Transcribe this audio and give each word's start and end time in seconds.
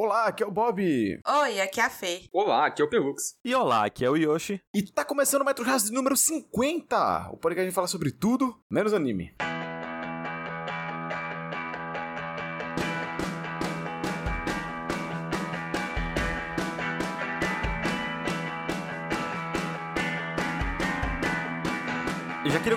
Olá, 0.00 0.26
aqui 0.26 0.44
é 0.44 0.46
o 0.46 0.50
Bob. 0.52 0.80
Oi, 0.80 1.60
aqui 1.60 1.80
é 1.80 1.84
a 1.84 1.90
Fê. 1.90 2.28
Olá, 2.32 2.66
aqui 2.66 2.80
é 2.80 2.84
o 2.84 2.88
Pelux. 2.88 3.34
E 3.44 3.52
olá, 3.52 3.84
aqui 3.84 4.04
é 4.04 4.08
o 4.08 4.14
Yoshi. 4.14 4.60
E 4.72 4.80
tá 4.80 5.04
começando 5.04 5.42
o 5.42 5.44
Metro 5.44 5.64
House 5.64 5.90
número 5.90 6.16
50, 6.16 7.30
o 7.32 7.36
podcast 7.36 7.54
que 7.56 7.60
a 7.60 7.64
gente 7.64 7.74
fala 7.74 7.88
sobre 7.88 8.12
tudo, 8.12 8.54
menos 8.70 8.94
anime. 8.94 9.34
Eu 9.40 9.57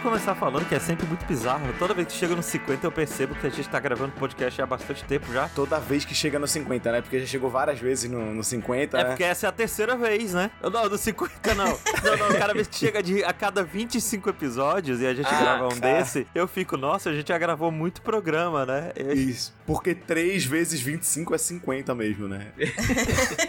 queria 0.02 0.11
começar 0.18 0.36
falando 0.36 0.68
que 0.68 0.73
é 0.75 0.79
sempre 0.79 1.05
muito 1.05 1.25
bizarro. 1.25 1.61
Toda 1.77 1.93
vez 1.93 2.07
que 2.07 2.13
chega 2.13 2.36
no 2.36 2.41
50 2.43 2.86
eu 2.88 2.91
percebo 2.91 3.36
que 3.36 3.45
a 3.45 3.49
gente 3.49 3.67
tá 3.70 3.79
gravando 3.79 4.11
podcast 4.13 4.61
há 4.61 4.66
bastante 4.66 5.04
tempo 5.04 5.31
já. 5.31 5.47
Toda 5.49 5.79
vez 5.79 6.04
que 6.04 6.16
chega 6.16 6.39
no 6.39 6.47
50, 6.47 6.91
né? 6.91 7.02
Porque 7.02 7.20
já 7.20 7.25
chegou 7.25 7.49
várias 7.49 7.79
vezes 7.79 8.09
no, 8.09 8.34
no 8.34 8.43
50, 8.43 8.98
É 8.98 9.03
né? 9.03 9.09
porque 9.09 9.23
essa 9.23 9.45
é 9.45 9.49
a 9.49 9.52
terceira 9.52 9.95
vez, 9.95 10.34
né? 10.34 10.49
Eu- 10.61 10.70
Não, 10.72 10.89
no 10.89 10.98
50 10.98 11.53
não. 11.55 11.66
Não, 12.02 12.17
não, 12.17 12.35
cada 12.39 12.53
vez 12.53 12.67
que 12.67 12.75
chega 12.77 13.03
de, 13.03 13.23
a 13.23 13.31
cada 13.31 13.63
25 13.63 14.27
episódios 14.30 15.02
e 15.02 15.05
a 15.05 15.13
gente 15.13 15.27
Ah, 15.27 15.39
grava 15.39 15.66
um 15.67 15.80
cara. 15.80 15.99
desse, 15.99 16.25
eu 16.33 16.47
fico, 16.47 16.75
nossa, 16.75 17.11
a 17.11 17.13
gente 17.13 17.27
já 17.27 17.38
gravou 17.38 17.72
muito 17.72 18.02
programa, 18.02 18.66
né? 18.66 18.91
E- 18.97 19.13
Isso. 19.30 19.53
Porque 19.67 19.94
3 19.94 20.44
vezes 20.45 20.81
25 20.81 21.36
é 21.36 21.38
50 21.38 21.94
mesmo, 21.94 22.27
né? 22.27 22.47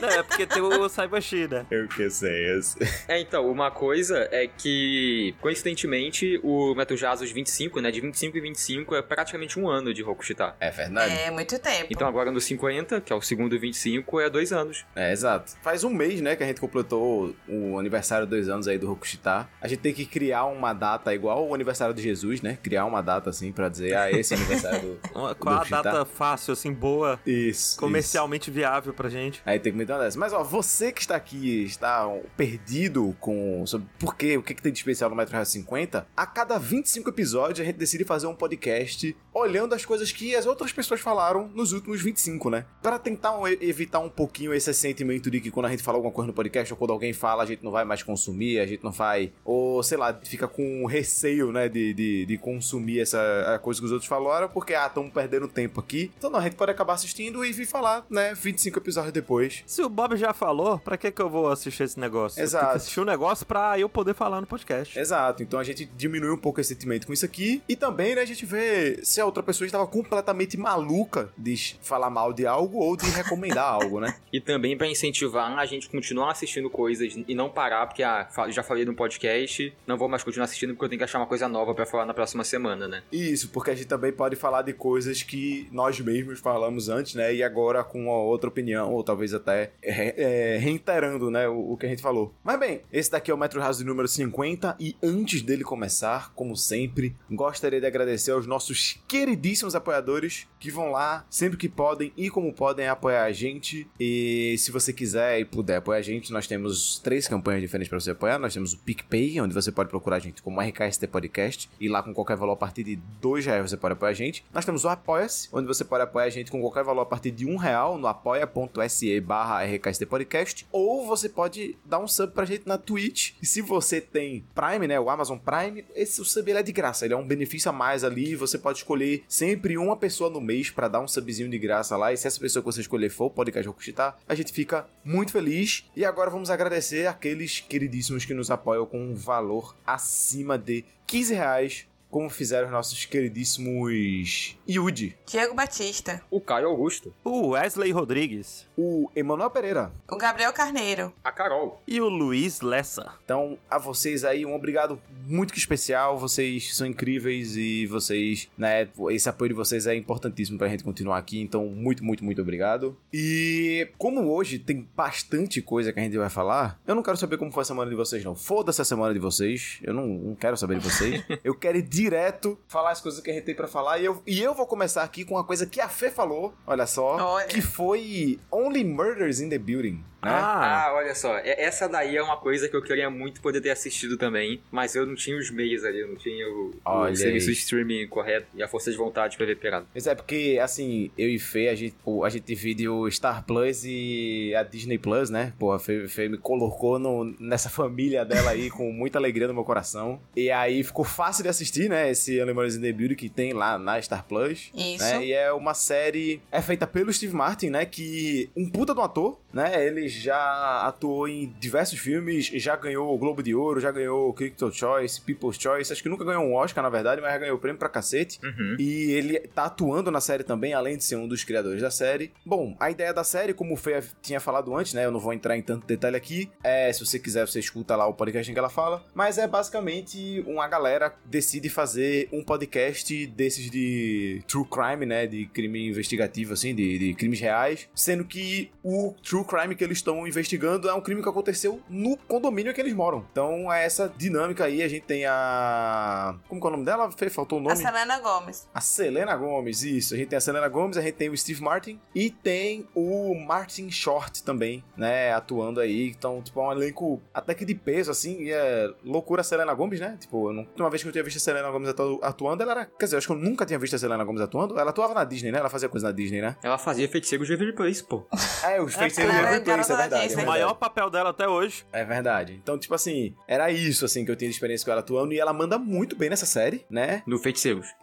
Não, 0.01 0.09
é 0.09 0.23
porque 0.23 0.47
tem 0.47 0.61
o 0.61 0.87
Saibashi, 0.89 1.49
né? 1.49 1.65
Eu 1.71 1.89
que 1.89 2.09
sei. 2.11 2.55
eu 2.57 2.63
sei. 2.63 2.87
É, 3.09 3.21
então, 3.21 3.51
uma 3.51 3.71
coisa 3.71 4.29
é 4.31 4.47
que, 4.47 5.35
coincidentemente, 5.41 6.39
o 6.43 6.75
Metal 6.75 6.97
Jazz 6.97 7.21
25, 7.31 7.81
né, 7.81 7.91
de 7.91 8.01
25 8.01 8.37
e 8.37 8.41
25 8.41 8.95
é 8.95 9.03
praticamente 9.03 9.59
um 9.59 9.69
ano 9.69 9.93
de 9.95 10.03
Rokushita. 10.03 10.55
É 10.61 10.71
verdade? 10.71 11.15
É 11.15 11.31
muito 11.31 11.59
tempo. 11.59 11.87
Então 11.91 12.07
agora 12.07 12.31
no 12.31 12.41
50, 12.41 13.01
que 13.01 13.13
é 13.13 13.17
o 13.17 13.21
segundo 13.23 13.59
25, 13.59 14.21
é 14.21 14.29
dois 14.31 14.53
anos. 14.53 14.85
É, 14.95 15.13
exato. 15.13 15.53
Faz 15.63 15.85
um 15.85 15.91
mês, 15.91 16.21
né, 16.21 16.35
que 16.37 16.43
a 16.43 16.47
gente 16.47 16.61
completou 16.61 17.35
o 17.49 17.79
aniversário 17.79 18.27
de 18.27 18.31
dois 18.31 18.49
anos 18.49 18.67
aí 18.69 18.79
do 18.79 18.89
Rokushita. 18.89 19.49
A 19.61 19.69
gente 19.69 19.81
tem 19.81 19.93
que 19.95 20.05
criar 20.05 20.45
uma 20.47 20.73
data 20.73 21.15
igual 21.15 21.47
o 21.49 21.55
aniversário 21.55 21.95
de 21.95 22.03
Jesus, 22.03 22.41
né? 22.43 22.59
Criar 22.63 22.85
uma 22.87 23.01
data 23.03 23.31
assim 23.31 23.53
pra 23.53 23.69
dizer, 23.69 23.95
ah, 23.97 24.11
esse 24.11 24.35
é 24.35 24.37
o 24.37 24.41
aniversário 24.41 24.81
do. 24.81 25.01
Uma- 25.19 25.35
Qual 25.35 25.55
a 25.55 25.59
Rokushita. 25.59 25.83
data 25.83 26.05
fácil, 26.05 26.53
assim, 26.53 26.73
boa, 26.73 27.19
Isso. 27.27 27.79
comercialmente 27.79 28.51
viável 28.51 28.93
pra 28.93 29.09
gente? 29.09 29.41
Aí 29.47 29.59
tem 29.59 29.73
que 29.73 29.79
meter 29.79 29.93
uma 29.93 30.01
dessa. 30.05 30.19
Mas 30.19 30.33
ó, 30.33 30.43
você 30.43 30.91
que 30.93 31.01
está 31.01 31.17
aqui, 31.17 31.65
está 31.65 32.09
perdido 32.37 33.17
com. 33.21 33.65
Sobre 33.67 33.87
por 33.99 34.17
quê, 34.17 34.37
o 34.37 34.43
que, 34.43 34.55
que 34.55 34.63
tem 34.63 34.73
de 34.73 34.79
especial 34.79 35.09
no 35.11 35.17
Metro 35.17 35.35
House 35.37 35.49
50, 35.49 36.07
a 36.17 36.27
cada 36.33 36.59
25 36.59 37.09
episódios 37.11 37.61
a 37.61 37.65
gente 37.65 37.77
decide 37.77 38.05
fazer 38.05 38.27
um 38.27 38.35
podcast 38.35 39.15
olhando 39.35 39.75
as 39.75 39.85
coisas 39.85 40.13
que 40.13 40.35
as 40.35 40.47
outras 40.47 40.73
pessoas 40.73 41.01
falaram 41.01 41.49
nos 41.55 41.73
últimos 41.73 42.01
25, 42.03 42.51
né? 42.51 42.67
Para 42.83 42.99
tentar 42.99 43.35
evitar 43.61 44.01
um 44.01 44.09
pouquinho 44.09 44.53
esse 44.53 44.73
sentimento 44.75 45.31
de 45.31 45.41
que 45.41 45.51
quando 45.51 45.67
a 45.67 45.71
gente 45.71 45.83
fala 45.83 45.99
alguma 45.99 46.13
coisa 46.13 46.27
no 46.27 46.33
podcast 46.33 46.73
ou 46.73 46.77
quando 46.77 46.93
alguém 46.93 47.13
fala, 47.13 47.43
a 47.43 47.47
gente 47.47 47.63
não 47.63 47.71
vai 47.71 47.85
mais 47.85 48.03
consumir, 48.03 48.59
a 48.59 48.67
gente 48.67 48.83
não 48.83 48.91
vai. 48.91 49.33
Ou 49.45 49.83
sei 49.83 49.99
lá, 49.99 50.13
fica 50.23 50.47
com 50.49 50.87
receio, 50.87 51.53
né? 51.53 51.69
De, 51.69 51.95
de, 51.95 52.27
de 52.27 52.39
consumir 52.39 53.01
essa 53.01 53.61
coisa 53.63 53.81
que 53.81 53.87
os 53.87 53.93
outros 53.93 54.09
falaram, 54.09 54.49
porque, 54.49 54.75
ah, 54.75 54.87
estamos 54.87 55.13
perdendo 55.13 55.49
tempo 55.49 55.81
aqui. 55.81 56.11
Então 56.19 56.31
não, 56.31 56.39
a 56.39 56.43
gente 56.43 56.57
pode 56.57 56.71
acabar 56.71 56.95
assistindo 56.95 57.45
e 57.45 57.53
vir 57.53 57.67
falar, 57.67 58.05
né? 58.11 58.35
25 58.35 58.79
episódios 58.79 59.13
depois. 59.13 59.63
Se 59.67 59.83
o 59.83 59.89
Bob 59.89 60.17
já 60.17 60.33
falou, 60.33 60.79
pra 60.79 60.97
que 60.97 61.11
que 61.11 61.23
eu 61.23 61.31
vou 61.31 61.49
assistir 61.49 61.85
esse 61.85 61.99
negócio? 61.99 62.41
Eu 62.41 62.45
Exato. 62.45 62.71
que 62.71 62.77
assistir 62.77 63.01
um 63.01 63.05
negócio 63.05 63.47
pra 63.47 63.79
eu 63.79 63.89
poder 63.89 64.15
falar 64.15 64.41
no 64.41 64.47
podcast. 64.47 64.99
Exato, 64.99 65.43
então 65.43 65.59
a 65.59 65.65
gente 65.65 65.85
diminui 65.97 66.22
um 66.31 66.37
pouco 66.37 66.61
esse 66.61 66.75
sentimento 66.75 67.07
com 67.07 67.13
isso 67.13 67.25
aqui. 67.25 67.63
E 67.69 67.75
também, 67.77 68.15
né, 68.15 68.23
a 68.23 68.25
gente 68.27 68.45
vê 68.47 69.01
se 69.03 69.21
a 69.21 69.27
outra 69.27 69.43
pessoa 69.43 69.67
estava 69.67 69.87
completamente 69.87 70.57
maluca 70.57 71.31
de 71.37 71.77
falar 71.83 72.11
mal 72.11 72.33
de 72.33 72.47
algo 72.47 72.79
ou 72.79 72.97
de 72.97 73.09
recomendar 73.11 73.65
algo, 73.73 74.01
né? 74.01 74.15
E 74.33 74.41
também 74.41 74.77
pra 74.77 74.87
incentivar 74.87 75.59
a 75.59 75.67
gente 75.67 75.89
continuar 75.89 76.31
assistindo 76.33 76.69
coisas 76.71 77.15
e 77.27 77.35
não 77.35 77.49
parar, 77.49 77.87
porque 77.87 78.03
ah, 78.03 78.29
já 78.49 78.63
falei 78.63 78.85
no 78.85 78.95
podcast, 78.95 79.73
não 79.87 79.97
vou 79.97 80.09
mais 80.09 80.23
continuar 80.23 80.45
assistindo 80.45 80.75
porque 80.75 80.85
eu 80.85 80.89
tenho 80.89 80.99
que 80.99 81.05
achar 81.05 81.19
uma 81.19 81.27
coisa 81.27 81.49
nova 81.49 81.75
pra 81.75 81.85
falar 81.87 82.07
na 82.07 82.15
próxima 82.15 82.45
semana, 82.45 82.87
né? 82.89 83.03
Isso, 83.13 83.49
porque 83.51 83.71
a 83.71 83.75
gente 83.75 83.87
também 83.87 84.13
pode 84.13 84.37
falar 84.37 84.63
de 84.63 84.73
coisas 84.73 85.23
que 85.23 85.69
nós 85.73 85.99
mesmos 86.01 86.41
falamos 86.41 86.89
antes, 86.89 87.15
né? 87.15 87.35
E 87.35 87.43
agora 87.43 87.83
com 87.85 88.07
outra 88.09 88.49
opinião, 88.49 88.93
ou 88.93 89.03
talvez 89.03 89.35
até 89.35 89.71
re- 89.83 90.15
é, 90.17 90.59
reiterando, 90.59 91.31
né, 91.31 91.49
o, 91.49 91.73
o 91.73 91.77
que 91.77 91.87
a 91.87 91.89
gente 91.89 92.03
falou. 92.03 92.35
Mas 92.43 92.59
bem, 92.59 92.83
esse 92.93 93.11
daqui 93.11 93.31
é 93.31 93.35
o 93.35 93.39
Metro 93.39 93.61
House 93.61 93.81
número 93.81 94.09
50, 94.09 94.77
e 94.79 94.97
antes 95.03 95.43
dele 95.43 95.65
começar, 95.65 96.12
como 96.35 96.57
sempre, 96.57 97.17
gostaria 97.31 97.81
de 97.81 97.87
agradecer 97.87 98.33
aos 98.33 98.47
nossos 98.47 98.99
queridíssimos 99.07 99.75
apoiadores 99.75 100.47
que 100.59 100.71
vão 100.71 100.91
lá 100.91 101.25
sempre 101.29 101.59
que 101.59 101.69
podem 101.69 102.13
e 102.17 102.31
como 102.31 102.53
podem 102.53 102.89
apoiar 102.89 103.25
a 103.25 103.33
gente. 103.33 103.87
E 103.99 104.57
se 104.59 104.71
você 104.71 104.93
quiser 104.93 105.41
e 105.41 105.45
puder 105.45 105.77
apoiar 105.77 105.99
a 105.99 106.03
gente, 106.03 106.33
nós 106.33 106.47
temos 106.47 106.99
três 107.01 107.27
campanhas 107.27 107.61
diferentes 107.61 107.89
para 107.89 107.99
você 107.99 108.11
apoiar. 108.13 108.39
Nós 108.39 108.55
temos 108.55 108.73
o 108.73 108.79
PicPay, 108.79 109.41
onde 109.41 109.55
você 109.55 109.73
pode 109.73 109.89
procurar 109.89 110.17
a 110.17 110.21
gente 110.21 110.43
como 110.43 110.61
RKST 110.61 111.07
Podcast, 111.09 111.71
e 111.81 111.89
lá 111.89 112.03
com 112.03 112.15
qualquer 112.15 112.37
valor 112.37 112.53
a 112.53 112.57
partir 112.57 112.85
de 112.85 112.97
dois 113.21 113.45
reais 113.45 113.71
você 113.71 113.77
pode 113.77 113.95
apoiar 113.95 114.11
a 114.11 114.15
gente. 114.15 114.45
Nós 114.53 114.65
temos 114.65 114.85
o 114.85 114.89
Apoia-se, 114.89 115.49
onde 115.53 115.67
você 115.67 115.85
pode 115.85 116.05
apoiar 116.05 116.27
a 116.27 116.31
gente 116.31 116.51
com 116.51 116.61
qualquer 116.61 116.85
valor 116.85 117.03
a 117.03 117.07
partir 117.07 117.31
de 117.31 117.47
um 117.47 117.57
real 117.57 117.99
no 117.99 118.07
apoia.se 118.07 119.21
barra 119.21 119.65
RKST 119.65 120.07
Podcast, 120.07 120.67
ou 120.71 121.07
você 121.07 121.29
pode 121.29 121.77
dar 121.85 121.99
um 121.99 122.07
sub 122.07 122.33
pra 122.33 122.45
gente 122.45 122.67
na 122.67 122.79
Twitch. 122.79 123.33
E 123.43 123.47
se 123.47 123.61
você 123.61 124.01
tem 124.01 124.45
Prime, 124.55 124.87
né, 124.87 125.01
o 125.01 125.11
Amazon 125.11 125.39
Prime, 125.39 125.85
esse 126.03 126.21
o 126.21 126.25
sub 126.25 126.51
ele 126.51 126.59
é 126.59 126.63
de 126.63 126.73
graça, 126.73 127.05
ele 127.05 127.15
é 127.15 127.17
um 127.17 127.27
benefício 127.27 127.69
a 127.69 127.73
mais 127.73 128.05
ali, 128.05 128.35
você 128.35 128.59
pode 128.59 128.79
escolher 128.79 129.25
sempre 129.29 129.79
uma 129.79 129.97
pessoa 129.97 130.29
no 130.29 130.41
mês 130.41 130.71
pra 130.71 130.89
dar 130.89 131.01
um 131.01 131.09
subzinho 131.09 131.49
de 131.49 131.59
graça 131.59 131.97
lá, 131.97 132.13
e 132.13 132.17
se 132.17 132.27
essa 132.27 132.41
pessoa 132.41 132.63
que 132.63 132.67
você 132.67 132.81
escolher 132.81 133.11
for 133.11 133.27
o 133.27 133.31
podcast 133.31 133.67
Rokushita, 133.67 134.15
a 134.29 134.35
gente 134.35 134.53
fica 134.53 134.87
muito 135.05 135.33
feliz. 135.33 135.85
E 135.97 136.05
agora 136.05 136.31
vamos 136.31 136.51
agradecer 136.51 137.07
aqueles 137.07 137.61
queridíssimos 137.61 138.25
que 138.25 138.35
nos 138.35 138.51
apoiam 138.51 138.87
com 138.87 138.99
um 138.99 139.15
valor 139.15 139.77
acima 139.87 140.59
de 140.59 140.85
15 141.07 141.35
reais, 141.35 141.87
como 142.13 142.29
fizeram 142.29 142.67
os 142.67 142.73
nossos 142.73 143.07
queridíssimos 143.07 144.59
Yudi, 144.69 145.17
Diego 145.27 145.55
Batista. 145.55 146.23
O 146.31 146.43
Caio 146.43 146.69
Augusto, 146.69 147.13
O 147.25 147.49
Wesley 147.49 147.91
Rodrigues 147.91 148.67
o 148.77 149.09
Emanuel 149.15 149.51
Pereira. 149.51 149.93
O 150.11 150.17
Gabriel 150.17 150.53
Carneiro. 150.53 151.13
a 151.23 151.31
Carol, 151.31 151.81
e 151.87 152.01
o 152.01 152.09
Luiz 152.09 152.61
Lessa. 152.61 153.15
Então, 153.25 153.57
a 153.71 153.79
vocês 153.79 154.25
aí, 154.25 154.45
um 154.45 154.55
obrigado 154.55 155.01
muito 155.27 155.53
que 155.53 155.59
especial. 155.59 156.19
Vocês 156.19 156.75
são 156.77 156.87
incríveis 156.87 157.57
e 157.57 157.87
vocês, 157.87 158.49
né, 158.59 158.89
esse 159.11 159.29
apoio 159.29 159.51
de 159.51 159.55
vocês 159.55 159.87
é 159.87 159.95
importantíssimo 159.95 160.59
pra 160.59 160.69
gente 160.69 160.83
continuar 160.83 161.19
aqui. 161.19 161.41
Então, 161.41 161.67
muito, 161.67 162.05
muito, 162.05 162.25
muito 162.25 162.43
obrigado. 162.43 162.97
E 163.13 163.89
como 163.97 164.33
hoje 164.33 164.59
tem 164.59 164.89
bastante 164.97 165.63
coisa 165.63 165.93
que 165.93 166.01
a 166.01 166.03
gente 166.03 166.19
vai 166.19 166.29
falar, 166.29 166.81
eu 166.87 166.95
não 166.95 167.03
quero 167.03 167.17
saber 167.17 167.37
como 167.37 167.53
foi 167.53 167.63
a 167.63 167.67
semana 167.67 167.89
de 167.89 167.97
vocês, 167.97 168.25
não. 168.25 168.35
Foda-se 168.35 168.83
a 168.83 168.85
semana 168.85 169.13
de 169.13 169.21
vocês. 169.21 169.79
Eu 169.83 169.95
não, 169.95 170.07
não 170.07 170.35
quero 170.35 170.57
saber 170.57 170.79
de 170.79 170.85
vocês. 170.85 171.23
eu 171.45 171.55
quero 171.55 171.79
ir 171.79 171.83
direto 172.03 172.59
falar 172.67 172.91
as 172.91 173.01
coisas 173.01 173.21
que 173.21 173.31
a 173.31 173.35
gente 173.35 173.45
tem 173.45 173.55
pra 173.55 173.69
falar. 173.69 173.99
E 173.99 174.05
eu, 174.05 174.23
e 174.27 174.43
eu 174.43 174.53
vou 174.55 174.67
começar 174.67 175.03
aqui 175.05 175.25
com 175.25 175.35
uma 175.35 175.45
coisa 175.45 175.65
que 175.67 175.81
a 175.81 175.89
Fê 175.89 176.11
falou, 176.11 176.53
olha 176.67 176.87
só, 176.87 177.17
Olha. 177.35 177.47
que 177.47 177.61
foi 177.63 178.39
Only 178.51 178.83
Murders 178.85 179.41
in 179.41 179.49
the 179.49 179.59
Building. 179.59 180.03
Né? 180.25 180.31
Ah, 180.31 180.87
Ah, 180.89 180.95
olha 180.95 181.15
só, 181.15 181.37
é- 181.39 181.63
essa 181.63 181.89
daí 181.89 182.17
é 182.17 182.23
uma 182.23 182.37
coisa 182.37 182.69
que 182.69 182.77
eu 182.77 182.83
queria 182.83 183.11
muito 183.11 183.41
poder 183.41 183.61
ter 183.61 183.71
assistido 183.71 184.17
também, 184.17 184.61
mas 184.71 184.95
eu 184.95 185.05
não 185.07 185.15
tinha 185.15 185.37
os 185.37 185.51
meios 185.51 185.85
ali, 185.85 186.01
eu 186.01 186.09
não 186.09 186.17
tinha 186.17 186.49
o, 186.49 186.71
o 186.87 187.17
serviço 187.17 187.47
de 187.47 187.53
streaming 187.53 188.07
correto 188.09 188.47
e 188.55 188.63
a 188.63 188.69
força 188.69 188.91
de 188.91 188.97
vontade 188.97 189.37
pra 189.37 189.45
ver 189.47 189.57
pirado. 189.57 189.87
Mas 189.95 190.07
é 190.07 190.15
porque, 190.15 190.59
assim, 190.63 191.11
eu 191.19 191.29
e 191.29 191.39
Fê, 191.39 191.69
a 191.69 191.75
gente, 191.75 191.95
pô, 192.05 192.25
a 192.25 192.31
gente 192.31 192.45
divide 192.45 192.89
o 192.89 193.11
Star 193.11 193.45
Plus 193.45 193.83
e 193.85 194.55
a 194.57 194.63
Disney 194.63 194.99
Plus, 194.99 195.29
né? 195.31 195.53
Pô, 195.59 195.73
a 195.73 195.79
Fê, 195.79 196.07
Fê 196.09 196.29
me 196.29 196.39
colocou 196.39 196.99
no- 196.99 197.35
nessa 197.41 197.69
família 197.71 198.25
dela 198.25 198.51
aí 198.51 198.71
com 198.71 198.91
muita 198.93 199.19
alegria 199.19 199.49
no 199.49 199.55
meu 199.55 199.65
coração. 199.65 200.21
E 200.37 200.51
aí 200.51 200.83
ficou 200.85 201.05
fácil 201.05 201.43
de 201.43 201.49
assistir, 201.49 201.89
né? 201.89 202.11
Esse 202.11 202.41
Animals 202.41 202.77
in 202.77 202.81
the 202.81 202.93
Beauty 202.93 203.17
que 203.17 203.29
tem 203.29 203.53
lá 203.53 203.79
na 203.79 204.01
Star 204.01 204.25
Plus. 204.25 204.71
Isso. 204.75 205.03
Né? 205.05 205.25
E 205.27 205.33
é 205.33 205.53
uma 205.53 205.75
série. 205.75 206.41
É 206.51 206.63
feita 206.63 206.87
pelo 206.87 207.13
Steve 207.13 207.35
Martin, 207.35 207.71
né? 207.71 207.85
Que. 207.85 208.49
Um 208.57 208.69
puta 208.71 208.93
um 208.93 209.01
ator, 209.03 209.39
né? 209.53 209.87
Ele 209.87 210.09
já 210.09 210.87
atuou 210.87 211.29
em 211.29 211.55
diversos 211.59 211.99
filmes, 211.99 212.47
já 212.47 212.77
ganhou 212.77 213.15
o 213.15 213.19
Globo 213.19 213.43
de 213.43 213.55
Ouro, 213.55 213.81
já 213.81 213.91
ganhou 213.91 214.29
o 214.29 214.33
Critical 214.33 214.73
Choice, 214.73 215.21
People's 215.21 215.57
Choice. 215.57 215.93
Acho 215.93 216.03
que 216.03 216.09
nunca 216.09 216.25
ganhou 216.25 216.45
um 216.45 216.55
Oscar, 216.55 216.83
na 216.83 216.91
verdade, 216.91 217.21
mas 217.21 217.33
já 217.33 217.39
ganhou 217.39 217.59
prêmio 217.59 217.79
pra 217.79 217.89
cacete. 217.89 218.39
Uhum. 218.43 218.77
E 218.79 219.13
ele 219.13 219.39
tá 219.41 219.65
atuando 219.65 220.11
na 220.11 220.21
série 220.21 220.43
também, 220.43 220.75
além 220.75 220.97
de 220.97 221.05
ser 221.05 221.17
um 221.17 221.29
dos 221.29 221.45
criadores 221.45 221.83
da 221.83 221.91
série. 221.91 222.33
Bom, 222.45 222.77
a 222.79 222.91
ideia 222.91 223.13
da 223.13 223.25
série, 223.25 223.55
como 223.55 223.75
o 223.75 223.77
Fê 223.77 224.03
tinha 224.21 224.41
falado 224.41 224.75
antes, 224.75 224.95
né? 224.95 225.05
Eu 225.05 225.11
não 225.11 225.21
vou 225.21 225.33
entrar 225.33 225.57
em 225.57 225.63
tanto 225.63 225.87
detalhe 225.87 226.17
aqui. 226.17 226.51
É, 226.63 226.93
se 226.93 227.05
você 227.05 227.19
quiser, 227.19 227.47
você 227.47 227.61
escuta 227.61 227.97
lá 227.97 228.07
o 228.07 228.15
podcast 228.15 228.51
em 228.51 228.55
que 228.55 228.59
ela 228.59 228.69
fala. 228.69 229.05
Mas 229.15 229.39
é 229.39 229.47
basicamente 229.47 230.43
uma 230.47 230.67
galera 230.69 231.15
decide 231.25 231.69
fazer 231.69 232.29
um 232.33 232.43
podcast 232.43 233.27
desses 233.29 233.71
de 233.71 234.43
true 234.47 234.67
crime, 234.67 235.07
né? 235.07 235.27
De 235.27 235.47
crime 235.47 235.89
investigativo, 235.89 236.53
assim, 236.53 236.75
de, 236.75 236.99
de 236.99 237.15
crimes 237.15 237.41
reais. 237.41 237.89
Sendo 237.95 238.25
que 238.25 238.71
o 238.83 239.15
true 239.23 239.42
o 239.43 239.45
crime 239.45 239.75
que 239.75 239.85
eles 239.85 239.99
estão 239.99 240.27
investigando 240.27 240.89
é 240.89 240.95
um 240.95 241.01
crime 241.01 241.23
que 241.23 241.29
aconteceu 241.29 241.81
no 241.89 242.17
condomínio 242.17 242.73
que 242.73 242.81
eles 242.81 242.95
moram. 242.95 243.25
Então 243.31 243.73
é 243.73 243.85
essa 243.85 244.13
dinâmica 244.17 244.65
aí. 244.65 244.83
A 244.83 244.89
gente 244.89 245.05
tem 245.05 245.25
a. 245.27 246.35
Como 246.49 246.61
que 246.61 246.67
é 246.67 246.69
o 246.69 246.73
nome 246.73 246.85
dela? 246.85 247.11
Fê, 247.13 247.29
faltou 247.29 247.59
o 247.59 247.61
A 247.63 247.65
nome? 247.75 247.77
Selena 247.77 248.19
Gomes. 248.21 248.69
A 248.75 248.81
Selena 248.81 249.37
Gomes, 249.37 249.83
isso. 249.83 250.15
A 250.15 250.17
gente 250.17 250.29
tem 250.29 250.37
a 250.37 250.41
Selena 250.41 250.69
Gomes, 250.69 250.97
a 250.97 251.03
gente 251.03 251.15
tem 251.15 251.29
o 251.29 251.37
Steve 251.37 251.63
Martin 251.63 252.01
e 252.15 252.31
tem 252.31 252.87
o 252.95 253.35
Martin 253.35 253.91
Short 253.91 254.43
também, 254.43 254.83
né? 254.97 255.33
Atuando 255.33 255.81
aí. 255.81 256.09
Então, 256.09 256.41
tipo, 256.43 256.61
é 256.61 256.65
um 256.69 256.73
elenco 256.73 257.21
até 257.35 257.55
que 257.55 257.65
de 257.65 257.75
peso, 257.75 258.11
assim. 258.11 258.43
E 258.43 258.53
é 258.53 258.91
loucura 259.05 259.41
a 259.41 259.45
Selena 259.45 259.75
Gomes, 259.75 260.01
né? 260.01 260.17
Tipo, 260.19 260.51
eu 260.51 260.53
não... 260.53 260.67
uma 260.79 260.91
vez 260.91 261.03
que 261.03 261.09
eu 261.09 261.13
tinha 261.13 261.25
visto 261.25 261.37
a 261.37 261.41
Selena 261.41 261.71
Gomes 261.71 261.89
atu- 261.89 262.21
atuando, 262.23 262.63
ela 262.63 262.73
era. 262.73 262.85
Quer 262.87 263.05
dizer, 263.07 263.17
eu 263.17 263.19
acho 263.19 263.27
que 263.27 263.33
eu 263.33 263.37
nunca 263.39 263.67
tinha 263.67 263.79
visto 263.79 263.97
a 263.97 263.99
Selena 263.99 264.25
Gomes 264.25 264.41
atuando. 264.41 264.79
Ela 264.79 264.91
atuava 264.91 265.15
na 265.15 265.25
Disney, 265.25 265.51
né? 265.53 265.59
Ela 265.59 265.69
fazia 265.71 265.89
coisa 265.89 266.07
na 266.07 266.13
Disney, 266.13 266.41
né? 266.41 266.57
Ela 266.63 266.79
fazia 266.79 267.09
feiticeiro 267.09 267.45
de 267.45 267.51
Waverly 267.53 267.75
Place, 267.75 268.03
pô. 268.05 268.25
É, 268.65 268.81
os 268.81 268.95
feiticeiros 268.95 269.19
ela 269.19 269.32
de 269.32 269.32
era 269.32 269.32
Every 269.39 269.61
Place, 269.61 269.61
é 269.61 269.65
garota 269.65 269.89
da 269.93 269.97
verdade. 269.97 270.23
É. 270.23 270.27
O 270.27 270.29
verdade. 270.29 270.47
maior 270.47 270.75
papel 270.75 271.11
dela 271.11 271.31
até 271.31 271.49
hoje. 271.49 271.85
É 271.93 272.05
verdade. 272.05 272.59
Então, 272.63 272.79
tipo 272.79 272.95
assim, 272.95 273.35
era 273.47 273.71
isso, 273.71 274.05
assim, 274.05 274.25
que 274.25 274.31
eu 274.31 274.37
tinha 274.37 274.49
de 274.49 274.55
experiência 274.55 274.85
com 274.85 274.91
ela 274.93 275.01
atuando. 275.01 275.33
E 275.33 275.39
ela 275.41 275.53
manda 275.53 275.79
muito 275.79 276.17
bem 276.17 276.31
nessa 276.31 276.47
série, 276.47 276.85
né? 276.91 277.23
No 277.33 277.39
Feiticeiros. 277.39 277.87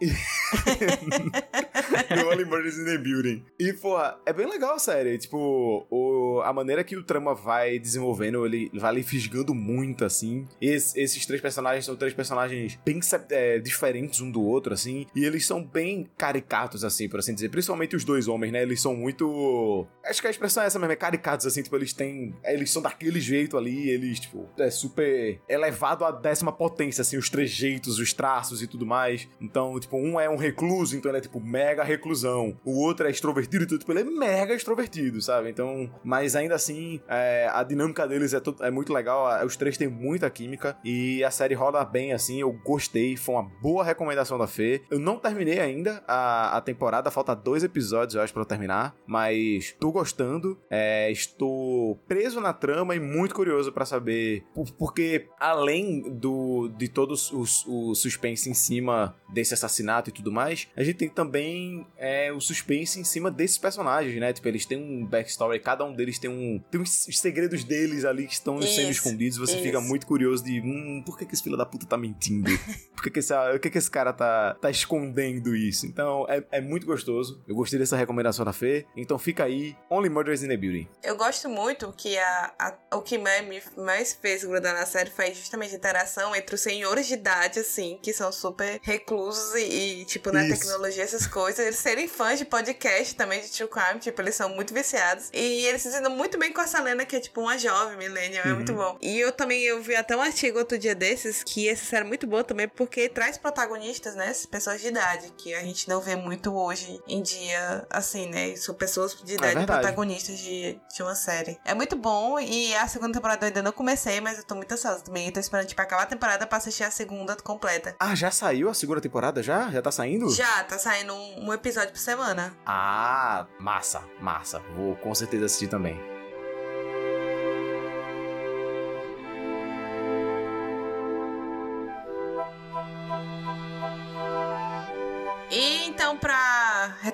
no 2.16 2.28
Only 2.30 2.44
Murders 2.44 2.78
in 2.78 2.84
the 2.84 2.98
Building. 2.98 3.44
E, 3.58 3.72
porra, 3.72 4.18
é 4.26 4.32
bem 4.32 4.48
legal 4.48 4.74
a 4.74 4.78
série. 4.78 5.18
Tipo, 5.18 5.86
o, 5.90 6.40
a 6.44 6.52
maneira 6.52 6.82
que 6.84 6.96
o 6.96 7.02
trama 7.02 7.34
vai 7.34 7.78
desenvolvendo, 7.78 8.44
ele 8.44 8.70
vai 8.74 8.94
lhe 8.94 9.02
fisgando 9.02 9.54
muito, 9.54 10.04
assim. 10.04 10.46
Es- 10.60 10.94
esses 10.96 11.24
três 11.26 11.40
personagens 11.40 11.84
são 11.84 11.96
três 11.96 12.12
personagens 12.14 12.78
bem 12.84 13.00
é, 13.30 13.58
diferentes 13.58 14.20
um 14.20 14.30
do 14.30 14.42
outro, 14.42 14.72
assim. 14.74 15.06
E 15.14 15.24
eles 15.24 15.46
são 15.46 15.62
bem 15.64 16.08
caricatos, 16.16 16.84
assim, 16.84 17.08
por 17.08 17.18
assim 17.20 17.34
dizer. 17.34 17.48
Principalmente 17.50 17.96
os 17.96 18.04
dois 18.04 18.28
homens, 18.28 18.52
né? 18.52 18.62
Eles 18.62 18.80
são 18.80 18.94
muito. 18.94 19.86
Acho 20.04 20.20
que 20.20 20.26
a 20.26 20.30
expressão 20.30 20.62
é 20.62 20.66
essa 20.66 20.78
mesmo, 20.78 20.92
é 20.92 20.96
caricatos, 21.20 21.46
assim. 21.46 21.62
Tipo, 21.62 21.76
eles 21.76 21.92
têm. 21.92 22.34
Eles 22.44 22.70
são 22.70 22.82
daquele 22.82 23.20
jeito 23.20 23.56
ali, 23.56 23.88
eles, 23.90 24.18
tipo, 24.20 24.48
é 24.58 24.70
super 24.70 25.40
elevado 25.48 26.04
à 26.04 26.10
décima 26.10 26.52
potência, 26.52 27.02
assim, 27.02 27.16
os 27.16 27.28
trejeitos, 27.28 27.98
os 27.98 28.12
traços 28.12 28.62
e 28.62 28.66
tudo 28.66 28.86
mais. 28.86 29.28
Então, 29.40 29.78
tipo, 29.78 29.96
um 29.96 30.18
é 30.18 30.28
um 30.28 30.36
recluso, 30.36 30.96
então 30.96 31.10
ele 31.10 31.18
é, 31.18 31.20
tipo, 31.20 31.40
mega 31.40 31.84
reclusão. 31.84 32.58
O 32.64 32.80
outro 32.82 33.06
é 33.06 33.10
extrovertido 33.10 33.64
e 33.64 33.66
tudo, 33.66 33.78
tipo, 33.80 33.92
ele 33.92 34.00
é 34.00 34.04
mega 34.04 34.54
extrovertido, 34.54 35.20
sabe? 35.20 35.50
Então, 35.50 35.90
mas 36.02 36.34
ainda 36.34 36.54
assim, 36.54 37.00
é, 37.08 37.48
a 37.52 37.62
dinâmica 37.62 38.06
deles 38.06 38.32
é, 38.34 38.40
to- 38.40 38.56
é 38.60 38.70
muito 38.70 38.92
legal. 38.92 39.44
Os 39.44 39.56
três 39.56 39.76
têm 39.76 39.88
muita 39.88 40.28
química 40.30 40.76
e 40.84 41.22
a 41.24 41.30
série 41.30 41.54
roda 41.54 41.84
bem, 41.84 42.12
assim. 42.12 42.40
Eu 42.40 42.52
gostei, 42.64 43.16
foi 43.16 43.34
uma 43.34 43.50
boa 43.60 43.84
recomendação 43.84 44.38
da 44.38 44.46
Fê. 44.46 44.82
Eu 44.90 44.98
não 44.98 45.18
terminei 45.18 45.58
ainda 45.60 46.02
a, 46.06 46.56
a 46.56 46.60
temporada, 46.60 47.10
falta 47.10 47.34
dois 47.34 47.62
episódios, 47.64 48.14
eu 48.14 48.22
acho, 48.22 48.32
pra 48.32 48.42
eu 48.42 48.46
terminar. 48.46 48.94
Mas 49.06 49.74
tô 49.78 49.90
gostando, 49.92 50.58
é, 50.70 51.09
estou 51.10 51.96
preso 52.08 52.40
na 52.40 52.52
trama 52.52 52.94
e 52.94 53.00
muito 53.00 53.34
curioso 53.34 53.72
pra 53.72 53.84
saber. 53.84 54.42
por- 54.54 54.70
Porque 54.72 55.26
além 55.38 56.02
do 56.18 56.68
de 56.76 56.88
todo 56.88 57.12
os- 57.12 57.64
o 57.66 57.94
suspense 57.94 58.48
em 58.50 58.54
cima 58.54 59.14
desse 59.32 59.54
assassinato 59.54 60.10
e 60.10 60.12
tudo 60.12 60.30
mais, 60.32 60.68
a 60.76 60.82
gente 60.82 60.96
tem 60.96 61.08
também 61.08 61.86
é, 61.96 62.32
o 62.32 62.40
suspense 62.40 62.98
em 63.00 63.04
cima 63.04 63.30
desses 63.30 63.58
personagens, 63.58 64.18
né? 64.20 64.32
Tipo, 64.32 64.48
eles 64.48 64.64
têm 64.66 64.78
um 64.78 65.04
backstory, 65.06 65.58
cada 65.60 65.84
um 65.84 65.94
deles 65.94 66.18
tem 66.18 66.30
um. 66.30 66.60
Tem 66.70 66.80
uns 66.80 67.06
os 67.08 67.18
segredos 67.18 67.64
deles 67.64 68.04
ali 68.04 68.26
que 68.26 68.32
estão 68.32 68.60
sendo 68.62 68.90
Isso, 68.90 69.06
escondidos. 69.06 69.38
Você 69.38 69.54
isso. 69.54 69.62
fica 69.62 69.80
muito 69.80 70.06
curioso 70.06 70.44
de. 70.44 70.60
Hum, 70.60 71.02
por 71.04 71.18
que, 71.18 71.24
que 71.26 71.34
esse 71.34 71.42
filho 71.42 71.56
da 71.56 71.66
puta 71.66 71.86
tá 71.86 71.96
mentindo? 71.96 72.50
Por 73.00 73.04
que, 73.04 73.10
que, 73.12 73.18
esse, 73.20 73.32
o 73.32 73.58
que, 73.58 73.70
que 73.70 73.78
esse 73.78 73.90
cara 73.90 74.12
tá, 74.12 74.52
tá 74.60 74.70
escondendo 74.70 75.56
isso? 75.56 75.86
Então, 75.86 76.26
é, 76.28 76.44
é 76.52 76.60
muito 76.60 76.84
gostoso. 76.86 77.42
Eu 77.48 77.54
gostei 77.54 77.78
dessa 77.78 77.96
recomendação 77.96 78.44
da 78.44 78.52
Fê. 78.52 78.84
Então 78.94 79.18
fica 79.18 79.44
aí, 79.44 79.74
Only 79.88 80.10
Murders 80.10 80.42
in 80.42 80.48
the 80.48 80.56
Building. 80.58 80.86
Eu 81.02 81.16
gosto 81.16 81.48
muito 81.48 81.92
que 81.96 82.18
a, 82.18 82.52
a- 82.58 82.96
o 82.96 83.00
que 83.02 83.16
mais 83.18 83.46
me 83.46 83.62
mais 83.76 84.12
fez 84.12 84.44
grudar 84.44 84.74
na 84.74 84.84
série 84.84 85.10
foi 85.10 85.32
justamente 85.32 85.74
a 85.74 85.76
interação 85.78 86.34
entre 86.36 86.54
os 86.54 86.60
senhores 86.60 87.06
de 87.06 87.14
idade, 87.14 87.58
assim, 87.60 87.98
que 88.02 88.12
são 88.12 88.30
super 88.30 88.78
reclusos 88.82 89.54
e, 89.54 90.00
e, 90.00 90.04
tipo, 90.04 90.30
na 90.30 90.44
Isso. 90.44 90.58
tecnologia, 90.60 91.02
essas 91.02 91.26
coisas. 91.26 91.64
Eles 91.64 91.78
serem 91.78 92.06
fãs 92.08 92.38
de 92.38 92.44
podcast 92.44 93.14
também, 93.14 93.40
de 93.40 93.48
True 93.50 93.68
Crime, 93.68 94.00
tipo, 94.00 94.20
eles 94.20 94.34
são 94.34 94.48
muito 94.50 94.74
viciados. 94.74 95.30
E 95.32 95.64
eles 95.66 95.82
se 95.82 96.00
dão 96.00 96.10
muito 96.10 96.38
bem 96.38 96.52
com 96.52 96.60
a 96.60 96.66
Selena, 96.66 97.04
que 97.06 97.16
é, 97.16 97.20
tipo, 97.20 97.40
uma 97.40 97.56
jovem 97.58 97.96
millennial, 97.96 98.44
é 98.44 98.48
Uhum. 98.50 98.54
muito 98.56 98.74
bom. 98.74 98.98
E 99.00 99.18
eu 99.18 99.32
também, 99.32 99.62
eu 99.62 99.80
vi 99.82 99.96
até 99.96 100.16
um 100.16 100.20
artigo 100.22 100.58
outro 100.58 100.76
dia 100.78 100.94
desses, 100.94 101.42
que 101.42 101.68
essa 101.68 101.84
série 101.84 102.04
é 102.04 102.08
muito 102.08 102.26
boa 102.26 102.44
também, 102.44 102.68
porque 102.68 103.08
traz 103.08 103.38
protagonistas, 103.38 104.14
né, 104.14 104.32
pessoas 104.50 104.80
de 104.80 104.88
idade, 104.88 105.32
que 105.38 105.54
a 105.54 105.60
gente 105.60 105.88
não 105.88 106.00
vê 106.00 106.14
muito 106.16 106.54
hoje 106.54 107.00
em 107.08 107.22
dia, 107.22 107.86
assim, 107.88 108.28
né, 108.28 108.54
são 108.56 108.74
pessoas 108.74 109.14
de 109.22 109.34
idade 109.34 109.54
verdade. 109.54 109.80
protagonistas 109.80 110.38
de, 110.38 110.78
de 110.94 111.02
uma 111.02 111.14
série. 111.14 111.58
É 111.64 111.74
muito 111.74 111.96
bom 111.96 112.38
e 112.38 112.74
a 112.74 112.86
segunda 112.88 113.14
temporada 113.14 113.44
eu 113.44 113.48
ainda 113.48 113.62
não 113.62 113.72
comecei, 113.72 114.20
mas 114.20 114.38
eu 114.38 114.44
tô 114.44 114.54
muito 114.54 114.72
ansiosa 114.72 115.00
também. 115.00 115.26
Eu 115.26 115.32
tô 115.32 115.40
esperando, 115.40 115.66
tipo, 115.66 115.80
acabar 115.80 116.02
a 116.02 116.06
temporada 116.06 116.46
pra 116.46 116.58
assistir 116.58 116.84
a 116.84 116.90
segunda 116.90 117.36
completa. 117.36 117.94
Ah, 117.98 118.14
já 118.14 118.30
saiu 118.30 118.68
a 118.68 118.74
segunda 118.74 119.00
temporada? 119.00 119.42
Já? 119.42 119.70
Já 119.70 119.82
tá 119.82 119.92
saindo? 119.92 120.30
Já, 120.30 120.64
tá 120.64 120.78
saindo 120.78 121.14
um, 121.14 121.46
um 121.46 121.52
episódio 121.52 121.90
por 121.90 121.98
semana. 121.98 122.54
Ah, 122.66 123.46
massa, 123.58 124.02
massa. 124.20 124.60
Vou 124.76 124.96
com 124.96 125.14
certeza 125.14 125.46
assistir 125.46 125.68
também. 125.68 126.19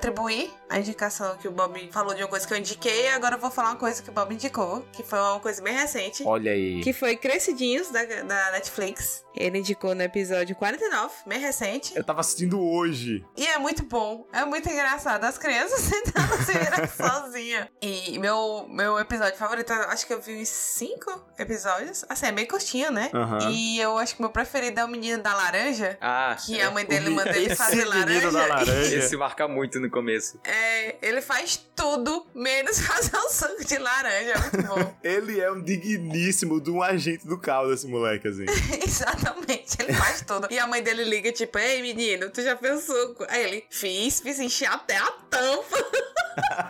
Retribuir 0.00 0.50
a 0.68 0.78
indicação 0.78 1.36
que 1.38 1.48
o 1.48 1.50
Bob 1.50 1.88
falou 1.90 2.12
de 2.14 2.22
uma 2.22 2.28
coisa 2.28 2.46
que 2.46 2.52
eu 2.52 2.58
indiquei, 2.58 3.08
agora 3.08 3.36
eu 3.36 3.40
vou 3.40 3.50
falar 3.50 3.70
uma 3.70 3.76
coisa 3.76 4.02
que 4.02 4.10
o 4.10 4.12
Bob 4.12 4.34
indicou, 4.34 4.84
que 4.92 5.02
foi 5.02 5.18
uma 5.18 5.40
coisa 5.40 5.62
bem 5.62 5.72
recente. 5.74 6.22
Olha 6.26 6.52
aí. 6.52 6.80
Que 6.82 6.92
foi 6.92 7.16
Crescidinhos, 7.16 7.88
da, 7.90 8.04
da 8.04 8.50
Netflix. 8.52 9.24
Ele 9.34 9.58
indicou 9.58 9.94
no 9.94 10.02
episódio 10.02 10.56
49, 10.56 11.12
bem 11.26 11.38
recente. 11.38 11.92
Eu 11.96 12.02
tava 12.02 12.20
assistindo 12.20 12.60
hoje. 12.60 13.24
E 13.36 13.46
é 13.46 13.58
muito 13.58 13.84
bom, 13.84 14.26
é 14.32 14.44
muito 14.44 14.68
engraçado. 14.68 15.24
As 15.24 15.38
crianças 15.38 15.88
tentando 15.88 16.42
se 16.44 16.52
virar 16.52 16.88
sozinha. 16.88 17.68
E 17.80 18.18
meu, 18.18 18.66
meu 18.68 18.98
episódio 18.98 19.36
favorito, 19.38 19.72
eu 19.72 19.82
acho 19.82 20.06
que 20.06 20.12
eu 20.12 20.20
vi 20.20 20.40
uns 20.40 20.48
cinco 20.48 21.22
episódios. 21.38 22.04
Assim, 22.08 22.26
é 22.26 22.32
bem 22.32 22.46
curtinho, 22.46 22.90
né? 22.90 23.10
Aham. 23.14 23.50
E 23.50 23.78
eu 23.78 23.96
acho 23.98 24.16
que 24.16 24.20
meu 24.22 24.30
preferido 24.30 24.80
é 24.80 24.84
o 24.84 24.88
menino 24.88 25.22
da 25.22 25.34
laranja. 25.34 25.96
Ah, 26.00 26.36
Que 26.44 26.60
a 26.60 26.70
mãe 26.70 26.84
dele 26.84 27.10
manda 27.10 27.36
ele 27.36 27.54
fazer 27.54 27.84
menino 27.86 28.32
da 28.32 28.46
laranja. 28.46 28.72
laranja. 28.72 28.96
esse 28.96 29.16
marca 29.16 29.46
muito 29.46 29.78
no 29.78 29.85
começo. 29.90 30.40
É, 30.44 30.96
ele 31.02 31.20
faz 31.20 31.56
tudo, 31.74 32.26
menos 32.34 32.80
fazer 32.86 33.16
um 33.16 33.28
suco 33.28 33.64
de 33.64 33.78
laranja. 33.78 34.32
É 34.32 34.38
muito 34.38 34.62
bom. 34.68 34.96
Ele 35.02 35.40
é 35.40 35.50
um 35.50 35.62
digníssimo 35.62 36.60
de 36.60 36.70
um 36.70 36.82
agente 36.82 37.26
do 37.26 37.38
caos, 37.38 37.72
esse 37.72 37.86
moleque, 37.86 38.28
assim. 38.28 38.44
Exatamente, 38.84 39.76
ele 39.80 39.92
faz 39.92 40.22
tudo. 40.22 40.48
E 40.50 40.58
a 40.58 40.66
mãe 40.66 40.82
dele 40.82 41.04
liga, 41.04 41.30
tipo, 41.32 41.58
ei 41.58 41.82
menino, 41.82 42.30
tu 42.30 42.42
já 42.42 42.56
fez 42.56 42.84
suco? 42.84 43.24
Aí 43.28 43.44
ele, 43.44 43.64
fiz, 43.70 44.20
fiz 44.20 44.38
encher 44.38 44.68
até 44.68 44.96
a 44.96 45.10
tampa. 45.30 45.76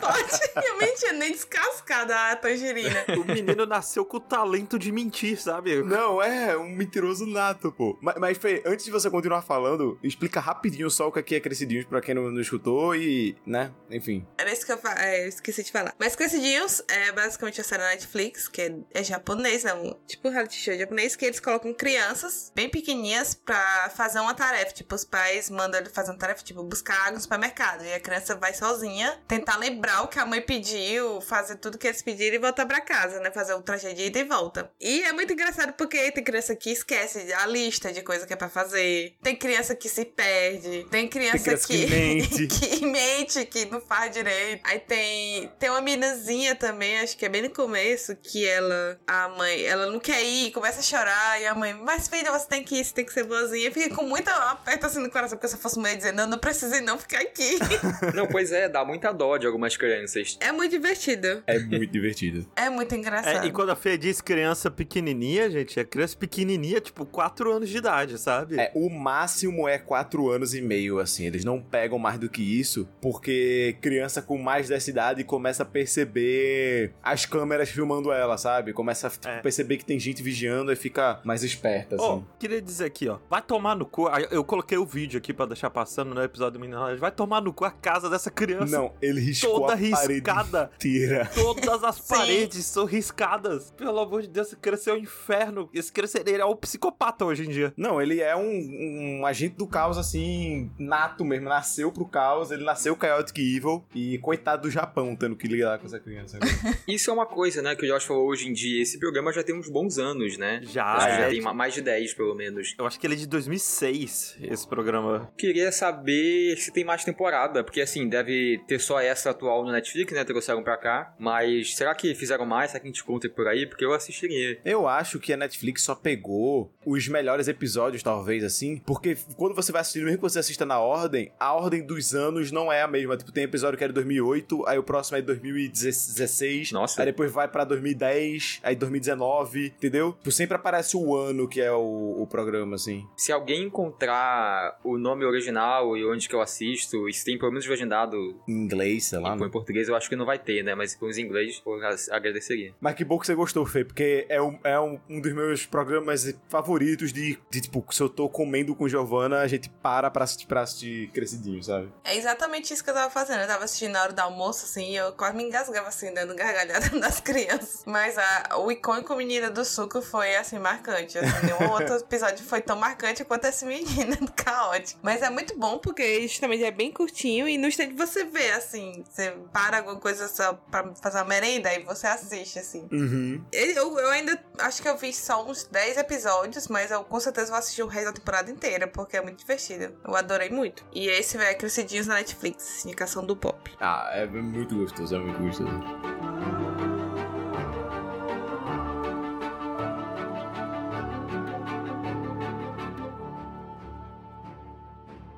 Pode. 0.00 0.66
Eu 0.66 0.78
nem 0.78 0.94
tinha 0.94 1.12
nem 1.12 1.32
descascado 1.32 2.12
a 2.12 2.36
tangerina. 2.36 3.04
O 3.18 3.24
menino 3.24 3.66
nasceu 3.66 4.04
com 4.04 4.18
o 4.18 4.20
talento 4.20 4.78
de 4.78 4.92
mentir, 4.92 5.40
sabe? 5.40 5.82
Não, 5.82 6.22
é 6.22 6.56
um 6.56 6.68
mentiroso 6.68 7.26
nato, 7.26 7.72
pô. 7.72 7.98
Mas, 8.00 8.16
mas 8.16 8.38
Fê, 8.38 8.62
antes 8.64 8.84
de 8.84 8.90
você 8.90 9.10
continuar 9.10 9.42
falando, 9.42 9.98
explica 10.02 10.40
rapidinho 10.40 10.88
só 10.90 11.08
o 11.08 11.12
que 11.12 11.18
aqui 11.18 11.34
é 11.34 11.40
Crescidinhos 11.40 11.84
pra 11.84 12.00
quem 12.00 12.14
não, 12.14 12.30
não 12.30 12.40
escutou 12.40 12.94
e, 12.94 13.05
né, 13.46 13.72
enfim. 13.90 14.26
Era 14.38 14.52
isso 14.52 14.64
que 14.64 14.72
eu, 14.72 14.78
é, 14.96 15.24
eu 15.24 15.28
esqueci 15.28 15.62
de 15.62 15.72
falar. 15.72 15.94
Mas 15.98 16.16
Crescidinhos 16.16 16.82
é 16.88 17.12
basicamente 17.12 17.60
a 17.60 17.64
série 17.64 17.82
da 17.82 17.88
Netflix, 17.90 18.48
que 18.48 18.62
é, 18.62 18.74
é 18.94 19.04
japonês, 19.04 19.64
né? 19.64 19.74
Um, 19.74 19.94
tipo 20.06 20.28
um 20.28 20.30
reality 20.30 20.56
show 20.56 20.76
japonês, 20.76 21.16
que 21.16 21.24
eles 21.24 21.40
colocam 21.40 21.72
crianças 21.74 22.52
bem 22.54 22.68
pequenininhas 22.68 23.34
pra 23.34 23.90
fazer 23.94 24.20
uma 24.20 24.34
tarefa. 24.34 24.72
Tipo, 24.72 24.94
os 24.94 25.04
pais 25.04 25.50
mandam 25.50 25.80
ele 25.80 25.90
fazer 25.90 26.10
uma 26.10 26.18
tarefa, 26.18 26.42
tipo, 26.42 26.62
buscar 26.62 26.94
água 27.00 27.12
no 27.12 27.20
supermercado. 27.20 27.84
E 27.84 27.92
a 27.92 28.00
criança 28.00 28.34
vai 28.34 28.54
sozinha 28.54 29.18
tentar 29.26 29.56
lembrar 29.56 30.02
o 30.02 30.08
que 30.08 30.18
a 30.18 30.26
mãe 30.26 30.40
pediu, 30.40 31.20
fazer 31.20 31.56
tudo 31.56 31.78
que 31.78 31.86
eles 31.86 32.02
pediram 32.02 32.36
e 32.36 32.38
voltar 32.38 32.66
pra 32.66 32.80
casa, 32.80 33.20
né? 33.20 33.30
Fazer 33.30 33.54
o 33.54 33.62
trajeto 33.62 33.94
de 33.94 34.06
ida 34.06 34.18
e 34.18 34.24
volta. 34.24 34.70
E 34.80 35.02
é 35.02 35.12
muito 35.12 35.32
engraçado 35.32 35.72
porque 35.74 36.10
tem 36.12 36.24
criança 36.24 36.54
que 36.54 36.70
esquece 36.70 37.32
a 37.32 37.46
lista 37.46 37.92
de 37.92 38.02
coisa 38.02 38.26
que 38.26 38.32
é 38.32 38.36
pra 38.36 38.48
fazer. 38.48 39.14
Tem 39.22 39.36
criança 39.36 39.74
que 39.74 39.88
se 39.88 40.04
perde. 40.04 40.86
Tem 40.90 41.08
criança, 41.08 41.38
criança 41.38 41.66
que 41.66 41.86
mente. 41.90 42.46
que 42.46 42.86
mente, 42.96 43.44
que 43.44 43.66
não 43.66 43.80
faz 43.80 44.12
direito. 44.12 44.62
Aí 44.64 44.78
tem, 44.78 45.50
tem 45.58 45.68
uma 45.68 45.82
meninazinha 45.82 46.54
também, 46.54 46.98
acho 46.98 47.16
que 47.16 47.26
é 47.26 47.28
bem 47.28 47.42
no 47.42 47.50
começo, 47.50 48.16
que 48.16 48.46
ela, 48.46 48.98
a 49.06 49.28
mãe, 49.28 49.62
ela 49.64 49.90
não 49.90 50.00
quer 50.00 50.22
ir, 50.22 50.50
começa 50.50 50.80
a 50.80 50.82
chorar, 50.82 51.40
e 51.40 51.46
a 51.46 51.54
mãe, 51.54 51.74
mas 51.74 52.08
filha, 52.08 52.32
você 52.32 52.48
tem 52.48 52.64
que 52.64 52.76
ir, 52.76 52.84
você 52.84 52.94
tem 52.94 53.04
que 53.04 53.12
ser 53.12 53.24
boazinha. 53.24 53.70
Fica 53.70 53.94
com 53.94 54.04
muita 54.04 54.32
aperto 54.50 54.86
assim 54.86 55.00
no 55.00 55.10
coração, 55.10 55.36
porque 55.36 55.48
se 55.48 55.56
eu 55.56 55.60
fosse 55.60 55.78
mãe 55.78 55.96
dizendo, 55.96 56.16
não, 56.16 56.26
não 56.26 56.38
precisa 56.38 56.78
ir 56.78 56.80
não 56.80 56.98
ficar 56.98 57.20
aqui. 57.20 57.58
Não, 58.14 58.26
pois 58.26 58.52
é, 58.52 58.68
dá 58.68 58.84
muita 58.84 59.12
dó 59.12 59.36
de 59.36 59.46
algumas 59.46 59.76
crianças. 59.76 60.36
é 60.40 60.52
muito 60.52 60.70
divertido. 60.70 61.42
É 61.46 61.58
muito 61.58 61.90
divertido. 61.90 62.46
É 62.56 62.70
muito 62.70 62.94
engraçado. 62.94 63.44
É, 63.44 63.46
e 63.46 63.52
quando 63.52 63.70
a 63.70 63.76
Fê 63.76 63.98
diz 63.98 64.20
criança 64.20 64.70
pequenininha, 64.70 65.50
gente, 65.50 65.78
é 65.78 65.84
criança 65.84 66.16
pequenininha, 66.16 66.80
tipo, 66.80 67.04
4 67.04 67.52
anos 67.52 67.68
de 67.68 67.76
idade, 67.76 68.18
sabe? 68.18 68.58
É, 68.58 68.70
o 68.74 68.88
máximo 68.88 69.68
é 69.68 69.78
quatro 69.78 70.30
anos 70.30 70.54
e 70.54 70.62
meio, 70.62 70.98
assim. 70.98 71.26
Eles 71.26 71.44
não 71.44 71.60
pegam 71.60 71.98
mais 71.98 72.18
do 72.18 72.28
que 72.28 72.42
isso. 72.42 72.85
Isso, 72.86 72.96
porque 73.00 73.76
criança 73.80 74.22
com 74.22 74.38
mais 74.38 74.68
dessa 74.68 74.90
idade 74.90 75.24
começa 75.24 75.62
a 75.62 75.66
perceber 75.66 76.92
as 77.02 77.24
câmeras 77.26 77.68
filmando 77.68 78.12
ela, 78.12 78.36
sabe? 78.38 78.72
Começa 78.72 79.06
a 79.06 79.10
tipo, 79.10 79.28
É. 79.28 79.40
perceber 79.40 79.76
que 79.76 79.84
tem 79.84 79.98
gente 79.98 80.22
vigiando 80.22 80.72
e 80.72 80.76
fica 80.76 81.20
mais 81.24 81.42
esperta, 81.42 81.96
assim. 81.96 82.04
Ó, 82.04 82.20
queria 82.38 82.60
dizer 82.60 82.84
aqui, 82.86 83.08
ó. 83.08 83.18
Vai 83.28 83.42
tomar 83.42 83.74
no 83.74 83.86
cu. 83.86 84.08
Eu 84.30 84.44
coloquei 84.44 84.78
o 84.78 84.86
vídeo 84.86 85.18
aqui 85.18 85.32
pra 85.32 85.46
deixar 85.46 85.70
passando 85.70 86.14
no 86.14 86.22
episódio 86.22 86.54
do 86.54 86.60
Menino 86.60 86.76
Vai 86.98 87.10
tomar 87.10 87.40
no 87.40 87.52
cu 87.52 87.64
a 87.64 87.70
casa 87.70 88.08
dessa 88.08 88.30
criança. 88.30 88.76
Não, 88.76 88.92
ele 89.00 89.20
riscou 89.20 89.60
Toda 89.60 89.74
a 89.74 89.76
parede 89.76 90.12
riscada. 90.12 90.70
inteira. 90.76 91.30
Todas 91.34 91.82
as 91.84 91.96
Sim. 92.00 92.14
paredes 92.14 92.64
são 92.66 92.84
riscadas. 92.84 93.70
Pelo 93.76 93.98
amor 93.98 94.22
de 94.22 94.28
Deus, 94.28 94.48
esse 94.48 94.56
criança 94.56 94.90
é 94.90 94.94
um 94.94 94.98
inferno. 94.98 95.68
Esse 95.72 95.92
criança 95.92 96.18
ele 96.24 96.40
é 96.40 96.44
um 96.44 96.54
psicopata 96.56 97.24
hoje 97.24 97.44
em 97.46 97.48
dia. 97.48 97.72
Não, 97.76 98.00
ele 98.00 98.20
é 98.20 98.36
um, 98.36 99.20
um 99.20 99.26
agente 99.26 99.56
do 99.56 99.66
caos, 99.66 99.98
assim, 99.98 100.70
nato 100.78 101.24
mesmo. 101.24 101.48
Nasceu 101.48 101.90
pro 101.90 102.06
caos, 102.06 102.50
ele 102.50 102.64
nasceu 102.64 102.75
Chaotic 103.00 103.38
Evil. 103.38 103.84
E 103.94 104.18
coitado 104.18 104.62
do 104.62 104.70
Japão 104.70 105.14
tendo 105.16 105.36
que 105.36 105.46
lidar 105.46 105.78
com 105.78 105.86
essa 105.86 105.98
criança. 106.00 106.38
Isso 106.86 107.10
é 107.10 107.12
uma 107.12 107.26
coisa, 107.26 107.62
né, 107.62 107.74
que 107.74 107.84
o 107.84 107.88
Josh 107.88 108.04
falou 108.04 108.26
hoje 108.28 108.48
em 108.48 108.52
dia. 108.52 108.82
Esse 108.82 108.98
programa 108.98 109.32
já 109.32 109.42
tem 109.42 109.54
uns 109.54 109.68
bons 109.68 109.98
anos, 109.98 110.36
né? 110.38 110.60
Já, 110.64 110.84
Acho 110.84 111.06
que 111.06 111.12
é. 111.12 111.16
já 111.22 111.28
tem 111.30 111.40
ma- 111.40 111.54
mais 111.54 111.74
de 111.74 111.80
10, 111.82 112.14
pelo 112.14 112.34
menos. 112.34 112.74
Eu 112.78 112.86
acho 112.86 112.98
que 113.00 113.06
ele 113.06 113.14
é 113.14 113.16
de 113.16 113.26
2006, 113.26 114.36
esse 114.42 114.66
programa. 114.68 115.30
Queria 115.36 115.70
saber 115.72 116.56
se 116.56 116.72
tem 116.72 116.84
mais 116.84 117.04
temporada, 117.04 117.62
porque 117.64 117.80
assim, 117.80 118.08
deve 118.08 118.60
ter 118.66 118.78
só 118.78 119.00
essa 119.00 119.30
atual 119.30 119.64
no 119.64 119.72
Netflix, 119.72 120.12
né? 120.12 120.24
Trouxeram 120.24 120.62
pra 120.62 120.76
cá. 120.76 121.14
Mas 121.18 121.74
será 121.76 121.94
que 121.94 122.14
fizeram 122.14 122.46
mais? 122.46 122.70
Será 122.70 122.80
que 122.80 122.86
a 122.86 122.90
gente 122.90 123.04
conta 123.04 123.28
por 123.28 123.46
aí? 123.48 123.66
Porque 123.66 123.84
eu 123.84 123.92
assistiria. 123.92 124.58
Eu 124.64 124.86
acho 124.86 125.18
que 125.18 125.32
a 125.32 125.36
Netflix 125.36 125.82
só 125.82 125.94
pegou 125.94 126.72
os 126.84 127.08
melhores 127.08 127.48
episódios, 127.48 128.02
talvez, 128.02 128.44
assim, 128.44 128.78
porque 128.86 129.16
quando 129.36 129.54
você 129.54 129.72
vai 129.72 129.80
assistir, 129.80 130.00
mesmo 130.02 130.18
que 130.18 130.22
você 130.22 130.38
assista 130.38 130.64
na 130.64 130.78
ordem, 130.78 131.32
a 131.38 131.52
ordem 131.54 131.84
dos 131.84 132.14
anos 132.14 132.50
não 132.52 132.65
é 132.72 132.82
a 132.82 132.88
mesma. 132.88 133.16
Tipo, 133.16 133.32
tem 133.32 133.44
episódio 133.44 133.78
que 133.78 133.84
é 133.84 133.88
de 133.88 133.94
2008, 133.94 134.66
aí 134.66 134.78
o 134.78 134.82
próximo 134.82 135.16
é 135.18 135.20
de 135.20 135.26
2016, 135.26 136.72
Nossa. 136.72 137.00
aí 137.00 137.06
depois 137.06 137.30
vai 137.30 137.48
pra 137.48 137.64
2010, 137.64 138.60
aí 138.62 138.76
2019, 138.76 139.66
entendeu? 139.66 140.12
Tipo, 140.12 140.32
sempre 140.32 140.56
aparece 140.56 140.96
o 140.96 141.16
ano 141.16 141.48
que 141.48 141.60
é 141.60 141.72
o, 141.72 142.16
o 142.22 142.26
programa, 142.26 142.76
assim. 142.76 143.06
Se 143.16 143.32
alguém 143.32 143.64
encontrar 143.64 144.78
o 144.84 144.98
nome 144.98 145.24
original 145.24 145.96
e 145.96 146.04
onde 146.04 146.28
que 146.28 146.34
eu 146.34 146.40
assisto, 146.40 147.08
e 147.08 147.12
se 147.12 147.24
tem 147.24 147.38
pelo 147.38 147.52
menos 147.52 147.66
legendado 147.66 148.16
Em 148.48 148.52
inglês, 148.52 149.06
sei 149.06 149.18
lá. 149.18 149.34
em 149.34 149.40
né? 149.40 149.48
português, 149.48 149.88
eu 149.88 149.94
acho 149.94 150.08
que 150.08 150.16
não 150.16 150.26
vai 150.26 150.38
ter, 150.38 150.62
né? 150.62 150.74
Mas 150.74 150.94
for 150.94 151.10
em 151.10 151.20
inglês, 151.22 151.62
eu 151.64 151.74
agradeceria. 152.10 152.74
Mas 152.80 152.94
que 152.94 153.04
bom 153.04 153.18
que 153.18 153.26
você 153.26 153.34
gostou, 153.34 153.64
Fê, 153.66 153.84
porque 153.84 154.26
é, 154.28 154.40
um, 154.40 154.58
é 154.64 154.78
um, 154.80 154.98
um 155.08 155.20
dos 155.20 155.32
meus 155.32 155.66
programas 155.66 156.34
favoritos 156.48 157.12
de, 157.12 157.38
de, 157.50 157.60
tipo, 157.60 157.84
se 157.90 158.02
eu 158.02 158.08
tô 158.08 158.28
comendo 158.28 158.74
com 158.74 158.88
Giovanna, 158.88 159.40
a 159.40 159.46
gente 159.46 159.68
para 159.68 160.10
pra 160.10 160.24
assistir, 160.24 160.46
pra 160.46 160.62
assistir 160.62 161.08
Crescidinho, 161.12 161.62
sabe? 161.62 161.88
É 162.04 162.16
exatamente 162.16 162.55
isso 162.62 162.82
que 162.82 162.90
eu 162.90 162.94
tava 162.94 163.10
fazendo. 163.10 163.40
Eu 163.40 163.46
tava 163.46 163.64
assistindo 163.64 163.92
na 163.92 164.02
hora 164.02 164.12
do 164.12 164.20
almoço, 164.20 164.64
assim, 164.64 164.90
e 164.90 164.96
eu 164.96 165.12
quase 165.12 165.36
me 165.36 165.44
engasgava, 165.44 165.88
assim, 165.88 166.12
dando 166.12 166.34
gargalhada 166.34 166.88
das 167.00 167.20
crianças. 167.20 167.82
Mas 167.86 168.16
a, 168.18 168.58
o 168.58 168.70
icônico 168.70 169.14
Menina 169.14 169.50
do 169.50 169.64
Suco 169.64 170.00
foi, 170.02 170.36
assim, 170.36 170.58
marcante. 170.58 171.18
Assim, 171.18 171.46
nenhum 171.46 171.70
outro 171.70 171.96
episódio 171.96 172.44
foi 172.44 172.60
tão 172.60 172.76
marcante 172.76 173.24
quanto 173.24 173.46
esse 173.46 173.64
Menina 173.64 174.16
do 174.16 174.32
Caótico. 174.32 175.00
Mas 175.02 175.22
é 175.22 175.30
muito 175.30 175.58
bom, 175.58 175.78
porque 175.78 176.26
justamente 176.26 176.64
é 176.64 176.70
bem 176.70 176.92
curtinho 176.92 177.48
e 177.48 177.58
no 177.58 177.68
instante 177.68 177.94
você 177.94 178.24
vê, 178.24 178.52
assim, 178.52 179.04
você 179.08 179.34
para 179.52 179.78
alguma 179.78 179.96
coisa 179.96 180.28
só 180.28 180.54
pra 180.70 180.94
fazer 181.02 181.18
uma 181.18 181.24
merenda 181.24 181.72
e 181.72 181.82
você 181.82 182.06
assiste, 182.06 182.58
assim. 182.58 182.88
Uhum. 182.92 183.44
Eu, 183.52 183.98
eu 183.98 184.10
ainda 184.10 184.38
acho 184.58 184.82
que 184.82 184.88
eu 184.88 184.96
vi 184.96 185.12
só 185.12 185.44
uns 185.44 185.64
10 185.64 185.96
episódios, 185.98 186.68
mas 186.68 186.90
eu 186.90 187.04
com 187.04 187.18
certeza 187.20 187.50
vou 187.50 187.58
assistir 187.58 187.82
o 187.82 187.86
resto 187.86 188.06
da 188.06 188.12
temporada 188.12 188.50
inteira, 188.50 188.86
porque 188.86 189.16
é 189.16 189.20
muito 189.20 189.38
divertido. 189.38 189.96
Eu 190.06 190.14
adorei 190.14 190.50
muito. 190.50 190.84
E 190.92 191.08
esse 191.08 191.36
vai 191.36 191.54
Crescidinhos 191.54 192.06
na 192.06 192.14
Netflix, 192.14 192.45
indicação 192.48 193.24
do 193.24 193.36
pop. 193.36 193.70
Ah, 193.80 194.08
é 194.12 194.26
muito 194.26 194.76
gostoso, 194.76 195.14
é 195.14 195.18
muito 195.18 195.38
gostoso. 195.40 195.70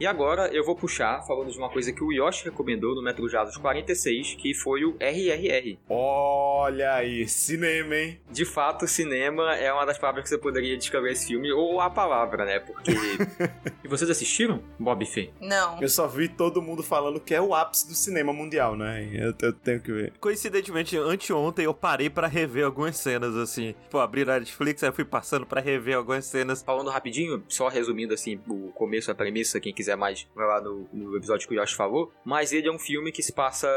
E 0.00 0.06
agora 0.06 0.46
eu 0.54 0.64
vou 0.64 0.76
puxar 0.76 1.22
falando 1.26 1.50
de 1.50 1.58
uma 1.58 1.68
coisa 1.68 1.92
que 1.92 2.04
o 2.04 2.12
Yoshi 2.12 2.44
recomendou 2.44 2.94
no 2.94 3.02
Metro 3.02 3.28
Jados 3.28 3.56
46, 3.56 4.34
que 4.34 4.54
foi 4.54 4.84
o 4.84 4.96
RRR. 5.00 5.76
Olha 5.88 6.94
aí, 6.94 7.26
cinema, 7.26 7.96
hein? 7.96 8.20
De 8.30 8.44
fato, 8.44 8.86
cinema 8.86 9.56
é 9.56 9.72
uma 9.72 9.84
das 9.84 9.98
palavras 9.98 10.22
que 10.22 10.28
você 10.28 10.38
poderia 10.38 10.76
descrever 10.76 11.12
esse 11.12 11.26
filme, 11.26 11.50
ou 11.50 11.80
a 11.80 11.90
palavra, 11.90 12.44
né? 12.44 12.60
Porque. 12.60 12.92
e 13.82 13.88
vocês 13.88 14.08
assistiram, 14.08 14.62
Bob 14.78 15.04
Fê? 15.04 15.30
Não. 15.40 15.82
Eu 15.82 15.88
só 15.88 16.06
vi 16.06 16.28
todo 16.28 16.62
mundo 16.62 16.82
falando 16.84 17.18
que 17.18 17.34
é 17.34 17.40
o 17.40 17.52
ápice 17.52 17.88
do 17.88 17.94
cinema 17.94 18.32
mundial, 18.32 18.76
né? 18.76 19.08
Eu, 19.12 19.34
eu 19.42 19.52
tenho 19.52 19.80
que 19.80 19.90
ver. 19.90 20.12
Coincidentemente, 20.20 20.96
anteontem 20.96 21.64
eu 21.64 21.74
parei 21.74 22.08
pra 22.08 22.28
rever 22.28 22.64
algumas 22.64 22.96
cenas, 22.96 23.34
assim. 23.34 23.74
Pô, 23.90 23.98
abri 23.98 24.24
na 24.24 24.38
Netflix, 24.38 24.80
aí 24.84 24.90
eu 24.90 24.92
fui 24.92 25.04
passando 25.04 25.44
pra 25.44 25.60
rever 25.60 25.96
algumas 25.96 26.24
cenas. 26.24 26.62
Falando 26.62 26.88
rapidinho, 26.88 27.42
só 27.48 27.66
resumindo 27.66 28.14
assim 28.14 28.40
o 28.48 28.70
começo, 28.72 29.10
a 29.10 29.14
premissa, 29.14 29.58
quem 29.58 29.72
quiser 29.72 29.87
mais 29.96 30.26
vai 30.34 30.46
lá 30.46 30.60
no, 30.60 30.88
no 30.92 31.16
episódio 31.16 31.48
que 31.48 31.54
o 31.54 31.60
Yoshi 31.60 31.74
falou. 31.74 32.12
Mas 32.24 32.52
ele 32.52 32.68
é 32.68 32.72
um 32.72 32.78
filme 32.78 33.12
que 33.12 33.22
se 33.22 33.32
passa 33.32 33.68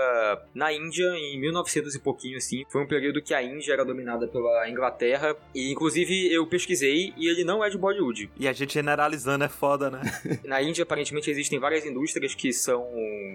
na 0.54 0.72
Índia 0.72 1.08
em 1.16 1.40
1900 1.40 1.96
e 1.96 2.00
pouquinho, 2.00 2.38
assim. 2.38 2.64
Foi 2.70 2.82
um 2.82 2.88
período 2.88 3.22
que 3.22 3.34
a 3.34 3.42
Índia 3.42 3.74
era 3.74 3.86
dominada 3.86 4.28
pela 4.28 4.70
Inglaterra. 4.70 5.36
E 5.54 5.72
inclusive 5.72 6.32
eu 6.32 6.46
pesquisei 6.48 7.14
e 7.18 7.28
ele 7.28 7.44
não 7.44 7.64
é 7.64 7.70
de 7.70 7.78
Bollywood. 7.78 8.30
E 8.38 8.48
a 8.48 8.54
gente 8.54 8.74
generalizando 8.74 9.44
é 9.44 9.50
foda, 9.50 9.90
né? 9.90 10.02
Na 10.44 10.62
Índia, 10.62 10.84
aparentemente, 10.84 11.30
existem 11.30 11.60
várias 11.60 11.86
indústrias 11.86 12.36
que 12.36 12.52
são. 12.52 12.84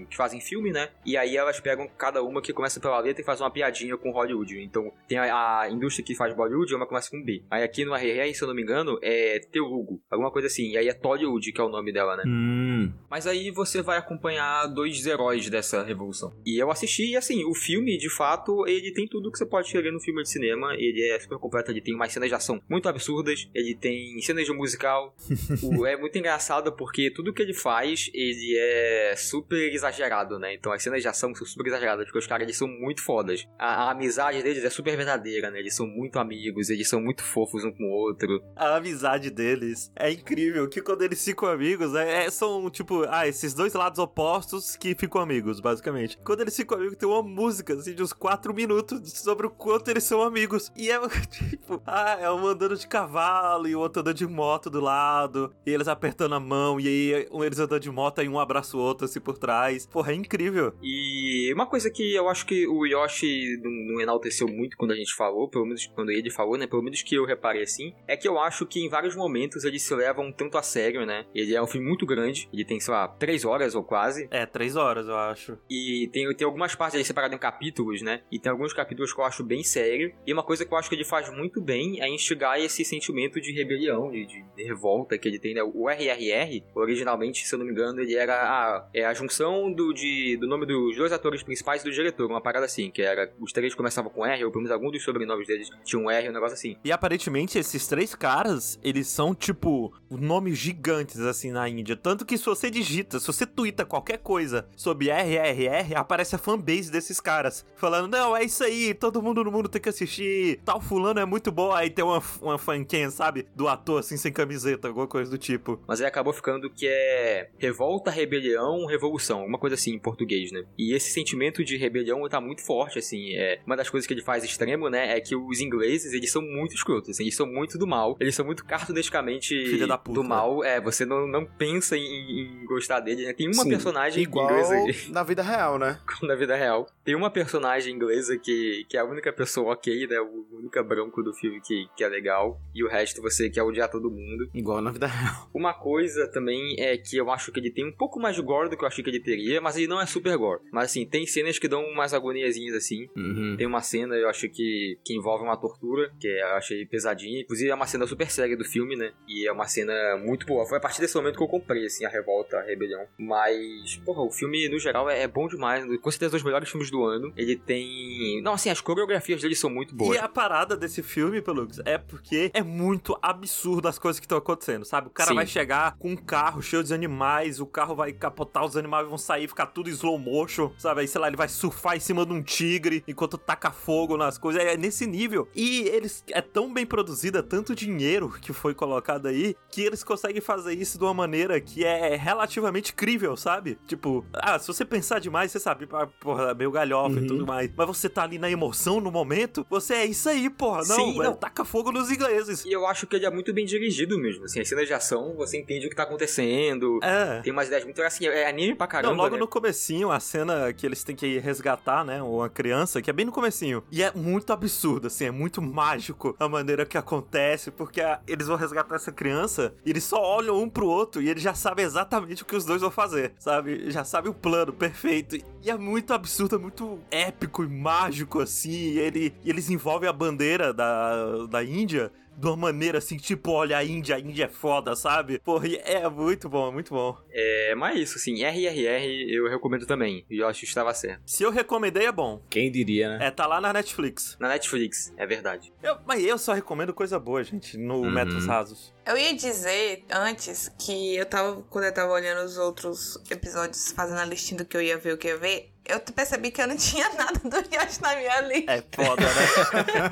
que 0.09 0.16
fazem 0.16 0.40
filme, 0.40 0.73
né? 0.73 0.88
E 1.04 1.16
aí 1.16 1.37
elas 1.37 1.61
pegam 1.61 1.88
cada 1.97 2.23
uma 2.23 2.42
que 2.42 2.52
começa 2.52 2.80
pela 2.80 2.99
letra 3.00 3.23
e 3.23 3.25
faz 3.25 3.40
uma 3.40 3.50
piadinha 3.50 3.97
com 3.97 4.11
Hollywood. 4.11 4.61
Então, 4.61 4.92
tem 5.09 5.18
a, 5.18 5.61
a 5.61 5.71
indústria 5.71 6.04
que 6.04 6.14
faz 6.14 6.35
Bollywood, 6.35 6.75
uma 6.75 6.87
começa 6.87 7.11
com 7.11 7.23
B. 7.23 7.42
Aí 7.50 7.62
aqui 7.62 7.85
no 7.85 7.95
RR, 7.95 8.35
se 8.35 8.42
eu 8.42 8.49
não 8.49 8.54
me 8.54 8.62
engano, 8.62 8.99
é 9.02 9.40
Telugu, 9.50 10.00
alguma 10.11 10.30
coisa 10.30 10.47
assim. 10.47 10.71
E 10.71 10.78
aí 10.78 10.88
é 10.88 10.92
Tollywood, 10.92 11.52
que 11.52 11.61
é 11.61 11.64
o 11.64 11.68
nome 11.68 11.92
dela, 11.92 12.16
né? 12.16 12.25
Hum. 12.26 12.65
Mas 13.11 13.26
aí 13.26 13.50
você 13.50 13.82
vai 13.82 13.99
acompanhar 13.99 14.66
dois 14.66 15.04
heróis 15.06 15.49
dessa 15.49 15.82
revolução. 15.82 16.32
E 16.44 16.61
eu 16.61 16.70
assisti, 16.70 17.11
e 17.11 17.16
assim, 17.16 17.44
o 17.44 17.54
filme, 17.54 17.96
de 17.96 18.11
fato, 18.11 18.66
ele 18.66 18.92
tem 18.92 19.06
tudo 19.06 19.30
que 19.30 19.38
você 19.38 19.46
pode 19.46 19.70
querer 19.70 19.92
no 19.92 20.00
filme 20.00 20.23
de 20.23 20.30
cinema. 20.30 20.75
Ele 20.75 21.02
é 21.11 21.18
super 21.18 21.38
completo, 21.38 21.70
ele 21.70 21.80
tem 21.80 21.94
umas 21.94 22.12
cenas 22.12 22.28
de 22.28 22.35
ação 22.35 22.61
muito 22.68 22.88
absurdas, 22.88 23.49
ele 23.54 23.75
tem 23.75 24.20
cenas 24.20 24.44
de 24.44 24.52
musical. 24.52 25.14
o, 25.62 25.87
é 25.87 25.96
muito 25.96 26.16
engraçado 26.18 26.73
porque 26.73 27.11
tudo 27.11 27.32
que 27.32 27.42
ele 27.42 27.54
faz, 27.54 28.11
ele 28.12 28.56
é 28.58 29.14
super 29.16 29.73
exagerado, 29.73 30.38
né? 30.38 30.54
Então 30.54 30.73
as 30.73 30.82
cenas 30.82 31.02
de 31.02 31.08
ação 31.08 31.35
são 31.35 31.46
super 31.46 31.66
exageradas, 31.66 32.04
porque 32.06 32.18
os 32.18 32.26
caras, 32.26 32.44
eles 32.44 32.56
são 32.56 32.68
muito 32.68 33.02
fodas. 33.02 33.46
A, 33.58 33.85
a 33.85 33.90
amizade 33.92 34.42
deles 34.42 34.64
é 34.64 34.70
super 34.70 34.96
verdadeira, 34.96 35.50
né? 35.50 35.58
Eles 35.58 35.75
são 35.75 35.87
muito 35.87 36.18
amigos, 36.18 36.70
eles 36.70 36.88
são 36.88 37.00
muito 37.00 37.23
fofos 37.23 37.64
um 37.64 37.73
com 37.73 37.85
o 37.85 37.92
outro. 37.92 38.42
A 38.54 38.76
amizade 38.76 39.30
deles 39.30 39.90
é 39.96 40.11
incrível, 40.11 40.68
que 40.68 40.80
quando 40.80 41.02
eles 41.02 41.25
ficam 41.25 41.49
amigos, 41.49 41.94
é, 41.94 42.26
é- 42.26 42.30
são 42.61 42.71
tipo, 42.71 43.05
ah, 43.09 43.27
esses 43.27 43.55
dois 43.55 43.75
lados 43.75 43.99
opostos 43.99 44.77
que 44.77 44.95
ficam 44.95 45.21
amigos, 45.21 45.61
basicamente. 45.61 46.19
Quando 46.25 46.41
eles 46.41 46.57
ficam 46.57 46.79
amigos, 46.79 46.97
tem 46.97 47.09
uma 47.09 47.23
música, 47.23 47.75
assim, 47.75 47.95
de 47.95 48.03
uns 48.03 48.13
quatro 48.13 48.55
minutos 48.55 49.13
sobre 49.13 49.47
o 49.47 49.51
quanto 49.51 49.91
eles 49.91 50.05
são 50.05 50.23
amigos. 50.23 50.73
E 50.77 50.91
é 50.91 50.99
tipo, 51.31 51.83
ah, 51.87 52.17
é 52.21 52.31
um 52.31 52.47
andando 52.47 52.77
de 52.77 52.87
cavalo 52.87 53.69
e 53.69 53.75
o 53.75 53.81
outro 53.81 54.01
andando 54.01 54.17
de 54.17 54.27
moto 54.27 54.71
do 54.71 54.81
lado, 54.81 55.55
e 55.65 55.71
eles 55.71 55.89
apertando 55.89 56.35
a 56.35 56.41
mão, 56.41 56.81
e 56.81 56.89
aí 56.89 57.29
um 57.31 57.45
eles 57.45 57.59
andando 57.59 57.81
de 57.81 57.91
moto 57.91 58.23
e 58.23 58.29
um 58.29 58.39
abraça 58.39 58.77
o 58.77 58.81
outro 58.81 59.05
assim 59.05 59.21
por 59.21 59.39
trás. 59.39 59.87
Porra, 59.87 60.13
é 60.13 60.15
incrível. 60.15 60.73
E 60.83 61.53
uma 61.53 61.67
coisa 61.67 61.91
que 61.91 62.15
eu 62.15 62.29
acho 62.29 62.47
que 62.47 62.67
o 62.67 62.87
Yoshi 62.87 63.59
não, 63.63 63.71
não 63.71 64.01
enalteceu 64.01 64.49
muito 64.49 64.77
quando 64.77 64.93
a 64.93 64.97
gente 64.97 65.15
falou, 65.15 65.49
pelo 65.49 65.67
menos 65.67 65.87
quando 65.87 66.11
ele 66.11 66.31
falou, 66.31 66.57
né? 66.57 66.67
Pelo 66.67 66.83
menos 66.83 67.03
que 67.03 67.15
eu 67.15 67.25
reparei 67.25 67.63
assim, 67.63 67.93
é 68.07 68.17
que 68.17 68.27
eu 68.27 68.39
acho 68.39 68.67
que 68.67 68.81
em 68.81 68.89
vários 68.89 69.15
momentos 69.15 69.65
eles 69.65 69.83
se 69.83 69.95
levam 69.95 70.33
tanto 70.33 70.59
a 70.59 70.63
sério, 70.63 71.05
né? 71.05 71.27
Ele 71.35 71.55
é 71.55 71.63
um 71.63 71.67
filme 71.67 71.87
muito 71.87 72.07
grande, 72.07 72.46
ele 72.53 72.65
tem, 72.65 72.79
sei 72.81 72.93
lá, 72.95 73.09
três 73.09 73.45
horas 73.45 73.75
ou 73.75 73.83
quase, 73.83 74.29
É, 74.31 74.45
três 74.47 74.76
horas, 74.76 75.07
eu 75.09 75.17
acho. 75.17 75.59
e 75.71 76.09
tem, 76.12 76.33
tem 76.35 76.45
algumas 76.47 76.75
partes 76.75 76.95
ali 76.97 77.05
separadas 77.05 77.37
em 77.37 77.41
capítulos, 77.41 78.03
né? 78.03 78.21
E 78.31 78.38
tem 78.38 78.50
alguns 78.50 78.73
capítulos 78.73 79.12
que 79.12 79.21
eu 79.21 79.25
acho 79.25 79.43
bem 79.45 79.62
sério. 79.62 80.12
E 80.26 80.33
uma 80.33 80.43
coisa 80.43 80.65
que 80.65 80.73
eu 80.73 80.79
acho 80.79 80.88
que 80.88 80.95
ele 80.95 81.05
faz 81.05 81.31
muito 81.35 81.61
bem 81.61 82.00
é 82.00 82.09
instigar 82.09 82.59
esse 82.61 82.85
sentimento 82.85 83.41
de 83.41 83.53
rebelião, 83.53 84.11
de, 84.11 84.26
de- 84.26 84.45
de 84.57 84.62
revolta 84.65 85.19
que 85.19 85.29
ele 85.29 85.38
tem, 85.38 85.55
né? 85.55 85.62
O 85.62 85.88
RRR, 85.91 86.62
originalmente, 86.75 87.47
se 87.47 87.55
eu 87.55 87.59
não 87.59 87.67
me 87.67 87.73
engano, 87.73 88.00
ele 88.00 88.15
era 88.15 88.35
a, 88.35 88.88
é 88.95 89.05
a 89.05 89.12
junção 89.15 89.73
do, 89.73 89.93
de, 89.93 90.37
do 90.38 90.47
nome 90.47 90.67
dos 90.67 90.97
dois 90.97 91.12
atores 91.12 91.43
principais 91.43 91.83
e 91.83 91.85
do 91.85 91.93
diretor, 91.93 92.31
uma 92.31 92.41
parada 92.41 92.67
assim, 92.67 92.91
que 92.91 93.03
era 93.03 93.31
os 93.41 93.53
três 93.53 93.75
começavam 93.75 94.11
com 94.11 94.25
R, 94.25 94.45
ou 94.45 94.50
pelo 94.50 94.62
menos 94.62 94.73
algum 94.73 94.91
dos 94.91 95.03
sobrenomes 95.03 95.47
deles 95.47 95.69
tinha 95.85 96.00
um 96.00 96.11
R, 96.11 96.29
um 96.29 96.33
negócio 96.33 96.55
assim. 96.55 96.76
E 96.85 96.93
aparentemente 96.93 97.59
esses 97.59 97.87
três 97.87 98.15
caras, 98.15 98.79
eles 98.83 99.09
são 99.09 99.35
tipo 99.35 99.93
nomes 100.11 100.59
gigantes 100.59 101.21
assim 101.21 101.50
na 101.50 101.69
Índia. 101.69 101.97
Tanto 101.97 102.25
que 102.25 102.36
que 102.37 102.38
se 102.38 102.47
você 102.47 102.71
digita, 102.71 103.19
se 103.19 103.26
você 103.26 103.47
twitta 103.47 103.85
qualquer 103.85 104.19
coisa 104.19 104.69
sobre 104.76 105.11
RRR, 105.11 105.95
aparece 105.97 106.35
a 106.35 106.38
fanbase 106.38 106.90
desses 106.90 107.21
caras. 107.21 107.64
Falando, 107.76 108.09
não, 108.09 108.37
é 108.37 108.45
isso 108.45 108.62
aí, 108.62 108.95
todo 108.95 109.23
mundo 109.23 109.43
no 109.43 109.50
mundo 109.50 109.69
tem 109.69 109.81
que 109.81 109.88
assistir. 109.88 110.61
Tal 110.64 110.81
fulano 110.81 111.21
é 111.21 111.25
muito 111.25 111.50
bom. 111.50 111.73
Aí 111.73 111.90
tem 111.90 112.05
uma, 112.05 112.23
uma 112.40 112.59
fanquinha, 112.59 113.11
sabe? 113.11 113.47
Do 113.55 113.69
ator, 113.69 114.00
assim, 114.00 114.16
sem 114.16 114.33
camiseta, 114.33 114.88
alguma 114.88 115.07
coisa 115.07 115.31
do 115.31 115.38
tipo. 115.38 115.81
Mas 115.87 116.00
aí 116.00 116.07
acabou 116.07 116.33
ficando 116.33 116.71
que 116.71 116.87
é 116.87 117.49
revolta, 117.59 118.11
rebelião, 118.11 118.87
revolução. 118.87 119.45
Uma 119.45 119.59
coisa 119.59 119.75
assim 119.75 119.95
em 119.95 119.99
português, 119.99 120.52
né? 120.52 120.64
E 120.78 120.95
esse 120.95 121.11
sentimento 121.11 121.64
de 121.64 121.76
rebelião 121.76 122.26
tá 122.28 122.40
muito 122.40 122.62
forte, 122.62 122.99
assim. 122.99 123.35
É, 123.35 123.61
uma 123.66 123.76
das 123.76 123.88
coisas 123.88 124.07
que 124.07 124.14
ele 124.14 124.23
faz 124.23 124.45
extremo, 124.45 124.88
né? 124.88 125.16
É 125.16 125.21
que 125.21 125.35
os 125.35 125.61
ingleses, 125.61 126.12
eles 126.12 126.31
são 126.31 126.43
muito 126.43 126.75
escrotos, 126.75 127.11
assim, 127.11 127.25
eles 127.25 127.37
são 127.37 127.47
muito 127.47 127.78
do 127.78 127.87
mal. 127.87 128.16
Eles 128.21 128.35
são 128.35 128.45
muito 128.45 128.64
cartunescamente 128.64 129.55
Filha 129.66 129.87
da 129.87 129.99
puta, 129.99 130.14
do 130.14 130.25
mal. 130.25 130.62
É, 130.64 130.81
você 130.81 131.05
não, 131.05 131.26
não 131.26 131.45
pensa 131.45 131.97
em, 131.97 132.15
em 132.16 132.64
gostar 132.64 133.00
dele, 133.00 133.26
né? 133.26 133.32
Tem 133.32 133.46
uma 133.46 133.62
Sim, 133.62 133.70
personagem 133.70 134.23
igual 134.23 134.50
inglesa 134.50 135.11
na 135.12 135.23
vida 135.23 135.42
real, 135.42 135.78
né? 135.78 135.99
na 136.23 136.35
vida 136.35 136.56
real. 136.56 136.87
Tem 137.04 137.14
uma 137.14 137.30
personagem 137.30 137.94
inglesa 137.94 138.37
que, 138.37 138.85
que 138.88 138.96
é 138.96 139.00
a 139.00 139.04
única 139.04 139.32
pessoa 139.32 139.73
ok, 139.73 140.06
né? 140.06 140.20
O 140.20 140.56
único 140.59 140.83
branco 140.85 141.23
do 141.23 141.33
filme 141.33 141.61
que, 141.61 141.89
que 141.97 142.05
é 142.05 142.09
legal. 142.09 142.61
E 142.75 142.85
o 142.85 142.89
resto 142.89 143.23
você 143.23 143.51
quer 143.51 143.63
odiar 143.63 143.91
todo 143.91 144.11
mundo. 144.11 144.49
Igual 144.55 144.81
na 144.81 144.91
vida 144.91 145.07
real. 145.07 145.49
Uma 145.55 145.75
coisa 145.75 146.29
também 146.29 146.77
é 146.79 146.97
que 146.97 147.17
eu 147.17 147.31
acho 147.31 147.53
que 147.53 147.61
ele 147.61 147.71
tem 147.71 147.87
um 147.87 147.93
pouco 147.93 148.21
mais 148.21 148.37
de 148.37 148.43
gore 148.43 148.69
do 148.69 148.77
que 148.77 148.85
eu 148.85 148.89
achei 148.89 149.03
que 149.03 149.11
ele 149.11 149.21
teria, 149.21 149.61
mas 149.61 149.77
ele 149.77 149.87
não 149.87 150.01
é 150.01 150.07
super 150.07 150.37
gore. 150.37 150.61
Mas 150.73 150.87
assim, 150.87 151.07
tem 151.07 151.27
cenas 151.27 151.59
que 151.59 151.69
dão 151.69 151.85
umas 151.85 152.15
agoniazinhas 152.15 152.75
assim. 152.75 153.09
Uhum. 153.17 153.57
Tem 153.57 153.67
uma 153.67 153.81
cena, 153.81 154.15
eu 154.15 154.29
acho 154.29 154.49
que, 154.49 154.99
que 155.05 155.15
envolve 155.15 155.45
uma 155.45 155.57
tortura, 155.57 156.13
que 156.21 156.29
eu 156.29 156.49
achei 156.49 156.85
pesadinha. 156.87 157.41
Inclusive, 157.41 157.71
é 157.71 157.75
uma 157.75 157.87
cena 157.87 158.07
super 158.07 158.31
séria 158.31 158.57
do 158.57 158.65
filme, 158.65 158.97
né? 158.97 159.13
E 159.29 159.47
é 159.47 159.53
uma 159.53 159.67
cena 159.67 160.17
muito 160.17 160.47
boa. 160.47 160.67
Foi 160.67 160.79
a 160.79 160.81
partir 160.81 161.01
desse 161.01 161.17
momento 161.17 161.37
que 161.37 161.43
eu 161.43 161.49
comprei, 161.49 161.87
assim, 161.87 162.05
a 162.05 162.09
revolta, 162.09 162.59
a 162.59 162.63
rebelião. 162.63 163.05
Mas, 163.19 163.97
porra, 164.05 164.23
o 164.23 164.31
filme, 164.31 164.69
no 164.69 164.79
geral, 164.79 165.09
é, 165.09 165.23
é 165.23 165.29
bom 165.29 165.47
demais. 165.47 165.85
Com 166.01 166.11
certeza, 166.11 166.31
um 166.31 166.37
dos 166.37 166.43
melhores 166.43 166.69
filmes 166.69 166.91
do 166.91 167.05
ano. 167.05 167.33
Ele 167.37 167.57
tem. 167.57 168.41
Não, 168.43 168.55
assim, 168.55 168.71
as 168.71 168.81
coreografias 168.81 169.41
dele 169.41 169.55
são 169.55 169.71
muito 169.71 169.95
boas. 169.95 170.17
E 170.17 170.19
a 170.19 170.29
parada 170.29 170.56
desse 170.65 171.03
filme, 171.03 171.43
Pelux, 171.43 171.81
é 171.85 171.99
porque 171.99 172.51
é 172.55 172.63
muito 172.63 173.17
absurdo 173.21 173.89
as 173.89 173.99
coisas 173.99 174.19
que 174.21 174.25
estão 174.27 174.39
acontecendo, 174.39 174.85
sabe? 174.85 175.09
O 175.09 175.11
cara 175.11 175.29
Sim. 175.31 175.35
vai 175.35 175.47
chegar 175.47 175.97
com 175.99 176.11
um 176.13 176.17
carro 176.17 176.63
cheio 176.63 176.83
de 176.83 176.95
animais, 176.95 177.61
o 177.61 177.67
carro 177.67 177.95
vai 177.95 178.13
capotar, 178.13 178.65
os 178.65 178.77
animais 178.77 179.07
vão 179.09 179.19
sair, 179.19 179.49
ficar 179.49 179.67
tudo 179.67 179.91
slow 179.91 180.19
motion, 180.19 180.73
sabe? 180.79 181.01
Aí, 181.03 181.09
sei 181.09 181.21
lá, 181.21 181.27
ele 181.29 181.37
vai 181.37 181.49
surfar 181.49 181.97
em 181.97 182.01
cima 182.01 182.25
de 182.25 182.33
um 182.33 182.43
tigre 182.43 183.05
enquanto 183.07 183.37
taca 183.39 183.71
fogo 183.71 184.17
nas 184.17 184.39
coisas. 184.39 184.63
É 184.63 184.77
nesse 184.77 185.07
nível. 185.07 185.49
E 185.55 185.81
eles 185.89 186.25
é 186.31 186.41
tão 186.41 186.73
bem 186.73 186.87
produzido, 186.87 187.39
é 187.39 187.43
tanto 187.43 187.75
dinheiro 187.75 188.31
que 188.41 188.53
foi 188.53 188.75
colocado 188.75 189.27
aí, 189.27 189.55
que 189.71 189.83
eles 189.83 190.03
conseguem 190.05 190.41
fazer 190.41 190.73
isso 190.75 190.99
de 190.99 191.05
uma 191.05 191.15
maneira 191.15 191.61
que 191.61 191.85
é 191.85 192.17
relativamente 192.17 192.95
crível, 192.95 193.37
sabe? 193.37 193.79
Tipo, 193.87 194.25
ah, 194.33 194.59
se 194.59 194.67
você 194.67 194.85
pensar 194.85 195.19
demais, 195.19 195.51
você 195.53 195.59
sabe, 195.59 195.89
ah, 195.93 196.07
porra, 196.21 196.55
meio 196.55 196.71
galhofa 196.71 197.17
e 197.17 197.21
Uhum. 197.21 197.27
tudo 197.27 197.47
mais. 197.47 197.71
Mas 197.77 197.87
você 197.87 198.09
tá 198.09 198.23
ali 198.23 198.39
na 198.39 198.51
emoção 198.51 199.01
no 199.01 199.11
momento, 199.11 199.67
você 199.69 199.95
é 199.95 200.07
isso 200.07 200.29
aí, 200.29 200.36
porra. 200.50 200.78
Não, 200.87 200.97
Sim, 200.97 201.12
velho, 201.19 201.25
não. 201.31 201.35
taca 201.35 201.64
fogo 201.64 201.90
nos 201.93 202.11
ingleses. 202.11 202.64
E 202.64 202.73
eu 202.73 202.87
acho 202.87 203.07
que 203.07 203.16
ele 203.16 203.26
é 203.26 203.31
muito 203.31 203.52
bem 203.52 203.64
dirigido 203.64 204.19
mesmo. 204.19 204.45
Assim, 204.45 204.61
as 204.61 204.69
cenas 204.69 204.87
de 204.87 204.95
ação, 204.95 205.35
você 205.37 205.59
entende 205.59 205.87
o 205.87 205.90
que 205.90 205.97
tá 205.97 206.02
acontecendo. 206.05 206.99
É. 207.02 207.40
Tem 207.43 207.52
umas 207.52 207.66
ideias 207.66 207.85
muito. 207.85 208.02
Assim, 208.02 208.26
é 208.26 208.49
anime 208.49 208.75
pra 208.75 208.87
caramba. 208.87 209.14
Não, 209.14 209.23
logo 209.23 209.35
né? 209.35 209.40
no 209.40 209.49
comecinho, 209.49 210.11
a 210.11 210.21
cena 210.21 210.73
que 210.73 210.85
eles 210.87 211.02
têm 211.02 211.16
que 211.16 211.38
resgatar, 211.38 212.05
né, 212.05 212.23
uma 212.23 212.49
criança, 212.49 213.00
que 213.02 213.11
é 213.11 213.12
bem 213.12 213.25
no 213.26 213.33
comecinho. 213.33 213.83
E 213.90 214.02
é 214.02 214.12
muito 214.14 214.52
absurdo, 214.52 215.07
assim, 215.07 215.25
é 215.26 215.31
muito 215.31 215.61
mágico 215.62 216.37
a 216.38 216.49
maneira 216.49 216.85
que 216.87 216.97
acontece, 216.99 217.71
porque 217.71 218.00
a- 218.00 218.21
eles 218.26 218.47
vão 218.47 218.57
resgatar 218.57 218.95
essa 218.97 219.11
criança 219.12 219.75
e 219.85 219.90
eles 219.90 220.05
só 220.05 220.21
olham 220.23 220.61
um 220.62 220.69
pro 220.69 220.87
outro 220.87 221.23
e 221.23 221.28
eles 221.28 221.43
já 221.43 221.55
sabem 221.55 221.85
exatamente 221.85 222.43
o 222.43 222.47
que 222.47 222.55
os 222.57 222.64
dois 222.64 222.81
vão 222.81 222.90
fazer, 222.90 223.33
sabe? 223.38 223.90
Já 223.90 224.05
sabe 224.05 224.28
o 224.28 224.35
plano 224.35 224.73
perfeito. 224.73 225.37
E 225.62 225.71
é 225.71 225.76
muito 225.76 226.12
absurdo, 226.12 226.57
é 226.57 226.59
muito 226.59 226.99
épico 227.11 227.64
e 227.64 227.69
mágico, 227.69 228.40
assim. 228.40 228.71
E, 228.71 228.99
ele, 228.99 229.35
e 229.45 229.50
eles 229.50 229.69
envolvem 229.71 230.09
a 230.09 230.12
bandeira 230.26 230.73
da, 230.73 231.47
da 231.47 231.64
Índia 231.64 232.11
de 232.38 232.47
uma 232.49 232.56
maneira 232.56 232.99
assim, 232.99 233.16
tipo, 233.16 233.50
olha 233.52 233.78
a 233.78 233.83
Índia, 233.85 234.14
a 234.14 234.21
Índia 234.21 234.45
é 234.45 234.49
foda, 234.49 234.95
sabe? 234.95 235.38
Porra, 235.38 235.68
é 235.68 236.06
muito 236.06 236.50
bom, 236.50 236.68
é 236.68 236.71
muito 236.71 236.92
bom. 236.92 237.16
É, 237.33 237.75
mas 237.75 237.97
é 237.97 238.00
isso, 238.00 238.18
assim, 238.18 238.42
RRR 238.45 239.06
eu 239.35 239.49
recomendo 239.49 239.87
também. 239.87 240.26
E 240.28 240.38
eu 240.38 240.47
acho 240.47 240.61
que 240.61 240.66
estava 240.66 240.92
certo. 240.92 241.23
Se 241.25 241.42
eu 241.42 241.50
recomendei, 241.50 242.04
é 242.04 242.12
bom. 242.12 242.42
Quem 242.50 242.71
diria, 242.71 243.09
né? 243.16 243.28
É, 243.28 243.30
tá 243.30 243.47
lá 243.47 243.59
na 243.59 243.73
Netflix. 243.73 244.37
Na 244.38 244.49
Netflix, 244.49 245.14
é 245.16 245.26
verdade. 245.26 245.73
Eu- 245.83 245.97
mas 246.06 246.23
eu 246.23 246.37
só 246.37 246.52
recomendo 246.52 246.92
coisa 246.92 247.18
boa, 247.18 247.42
gente, 247.42 247.78
no 247.78 248.02
Uhum. 248.02 248.11
Metros 248.11 248.47
Rasos. 248.47 248.95
Eu 249.06 249.16
ia 249.16 249.35
dizer 249.35 250.04
antes 250.12 250.68
que 250.78 251.16
eu 251.16 251.25
tava, 251.25 251.62
quando 251.71 251.85
eu 251.87 251.95
tava 251.95 252.12
olhando 252.12 252.45
os 252.45 252.59
outros 252.59 253.16
episódios, 253.30 253.92
fazendo 253.92 254.18
a 254.21 254.25
listinha 254.26 254.59
do 254.59 254.66
que 254.66 254.76
eu 254.76 254.83
ia 254.83 254.99
ver, 254.99 255.14
o 255.14 255.16
que 255.16 255.26
eu 255.28 255.33
ia 255.37 255.38
ver, 255.38 255.71
eu 255.88 256.00
percebi 256.00 256.50
que 256.50 256.61
eu 256.61 256.66
não 256.66 256.76
tinha 256.76 257.09
nada 257.14 257.38
do 257.38 257.57
Yoshi 257.57 258.02
na 258.02 258.16
minha 258.16 258.40
lista. 258.43 258.73
É 258.73 258.83
foda, 258.93 259.23
né? 259.23 260.11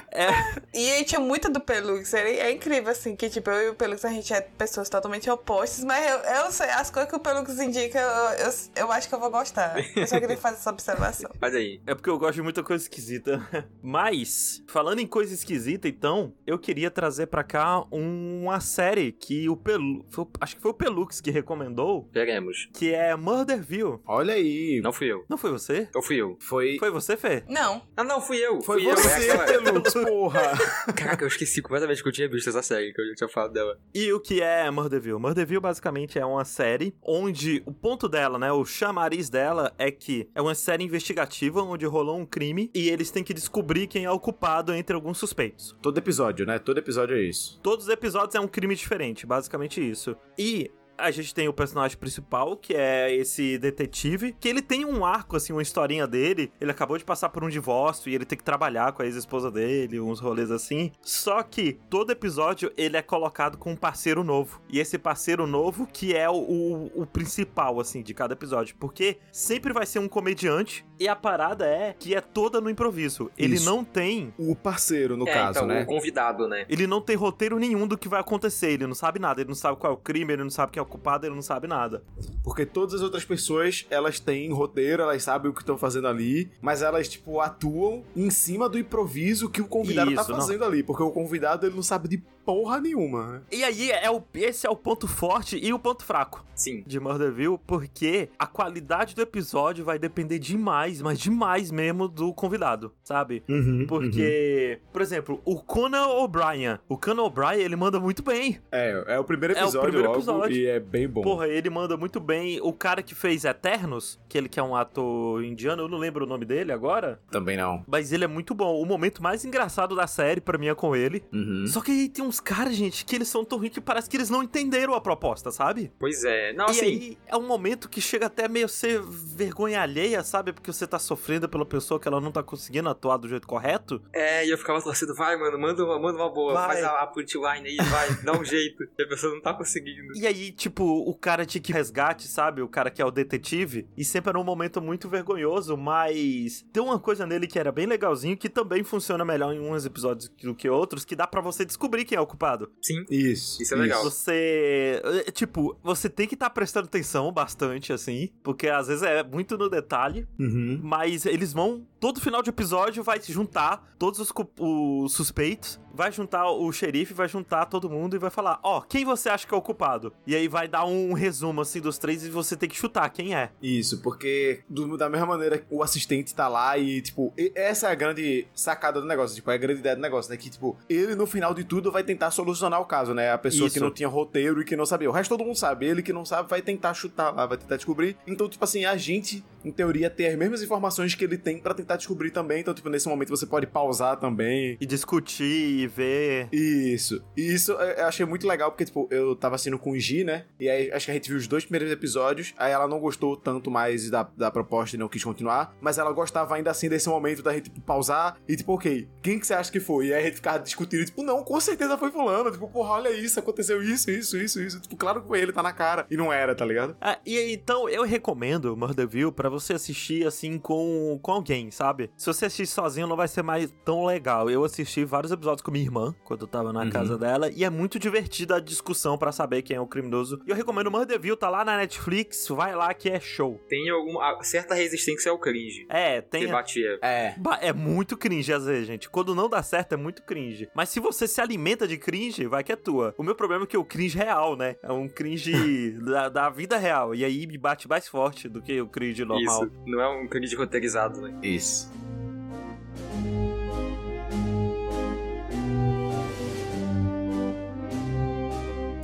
é, 0.16 0.60
E 0.74 0.90
aí 0.92 1.04
tinha 1.04 1.20
muito 1.20 1.50
do 1.50 1.60
Pelux. 1.60 2.12
Ele- 2.14 2.38
É 2.38 2.50
incrível, 2.50 2.90
assim, 2.90 3.14
que 3.16 3.28
tipo, 3.28 3.50
eu 3.50 3.66
e 3.66 3.68
o 3.70 3.74
Pelux 3.74 4.04
a 4.04 4.08
gente 4.10 4.32
é 4.32 4.40
pessoas 4.40 4.88
totalmente 4.88 5.28
opostas, 5.30 5.84
mas 5.84 6.04
eu, 6.10 6.18
eu 6.18 6.50
sei, 6.52 6.68
as 6.70 6.90
coisas 6.90 7.10
que 7.10 7.16
o 7.16 7.20
Pelux 7.20 7.58
indica, 7.60 7.98
eu, 7.98 8.46
eu, 8.46 8.52
eu 8.76 8.92
acho 8.92 9.08
que 9.08 9.14
eu 9.14 9.20
vou 9.20 9.30
gostar. 9.30 9.74
Eu 9.96 10.06
só 10.06 10.18
queria 10.20 10.36
fazer 10.36 10.56
essa 10.56 10.70
observação. 10.70 11.30
Faz 11.40 11.54
aí. 11.54 11.80
é 11.86 11.94
porque 11.94 12.08
eu 12.10 12.18
gosto 12.18 12.34
de 12.34 12.42
muita 12.42 12.62
coisa 12.62 12.82
esquisita. 12.84 13.46
Mas, 13.82 14.62
falando 14.68 14.98
em 15.00 15.06
coisa 15.06 15.32
esquisita, 15.34 15.88
então, 15.88 16.32
eu 16.46 16.58
queria 16.58 16.90
trazer 16.90 17.26
pra 17.26 17.42
cá 17.44 17.84
uma 17.90 18.60
série 18.60 19.12
que 19.12 19.48
o 19.48 19.56
Pelu... 19.56 20.04
foi 20.10 20.24
o- 20.24 20.30
acho 20.40 20.56
que 20.56 20.62
foi 20.62 20.70
o 20.70 20.74
Pelux 20.74 21.20
que 21.20 21.30
recomendou, 21.30 22.08
Veremos. 22.12 22.68
que 22.74 22.92
é 22.92 23.14
Murderville. 23.16 23.98
Olha 24.06 24.34
aí. 24.34 24.80
Não 24.82 24.92
fui 24.92 25.10
eu. 25.10 25.24
Não 25.28 25.38
foi 25.38 25.50
você? 25.50 25.88
Ou 25.94 26.02
fui 26.02 26.16
eu? 26.20 26.36
Foi, 26.40 26.76
Foi 26.78 26.90
você, 26.90 27.16
Fê? 27.16 27.42
Não. 27.48 27.82
Ah, 27.96 28.04
não, 28.04 28.20
fui 28.20 28.36
eu. 28.38 28.60
foi 28.60 28.82
fui 28.82 28.90
eu. 28.92 28.96
você, 28.96 29.28
É 29.28 29.32
aquela- 29.32 29.62
Pelux, 29.62 29.94
porra. 30.08 30.52
Caraca, 30.94 31.24
eu 31.24 31.28
esqueci 31.28 31.60
completamente 31.62 32.02
que 32.02 32.08
eu 32.08 32.12
tinha 32.12 32.28
visto 32.28 32.48
essa 32.48 32.62
série, 32.62 32.92
que 32.92 33.00
eu 33.00 33.06
já 33.08 33.14
tinha 33.14 33.28
falado 33.28 33.52
dela. 33.52 33.78
E 33.94 34.12
o 34.12 34.20
que 34.20 34.40
é 34.40 34.70
Murderville? 34.70 35.18
Murderville 35.18 35.60
basicamente 35.60 36.18
é 36.18 36.24
uma 36.24 36.44
série 36.44 36.94
onde 37.02 37.62
o 37.66 37.72
ponto 37.72 38.08
dela, 38.08 38.38
né, 38.38 38.52
o 38.52 38.64
chamariz 38.64 39.28
dela 39.28 39.72
é 39.78 39.90
que 39.90 40.28
é 40.34 40.40
uma 40.40 40.54
série 40.54 40.84
investigativa 40.84 41.62
onde 41.62 41.86
rolou 41.86 42.18
um 42.18 42.26
crime 42.26 42.70
e 42.74 42.88
eles 42.88 43.10
têm 43.10 43.24
que 43.24 43.34
descobrir 43.34 43.86
quem 43.86 44.04
é 44.04 44.10
o 44.10 44.18
culpado 44.18 44.72
entre 44.74 44.94
alguns 44.94 45.18
suspeitos. 45.18 45.76
Todo 45.82 45.98
episódio, 45.98 46.46
né? 46.46 46.58
Todo 46.58 46.78
episódio 46.78 47.16
é 47.16 47.22
isso. 47.22 47.60
Todos 47.62 47.86
os 47.86 47.92
episódios 47.92 48.34
é 48.34 48.40
um 48.40 48.48
crime 48.48 48.74
diferente, 48.74 49.26
basicamente 49.26 49.80
isso. 49.80 50.16
E 50.38 50.70
a 50.98 51.10
gente 51.10 51.34
tem 51.34 51.48
o 51.48 51.52
personagem 51.52 51.96
principal, 51.96 52.56
que 52.56 52.74
é 52.74 53.14
esse 53.14 53.58
detetive, 53.58 54.34
que 54.38 54.48
ele 54.48 54.62
tem 54.62 54.84
um 54.84 55.04
arco, 55.04 55.36
assim, 55.36 55.52
uma 55.52 55.62
historinha 55.62 56.06
dele. 56.06 56.52
Ele 56.60 56.70
acabou 56.70 56.98
de 56.98 57.04
passar 57.04 57.28
por 57.28 57.44
um 57.44 57.48
divórcio 57.48 58.10
e 58.10 58.14
ele 58.14 58.24
tem 58.24 58.36
que 58.36 58.44
trabalhar 58.44 58.92
com 58.92 59.02
a 59.02 59.06
ex-esposa 59.06 59.50
dele, 59.50 60.00
uns 60.00 60.20
rolês 60.20 60.50
assim. 60.50 60.92
Só 61.02 61.42
que 61.42 61.78
todo 61.90 62.10
episódio 62.10 62.72
ele 62.76 62.96
é 62.96 63.02
colocado 63.02 63.58
com 63.58 63.72
um 63.72 63.76
parceiro 63.76 64.24
novo. 64.24 64.60
E 64.68 64.78
esse 64.80 64.98
parceiro 64.98 65.46
novo 65.46 65.86
que 65.86 66.14
é 66.14 66.28
o, 66.28 66.34
o, 66.34 67.02
o 67.02 67.06
principal, 67.06 67.80
assim, 67.80 68.02
de 68.02 68.14
cada 68.14 68.34
episódio. 68.34 68.76
Porque 68.78 69.18
sempre 69.32 69.72
vai 69.72 69.86
ser 69.86 69.98
um 69.98 70.08
comediante 70.08 70.84
e 70.98 71.08
a 71.08 71.16
parada 71.16 71.66
é 71.66 71.94
que 71.98 72.14
é 72.14 72.20
toda 72.20 72.60
no 72.60 72.70
improviso. 72.70 73.30
Ele 73.36 73.56
Isso. 73.56 73.64
não 73.64 73.84
tem 73.84 74.32
O 74.38 74.54
parceiro, 74.54 75.16
no 75.16 75.28
é, 75.28 75.32
caso, 75.32 75.58
então, 75.58 75.66
né? 75.66 75.82
o 75.82 75.86
convidado, 75.86 76.48
né? 76.48 76.66
ele 76.68 76.86
não 76.86 77.00
tem 77.00 77.16
roteiro 77.16 77.58
nenhum 77.58 77.86
do 77.86 77.98
que 77.98 78.08
vai 78.08 78.20
acontecer, 78.20 78.72
ele 78.72 78.86
não 78.86 78.94
sabe 78.94 79.18
nada, 79.18 79.40
ele 79.40 79.48
não 79.48 79.54
sabe 79.54 79.78
qual 79.78 79.92
é 79.92 79.94
o 79.94 79.98
crime, 79.98 80.32
ele 80.32 80.42
não 80.42 80.50
sabe 80.50 80.72
quem 80.72 80.80
é 80.80 80.82
o 80.82 80.86
culpado, 80.86 81.26
ele 81.26 81.34
não 81.34 81.42
sabe 81.42 81.66
nada. 81.66 82.02
Porque 82.42 82.64
todas 82.64 82.94
as 82.94 83.02
outras 83.02 83.24
pessoas, 83.24 83.86
elas 83.90 84.18
têm 84.20 84.52
roteiro, 84.52 85.02
elas 85.02 85.22
sabem 85.22 85.50
o 85.50 85.54
que 85.54 85.60
estão 85.60 85.76
fazendo 85.76 86.08
ali, 86.08 86.50
mas 86.60 86.82
elas, 86.82 87.08
tipo, 87.08 87.40
atuam 87.40 88.02
em 88.14 88.30
cima 88.30 88.68
do 88.68 88.78
improviso 88.78 89.50
que 89.50 89.60
o 89.60 89.66
convidado 89.66 90.14
tá 90.14 90.22
Isso, 90.22 90.30
não. 90.30 90.40
fazendo 90.40 90.64
ali. 90.64 90.82
Porque 90.82 91.02
o 91.02 91.10
convidado, 91.10 91.66
ele 91.66 91.74
não 91.74 91.82
sabe 91.82 92.08
de 92.08 92.22
porra 92.46 92.80
nenhuma. 92.80 93.26
né? 93.32 93.40
E 93.52 93.64
aí, 93.64 93.90
é 93.90 94.10
o, 94.10 94.22
esse 94.34 94.66
é 94.66 94.70
o 94.70 94.76
ponto 94.76 95.06
forte 95.08 95.58
e 95.60 95.72
o 95.72 95.78
ponto 95.78 96.04
fraco 96.04 96.44
Sim. 96.54 96.82
de 96.86 96.98
Murderville, 97.00 97.58
porque 97.66 98.28
a 98.38 98.46
qualidade 98.46 99.14
do 99.14 99.20
episódio 99.20 99.84
vai 99.84 99.98
depender 99.98 100.38
demais, 100.38 101.02
mas 101.02 101.18
demais 101.18 101.70
mesmo 101.70 102.08
do 102.08 102.32
convidado, 102.32 102.92
sabe? 103.02 103.42
Porque, 103.88 104.78
por 104.92 105.02
exemplo, 105.02 105.40
o 105.44 105.56
Conan 105.60 106.06
O'Brien. 106.06 106.78
O 106.88 106.96
Conan 106.96 107.22
O'Brien, 107.22 107.60
ele 107.60 107.76
manda 107.76 107.98
muito 107.98 108.22
bem. 108.22 108.60
É, 108.70 109.04
é 109.08 109.18
o 109.18 109.24
primeiro 109.24 109.54
É 109.54 109.58
o 109.58 109.64
episódio 109.64 109.80
primeiro 109.90 110.08
logo 110.08 110.18
episódio. 110.20 110.56
e 110.56 110.66
é 110.66 110.78
bem 110.78 111.08
bom. 111.08 111.22
Porra, 111.22 111.48
ele 111.48 111.70
manda 111.70 111.96
muito 111.96 112.20
bem. 112.20 112.60
O 112.62 112.72
cara 112.72 113.02
que 113.02 113.14
fez 113.14 113.44
Eternos, 113.44 114.20
que 114.28 114.36
ele 114.38 114.48
que 114.48 114.60
é 114.60 114.62
um 114.62 114.76
ator 114.76 115.42
indiano, 115.44 115.82
eu 115.82 115.88
não 115.88 115.98
lembro 115.98 116.24
o 116.24 116.28
nome 116.28 116.44
dele 116.44 116.72
agora, 116.72 117.20
Também 117.30 117.56
não. 117.56 117.82
mas 117.86 118.12
ele 118.12 118.24
é 118.24 118.28
muito 118.28 118.54
bom. 118.54 118.80
O 118.80 118.84
momento 118.86 119.22
mais 119.22 119.44
engraçado 119.44 119.94
da 119.96 120.06
série, 120.06 120.40
pra 120.40 120.58
mim, 120.58 120.68
é 120.68 120.74
com 120.74 120.94
ele. 120.94 121.24
Uhum. 121.32 121.66
Só 121.66 121.80
que 121.80 121.90
aí 121.90 122.08
tem 122.08 122.24
uns 122.24 122.35
uns 122.36 122.40
caras, 122.40 122.74
gente, 122.74 123.04
que 123.04 123.16
eles 123.16 123.28
são 123.28 123.44
tão 123.44 123.58
ruins 123.58 123.72
que 123.72 123.80
parece 123.80 124.08
que 124.10 124.16
eles 124.16 124.28
não 124.28 124.42
entenderam 124.42 124.94
a 124.94 125.00
proposta, 125.00 125.50
sabe? 125.50 125.90
Pois 125.98 126.22
é. 126.24 126.52
Não, 126.52 126.66
e 126.66 126.70
assim, 126.70 126.84
aí 126.84 127.18
é 127.26 127.36
um 127.36 127.46
momento 127.46 127.88
que 127.88 128.00
chega 128.00 128.26
até 128.26 128.46
meio 128.46 128.68
ser 128.68 129.00
vergonha 129.02 129.80
alheia, 129.80 130.22
sabe? 130.22 130.52
Porque 130.52 130.72
você 130.72 130.86
tá 130.86 130.98
sofrendo 130.98 131.48
pela 131.48 131.64
pessoa 131.64 131.98
que 131.98 132.06
ela 132.06 132.20
não 132.20 132.30
tá 132.30 132.42
conseguindo 132.42 132.88
atuar 132.88 133.16
do 133.16 133.28
jeito 133.28 133.46
correto. 133.46 134.02
é, 134.12 134.46
e 134.46 134.50
eu 134.50 134.58
ficava 134.58 134.82
torcendo, 134.82 135.14
vai, 135.14 135.36
mano, 135.36 135.58
manda 135.58 135.82
uma, 135.84 135.98
manda 135.98 136.18
uma 136.18 136.30
boa, 136.30 136.52
Vai. 136.52 136.66
faz 136.68 136.84
a, 136.84 137.02
a 137.02 137.06
punchline 137.06 137.68
aí, 137.68 137.76
vai, 137.76 138.14
dá 138.22 138.32
um 138.38 138.44
jeito. 138.44 138.84
E 138.98 139.02
a 139.02 139.08
pessoa 139.08 139.32
não 139.34 139.40
tá 139.40 139.54
conseguindo. 139.54 140.14
E 140.14 140.26
aí, 140.26 140.52
tipo, 140.52 140.84
o 140.84 141.14
cara 141.14 141.46
tinha 141.46 141.62
que 141.62 141.72
resgate, 141.72 142.28
sabe? 142.28 142.60
O 142.60 142.68
cara 142.68 142.90
que 142.90 143.00
é 143.00 143.04
o 143.04 143.10
detetive. 143.10 143.88
E 143.96 144.04
sempre 144.04 144.30
era 144.30 144.38
um 144.38 144.44
momento 144.44 144.80
muito 144.82 145.08
vergonhoso, 145.08 145.76
mas 145.76 146.64
tem 146.72 146.82
uma 146.82 146.98
coisa 146.98 147.26
nele 147.26 147.46
que 147.46 147.58
era 147.58 147.72
bem 147.72 147.86
legalzinho, 147.86 148.36
que 148.36 148.48
também 148.48 148.84
funciona 148.84 149.24
melhor 149.24 149.54
em 149.54 149.60
uns 149.60 149.86
episódios 149.86 150.28
do 150.28 150.54
que 150.54 150.68
outros, 150.68 151.04
que 151.04 151.16
dá 151.16 151.26
pra 151.26 151.40
você 151.40 151.64
descobrir 151.64 152.04
quem 152.04 152.18
é 152.18 152.20
o 152.20 152.25
culpado. 152.26 152.70
Sim. 152.82 153.04
Isso. 153.10 153.62
Isso 153.62 153.74
é 153.74 153.76
legal. 153.76 154.02
Você. 154.04 155.00
é, 155.26 155.30
Tipo, 155.30 155.76
você 155.82 156.08
tem 156.08 156.26
que 156.26 156.34
estar 156.34 156.50
prestando 156.50 156.86
atenção 156.86 157.30
bastante, 157.32 157.92
assim, 157.92 158.30
porque 158.42 158.68
às 158.68 158.88
vezes 158.88 159.02
é 159.02 159.22
muito 159.22 159.56
no 159.58 159.68
detalhe, 159.68 160.26
Uhum. 160.38 160.80
mas 160.82 161.26
eles 161.26 161.52
vão. 161.52 161.86
Todo 161.98 162.20
final 162.20 162.42
de 162.42 162.50
episódio 162.50 163.02
vai 163.02 163.20
se 163.20 163.32
juntar 163.32 163.94
todos 163.98 164.20
os, 164.20 164.30
os 164.60 165.12
suspeitos, 165.14 165.80
vai 165.94 166.12
juntar 166.12 166.50
o 166.50 166.70
xerife, 166.70 167.14
vai 167.14 167.26
juntar 167.26 167.64
todo 167.66 167.88
mundo 167.88 168.14
e 168.14 168.18
vai 168.18 168.30
falar: 168.30 168.60
Ó, 168.62 168.80
quem 168.82 169.04
você 169.04 169.28
acha 169.30 169.46
que 169.46 169.54
é 169.54 169.56
o 169.56 169.62
culpado? 169.62 170.12
E 170.26 170.34
aí 170.36 170.46
vai 170.46 170.68
dar 170.68 170.84
um 170.84 171.12
resumo, 171.14 171.62
assim, 171.62 171.80
dos 171.80 171.96
três 171.98 172.22
e 172.24 172.28
você 172.30 172.54
tem 172.56 172.68
que 172.68 172.76
chutar 172.76 173.08
quem 173.10 173.34
é. 173.34 173.50
Isso, 173.62 174.02
porque 174.02 174.60
do- 174.68 174.96
da 174.96 175.08
mesma 175.08 175.26
maneira 175.26 175.64
o 175.70 175.82
assistente 175.82 176.34
tá 176.34 176.48
lá 176.48 176.76
e, 176.78 177.00
tipo, 177.00 177.32
e- 177.36 177.50
essa 177.54 177.88
é 177.88 177.92
a 177.92 177.94
grande 177.94 178.46
sacada 178.54 179.00
do 179.00 179.06
negócio, 179.06 179.34
tipo, 179.34 179.50
é 179.50 179.54
a 179.54 179.58
grande 179.58 179.80
ideia 179.80 179.96
do 179.96 180.02
negócio, 180.02 180.30
né? 180.30 180.36
Que, 180.36 180.50
tipo, 180.50 180.76
ele 180.88 181.14
no 181.14 181.26
final 181.26 181.54
de 181.54 181.64
tudo 181.64 181.90
vai 181.90 182.04
tentar 182.16 182.30
solucionar 182.30 182.80
o 182.80 182.86
caso, 182.86 183.12
né? 183.12 183.30
A 183.30 183.38
pessoa 183.38 183.68
que 183.68 183.76
Isso. 183.76 183.84
não 183.84 183.90
tinha 183.90 184.08
roteiro 184.08 184.60
e 184.62 184.64
que 184.64 184.74
não 184.74 184.86
sabia. 184.86 185.08
O 185.08 185.12
resto 185.12 185.36
todo 185.36 185.44
mundo 185.44 185.56
sabe, 185.56 185.86
ele 185.86 186.02
que 186.02 186.12
não 186.12 186.24
sabe 186.24 186.48
vai 186.48 186.62
tentar 186.62 186.94
chutar 186.94 187.30
lá, 187.34 187.44
vai 187.44 187.58
tentar 187.58 187.76
descobrir. 187.76 188.16
Então, 188.26 188.48
tipo 188.48 188.64
assim, 188.64 188.84
a 188.84 188.96
gente, 188.96 189.44
em 189.64 189.70
teoria, 189.70 190.08
tem 190.08 190.28
as 190.28 190.36
mesmas 190.36 190.62
informações 190.62 191.14
que 191.14 191.24
ele 191.24 191.36
tem 191.36 191.58
pra 191.58 191.74
tentar 191.74 191.96
descobrir 191.96 192.30
também. 192.30 192.60
Então, 192.60 192.72
tipo, 192.72 192.88
nesse 192.88 193.08
momento 193.08 193.28
você 193.28 193.46
pode 193.46 193.66
pausar 193.66 194.16
também. 194.18 194.76
E 194.80 194.86
discutir 194.86 195.44
e 195.44 195.86
ver. 195.86 196.48
Isso. 196.52 197.22
E 197.36 197.52
isso 197.52 197.72
eu 197.72 197.96
eu 197.96 198.06
achei 198.06 198.24
muito 198.24 198.46
legal, 198.46 198.70
porque, 198.70 198.84
tipo, 198.84 199.08
eu 199.10 199.34
tava 199.34 199.54
assistindo 199.54 199.78
com 199.78 199.90
o 199.90 199.98
Gi, 199.98 200.24
né? 200.24 200.44
E 200.60 200.68
aí 200.68 200.90
acho 200.92 201.06
que 201.06 201.10
a 201.10 201.14
gente 201.14 201.28
viu 201.28 201.36
os 201.36 201.46
dois 201.46 201.64
primeiros 201.64 201.90
episódios. 201.90 202.54
Aí 202.56 202.72
ela 202.72 202.86
não 202.86 203.00
gostou 203.00 203.36
tanto 203.36 203.70
mais 203.70 204.10
da, 204.10 204.28
da 204.36 204.50
proposta 204.50 204.96
e 204.96 204.98
não 204.98 205.08
quis 205.08 205.22
continuar. 205.24 205.74
Mas 205.80 205.98
ela 205.98 206.12
gostava 206.12 206.54
ainda 206.54 206.70
assim 206.70 206.88
desse 206.88 207.08
momento 207.08 207.42
da 207.42 207.52
gente, 207.52 207.64
tipo, 207.64 207.80
pausar 207.80 208.38
e, 208.48 208.56
tipo, 208.56 208.72
ok, 208.74 209.08
quem 209.22 209.38
que 209.38 209.46
você 209.46 209.54
acha 209.54 209.72
que 209.72 209.80
foi? 209.80 210.06
E 210.06 210.14
aí 210.14 210.22
a 210.22 210.26
gente 210.26 210.36
ficava 210.36 210.58
discutindo, 210.58 211.04
tipo, 211.04 211.22
não, 211.22 211.42
com 211.42 211.60
certeza 211.60 211.98
foi 211.98 212.05
fulano. 212.10 212.50
Tipo, 212.50 212.68
porra, 212.68 212.90
olha 212.94 213.10
isso, 213.12 213.38
aconteceu 213.38 213.82
isso, 213.82 214.10
isso, 214.10 214.36
isso, 214.36 214.60
isso. 214.62 214.80
Tipo, 214.80 214.96
claro 214.96 215.22
que 215.22 215.28
foi 215.28 215.40
ele, 215.40 215.52
tá 215.52 215.62
na 215.62 215.72
cara. 215.72 216.06
E 216.10 216.16
não 216.16 216.32
era, 216.32 216.54
tá 216.54 216.64
ligado? 216.64 216.96
Ah, 217.00 217.18
e 217.24 217.52
então 217.52 217.88
eu 217.88 218.02
recomendo 218.04 218.76
Murderville 218.76 219.32
pra 219.32 219.48
você 219.48 219.74
assistir 219.74 220.26
assim 220.26 220.58
com, 220.58 221.18
com 221.22 221.32
alguém, 221.32 221.70
sabe? 221.70 222.10
Se 222.16 222.26
você 222.26 222.46
assistir 222.46 222.66
sozinho 222.66 223.06
não 223.06 223.16
vai 223.16 223.28
ser 223.28 223.42
mais 223.42 223.72
tão 223.84 224.04
legal. 224.04 224.48
Eu 224.50 224.64
assisti 224.64 225.04
vários 225.04 225.32
episódios 225.32 225.62
com 225.62 225.70
minha 225.70 225.84
irmã 225.84 226.14
quando 226.24 226.42
eu 226.42 226.48
tava 226.48 226.72
na 226.72 226.82
Uhum. 226.82 226.90
casa 226.90 227.18
dela 227.18 227.50
e 227.50 227.64
é 227.64 227.70
muito 227.70 227.98
divertida 227.98 228.56
a 228.56 228.60
discussão 228.60 229.16
pra 229.18 229.32
saber 229.32 229.62
quem 229.62 229.76
é 229.76 229.80
o 229.80 229.86
criminoso. 229.86 230.40
E 230.46 230.50
eu 230.50 230.56
recomendo 230.56 230.90
Murderville, 230.90 231.36
tá 231.36 231.48
lá 231.50 231.64
na 231.64 231.76
Netflix, 231.76 232.46
vai 232.48 232.74
lá 232.74 232.92
que 232.94 233.08
é 233.08 233.18
show. 233.18 233.58
Tem 233.68 233.88
alguma 233.90 234.42
certa 234.42 234.74
resistência 234.74 235.30
ao 235.30 235.38
cringe. 235.38 235.86
É, 235.88 236.20
tem 236.20 236.46
Que 236.46 236.52
batia. 236.52 236.98
É. 237.02 237.34
É 237.60 237.72
muito 237.72 238.16
cringe 238.16 238.52
às 238.52 238.64
vezes, 238.66 238.86
gente. 238.86 239.08
Quando 239.10 239.34
não 239.34 239.48
dá 239.48 239.62
certo, 239.62 239.92
é 239.94 239.96
muito 239.96 240.22
cringe. 240.22 240.68
Mas 240.74 240.88
se 240.90 241.00
você 241.00 241.26
se 241.26 241.40
alimenta 241.40 241.86
de 241.88 241.95
cringe, 241.98 242.46
vai 242.46 242.62
que 242.62 242.72
é 242.72 242.76
tua. 242.76 243.14
O 243.16 243.22
meu 243.22 243.34
problema 243.34 243.64
é 243.64 243.66
que 243.66 243.76
é 243.76 243.78
o 243.78 243.84
cringe 243.84 244.16
real, 244.16 244.56
né? 244.56 244.76
É 244.82 244.92
um 244.92 245.08
cringe 245.08 245.92
da, 246.02 246.28
da 246.28 246.50
vida 246.50 246.76
real. 246.76 247.14
E 247.14 247.24
aí 247.24 247.46
me 247.46 247.58
bate 247.58 247.88
mais 247.88 248.08
forte 248.08 248.48
do 248.48 248.62
que 248.62 248.80
o 248.80 248.86
cringe 248.86 249.24
normal. 249.24 249.64
Isso. 249.64 249.72
Não 249.86 250.00
é 250.00 250.08
um 250.08 250.26
cringe 250.26 250.54
roteirizado, 250.56 251.20
né? 251.20 251.34
Isso. 251.42 251.90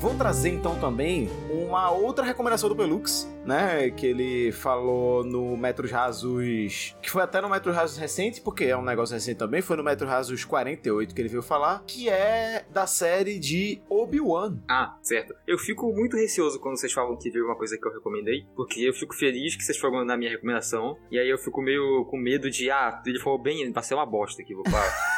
Vou 0.02 0.16
trazer 0.16 0.48
então 0.48 0.74
também 0.80 1.30
uma 1.48 1.92
outra 1.92 2.24
recomendação 2.24 2.68
do 2.68 2.74
Pelux, 2.74 3.32
né? 3.46 3.88
Que 3.88 4.08
ele 4.08 4.50
falou 4.50 5.22
no 5.22 5.56
Metros 5.56 5.92
Rasos. 5.92 6.96
Que 7.00 7.08
foi 7.08 7.22
até 7.22 7.40
no 7.40 7.48
Metros 7.48 7.72
Rasos 7.72 7.96
recente, 7.96 8.40
porque 8.40 8.64
é 8.64 8.76
um 8.76 8.82
negócio 8.82 9.14
recente 9.14 9.38
também. 9.38 9.62
Foi 9.62 9.76
no 9.76 9.84
Metros 9.84 10.10
Rasos 10.10 10.44
48 10.44 11.14
que 11.14 11.20
ele 11.20 11.28
veio 11.28 11.40
falar. 11.40 11.84
Que 11.86 12.08
é 12.08 12.64
da 12.68 12.84
série 12.84 13.38
de 13.38 13.80
Obi-Wan. 13.88 14.58
Ah, 14.68 14.96
certo. 15.00 15.36
Eu 15.46 15.56
fico 15.56 15.92
muito 15.92 16.16
receoso 16.16 16.58
quando 16.58 16.80
vocês 16.80 16.92
falam 16.92 17.16
que 17.16 17.30
viu 17.30 17.44
uma 17.44 17.54
coisa 17.54 17.78
que 17.78 17.86
eu 17.86 17.92
recomendei, 17.92 18.44
porque 18.56 18.80
eu 18.80 18.92
fico 18.92 19.14
feliz 19.14 19.54
que 19.54 19.62
vocês 19.62 19.78
foram 19.78 20.04
na 20.04 20.16
minha 20.16 20.32
recomendação, 20.32 20.98
e 21.12 21.18
aí 21.18 21.30
eu 21.30 21.38
fico 21.38 21.62
meio 21.62 22.04
com 22.06 22.16
medo 22.16 22.50
de, 22.50 22.72
ah, 22.72 23.00
ele 23.06 23.20
falou 23.20 23.38
bem, 23.38 23.70
vai 23.70 23.84
ser 23.84 23.94
uma 23.94 24.04
bosta 24.04 24.42
aqui, 24.42 24.52
vou, 24.52 24.64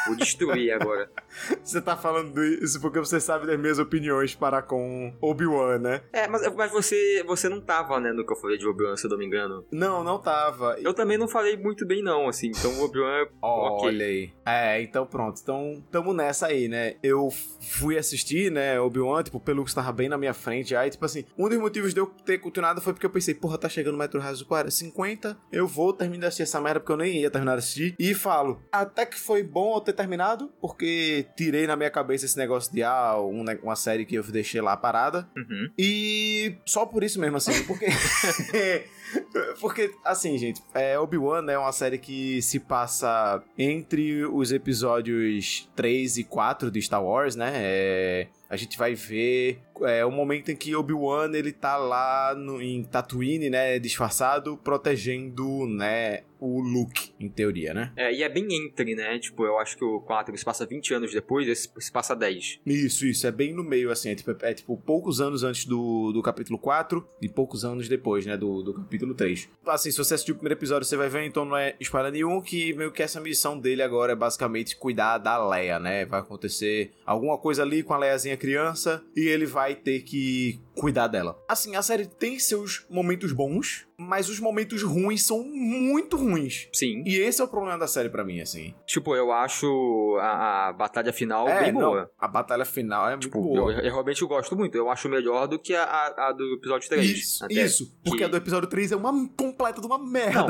vou 0.05 0.15
destruir 0.15 0.71
agora. 0.73 1.09
Você 1.63 1.81
tá 1.81 1.97
falando 1.97 2.43
isso 2.43 2.79
porque 2.79 2.99
você 2.99 3.19
sabe 3.19 3.47
das 3.47 3.59
minhas 3.59 3.79
opiniões 3.79 4.35
para 4.35 4.61
com 4.75 5.13
Obi-Wan, 5.21 5.79
né? 5.79 6.01
É, 6.11 6.27
mas, 6.27 6.53
mas 6.53 6.71
você, 6.71 7.23
você 7.25 7.47
não 7.47 7.61
tava, 7.61 7.97
né, 7.99 8.11
no 8.11 8.25
que 8.25 8.33
eu 8.33 8.37
falei 8.37 8.57
de 8.57 8.67
Obi-Wan, 8.67 8.97
se 8.97 9.05
eu 9.05 9.09
não 9.09 9.17
me 9.17 9.25
engano. 9.25 9.65
Não, 9.71 10.03
não 10.03 10.19
tava. 10.19 10.75
Eu 10.79 10.93
também 10.93 11.17
não 11.17 11.29
falei 11.29 11.55
muito 11.55 11.87
bem, 11.87 12.03
não, 12.03 12.27
assim, 12.27 12.47
então 12.47 12.71
o 12.73 12.83
Obi-Wan 12.83 13.21
é. 13.21 13.27
Olha 13.41 14.05
aí. 14.05 14.33
É, 14.45 14.81
então 14.81 15.05
pronto. 15.05 15.39
Então, 15.41 15.81
tamo 15.89 16.13
nessa 16.13 16.47
aí, 16.47 16.67
né? 16.67 16.95
Eu 17.01 17.29
fui 17.61 17.97
assistir, 17.97 18.51
né, 18.51 18.79
Obi-Wan, 18.79 19.23
tipo, 19.23 19.37
o 19.37 19.41
Pelux 19.41 19.73
tava 19.73 19.93
bem 19.93 20.09
na 20.09 20.17
minha 20.17 20.33
frente. 20.33 20.75
Aí, 20.75 20.89
tipo 20.89 21.05
assim, 21.05 21.23
um 21.37 21.47
dos 21.47 21.57
motivos 21.57 21.93
de 21.93 22.01
eu 22.01 22.07
ter 22.07 22.39
continuado 22.39 22.81
foi 22.81 22.91
porque 22.91 23.05
eu 23.05 23.09
pensei, 23.09 23.33
porra, 23.33 23.57
tá 23.57 23.69
chegando 23.69 23.95
o 23.95 23.97
Metro 23.97 24.19
Raso 24.19 24.45
40, 24.45 24.71
50, 24.71 25.37
eu 25.51 25.67
vou 25.67 25.93
terminar 25.93 26.19
de 26.19 26.25
assistir 26.27 26.43
essa 26.43 26.59
merda 26.59 26.81
porque 26.81 26.91
eu 26.91 26.97
nem 26.97 27.21
ia 27.21 27.31
terminar 27.31 27.53
de 27.53 27.59
assistir. 27.59 27.95
E 27.97 28.13
falo, 28.13 28.61
até 28.71 29.05
que 29.05 29.17
foi 29.17 29.41
bom 29.41 29.75
eu 29.75 29.81
ter 29.81 29.93
terminado, 29.93 30.51
porque 30.59 31.25
tirei 31.37 31.65
na 31.65 31.77
minha 31.77 31.89
cabeça 31.89 32.25
esse 32.25 32.37
negócio 32.37 32.73
de, 32.73 32.83
ah, 32.83 33.15
um 33.19 33.45
uma 33.63 33.75
série 33.75 34.05
que 34.05 34.15
eu 34.15 34.23
deixei 34.23 34.61
lá 34.65 34.75
parada. 34.75 35.29
Uhum. 35.37 35.69
E 35.77 36.57
só 36.65 36.85
por 36.85 37.03
isso 37.03 37.19
mesmo, 37.19 37.37
assim, 37.37 37.63
porque. 37.63 37.85
porque, 39.61 39.91
assim, 40.03 40.37
gente, 40.37 40.61
é, 40.73 40.99
Obi-Wan 40.99 41.45
é 41.49 41.57
uma 41.57 41.71
série 41.71 41.97
que 41.97 42.41
se 42.41 42.59
passa 42.59 43.41
entre 43.57 44.25
os 44.25 44.51
episódios 44.51 45.69
3 45.75 46.17
e 46.17 46.23
4 46.23 46.69
de 46.69 46.81
Star 46.81 47.03
Wars, 47.03 47.35
né? 47.35 47.51
É, 47.55 48.27
a 48.49 48.55
gente 48.55 48.77
vai 48.77 48.93
ver 48.95 49.61
é, 49.81 50.05
o 50.05 50.11
momento 50.11 50.51
em 50.51 50.55
que 50.55 50.75
Obi-Wan 50.75 51.31
ele 51.33 51.51
tá 51.51 51.77
lá 51.77 52.33
no, 52.35 52.61
em 52.61 52.83
Tatooine, 52.83 53.49
né? 53.49 53.79
Disfarçado, 53.79 54.57
protegendo, 54.57 55.65
né? 55.67 56.21
O 56.39 56.59
Luke, 56.59 57.11
em 57.19 57.29
teoria, 57.29 57.73
né? 57.73 57.91
É, 57.95 58.13
e 58.13 58.21
é 58.21 58.29
bem 58.29 58.45
entre, 58.53 58.93
né? 58.93 59.17
Tipo, 59.17 59.45
eu 59.45 59.57
acho 59.57 59.77
que 59.77 59.83
o 59.83 60.01
4 60.01 60.37
se 60.37 60.45
passa 60.45 60.65
20 60.65 60.93
anos 60.93 61.11
depois, 61.11 61.47
esse 61.47 61.69
se 61.79 61.91
passa 61.91 62.15
10. 62.15 62.59
Isso, 62.65 63.05
isso, 63.05 63.25
é 63.25 63.31
bem 63.31 63.53
no 63.53 63.63
meio, 63.63 63.89
assim, 63.89 64.09
é 64.09 64.15
tipo, 64.15 64.35
é, 64.41 64.53
tipo, 64.53 64.77
poucos 64.77 65.21
anos 65.21 65.43
antes 65.43 65.65
do, 65.65 66.11
do 66.11 66.21
capítulo 66.21 66.59
4 66.59 67.07
e 67.21 67.29
poucos 67.29 67.65
anos 67.65 67.87
depois, 67.87 68.25
né, 68.25 68.37
do, 68.37 68.61
do 68.61 68.73
capítulo 68.73 69.15
3. 69.15 69.49
Assim, 69.65 69.89
se 69.89 69.97
você 69.97 70.13
assistir 70.13 70.33
o 70.33 70.35
primeiro 70.35 70.59
episódio, 70.59 70.87
você 70.87 70.97
vai 70.97 71.09
ver, 71.09 71.25
então 71.25 71.45
não 71.45 71.57
é 71.57 71.75
spoiler 71.79 72.11
nenhum, 72.11 72.41
que 72.41 72.73
meio 72.73 72.91
que 72.91 73.01
essa 73.01 73.19
missão 73.19 73.57
dele 73.57 73.81
agora 73.81 74.11
é 74.11 74.15
basicamente 74.15 74.75
cuidar 74.75 75.17
da 75.17 75.43
Leia, 75.47 75.79
né, 75.79 76.05
vai 76.05 76.19
acontecer 76.19 76.91
alguma 77.05 77.37
coisa 77.37 77.63
ali 77.63 77.81
com 77.81 77.93
a 77.93 77.97
Leiazinha 77.97 78.37
criança 78.37 79.03
e 79.15 79.21
ele 79.21 79.45
vai 79.45 79.64
ter 79.73 80.01
que 80.01 80.59
cuidar 80.75 81.07
dela. 81.07 81.37
Assim, 81.47 81.75
a 81.75 81.81
série 81.81 82.05
tem 82.05 82.37
seus 82.39 82.85
momentos 82.89 83.31
bons, 83.31 83.87
mas 83.97 84.27
os 84.29 84.39
momentos 84.39 84.83
ruins 84.83 85.25
são 85.25 85.43
muito 85.43 86.17
ruins. 86.17 86.67
Sim. 86.73 87.03
E 87.05 87.15
esse 87.17 87.41
é 87.41 87.43
o 87.43 87.47
problema 87.47 87.77
da 87.77 87.87
série 87.87 88.09
pra 88.09 88.23
mim, 88.23 88.41
assim. 88.41 88.73
Tipo, 88.85 89.15
eu 89.15 89.31
acho 89.31 90.17
a, 90.21 90.67
a 90.67 90.73
batalha 90.73 91.13
final 91.13 91.47
é, 91.47 91.63
bem 91.63 91.71
não, 91.71 91.81
boa. 91.91 92.11
a 92.19 92.27
batalha 92.27 92.65
final 92.65 93.07
é 93.07 93.11
muito 93.11 93.23
Tipo, 93.27 93.41
boa. 93.41 93.71
eu, 93.71 93.79
eu 93.79 93.91
realmente 93.91 94.23
gosto 94.25 94.55
muito. 94.55 94.75
Eu 94.75 94.89
acho 94.89 95.07
melhor 95.07 95.47
do 95.47 95.57
que 95.57 95.73
a, 95.73 95.83
a- 95.83 96.27
a 96.27 96.31
do 96.33 96.55
episódio 96.55 96.87
3. 96.89 97.05
Isso, 97.09 97.45
até. 97.45 97.53
isso. 97.53 97.97
Porque 98.03 98.17
que- 98.19 98.23
a 98.23 98.27
do 98.27 98.37
episódio 98.37 98.67
3 98.69 98.91
é 98.91 98.95
uma 98.95 99.13
completa 99.37 99.79
de 99.79 99.87
uma 99.87 99.97
merda. 99.97 100.47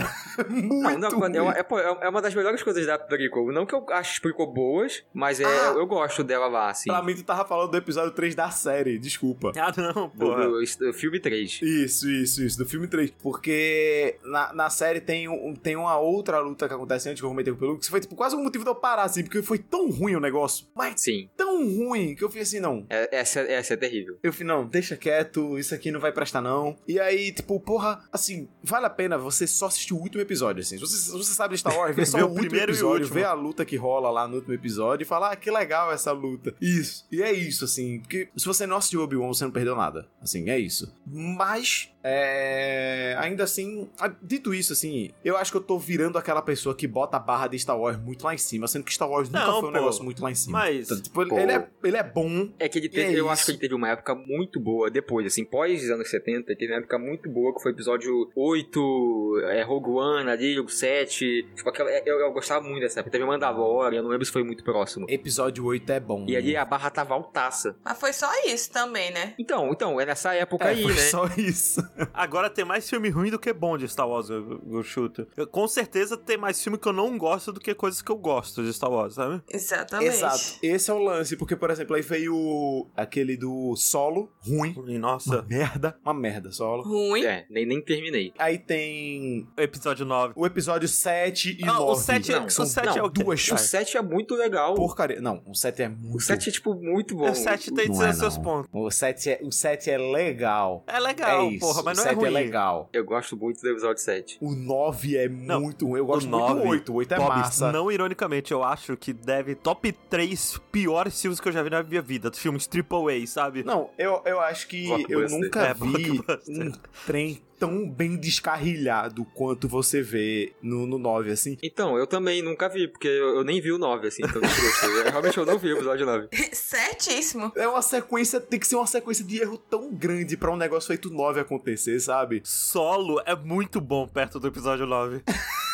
Muito 0.50 0.98
Não, 1.00 1.10
não, 1.30 1.52
é, 1.52 1.62
ruim. 1.62 1.80
é, 1.82 1.90
é 2.02 2.06
é 2.06 2.10
uma 2.10 2.22
das 2.22 2.34
melhores 2.34 2.62
coisas 2.64 2.86
da 2.86 2.98
prequel. 2.98 3.52
Não 3.52 3.66
que 3.66 3.76
eu 3.76 3.86
ache 3.92 4.14
as 4.14 4.20
prequel 4.20 4.48
boas, 4.48 5.04
mas 5.14 5.40
é, 5.40 5.46
Ah. 5.46 5.74
eu 5.78 5.86
gosto 5.86 6.24
dela 6.24 6.48
lá, 6.48 6.70
assim. 6.70 6.90
Pra 6.90 7.02
mim, 7.04 7.14
tu 7.16 7.24
tava 7.24 7.46
falando 7.48 7.72
do 7.72 7.78
episódio 7.78 8.12
3 8.12 8.34
da 8.36 8.50
série, 8.50 8.98
desculpa. 8.98 9.52
Ah, 9.58 9.72
não, 9.78 10.12
porra. 10.18 10.48
do, 10.48 10.60
do 10.60 10.94
filme 10.94 11.20
3. 11.20 11.62
Isso, 11.62 12.10
isso, 12.10 12.44
isso, 12.44 12.58
do 12.58 12.66
filme 12.66 12.88
3. 12.88 13.12
Porque 13.22 14.18
na, 14.24 14.54
na 14.54 14.70
série 14.70 15.00
tem, 15.02 15.28
um, 15.28 15.54
tem 15.54 15.76
uma 15.76 15.98
outra 15.98 16.40
luta 16.40 16.68
que 16.68 16.74
acontece 16.74 17.10
antes 17.10 17.22
que 17.22 17.26
eu 17.26 17.30
comentei 17.30 17.54
com 17.54 17.58
o 17.58 17.60
Peluco, 17.60 17.82
que 17.82 17.90
foi 17.90 18.00
tipo, 18.00 18.16
quase 18.16 18.36
um 18.36 18.44
motivo 18.44 18.64
de 18.64 18.70
eu 18.70 18.76
parar, 18.76 19.04
assim, 19.04 19.24
porque 19.24 19.42
foi 19.42 19.58
tão 19.58 19.90
ruim 19.90 20.16
o 20.16 20.20
negócio. 20.20 20.68
Mas 20.76 21.02
Sim. 21.02 21.30
tão 21.36 21.66
ruim 21.66 22.16
que 22.16 22.24
eu 22.24 22.30
fiz 22.30 22.48
assim, 22.50 22.60
não. 22.60 22.86
É- 22.90 23.18
essa, 23.18 23.40
essa 23.42 23.74
é 23.74 23.78
terrível. 23.78 24.18
Eu 24.24 24.32
falei, 24.34 24.48
não, 24.48 24.66
deixa 24.66 24.96
quieto, 24.98 25.58
isso 25.58 25.74
aqui 25.74 25.92
não 25.92 26.00
vai 26.00 26.12
prestar, 26.12 26.42
não. 26.42 26.78
E 26.88 27.00
aí, 27.00 27.32
tipo, 27.32 27.60
porra, 27.60 28.04
assim, 28.12 28.48
vale 28.64 28.86
a 28.86 28.90
pena 28.90 29.18
você 29.18 29.48
só 29.48 29.68
assistir 29.68 29.94
o 29.94 29.98
último 29.98 30.22
episódio, 30.22 30.62
assim. 30.62 30.78
Você, 30.78 31.12
você 31.12 31.34
sabe 31.34 31.54
de 31.54 31.60
Star 31.60 31.78
Wars, 31.78 31.96
vê 31.96 32.06
só 32.06 32.18
o 32.18 32.22
o 32.22 32.24
último 32.30 32.42
primeiro 32.42 32.72
episódio, 32.72 33.08
vê 33.08 33.24
a 33.24 33.34
luta 33.34 33.64
que 33.66 33.76
rola 33.76 34.10
lá 34.10 34.28
no 34.28 34.36
último 34.36 34.54
episódio 34.54 35.04
e 35.04 35.08
fala, 35.08 35.32
ah, 35.32 35.36
que 35.36 35.50
legal 35.50 35.92
essa 35.92 36.12
luta. 36.12 36.54
Isso. 36.62 37.06
E 37.12 37.22
é 37.22 37.32
isso, 37.32 37.66
assim, 37.66 38.00
porque 38.00 38.30
se 38.36 38.46
você 38.46 38.66
não 38.66 38.78
assistiu 38.78 39.02
Obi-Wan, 39.02 39.28
você 39.28 39.44
não 39.44 39.52
perdeu 39.52 39.76
nada. 39.76 40.05
Assim, 40.22 40.50
é 40.50 40.58
isso. 40.58 40.92
Mas, 41.06 41.92
é... 42.04 43.16
ainda 43.20 43.44
assim, 43.44 43.90
dito 44.22 44.54
isso, 44.54 44.74
assim, 44.74 45.12
eu 45.24 45.38
acho 45.38 45.52
que 45.52 45.58
eu 45.58 45.62
tô 45.62 45.78
virando 45.78 46.18
aquela 46.18 46.42
pessoa 46.42 46.74
que 46.76 46.88
bota 46.88 47.18
a 47.18 47.20
barra 47.20 47.48
de 47.48 47.60
Star 47.60 47.80
Wars 47.80 47.98
muito 47.98 48.24
lá 48.24 48.34
em 48.34 48.38
cima, 48.38 48.68
sendo 48.68 48.84
que 48.86 48.94
Star 48.94 49.10
Wars 49.10 49.30
nunca 49.30 49.46
Não, 49.46 49.60
foi 49.60 49.70
um 49.70 49.72
pô. 49.74 49.78
negócio 49.78 50.04
muito 50.04 50.24
lá 50.24 50.32
em 50.32 50.36
cima. 50.36 50.60
Mas, 50.60 50.86
Então, 50.86 51.02
tipo, 51.02 51.22
ele- 51.22 51.30
pô. 51.30 51.38
ele, 51.40 51.52
é, 51.52 51.68
ele 51.84 51.98
é 51.98 52.04
bom, 52.04 52.50
É 52.58 52.68
que 52.68 52.80
ele 52.80 52.90
teve, 52.90 53.16
É 53.16 53.20
eu 53.20 53.30
acho 53.30 53.42
isso. 53.42 53.46
que 53.46 53.52
ele 53.52 53.60
teve 53.60 53.76
uma 53.76 53.90
época 53.90 54.16
muito 54.16 54.60
boa 54.60 54.90
depois, 54.90 55.28
assim, 55.28 55.46
pós 55.46 55.84
os 55.84 55.90
anos 55.92 56.10
70, 56.10 56.52
ele 56.52 56.60
teve 56.60 56.72
uma 56.74 56.80
época 56.80 56.98
muito 56.98 57.30
boa, 57.30 57.54
que 57.54 57.62
foi 57.62 57.72
o 57.72 57.76
episódio 57.76 58.32
8, 58.36 59.42
é, 59.52 59.62
Rogue 59.64 59.90
One 59.92 60.30
ali, 60.30 60.60
o 60.60 60.68
7, 60.68 61.48
tipo, 61.56 61.70
aquela, 61.70 61.90
eu, 61.92 62.20
eu 62.20 62.32
gostava 62.32 62.68
muito 62.68 62.82
dessa 62.82 63.00
época, 63.00 63.12
teve 63.12 63.26
Mandalorian, 63.26 64.02
não 64.02 64.10
lembro 64.10 64.26
se 64.26 64.32
foi 64.32 64.44
muito 64.44 64.64
próximo. 64.64 65.06
episódio 65.10 65.64
8 65.66 65.90
é 65.92 66.00
bom. 66.00 66.26
E 66.28 66.36
ali 66.36 66.56
a 66.56 66.66
barra 66.66 66.90
tava 66.90 67.14
altaça. 67.14 67.76
Mas 67.84 68.00
foi 68.00 68.12
só 68.14 68.30
isso 68.46 68.72
também, 68.72 69.12
né? 69.12 69.34
Então, 69.38 69.70
então, 69.72 69.95
é 70.00 70.06
nessa 70.06 70.34
época 70.34 70.66
é, 70.66 70.70
aí, 70.70 70.84
foi 70.84 70.94
né? 70.94 71.02
só 71.10 71.26
isso. 71.38 71.82
Agora 72.14 72.50
tem 72.50 72.66
mais 72.66 72.90
filme 72.90 73.10
ruim 73.10 73.30
do 73.32 73.40
que 73.40 73.52
bom 73.54 73.78
de 73.78 73.88
Star 73.88 74.08
Wars, 74.08 74.30
eu, 74.30 74.62
eu 74.72 74.84
chuto. 74.84 75.28
Eu- 75.36 75.48
com 75.48 75.68
certeza 75.68 76.18
tem 76.18 76.38
mais 76.38 76.62
filme 76.62 76.78
que 76.78 76.88
eu 76.88 76.94
não 76.94 77.18
gosto 77.18 77.52
do 77.54 77.60
que 77.60 77.74
coisas 77.74 78.02
que 78.02 78.12
eu 78.12 78.18
gosto 78.18 78.64
de 78.64 78.74
Star 78.74 78.92
Wars, 78.92 79.16
sabe? 79.16 79.42
Exatamente. 79.50 80.10
Exato. 80.16 80.44
Esse 80.62 80.90
é 80.92 80.94
o 80.94 81.00
lance, 81.00 81.36
porque, 81.38 81.56
por 81.56 81.70
exemplo, 81.70 81.96
aí 81.96 82.02
veio 82.02 82.88
aquele 82.96 83.38
do 83.38 83.76
solo, 83.76 84.32
ruim. 84.40 84.74
E 84.88 84.98
Uma 84.98 85.00
nossa, 85.00 85.42
merda. 85.44 85.96
Uma 86.04 86.14
merda, 86.14 86.52
solo. 86.52 86.84
Ruim. 86.84 87.24
É, 87.26 87.46
nem, 87.50 87.66
nem 87.66 87.82
terminei. 87.82 88.34
Aí 88.38 88.58
tem 88.58 89.48
episódio 89.58 90.06
9. 90.06 90.34
o 90.36 90.46
episódio 90.46 90.88
7 90.88 91.58
e 91.60 91.64
Ah, 91.64 91.74
9. 91.74 91.92
o 91.92 91.96
7 91.96 92.32
é- 92.32 92.36
Não, 92.40 92.46
o 92.46 92.50
são 92.50 92.66
7 92.66 92.98
é 93.00 93.04
o 93.04 93.10
quê? 93.10 93.24
duas 93.24 93.52
O 93.52 93.58
7 93.58 93.98
é 93.98 94.02
muito 94.02 94.36
legal. 94.36 94.76
porcaria. 94.76 95.22
Não, 95.22 95.42
o 95.48 95.56
7 95.56 95.84
é 95.84 95.90
muito... 95.90 96.18
O 96.18 96.20
7 96.20 96.50
é, 96.50 96.52
tipo, 96.52 96.74
muito 96.74 97.16
bom. 97.16 97.30
O 97.30 97.36
7 97.36 97.72
tem 97.74 97.88
Não 97.90 98.04
é, 98.04 98.14
seus 98.14 98.36
não. 98.36 98.44
pontos. 98.44 98.70
O 98.74 98.90
7 98.92 99.30
é, 99.30 99.40
o 99.44 99.52
7 99.52 99.85
é 99.90 99.98
legal. 99.98 100.84
É 100.88 101.00
legal, 101.00 101.42
é 101.42 101.50
isso. 101.50 101.60
porra, 101.66 101.84
mas 101.84 101.98
o 101.98 102.02
não 102.02 102.08
é 102.08 102.14
7 102.14 102.16
ruim. 102.20 102.28
é 102.28 102.30
legal. 102.32 102.90
Eu 102.94 103.06
gosto 103.06 103.36
muito 103.38 103.62
do 103.62 103.70
episódio 103.70 104.02
7. 104.02 104.38
O 104.42 104.54
9 104.56 105.18
é 105.18 105.28
Não, 105.30 105.62
muito 105.62 105.88
ruim. 105.88 106.00
Eu 106.00 106.06
gosto 106.06 106.28
o 106.28 106.30
muito 106.30 106.48
do 106.48 106.56
9, 106.56 106.68
8. 106.70 106.92
O 106.92 106.96
8 106.96 107.14
é 107.14 107.18
Bob, 107.18 107.30
massa. 107.30 107.72
não 107.72 107.92
ironicamente, 107.92 108.52
eu 108.52 108.64
acho 108.64 108.96
que 108.98 109.14
deve 109.14 109.56
top 109.56 109.92
3 109.92 110.60
piores 110.72 111.20
filmes 111.22 111.40
que 111.40 111.48
eu 111.48 111.52
já 111.52 111.62
vi 111.64 111.70
na 111.70 111.84
minha 111.84 112.02
vida. 112.02 112.32
Filmes 112.34 112.68
triple 112.68 113.24
A, 113.24 113.28
sabe? 113.28 113.64
Não, 113.64 113.90
eu, 113.98 114.22
eu 114.26 114.40
acho 114.40 114.68
que 114.68 114.86
eu 114.90 114.98
Blockbuster. 114.98 115.40
nunca 115.40 115.62
É, 115.68 115.74
vi 115.74 116.22
um 116.50 116.72
trem 117.06 117.42
tão 117.66 117.90
bem 117.90 118.16
descarrilhado 118.16 119.26
quanto 119.34 119.68
você 119.68 120.00
vê 120.00 120.54
no, 120.62 120.86
no 120.86 121.00
9, 121.00 121.32
assim. 121.32 121.58
Então, 121.64 121.98
eu 121.98 122.06
também 122.06 122.42
nunca 122.44 122.70
vi, 122.70 122.88
porque 122.88 123.08
eu, 123.08 123.38
eu 123.38 123.44
nem 123.44 123.60
vi 123.60 123.72
o 123.72 123.78
9, 123.80 124.08
assim, 124.08 124.22
então 124.24 124.40
eu 124.40 125.12
realmente 125.12 125.38
eu 125.38 125.46
não 125.46 125.58
vi 125.58 125.74
o 125.74 125.78
episódio 125.78 126.06
9. 126.06 126.28
Certíssimo. 126.54 127.52
É 127.56 127.68
uma 127.68 127.82
sequência, 127.82 128.40
tem 128.40 128.60
que 128.60 128.68
ser 128.68 128.76
uma 128.76 128.86
sequência 128.86 129.26
de 129.26 129.42
erro 129.42 129.58
tão 129.58 129.92
grande 129.92 130.38
pra 130.38 130.52
um 130.52 130.58
negócio 130.58 130.88
feito 130.88 131.10
9 131.10 131.40
acontecer, 131.40 132.00
sabe? 132.00 132.42
Solo 132.44 133.20
é 133.26 133.36
muito 133.36 133.82
bom 133.82 134.08
perto 134.08 134.40
do 134.40 134.48
episódio 134.48 134.86
9. 134.86 135.24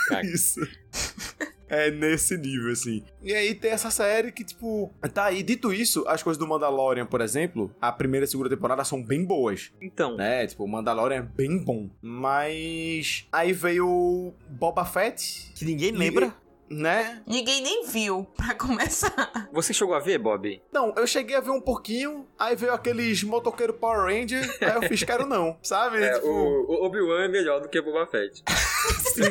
Caraca. 0.07 0.27
Isso. 0.31 0.61
É 1.73 1.89
nesse 1.89 2.37
nível, 2.37 2.69
assim. 2.73 3.01
E 3.23 3.33
aí 3.33 3.55
tem 3.55 3.71
essa 3.71 3.89
série 3.89 4.29
que, 4.31 4.43
tipo, 4.43 4.91
tá 5.13 5.25
aí. 5.25 5.41
Dito 5.41 5.71
isso, 5.71 6.03
as 6.05 6.21
coisas 6.21 6.37
do 6.37 6.45
Mandalorian, 6.45 7.05
por 7.05 7.21
exemplo, 7.21 7.73
a 7.79 7.91
primeira 7.93 8.25
e 8.25 8.27
a 8.27 8.27
segunda 8.27 8.49
temporada 8.49 8.83
são 8.83 9.01
bem 9.01 9.23
boas, 9.23 9.71
Então, 9.81 10.17
né? 10.17 10.45
Tipo, 10.47 10.65
o 10.65 10.67
Mandalorian 10.67 11.19
é 11.19 11.21
bem 11.21 11.57
bom. 11.63 11.89
Mas 12.01 13.25
aí 13.31 13.53
veio 13.53 14.33
Boba 14.49 14.83
Fett, 14.83 15.51
Que 15.55 15.63
ninguém 15.63 15.89
E- 15.89 15.97
lembra. 15.97 16.35
Né? 16.71 17.21
Ninguém 17.27 17.61
nem 17.61 17.85
viu, 17.85 18.25
pra 18.35 18.55
começar. 18.55 19.49
você 19.51 19.73
chegou 19.73 19.93
a 19.93 19.99
ver, 19.99 20.17
Bob? 20.17 20.61
Não, 20.71 20.93
eu 20.95 21.05
cheguei 21.05 21.35
a 21.35 21.41
ver 21.41 21.51
um 21.51 21.61
pouquinho, 21.61 22.25
aí 22.39 22.55
veio 22.55 22.73
aqueles 22.73 23.23
motoqueiro 23.23 23.73
Power 23.73 24.05
Ranger, 24.05 24.41
aí 24.61 24.75
eu 24.75 24.81
fiz 24.83 25.03
quero 25.03 25.25
não, 25.25 25.57
sabe? 25.61 26.01
É, 26.01 26.13
tipo, 26.15 26.27
o, 26.27 26.71
o 26.71 26.85
Obi-Wan 26.85 27.23
é 27.23 27.27
melhor 27.27 27.61
do 27.61 27.67
que 27.69 27.79
o 27.79 27.83
Boba 27.83 28.07
Fett. 28.07 28.43
sim, 29.13 29.23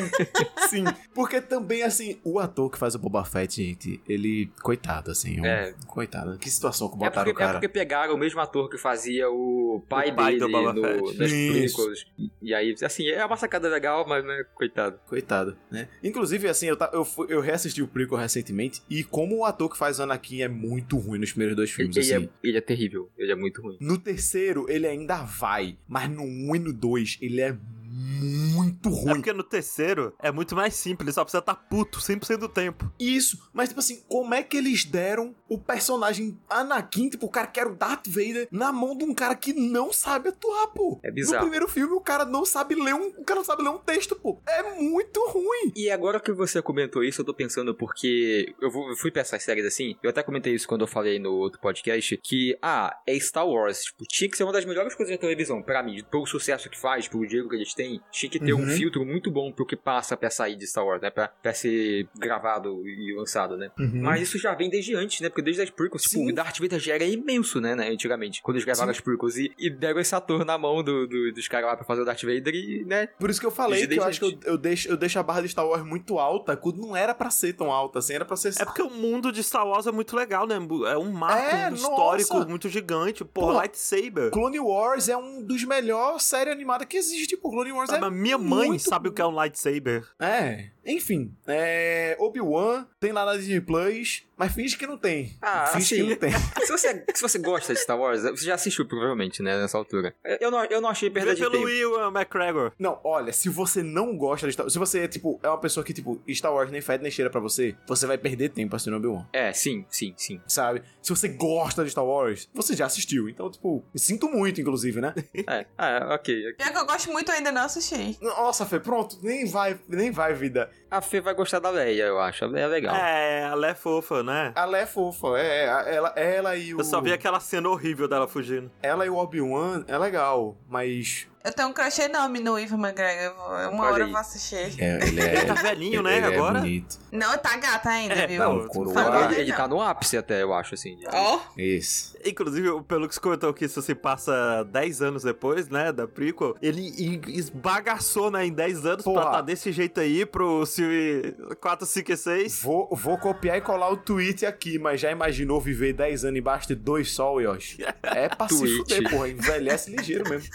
sim. 0.69 0.85
Porque 1.15 1.41
também, 1.41 1.83
assim, 1.83 2.21
o 2.25 2.39
ator 2.39 2.71
que 2.71 2.79
faz 2.79 2.95
o 2.95 2.99
Boba 2.99 3.25
Fett, 3.25 3.57
gente, 3.63 4.01
ele, 4.09 4.51
coitado, 4.63 5.11
assim, 5.11 5.41
um- 5.41 5.45
É. 5.47 5.75
coitado. 5.87 6.39
Que 6.39 6.51
situação 6.51 6.89
que 6.89 6.97
É 6.97 6.99
botaram 6.99 7.25
porque, 7.25 7.31
o 7.31 7.35
cara. 7.35 7.51
é 7.51 7.53
porque 7.55 7.69
pegaram 7.69 8.15
o 8.15 8.19
mesmo 8.19 8.41
ator 8.41 8.69
que 8.69 8.79
fazia 8.79 9.29
o 9.31 9.83
pai, 9.89 10.11
O 10.11 10.15
pai 10.15 10.27
dele 10.37 10.39
do 10.41 10.49
Boba 10.51 10.73
no, 10.73 10.83
Fett. 10.83 11.17
prequels. 11.19 12.07
E, 12.43 12.55
aí, 12.55 12.75
assim, 12.83 13.09
é 13.09 13.25
uma 13.25 13.37
sacada 13.37 13.69
legal, 13.69 14.05
mas, 14.07 14.25
né, 14.25 14.45
coitado. 14.55 14.99
Coitado, 15.09 15.57
né? 15.71 15.89
Inclusive, 16.03 16.49
assim, 16.49 16.67
eu, 16.67 16.77
ta- 16.77 16.91
eu, 16.93 17.05
fui- 17.05 17.27
eu 17.31 17.41
reassisti 17.41 17.83
o 17.83 17.89
prequel 17.89 18.19
recentemente 18.19 18.83
e 18.91 19.03
como 19.05 19.39
o 19.39 19.45
ator 19.45 19.71
que 19.71 19.79
faz 19.79 19.99
o 19.99 20.03
Anakin 20.03 20.43
é 20.43 20.49
muito 20.49 20.99
ruim 20.99 21.19
nos 21.19 21.31
primeiros 21.31 21.57
dois 21.57 21.71
filmes, 21.71 21.97
Ele, 21.97 22.15
assim. 22.15 22.25
é, 22.27 22.49
ele 22.49 22.59
é 22.59 22.61
terrível, 22.61 23.11
ele 23.17 23.33
é 23.33 23.37
muito 23.37 23.63
ruim. 23.63 23.77
No 23.81 23.97
terceiro, 23.99 24.67
ele 24.69 24.87
ainda 24.87 25.23
vai, 25.23 25.77
mas 25.89 26.11
no 26.11 26.23
1 26.23 26.57
e 26.57 26.59
no 26.59 26.73
2, 26.73 27.19
ele 27.21 27.41
é 27.41 27.57
muito 27.93 28.89
É 28.89 28.93
ruim. 28.93 29.15
porque 29.15 29.33
no 29.33 29.43
terceiro 29.43 30.15
é 30.21 30.31
muito 30.31 30.55
mais 30.55 30.75
simples, 30.75 31.15
só 31.15 31.25
precisa 31.25 31.41
estar 31.41 31.55
puto 31.55 31.99
100% 32.01 32.37
do 32.39 32.49
tempo. 32.49 32.91
Isso, 32.99 33.49
mas 33.53 33.69
tipo 33.69 33.81
assim, 33.81 34.03
como 34.09 34.33
é 34.35 34.43
que 34.43 34.57
eles 34.57 34.85
deram 34.85 35.35
o 35.49 35.59
personagem 35.59 36.39
Anakin, 36.49 37.09
tipo, 37.09 37.27
o 37.27 37.31
cara 37.31 37.47
que 37.49 37.59
era 37.59 37.69
o 37.69 37.75
Darth 37.75 38.07
Vader, 38.07 38.49
na 38.51 38.73
mão 38.73 38.97
de 38.97 39.05
um 39.05 39.15
cara 39.15 39.35
que 39.35 39.53
não 39.53 39.93
sabe 39.93 40.29
atuar, 40.29 40.69
pô? 40.69 41.01
É 41.03 41.09
No 41.09 41.15
bizarro. 41.15 41.43
primeiro 41.43 41.69
filme, 41.69 41.93
o 41.95 42.01
cara 42.01 42.25
não 42.25 42.45
sabe 42.45 42.75
ler 42.75 42.95
um, 42.95 43.09
o 43.09 43.25
cara 43.25 43.39
não 43.41 43.45
sabe 43.45 43.63
ler 43.63 43.71
um 43.71 43.79
texto, 43.79 44.15
pô. 44.17 44.41
É 44.47 44.63
muito 44.81 45.21
ruim. 45.29 45.73
E 45.75 45.91
agora 45.91 46.21
que 46.21 46.33
você 46.33 46.63
comentou 46.63 47.03
isso, 47.03 47.21
eu 47.21 47.25
tô 47.25 47.35
pensando 47.35 47.75
porque 47.75 48.55
eu, 48.61 48.71
vou- 48.71 48.89
eu 48.91 48.97
fui 48.97 49.11
pra 49.11 49.23
essas 49.23 49.43
séries 49.43 49.65
assim, 49.65 49.97
eu 50.03 50.11
até 50.11 50.23
comentei 50.23 50.55
isso 50.55 50.69
quando 50.69 50.83
eu 50.83 50.87
falei 50.87 51.19
no 51.19 51.33
outro 51.33 51.61
podcast, 51.61 52.17
que, 52.23 52.57
ah, 52.63 52.97
é 53.07 53.19
Star 53.19 53.47
Wars, 53.47 53.83
tipo, 53.85 54.05
tinha 54.07 54.31
que 54.31 54.37
ser 54.37 54.45
uma 54.45 54.53
das 54.53 54.65
melhores 54.65 54.95
coisas 54.95 55.15
da 55.15 55.21
televisão, 55.21 55.63
pra 55.63 55.83
mim, 55.83 56.03
pelo 56.11 56.27
sucesso 56.27 56.71
que 56.71 56.79
faz, 56.79 57.09
pelo 57.09 57.27
dinheiro 57.27 57.49
que 57.49 57.57
eles 57.57 57.75
têm, 57.81 58.01
tinha 58.11 58.31
que 58.31 58.39
ter 58.39 58.53
um 58.53 58.61
Uhum. 58.61 58.67
filtro 58.77 59.05
muito 59.05 59.31
bom 59.31 59.51
pro 59.53 59.65
que 59.65 59.77
passa 59.77 60.17
pra 60.17 60.29
sair 60.31 60.57
de 60.57 60.67
Star 60.67 60.85
Wars, 60.85 61.01
né, 61.01 61.11
pra, 61.11 61.29
pra 61.29 61.55
ser 61.55 62.07
gravado 62.19 62.87
e 62.87 63.15
lançado, 63.17 63.57
né. 63.57 63.71
Mas 63.79 64.23
isso 64.23 64.39
já 64.39 64.55
vem 64.55 64.69
desde 64.69 64.95
antes, 64.95 65.21
né? 65.21 65.29
Porque 65.29 65.43
desde 65.43 65.63
as 65.63 65.71
prequels, 65.71 66.03
tipo, 66.03 66.29
o 66.29 66.33
Darth 66.33 66.59
Vader 66.59 66.79
já 66.79 66.95
era 66.95 67.05
imenso, 67.05 67.61
né, 67.61 67.75
né 67.75 67.89
antigamente, 67.89 68.43
quando 68.43 68.57
eles 68.57 68.65
gravaram 68.65 68.93
Sim. 68.93 68.99
as 68.99 69.01
prequels. 69.01 69.37
E, 69.37 69.53
e 69.59 69.71
deram 69.71 70.01
esse 70.01 70.15
ator 70.15 70.45
na 70.45 70.59
mão 70.59 70.83
do, 70.83 71.07
do- 71.07 71.33
dos 71.33 71.49
caras 71.49 71.69
lá 71.71 71.77
pra 71.77 71.85
fazer 71.87 72.03
o 72.03 72.05
Darth 72.05 72.23
Vader 72.23 72.55
e, 72.55 72.85
né, 72.85 73.07
Por 73.19 73.31
isso 73.31 73.41
que 73.41 73.47
eu 73.47 73.51
falei 73.51 73.87
Desde 73.87 73.95
que 73.95 74.01
eu 74.01 74.05
acho 74.05 74.21
que 74.21 74.27
eu, 74.27 74.53
eu, 74.53 74.59
deixo, 74.59 74.89
eu 74.89 74.97
deixo 74.97 75.19
a 75.19 75.23
barra 75.23 75.41
de 75.43 75.49
Star 75.49 75.67
Wars 75.67 75.85
muito 75.85 76.19
alta, 76.19 76.57
quando 76.57 76.79
não 76.81 76.97
era 76.97 77.15
pra 77.15 77.31
ser 77.31 77.53
tão 77.55 77.71
alta 77.73 77.99
assim, 78.01 78.15
era 78.15 78.25
pra 78.25 78.37
ser... 78.37 78.53
É 78.61 78.65
porque 78.65 78.83
o 78.83 78.91
mundo 78.91 79.33
de 79.33 79.43
Star 79.43 79.67
Wars 79.67 79.87
é 79.87 79.93
muito 79.93 80.15
legal, 80.17 80.47
né? 80.47 80.57
É 80.57 80.99
um 80.99 81.11
marco 81.13 81.57
É, 81.57 81.73
histórico 81.73 82.35
nossa. 82.35 82.49
muito 82.49 82.69
gigante. 82.69 83.25
Porra, 83.25 83.47
Porra. 83.47 83.59
lightsaber. 83.61 84.31
Clone 84.31 84.61
Wars 84.61 85.09
é 85.09 85.17
um 85.17 85.43
dos 85.43 85.65
melhores 85.65 86.25
séries 86.25 86.53
animadas 86.53 86.87
que 86.87 86.97
existe, 86.97 87.37
pô. 87.37 87.51
Clone 87.51 87.70
Wars 87.73 87.91
Ah, 87.91 87.97
é 87.97 88.01
mas 88.01 88.13
minha 88.13 88.39
mãe 88.39 88.69
muito 88.69 88.83
sabe 88.83 89.09
o 89.09 89.13
que 89.13 89.21
é 89.23 89.27
um 89.27 89.31
lightsaber. 89.31 90.07
É, 90.19 90.71
enfim, 90.85 91.35
é, 91.47 92.17
Obi-Wan 92.19 92.87
tem 92.99 93.13
lá 93.13 93.25
na 93.25 93.37
Disney 93.37 93.61
Plus, 93.61 94.25
mas 94.41 94.55
finge 94.55 94.75
que 94.79 94.87
não 94.87 94.97
tem. 94.97 95.37
Ah, 95.43 95.67
finge 95.67 95.85
assim, 95.85 95.97
que 95.97 96.11
não 96.11 96.17
tem. 96.17 96.33
se, 96.65 96.73
você, 96.73 97.05
se 97.15 97.21
você 97.21 97.39
gosta 97.39 97.75
de 97.75 97.81
Star 97.81 97.99
Wars, 97.99 98.23
você 98.23 98.47
já 98.47 98.55
assistiu 98.55 98.87
provavelmente, 98.87 99.43
né, 99.43 99.61
nessa 99.61 99.77
altura. 99.77 100.15
Eu 100.41 100.51
não, 100.51 100.65
eu 100.65 100.81
não 100.81 100.89
achei 100.89 101.11
perda 101.11 101.33
Vê 101.33 101.35
de 101.35 101.43
pelo 101.43 101.53
tempo. 101.53 101.67
Will 101.67 102.11
McGregor. 102.11 102.73
Não, 102.79 102.99
olha, 103.05 103.35
se 103.35 103.51
você 103.51 103.83
não 103.83 104.17
gosta 104.17 104.47
de 104.47 104.55
Star 104.55 104.65
Wars, 104.65 104.73
se 104.73 104.79
você 104.79 105.01
é 105.01 105.09
tipo, 105.09 105.39
é 105.43 105.49
uma 105.49 105.61
pessoa 105.61 105.85
que 105.85 105.93
tipo, 105.93 106.23
Star 106.31 106.55
Wars 106.55 106.71
nem 106.71 106.81
fede 106.81 107.03
nem 107.03 107.13
cheira 107.13 107.31
pra 107.31 107.39
você, 107.39 107.77
você 107.87 108.07
vai 108.07 108.17
perder 108.17 108.49
tempo 108.49 108.75
assistindo 108.75 108.97
Obi-Wan. 108.97 109.27
É, 109.31 109.53
sim, 109.53 109.85
sim, 109.91 110.15
sim. 110.17 110.41
Sabe? 110.47 110.83
Se 111.03 111.11
você 111.11 111.29
gosta 111.29 111.85
de 111.85 111.91
Star 111.91 112.07
Wars, 112.07 112.49
você 112.55 112.75
já 112.75 112.87
assistiu. 112.87 113.29
Então, 113.29 113.51
tipo, 113.51 113.85
me 113.93 114.01
sinto 114.01 114.27
muito, 114.27 114.59
inclusive, 114.59 115.03
né? 115.03 115.15
É, 115.51 115.67
ah, 115.77 116.15
ok. 116.15 116.55
Pior 116.55 116.71
que 116.71 116.79
eu 116.79 116.87
gosto 116.87 117.11
muito, 117.11 117.31
ainda 117.33 117.51
não 117.51 117.63
assisti. 117.63 118.17
Nossa, 118.23 118.65
Fê, 118.65 118.79
pronto, 118.79 119.19
nem 119.23 119.45
vai, 119.45 119.79
nem 119.89 120.11
vai, 120.11 120.33
vida. 120.33 120.71
A 120.91 121.01
Fê 121.01 121.21
vai 121.21 121.35
gostar 121.35 121.61
da 121.61 121.71
Leia, 121.71 122.03
eu 122.03 122.19
acho. 122.19 122.45
A 122.45 122.49
Leia 122.49 122.65
é 122.65 122.69
legal. 122.69 122.97
É, 122.97 123.43
ela 123.43 123.69
é 123.69 123.75
fofa, 123.75 124.25
né? 124.25 124.53
Ela 124.57 124.79
é 124.79 124.87
fofa, 124.87 125.39
é, 125.39 125.67
é, 125.67 125.95
ela, 125.95 126.09
ela 126.17 126.57
e 126.57 126.75
o. 126.75 126.81
Eu 126.81 126.85
só 126.85 127.01
vi 127.01 127.13
aquela 127.13 127.39
cena 127.39 127.69
horrível 127.69 128.09
dela 128.09 128.27
fugindo. 128.27 128.69
Ela 128.83 129.07
e 129.07 129.09
o 129.09 129.17
Obi-Wan 129.17 129.85
é 129.87 129.97
legal, 129.97 130.57
mas 130.69 131.29
Eu 131.43 131.53
tenho 131.55 131.69
um 131.69 131.73
crush 131.73 131.99
enorme 132.01 132.39
no 132.39 132.59
Ivan 132.59 132.77
McGregor. 132.79 133.35
Uma 133.73 133.85
Olha 133.85 133.93
hora 133.93 133.99
eu 134.03 134.07
aí. 134.07 134.13
vou 134.13 134.21
assistir. 134.21 134.75
É, 134.79 134.99
ele 135.07 135.21
é. 135.21 135.37
Ele 135.37 135.45
tá 135.47 135.55
velhinho, 135.55 136.03
né, 136.03 136.19
ele 136.19 136.27
agora? 136.27 136.59
É 136.59 136.61
bonito. 136.61 136.99
Não, 137.11 137.39
tá 137.39 137.57
gata 137.57 137.89
ainda, 137.89 138.15
É, 138.15 138.27
viu? 138.27 138.39
não, 138.41 138.67
coroa. 138.69 139.25
Ele, 139.31 139.41
ele 139.41 139.51
não. 139.51 139.57
tá 139.57 139.67
no 139.69 139.81
ápice 139.81 140.19
até, 140.19 140.43
eu 140.43 140.53
acho, 140.53 140.75
assim. 140.75 140.99
Ó, 141.11 141.41
Isso. 141.57 142.15
Inclusive, 142.25 142.69
o 142.69 142.83
Pelux 142.83 143.17
comentou 143.19 143.55
que 143.55 143.65
isso 143.65 143.81
se 143.81 143.95
passa 143.95 144.63
10 144.71 145.01
anos 145.01 145.23
depois, 145.23 145.69
né, 145.71 145.91
da 145.91 146.07
prequel. 146.07 146.55
Ele 146.61 146.93
esbagaçou, 147.29 148.31
né, 148.31 148.45
em 148.45 148.53
10 148.53 148.85
anos 148.85 149.05
Porra. 149.05 149.23
pra 149.23 149.31
tá 149.31 149.41
desse 149.41 149.73
jeito 149.73 149.99
aí 150.01 150.27
pro 150.27 150.67
filme 150.67 151.35
4, 151.59 151.87
5 151.87 152.13
e 152.13 152.17
6. 152.19 152.63
Vou, 152.63 152.89
vou 152.95 153.17
copiar 153.17 153.57
e 153.57 153.61
colar 153.63 153.91
o 153.91 153.97
tweet 153.97 154.45
aqui, 154.45 154.79
mas 154.79 155.01
já 155.01 155.11
imaginou 155.11 155.59
viver 155.59 155.95
10 155.95 156.27
anos 156.27 156.39
embaixo 156.39 156.69
de 156.69 156.75
dois 156.75 157.11
sol, 157.11 157.41
Yoshi? 157.41 157.79
É 158.03 158.29
pra 158.29 158.49
se 158.49 158.77
fuder, 158.77 159.09
porra. 159.09 159.29
Envelhece 159.29 159.91
ligeiro 159.97 160.29
mesmo. 160.29 160.51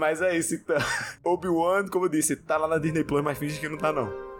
Mas 0.00 0.22
é 0.22 0.34
isso, 0.34 0.54
então. 0.54 0.78
Obi-Wan, 1.22 1.86
como 1.88 2.06
eu 2.06 2.08
disse, 2.08 2.34
tá 2.34 2.56
lá 2.56 2.66
na 2.66 2.78
Disney 2.78 3.04
Plus, 3.04 3.22
mas 3.22 3.36
finge 3.36 3.60
que 3.60 3.68
não 3.68 3.76
tá, 3.76 3.92
não. 3.92 4.30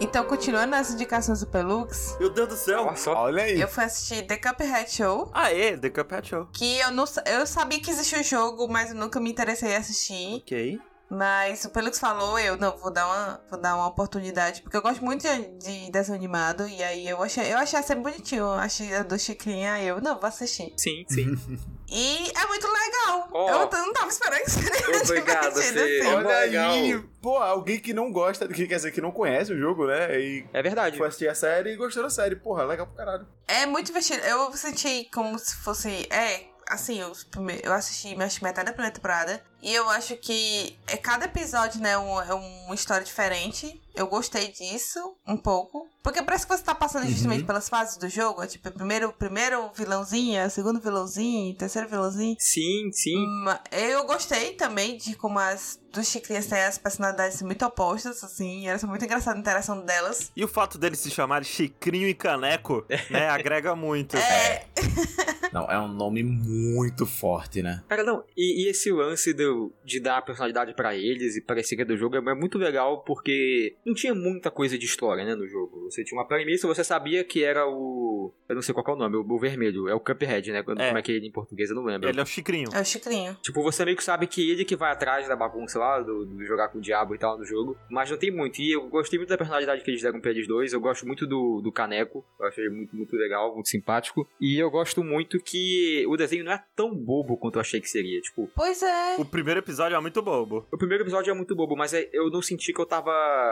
então 0.00 0.24
continuando 0.24 0.72
nas 0.72 0.90
indicações 0.90 1.40
do 1.40 1.46
Pelux, 1.46 2.16
Meu 2.18 2.28
Deus 2.28 2.48
do 2.48 2.56
céu. 2.56 2.86
Olha 2.86 2.96
só. 2.96 3.14
Olha 3.14 3.44
aí. 3.44 3.60
eu 3.60 3.68
fui 3.68 3.84
assistir 3.84 4.26
The 4.26 4.36
Cuphead 4.36 4.90
Show. 4.90 5.30
Ah, 5.32 5.52
é, 5.52 5.76
The 5.76 5.90
Cuphead 5.90 6.28
Show. 6.28 6.48
Que 6.52 6.78
eu 6.78 6.90
não 6.90 7.04
eu 7.26 7.46
sabia 7.46 7.80
que 7.80 7.90
existia 7.90 8.20
o 8.20 8.22
jogo, 8.22 8.68
mas 8.68 8.90
eu 8.90 8.96
nunca 8.96 9.20
me 9.20 9.30
interessei 9.30 9.70
em 9.70 9.76
assistir. 9.76 10.36
Ok. 10.36 10.80
Mas 11.12 11.62
o 11.66 11.68
Pelux 11.68 11.98
falou, 11.98 12.38
eu 12.38 12.56
não, 12.56 12.74
vou 12.78 12.90
dar 12.90 13.06
uma, 13.06 13.40
vou 13.50 13.60
dar 13.60 13.74
uma 13.74 13.86
oportunidade, 13.86 14.62
porque 14.62 14.74
eu 14.74 14.80
gosto 14.80 15.04
muito 15.04 15.20
de, 15.20 15.58
de 15.58 15.90
desenho 15.92 16.16
animado, 16.16 16.66
e 16.66 16.82
aí 16.82 17.06
eu 17.06 17.22
achei, 17.22 17.52
eu 17.52 17.58
achei 17.58 17.78
a 17.78 17.82
série 17.82 18.00
bonitinho, 18.00 18.48
achei 18.52 18.94
a 18.96 19.02
do 19.02 19.18
Chicrinha, 19.18 19.74
aí 19.74 19.88
eu, 19.88 20.00
não, 20.00 20.18
vou 20.18 20.26
assistir. 20.26 20.72
Sim, 20.78 21.04
sim. 21.06 21.36
E 21.94 22.32
é 22.34 22.46
muito 22.46 22.66
legal. 22.66 23.28
Ó. 23.32 23.50
eu 23.50 23.68
não 23.68 23.92
tava 23.92 24.08
esperando 24.08 24.40
que 24.44 24.50
seria 24.50 25.02
Obrigado, 25.02 25.58
assim. 25.58 26.06
Olha 26.06 26.38
legal. 26.40 26.70
aí. 26.72 27.04
Pô, 27.20 27.36
alguém 27.36 27.78
que 27.78 27.92
não 27.92 28.10
gosta, 28.10 28.48
que 28.48 28.66
quer 28.66 28.76
dizer, 28.76 28.92
que 28.92 29.00
não 29.02 29.10
conhece 29.10 29.52
o 29.52 29.58
jogo, 29.58 29.86
né? 29.86 30.18
E 30.18 30.46
É 30.54 30.62
verdade. 30.62 30.96
foi 30.96 31.08
assistir 31.08 31.28
a 31.28 31.34
série 31.34 31.74
e 31.74 31.76
gostou 31.76 32.02
da 32.02 32.08
série. 32.08 32.34
Porra, 32.34 32.64
legal 32.64 32.86
pro 32.86 32.96
caralho. 32.96 33.26
É 33.46 33.66
muito 33.66 33.88
divertido. 33.88 34.24
Eu 34.24 34.50
senti 34.56 35.06
como 35.12 35.38
se 35.38 35.54
fosse. 35.56 36.08
É, 36.10 36.44
assim, 36.68 37.00
prime- 37.30 37.60
eu 37.62 37.72
assisti 37.72 38.14
acho 38.20 38.42
metade 38.44 38.66
da 38.66 38.72
primeira 38.72 38.94
temporada. 38.94 39.42
E 39.62 39.72
eu 39.72 39.88
acho 39.90 40.16
que 40.16 40.76
é 40.88 40.96
cada 40.96 41.26
episódio, 41.26 41.80
né, 41.80 41.96
um- 41.96 42.20
é 42.20 42.34
uma 42.34 42.74
história 42.74 43.04
diferente. 43.04 43.80
Eu 43.94 44.08
gostei 44.08 44.50
disso 44.50 44.98
um 45.26 45.36
pouco. 45.36 45.88
Porque 46.02 46.20
parece 46.20 46.44
que 46.46 46.56
você 46.56 46.64
tá 46.64 46.74
passando 46.74 47.06
justamente 47.06 47.44
pelas 47.44 47.68
fases 47.68 47.96
do 47.96 48.08
jogo. 48.08 48.42
É, 48.42 48.46
tipo, 48.48 48.68
primeiro, 48.72 49.12
primeiro 49.12 49.70
vilãozinho, 49.76 50.50
segundo 50.50 50.80
vilãozinho, 50.80 51.54
terceiro 51.56 51.88
vilãozinho. 51.88 52.34
Sim, 52.40 52.90
sim. 52.92 53.24
Eu 53.70 54.04
gostei 54.04 54.54
também 54.54 54.96
de 54.96 55.14
como 55.14 55.38
as 55.38 55.78
dos 55.92 56.08
chicrinhas 56.08 56.46
têm 56.46 56.62
as 56.64 56.78
personalidades 56.78 57.40
muito 57.42 57.64
opostas, 57.64 58.24
assim. 58.24 58.66
Era 58.66 58.84
muito 58.86 59.04
engraçada 59.04 59.36
a 59.36 59.40
interação 59.40 59.84
delas. 59.84 60.32
E 60.34 60.42
o 60.42 60.48
fato 60.48 60.76
deles 60.76 60.98
se 60.98 61.10
chamarem 61.10 61.46
Chicrinho 61.46 62.08
e 62.08 62.14
Caneco, 62.14 62.84
né, 63.10 63.28
agrega 63.28 63.76
muito. 63.76 64.16
É, 64.16 64.66
Não, 65.52 65.70
é 65.70 65.78
um 65.78 65.88
nome 65.88 66.22
muito 66.22 67.04
forte, 67.06 67.62
né? 67.62 67.82
Cara, 67.88 68.02
não, 68.02 68.24
e, 68.36 68.64
e 68.64 68.68
esse 68.70 68.90
lance 68.92 69.32
do, 69.32 69.72
de 69.84 70.00
dar 70.00 70.22
personalidade 70.22 70.74
pra 70.74 70.94
eles 70.96 71.36
e 71.36 71.40
parecer 71.40 71.76
que 71.76 71.82
é 71.82 71.84
do 71.84 71.96
jogo 71.96 72.16
é, 72.16 72.18
é 72.18 72.34
muito 72.34 72.58
legal 72.58 73.02
porque 73.02 73.74
não 73.84 73.94
tinha 73.94 74.14
muita 74.14 74.50
coisa 74.50 74.78
de 74.78 74.84
história, 74.86 75.24
né, 75.24 75.34
no 75.34 75.46
jogo. 75.46 75.84
Você 75.90 76.04
tinha 76.04 76.18
uma 76.18 76.26
premissa, 76.26 76.66
você 76.66 76.82
sabia 76.84 77.22
que 77.24 77.42
era 77.44 77.66
o... 77.66 78.32
Eu 78.48 78.54
não 78.54 78.62
sei 78.62 78.72
qual 78.74 78.84
que 78.84 78.90
é 78.90 78.94
o 78.94 78.96
nome, 78.96 79.16
o, 79.16 79.20
o 79.26 79.38
vermelho, 79.38 79.88
é 79.88 79.94
o 79.94 80.00
Cuphead, 80.00 80.52
né? 80.52 80.62
Quando- 80.62 80.80
É. 80.80 80.86
Como 80.86 80.98
é 80.98 81.02
que 81.02 81.12
é 81.12 81.14
ele 81.16 81.26
em 81.26 81.32
português, 81.32 81.70
eu 81.70 81.76
não 81.76 81.84
lembro. 81.84 82.08
Ele 82.08 82.18
é 82.18 82.22
o 82.22 82.26
Chicrinho. 82.26 82.68
é 82.72 82.80
o 82.80 82.84
chicrinho. 82.84 83.36
Tipo, 83.42 83.62
você 83.62 83.84
meio 83.84 83.96
que 83.96 84.04
sabe 84.04 84.26
que 84.26 84.50
ele 84.50 84.64
que 84.64 84.76
vai 84.76 84.90
atrás 84.92 85.26
da 85.28 85.36
bagunça 85.36 85.78
lá, 85.78 86.00
do, 86.00 86.24
do 86.24 86.44
jogar 86.44 86.68
com 86.68 86.78
o 86.78 86.80
diabo 86.80 87.14
e 87.14 87.18
tal 87.18 87.38
no 87.38 87.44
jogo. 87.44 87.76
Mas 87.90 88.10
não 88.10 88.16
tem 88.18 88.30
muito. 88.30 88.60
E 88.60 88.72
eu 88.72 88.88
gostei 88.88 89.18
muito 89.18 89.28
da 89.28 89.38
personalidade 89.38 89.82
que 89.82 89.90
eles 89.90 90.02
deram 90.02 90.20
pra 90.20 90.30
eles 90.30 90.46
dois. 90.46 90.72
Eu 90.72 90.80
gosto 90.80 91.06
muito 91.06 91.26
do, 91.26 91.60
do 91.60 91.72
Caneco. 91.72 92.24
Eu 92.40 92.46
achei 92.46 92.68
muito, 92.68 92.94
muito 92.96 93.16
legal, 93.16 93.54
muito 93.54 93.68
simpático. 93.68 94.28
E 94.40 94.58
eu 94.58 94.70
gosto 94.70 95.02
muito 95.04 95.41
que 95.42 96.04
o 96.08 96.16
desenho 96.16 96.44
não 96.44 96.52
é 96.52 96.62
tão 96.76 96.94
bobo 96.94 97.36
quanto 97.36 97.56
eu 97.56 97.60
achei 97.60 97.80
que 97.80 97.88
seria. 97.88 98.20
Tipo, 98.20 98.50
Pois 98.54 98.82
é. 98.82 99.16
O 99.18 99.24
primeiro 99.24 99.60
episódio 99.60 99.96
é 99.96 100.00
muito 100.00 100.22
bobo. 100.22 100.66
o 100.72 100.78
primeiro 100.78 101.02
episódio 101.04 101.30
é 101.30 101.34
muito 101.34 101.54
bobo, 101.54 101.76
mas 101.76 101.92
é- 101.92 102.08
eu 102.12 102.30
não 102.30 102.40
senti 102.42 102.72
que 102.72 102.80
eu 102.80 102.86
tava. 102.86 103.10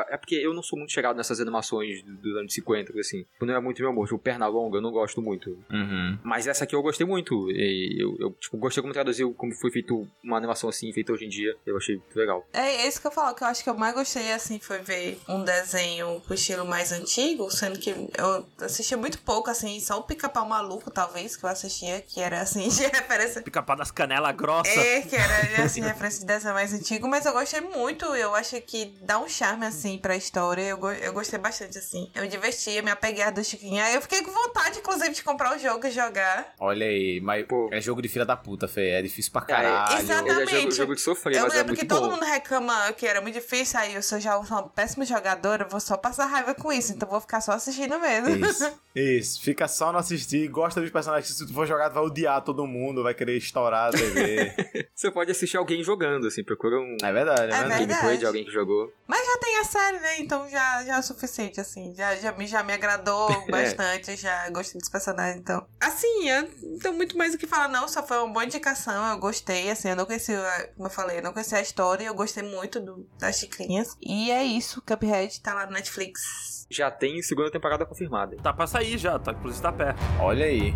É 0.08 0.16
porque 0.16 0.34
eu 0.36 0.54
não 0.54 0.62
sou 0.62 0.78
muito 0.78 0.92
chegado 0.92 1.16
nessas 1.16 1.40
animações 1.40 2.02
do- 2.02 2.16
dos 2.16 2.36
anos 2.36 2.54
50, 2.54 2.98
assim. 2.98 3.24
Não 3.40 3.54
é 3.54 3.60
muito 3.60 3.80
meu 3.82 3.90
amor. 3.90 4.06
Tipo, 4.06 4.18
perna 4.18 4.46
longa, 4.46 4.78
eu 4.78 4.82
não 4.82 4.90
gosto 4.92 5.20
muito. 5.20 5.50
Uhum. 5.70 6.18
Mas 6.22 6.46
essa 6.46 6.64
aqui 6.64 6.74
eu 6.74 6.82
gostei 6.82 7.06
muito. 7.06 7.50
E 7.50 7.96
eu, 8.00 8.16
eu, 8.18 8.30
tipo, 8.32 8.56
gostei 8.58 8.80
como 8.82 8.92
traduziu, 8.92 9.32
como 9.34 9.52
foi 9.54 9.70
feito 9.70 10.06
uma 10.22 10.36
animação 10.36 10.68
assim, 10.70 10.92
feita 10.92 11.12
hoje 11.12 11.24
em 11.24 11.28
dia. 11.28 11.56
Eu 11.66 11.76
achei 11.76 11.96
muito 11.96 12.16
legal. 12.16 12.46
É 12.52 12.86
isso 12.86 13.00
que 13.00 13.06
eu 13.06 13.10
falo, 13.10 13.34
que 13.34 13.42
eu 13.42 13.48
acho 13.48 13.62
que 13.64 13.70
eu 13.70 13.74
mais 13.74 13.94
gostei, 13.94 14.32
assim, 14.32 14.58
foi 14.58 14.78
ver 14.78 15.18
um 15.28 15.42
desenho 15.44 16.20
com 16.26 16.34
estilo 16.34 16.64
mais 16.66 16.92
antigo, 16.92 17.50
sendo 17.50 17.78
que 17.78 17.90
eu 17.90 18.46
assistia 18.60 18.96
muito 18.96 19.18
pouco, 19.22 19.50
assim, 19.50 19.78
só 19.80 19.98
o 19.98 20.02
Pica-Pau 20.04 20.46
Maluco, 20.48 20.90
talvez, 20.90 21.36
que 21.36 21.44
eu 21.44 21.48
assistia, 21.80 22.00
que 22.02 22.20
era, 22.20 22.40
assim, 22.40 22.68
de 22.68 22.82
referência... 22.86 23.42
Pica-pau 23.42 23.76
das 23.76 23.90
canelas 23.90 24.34
grossas. 24.36 24.76
É, 24.76 25.00
que 25.02 25.16
era, 25.16 25.64
assim, 25.64 25.80
referência 25.80 26.20
de 26.20 26.26
desenho 26.26 26.54
mais 26.54 26.72
antigo, 26.72 27.08
mas 27.08 27.24
eu 27.26 27.32
gostei 27.32 27.60
muito, 27.60 28.04
eu 28.14 28.34
acho 28.34 28.60
que 28.62 28.96
dá 29.02 29.18
um 29.18 29.28
charme, 29.28 29.66
assim, 29.66 29.98
pra 29.98 30.16
história, 30.16 30.62
eu, 30.62 30.76
go- 30.76 30.90
eu 30.92 31.12
gostei 31.12 31.38
bastante, 31.38 31.78
assim. 31.78 32.10
Eu 32.14 32.22
me 32.22 32.28
divertia, 32.28 32.82
me 32.82 32.90
apeguei 32.90 33.22
a 33.24 33.30
do 33.30 33.42
Chiquinha, 33.42 33.84
aí 33.84 33.94
eu 33.94 34.02
fiquei 34.02 34.22
com 34.22 34.30
vontade, 34.32 34.78
inclusive, 34.78 35.10
de 35.14 35.22
comprar 35.22 35.56
o 35.56 35.58
jogo 35.58 35.86
e 35.86 35.90
jogar. 35.90 36.54
Olha 36.58 36.86
aí, 36.86 37.20
mas 37.22 37.46
Pô. 37.46 37.68
é 37.72 37.80
jogo 37.80 38.02
de 38.02 38.08
filha 38.08 38.24
da 38.24 38.36
puta, 38.36 38.68
Fê. 38.68 38.90
É 38.90 39.02
difícil 39.02 39.32
pra 39.32 39.42
É, 39.42 39.44
caralho. 39.46 40.00
exatamente. 40.00 40.40
Ele 40.40 40.50
é 40.50 40.60
jogo, 40.60 40.70
jogo 40.72 40.94
de 40.94 41.00
sofrer, 41.00 41.36
Eu 41.36 41.42
mas 41.44 41.52
é 41.52 41.56
lembro 41.58 41.68
muito 41.68 41.80
que 41.80 41.86
todo 41.86 42.06
bom. 42.08 42.14
mundo 42.14 42.24
reclama 42.24 42.92
que 42.92 43.06
era 43.06 43.20
muito 43.20 43.34
difícil, 43.34 43.78
aí 43.78 43.94
eu 43.94 44.02
sou 44.02 44.18
já 44.20 44.36
uma 44.38 44.68
péssima 44.68 45.04
jogadora, 45.04 45.64
eu 45.64 45.68
vou 45.68 45.80
só 45.80 45.96
passar 45.96 46.26
raiva 46.26 46.54
com 46.54 46.72
isso, 46.72 46.92
então 46.92 47.08
vou 47.08 47.20
ficar 47.20 47.40
só 47.40 47.52
assistindo 47.52 47.98
mesmo. 47.98 48.46
Isso, 48.46 48.72
isso. 48.94 49.42
Fica 49.42 49.68
só 49.68 49.92
no 49.92 49.98
assistir. 49.98 50.48
Gosta 50.48 50.80
dos 50.80 50.90
personagens 50.90 51.28
que 51.30 51.36
se 51.38 51.46
tu 51.46 51.52
for 51.54 51.66
jogar, 51.70 51.88
tu 51.90 51.94
vai 51.94 52.02
odiar 52.04 52.42
todo 52.42 52.66
mundo, 52.66 53.02
vai 53.02 53.14
querer 53.14 53.36
estourar 53.36 53.88
a 53.88 53.90
TV. 53.90 54.52
Você 54.94 55.10
pode 55.10 55.30
assistir 55.30 55.56
alguém 55.56 55.82
jogando, 55.82 56.26
assim, 56.26 56.44
procura 56.44 56.78
um 56.78 56.96
é 57.02 57.12
verdade, 57.12 57.40
é, 57.40 57.44
É 57.44 57.48
verdade. 57.48 57.68
verdade. 57.68 57.86
gameplay 57.86 58.18
de 58.18 58.26
alguém 58.26 58.44
que 58.44 58.50
jogou. 58.50 58.92
Mas 59.06 59.26
já 59.26 59.38
tem 59.38 59.58
a 59.58 59.64
série, 59.64 60.00
né? 60.00 60.20
Então 60.20 60.48
já, 60.48 60.84
já 60.84 60.96
é 60.96 60.98
o 60.98 61.02
suficiente, 61.02 61.60
assim. 61.60 61.94
Já, 61.94 62.14
já, 62.16 62.32
me, 62.32 62.46
já 62.46 62.62
me 62.62 62.72
agradou 62.72 63.28
bastante, 63.50 64.16
já 64.16 64.48
gostei 64.50 64.80
dos 64.80 64.90
personagens, 64.90 65.40
então. 65.40 65.66
Assim, 65.80 66.28
eu 66.28 66.42
não 66.62 66.78
tenho 66.78 66.94
muito 66.94 67.16
mais 67.16 67.34
o 67.34 67.38
que 67.38 67.46
falar, 67.46 67.68
não. 67.68 67.88
Só 67.88 68.06
foi 68.06 68.18
uma 68.18 68.32
boa 68.32 68.44
indicação, 68.44 69.12
eu 69.12 69.18
gostei, 69.18 69.70
assim. 69.70 69.88
Eu 69.90 69.96
não 69.96 70.06
conhecia, 70.06 70.38
como 70.76 70.86
eu 70.86 70.92
falei, 70.92 71.18
eu 71.18 71.22
não 71.22 71.32
conhecia 71.32 71.58
a 71.58 71.62
história, 71.62 72.04
eu 72.04 72.14
gostei 72.14 72.42
muito 72.42 72.80
do, 72.80 73.06
das 73.18 73.36
chicrinhas. 73.38 73.96
E 74.02 74.30
é 74.30 74.44
isso, 74.44 74.82
Cuphead 74.82 75.40
tá 75.40 75.54
lá 75.54 75.66
no 75.66 75.72
Netflix. 75.72 76.66
Já 76.70 76.90
tem 76.90 77.20
segunda 77.22 77.50
temporada 77.50 77.84
confirmada. 77.84 78.36
Tá 78.42 78.52
pra 78.52 78.66
sair 78.66 78.96
já, 78.96 79.18
tá, 79.18 79.32
inclusive 79.32 79.62
tá 79.62 79.72
perto. 79.72 79.98
Olha 80.20 80.44
aí. 80.46 80.72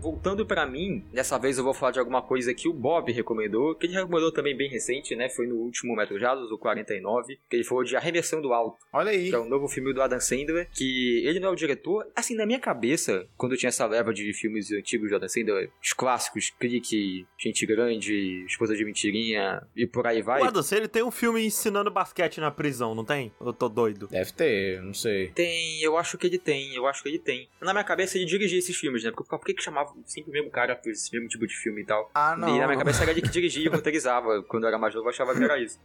Voltando 0.00 0.46
pra 0.46 0.66
mim, 0.66 1.04
dessa 1.12 1.38
vez 1.38 1.58
eu 1.58 1.64
vou 1.64 1.74
falar 1.74 1.92
de 1.92 1.98
alguma 1.98 2.22
coisa 2.22 2.54
que 2.54 2.68
o 2.68 2.72
Bob 2.72 3.12
recomendou, 3.12 3.74
que 3.74 3.86
ele 3.86 3.94
recomendou 3.94 4.32
também 4.32 4.56
bem 4.56 4.68
recente, 4.70 5.14
né? 5.14 5.28
Foi 5.28 5.46
no 5.46 5.56
último 5.56 5.94
Metro 5.94 6.18
Jados, 6.18 6.50
o 6.50 6.58
49, 6.58 7.38
que 7.48 7.56
ele 7.56 7.64
falou 7.64 7.84
de 7.84 7.96
Arremessão 7.96 8.40
do 8.40 8.52
Alto, 8.52 8.78
Olha 8.92 9.10
aí. 9.10 9.28
que 9.28 9.34
é 9.34 9.38
um 9.38 9.48
novo 9.48 9.68
filme 9.68 9.92
do 9.92 10.02
Adam 10.02 10.20
Sandler, 10.20 10.68
que 10.72 11.22
ele 11.26 11.40
não 11.40 11.48
é 11.50 11.52
o 11.52 11.56
diretor. 11.56 12.06
Assim, 12.16 12.34
na 12.34 12.46
minha 12.46 12.58
cabeça, 12.58 13.26
quando 13.36 13.52
eu 13.52 13.58
tinha 13.58 13.68
essa 13.68 13.86
leva 13.86 14.12
de 14.12 14.32
filmes 14.32 14.70
antigos 14.72 15.10
do 15.10 15.16
Adam 15.16 15.28
Sandler, 15.28 15.70
os 15.82 15.92
clássicos, 15.92 16.50
Clique, 16.58 17.26
Gente 17.38 17.66
Grande, 17.66 18.44
Esposa 18.46 18.74
de 18.74 18.84
Mentirinha 18.84 19.62
e 19.76 19.86
por 19.86 20.06
aí 20.06 20.22
vai. 20.22 20.40
O 20.40 20.44
Adam 20.44 20.62
Sandler 20.62 20.88
tem 20.88 21.02
um 21.02 21.10
filme 21.10 21.44
ensinando 21.44 21.90
basquete 21.90 22.40
na 22.40 22.50
prisão, 22.50 22.94
não 22.94 23.04
tem? 23.04 23.32
Eu 23.40 23.52
tô 23.52 23.68
doido. 23.68 24.08
Deve 24.08 24.32
ter, 24.32 24.82
não 24.82 24.94
sei. 24.94 25.28
Tem, 25.28 25.80
eu 25.82 25.96
acho 25.96 26.16
que 26.16 26.26
ele 26.26 26.38
tem, 26.38 26.74
eu 26.74 26.86
acho 26.86 27.02
que 27.02 27.08
ele 27.08 27.18
tem. 27.18 27.48
Na 27.60 27.72
minha 27.72 27.84
cabeça 27.84 28.16
ele 28.16 28.26
dirigia 28.26 28.58
esses 28.58 28.76
filmes, 28.76 29.04
né? 29.04 29.10
Porque 29.10 29.28
por 29.28 29.44
que 29.44 29.54
que 29.54 29.62
chamava 29.62 29.89
sempre 30.04 30.30
o 30.30 30.32
mesmo 30.32 30.50
cara 30.50 30.74
por 30.76 30.90
esse 30.90 31.12
mesmo 31.12 31.28
tipo 31.28 31.46
de 31.46 31.54
filme 31.56 31.82
e 31.82 31.84
tal? 31.84 32.10
Ah, 32.14 32.34
E 32.36 32.58
na 32.58 32.66
minha 32.66 32.78
cabeça 32.78 33.02
era 33.02 33.10
ele 33.12 33.22
que 33.22 33.28
dirigia 33.30 33.64
e 33.66 33.68
roteirizava. 33.68 34.42
Quando 34.44 34.64
eu 34.64 34.68
era 34.68 34.78
mais 34.78 34.94
novo, 34.94 35.06
eu 35.06 35.10
achava 35.10 35.34
que 35.36 35.42
era 35.42 35.58
isso. 35.60 35.78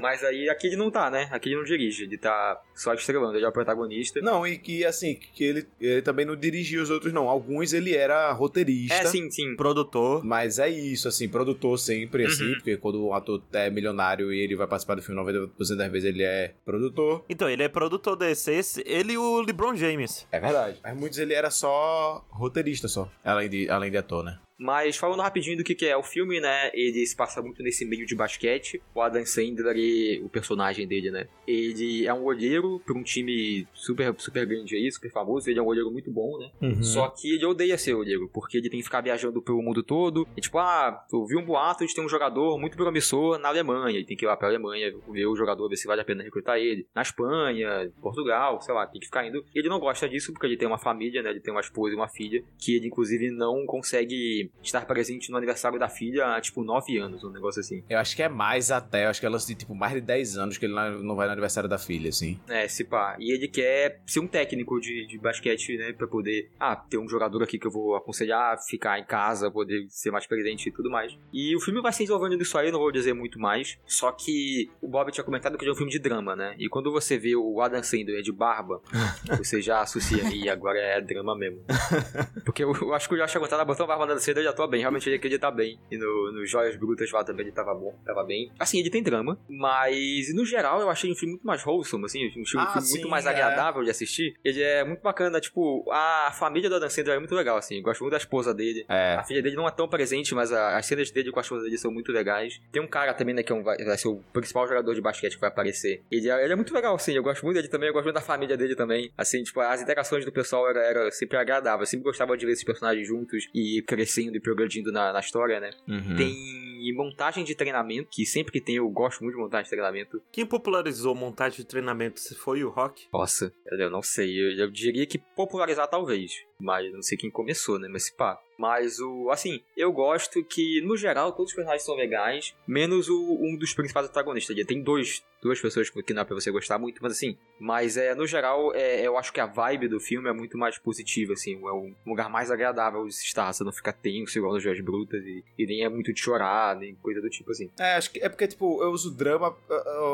Mas 0.00 0.22
aí 0.24 0.48
aqui 0.48 0.66
ele 0.68 0.76
não 0.76 0.90
tá, 0.90 1.10
né? 1.10 1.28
Aqui 1.30 1.48
ele 1.48 1.56
não 1.56 1.64
dirige, 1.64 2.04
ele 2.04 2.18
tá 2.18 2.60
só 2.74 2.94
estrelando, 2.94 3.36
ele 3.36 3.44
é 3.44 3.48
o 3.48 3.52
protagonista. 3.52 4.20
Não, 4.20 4.46
e 4.46 4.58
que 4.58 4.84
assim, 4.84 5.18
que 5.34 5.44
ele, 5.44 5.66
ele 5.80 6.02
também 6.02 6.24
não 6.24 6.36
dirigia 6.36 6.82
os 6.82 6.90
outros, 6.90 7.12
não. 7.12 7.28
Alguns 7.28 7.72
ele 7.72 7.94
era 7.94 8.32
roteirista. 8.32 8.94
É, 8.94 9.06
sim, 9.06 9.30
sim. 9.30 9.56
Produtor. 9.56 10.24
Mas 10.24 10.58
é 10.58 10.68
isso, 10.68 11.08
assim, 11.08 11.28
produtor 11.28 11.78
sempre, 11.78 12.26
assim, 12.26 12.44
Uhum. 12.44 12.54
porque 12.54 12.76
quando 12.76 13.04
o 13.04 13.12
ator 13.14 13.42
é 13.52 13.70
milionário 13.70 14.32
e 14.32 14.40
ele 14.40 14.56
vai 14.56 14.66
participar 14.66 14.94
do 14.96 15.02
filme 15.02 15.20
90% 15.20 15.76
das 15.76 15.90
vezes 15.92 16.08
ele 16.08 16.22
é 16.22 16.54
produtor. 16.64 17.24
Então, 17.28 17.48
ele 17.48 17.62
é 17.62 17.68
produtor 17.68 18.16
desse, 18.16 18.52
esse, 18.52 18.82
ele 18.86 19.12
e 19.14 19.18
o 19.18 19.40
LeBron 19.40 19.74
James. 19.76 20.26
É 20.32 20.40
verdade. 20.40 20.78
Mas 20.82 20.96
muitos 20.96 21.18
ele 21.18 21.34
era 21.34 21.50
só 21.50 22.24
roteirista 22.30 22.88
só, 22.88 23.10
além 23.24 23.48
de, 23.52 23.70
além 23.70 23.90
de 23.90 23.98
ator, 23.98 24.24
né? 24.24 24.38
Mas 24.62 24.96
falando 24.96 25.20
rapidinho 25.20 25.56
do 25.56 25.64
que, 25.64 25.74
que 25.74 25.86
é 25.86 25.96
o 25.96 26.04
filme, 26.04 26.40
né? 26.40 26.70
Ele 26.72 27.04
se 27.04 27.16
passa 27.16 27.42
muito 27.42 27.62
nesse 27.64 27.84
meio 27.84 28.06
de 28.06 28.14
basquete. 28.14 28.80
O 28.94 29.00
Adam 29.00 29.26
Sandler, 29.26 29.76
ele, 29.76 30.22
o 30.24 30.28
personagem 30.28 30.86
dele, 30.86 31.10
né? 31.10 31.26
Ele 31.46 32.06
é 32.06 32.14
um 32.14 32.22
olheiro 32.22 32.80
para 32.86 32.96
um 32.96 33.02
time 33.02 33.66
super, 33.74 34.14
super 34.16 34.46
grande 34.46 34.76
aí, 34.76 34.90
super 34.92 35.10
famoso. 35.10 35.50
Ele 35.50 35.58
é 35.58 35.62
um 35.62 35.66
olheiro 35.66 35.90
muito 35.90 36.12
bom, 36.12 36.38
né? 36.38 36.50
Uhum. 36.62 36.82
Só 36.82 37.08
que 37.08 37.34
ele 37.34 37.44
odeia 37.44 37.76
ser 37.76 37.94
olheiro, 37.94 38.30
porque 38.32 38.58
ele 38.58 38.70
tem 38.70 38.78
que 38.78 38.84
ficar 38.84 39.00
viajando 39.00 39.42
pelo 39.42 39.60
mundo 39.60 39.82
todo. 39.82 40.28
E 40.36 40.40
tipo, 40.40 40.58
ah, 40.58 41.04
eu 41.12 41.26
vi 41.26 41.36
um 41.36 41.44
boato 41.44 41.84
de 41.84 41.92
ter 41.92 42.00
um 42.00 42.08
jogador 42.08 42.56
muito 42.56 42.76
promissor 42.76 43.38
na 43.38 43.48
Alemanha. 43.48 43.98
E 43.98 44.04
tem 44.04 44.16
que 44.16 44.24
ir 44.24 44.28
lá 44.28 44.36
pra 44.36 44.46
Alemanha 44.46 44.94
ver 45.10 45.26
o 45.26 45.34
jogador, 45.34 45.68
ver 45.68 45.76
se 45.76 45.88
vale 45.88 46.02
a 46.02 46.04
pena 46.04 46.22
recrutar 46.22 46.58
ele. 46.58 46.86
Na 46.94 47.02
Espanha, 47.02 47.90
Portugal, 48.00 48.60
sei 48.60 48.72
lá, 48.72 48.86
tem 48.86 49.00
que 49.00 49.06
ficar 49.06 49.26
indo. 49.26 49.44
E 49.52 49.58
ele 49.58 49.68
não 49.68 49.80
gosta 49.80 50.08
disso 50.08 50.32
porque 50.32 50.46
ele 50.46 50.56
tem 50.56 50.68
uma 50.68 50.78
família, 50.78 51.20
né? 51.20 51.30
Ele 51.30 51.40
tem 51.40 51.52
uma 51.52 51.60
esposa 51.60 51.94
e 51.94 51.96
uma 51.96 52.08
filha, 52.08 52.44
que 52.58 52.76
ele 52.76 52.86
inclusive 52.86 53.28
não 53.32 53.66
consegue 53.66 54.51
estar 54.62 54.84
presente 54.86 55.30
no 55.30 55.36
aniversário 55.36 55.78
da 55.78 55.88
filha 55.88 56.34
há 56.34 56.40
tipo 56.40 56.62
9 56.62 56.98
anos, 56.98 57.24
um 57.24 57.30
negócio 57.30 57.60
assim. 57.60 57.82
Eu 57.88 57.98
acho 57.98 58.14
que 58.14 58.22
é 58.22 58.28
mais 58.28 58.70
até, 58.70 59.04
eu 59.04 59.10
acho 59.10 59.20
que 59.20 59.26
ela 59.26 59.38
de 59.38 59.54
tipo 59.54 59.74
mais 59.74 59.92
de 59.94 60.00
10 60.00 60.38
anos 60.38 60.58
que 60.58 60.66
ele 60.66 60.74
não 60.74 61.16
vai 61.16 61.26
no 61.26 61.32
aniversário 61.32 61.68
da 61.68 61.78
filha, 61.78 62.10
assim. 62.10 62.38
É, 62.48 62.68
se 62.68 62.84
pá. 62.84 63.16
E 63.18 63.32
ele 63.32 63.48
quer 63.48 64.00
ser 64.06 64.20
um 64.20 64.26
técnico 64.26 64.80
de, 64.80 65.06
de 65.06 65.18
basquete, 65.18 65.76
né? 65.76 65.92
Pra 65.92 66.06
poder, 66.06 66.50
ah, 66.58 66.76
ter 66.76 66.98
um 66.98 67.08
jogador 67.08 67.42
aqui 67.42 67.58
que 67.58 67.66
eu 67.66 67.70
vou 67.70 67.96
aconselhar, 67.96 68.56
ficar 68.62 68.98
em 68.98 69.04
casa, 69.04 69.50
poder 69.50 69.86
ser 69.88 70.10
mais 70.10 70.26
presente 70.26 70.68
e 70.68 70.72
tudo 70.72 70.90
mais. 70.90 71.16
E 71.32 71.56
o 71.56 71.60
filme 71.60 71.80
vai 71.80 71.92
se 71.92 72.00
desenvolvendo 72.00 72.36
nisso 72.36 72.56
aí, 72.58 72.70
não 72.70 72.78
vou 72.78 72.92
dizer 72.92 73.12
muito 73.12 73.38
mais. 73.38 73.78
Só 73.86 74.12
que 74.12 74.70
o 74.80 74.88
Bob 74.88 75.10
tinha 75.10 75.24
comentado 75.24 75.56
que 75.56 75.64
ele 75.64 75.70
é 75.70 75.72
um 75.72 75.76
filme 75.76 75.90
de 75.90 75.98
drama, 75.98 76.36
né? 76.36 76.54
E 76.58 76.68
quando 76.68 76.90
você 76.92 77.18
vê 77.18 77.34
o 77.34 77.60
Adam 77.60 77.82
Sandler 77.82 78.22
de 78.22 78.32
barba, 78.32 78.80
você 79.38 79.60
já 79.60 79.80
associa 79.80 80.22
e 80.34 80.48
agora 80.48 80.78
é 80.78 81.00
drama 81.00 81.36
mesmo. 81.36 81.62
Porque 82.44 82.62
eu, 82.62 82.72
eu 82.74 82.94
acho 82.94 83.08
que 83.08 83.14
o 83.14 83.18
Josh 83.18 83.36
aguentado 83.36 83.64
botou 83.64 83.84
a 83.84 83.86
barba 83.86 84.06
da 84.06 84.18
Sandler 84.18 84.31
já 84.40 84.52
tô 84.52 84.66
bem. 84.66 84.80
Realmente 84.80 85.08
ele 85.08 85.16
acredita 85.16 85.50
bem. 85.50 85.78
E 85.90 85.96
no, 85.96 86.32
no 86.32 86.46
Joias 86.46 86.76
Brutas 86.76 87.10
lá 87.10 87.24
também 87.24 87.46
ele 87.46 87.52
tava 87.54 87.74
bom, 87.74 87.94
tava 88.04 88.22
bem. 88.24 88.50
Assim, 88.58 88.78
ele 88.78 88.90
tem 88.90 89.02
drama, 89.02 89.38
mas 89.48 90.32
no 90.34 90.44
geral 90.44 90.80
eu 90.80 90.88
achei 90.90 91.10
um 91.10 91.14
filme 91.14 91.32
muito 91.34 91.46
mais 91.46 91.64
wholesome, 91.64 92.04
assim, 92.04 92.26
um 92.28 92.44
filme, 92.46 92.66
Ah, 92.66 92.72
filme 92.72 92.86
sim, 92.86 92.94
muito 92.98 93.08
mais 93.08 93.26
é. 93.26 93.30
agradável 93.30 93.82
de 93.82 93.90
assistir. 93.90 94.34
Ele 94.44 94.62
é 94.62 94.84
muito 94.84 95.00
bacana, 95.02 95.40
tipo, 95.40 95.84
a 95.90 96.30
família 96.32 96.68
do 96.68 96.76
Adam 96.76 96.88
Sandler 96.90 97.16
é 97.16 97.18
muito 97.18 97.34
legal, 97.34 97.56
assim. 97.56 97.76
Eu 97.76 97.82
gosto 97.82 98.00
muito 98.00 98.12
da 98.12 98.18
esposa 98.18 98.54
dele. 98.54 98.84
É. 98.88 99.14
A 99.14 99.24
filha 99.24 99.42
dele 99.42 99.56
não 99.56 99.66
é 99.66 99.70
tão 99.70 99.88
presente, 99.88 100.34
mas 100.34 100.52
a- 100.52 100.76
as 100.76 100.86
cenas 100.86 101.10
dele 101.10 101.30
com 101.32 101.38
a 101.38 101.42
esposa 101.42 101.64
dele 101.64 101.78
são 101.78 101.90
muito 101.92 102.12
legais. 102.12 102.60
Tem 102.70 102.80
um 102.82 102.86
cara 102.86 103.14
também, 103.14 103.34
né, 103.34 103.42
que 103.42 103.52
é 103.52 103.54
um, 103.54 103.62
vai, 103.62 103.76
vai 103.78 103.96
ser 103.98 104.08
o 104.08 104.16
principal 104.32 104.66
jogador 104.66 104.94
de 104.94 105.00
basquete 105.00 105.34
que 105.34 105.40
vai 105.40 105.48
aparecer. 105.50 106.02
Ele 106.10 106.28
é, 106.30 106.44
ele 106.44 106.52
é 106.52 106.56
muito 106.56 106.72
legal, 106.74 106.94
assim. 106.94 107.12
Eu 107.14 107.22
gosto 107.22 107.42
muito 107.44 107.56
dele 107.56 107.68
também, 107.68 107.88
eu 107.88 107.92
gosto 107.92 108.04
muito 108.04 108.14
da 108.14 108.20
família 108.20 108.56
dele 108.56 108.74
também. 108.76 109.10
Assim, 109.16 109.42
tipo, 109.42 109.60
as 109.60 109.80
interações 109.82 110.24
do 110.24 110.32
pessoal 110.32 110.68
era, 110.68 110.80
era 110.80 111.10
sempre 111.10 111.36
agradável. 111.36 111.80
Eu 111.82 111.86
sempre 111.86 112.04
gostava 112.04 112.36
de 112.36 112.46
ver 112.46 112.52
esses 112.52 112.64
personagens 112.64 113.06
juntos 113.06 113.48
e 113.54 113.82
crescendo 113.86 114.21
e 114.34 114.40
progredindo 114.40 114.92
na, 114.92 115.12
na 115.12 115.20
história, 115.20 115.58
né? 115.58 115.70
Uhum. 115.88 116.16
Tem 116.16 116.71
montagem 116.94 117.44
de 117.44 117.54
treinamento, 117.54 118.08
que 118.10 118.24
sempre 118.24 118.50
que 118.50 118.60
tem 118.60 118.76
eu 118.76 118.88
gosto 118.88 119.22
muito 119.22 119.36
de 119.36 119.42
montagem 119.42 119.64
de 119.64 119.70
treinamento. 119.70 120.22
Quem 120.32 120.46
popularizou 120.46 121.14
montagem 121.14 121.58
de 121.58 121.64
treinamento 121.66 122.18
se 122.18 122.34
foi 122.34 122.64
o 122.64 122.70
Rock? 122.70 123.06
Nossa, 123.12 123.52
eu 123.66 123.90
não 123.90 124.02
sei. 124.02 124.34
Eu, 124.34 124.64
eu 124.64 124.70
diria 124.70 125.06
que 125.06 125.18
popularizar 125.18 125.86
talvez. 125.88 126.32
Mas 126.62 126.92
não 126.92 127.02
sei 127.02 127.18
quem 127.18 127.30
começou, 127.30 127.78
né? 127.78 127.88
Mas 127.88 128.04
se 128.04 128.16
pá. 128.16 128.40
Mas 128.56 129.00
o. 129.00 129.28
Assim, 129.30 129.60
eu 129.76 129.92
gosto 129.92 130.44
que, 130.44 130.80
no 130.82 130.96
geral, 130.96 131.32
todos 131.32 131.50
os 131.50 131.56
personagens 131.56 131.84
são 131.84 131.96
legais, 131.96 132.54
menos 132.64 133.08
o, 133.08 133.38
um 133.40 133.56
dos 133.56 133.74
principais 133.74 134.06
protagonistas. 134.06 134.56
Tem 134.64 134.80
dois, 134.80 135.24
duas 135.42 135.60
pessoas 135.60 135.90
que 135.90 136.14
não 136.14 136.22
é 136.22 136.24
pra 136.24 136.36
você 136.36 136.48
gostar 136.52 136.78
muito, 136.78 137.02
mas 137.02 137.12
assim. 137.12 137.36
Mas 137.58 137.96
é, 137.96 138.14
no 138.14 138.24
geral, 138.24 138.72
é, 138.72 139.04
eu 139.04 139.18
acho 139.18 139.32
que 139.32 139.40
a 139.40 139.46
vibe 139.46 139.88
do 139.88 139.98
filme 139.98 140.28
é 140.28 140.32
muito 140.32 140.56
mais 140.56 140.78
positiva, 140.78 141.32
assim. 141.32 141.54
É 141.54 141.72
um 141.72 141.92
lugar 142.06 142.30
mais 142.30 142.52
agradável 142.52 143.04
de 143.04 143.12
se 143.12 143.24
estar. 143.24 143.52
Você 143.52 143.64
não 143.64 143.72
fica 143.72 143.92
tenso 143.92 144.38
igual 144.38 144.52
nos 144.52 144.62
Joias 144.62 144.80
Brutas 144.80 145.24
e, 145.24 145.42
e 145.58 145.66
nem 145.66 145.82
é 145.82 145.88
muito 145.88 146.12
de 146.12 146.20
chorar, 146.20 146.71
nem 146.74 146.94
coisa 146.96 147.20
do 147.20 147.28
tipo 147.30 147.50
assim. 147.50 147.70
É, 147.78 147.94
acho 147.96 148.10
que 148.10 148.20
é 148.20 148.28
porque, 148.28 148.46
tipo, 148.48 148.82
eu 148.82 148.90
uso 148.90 149.10
drama 149.14 149.54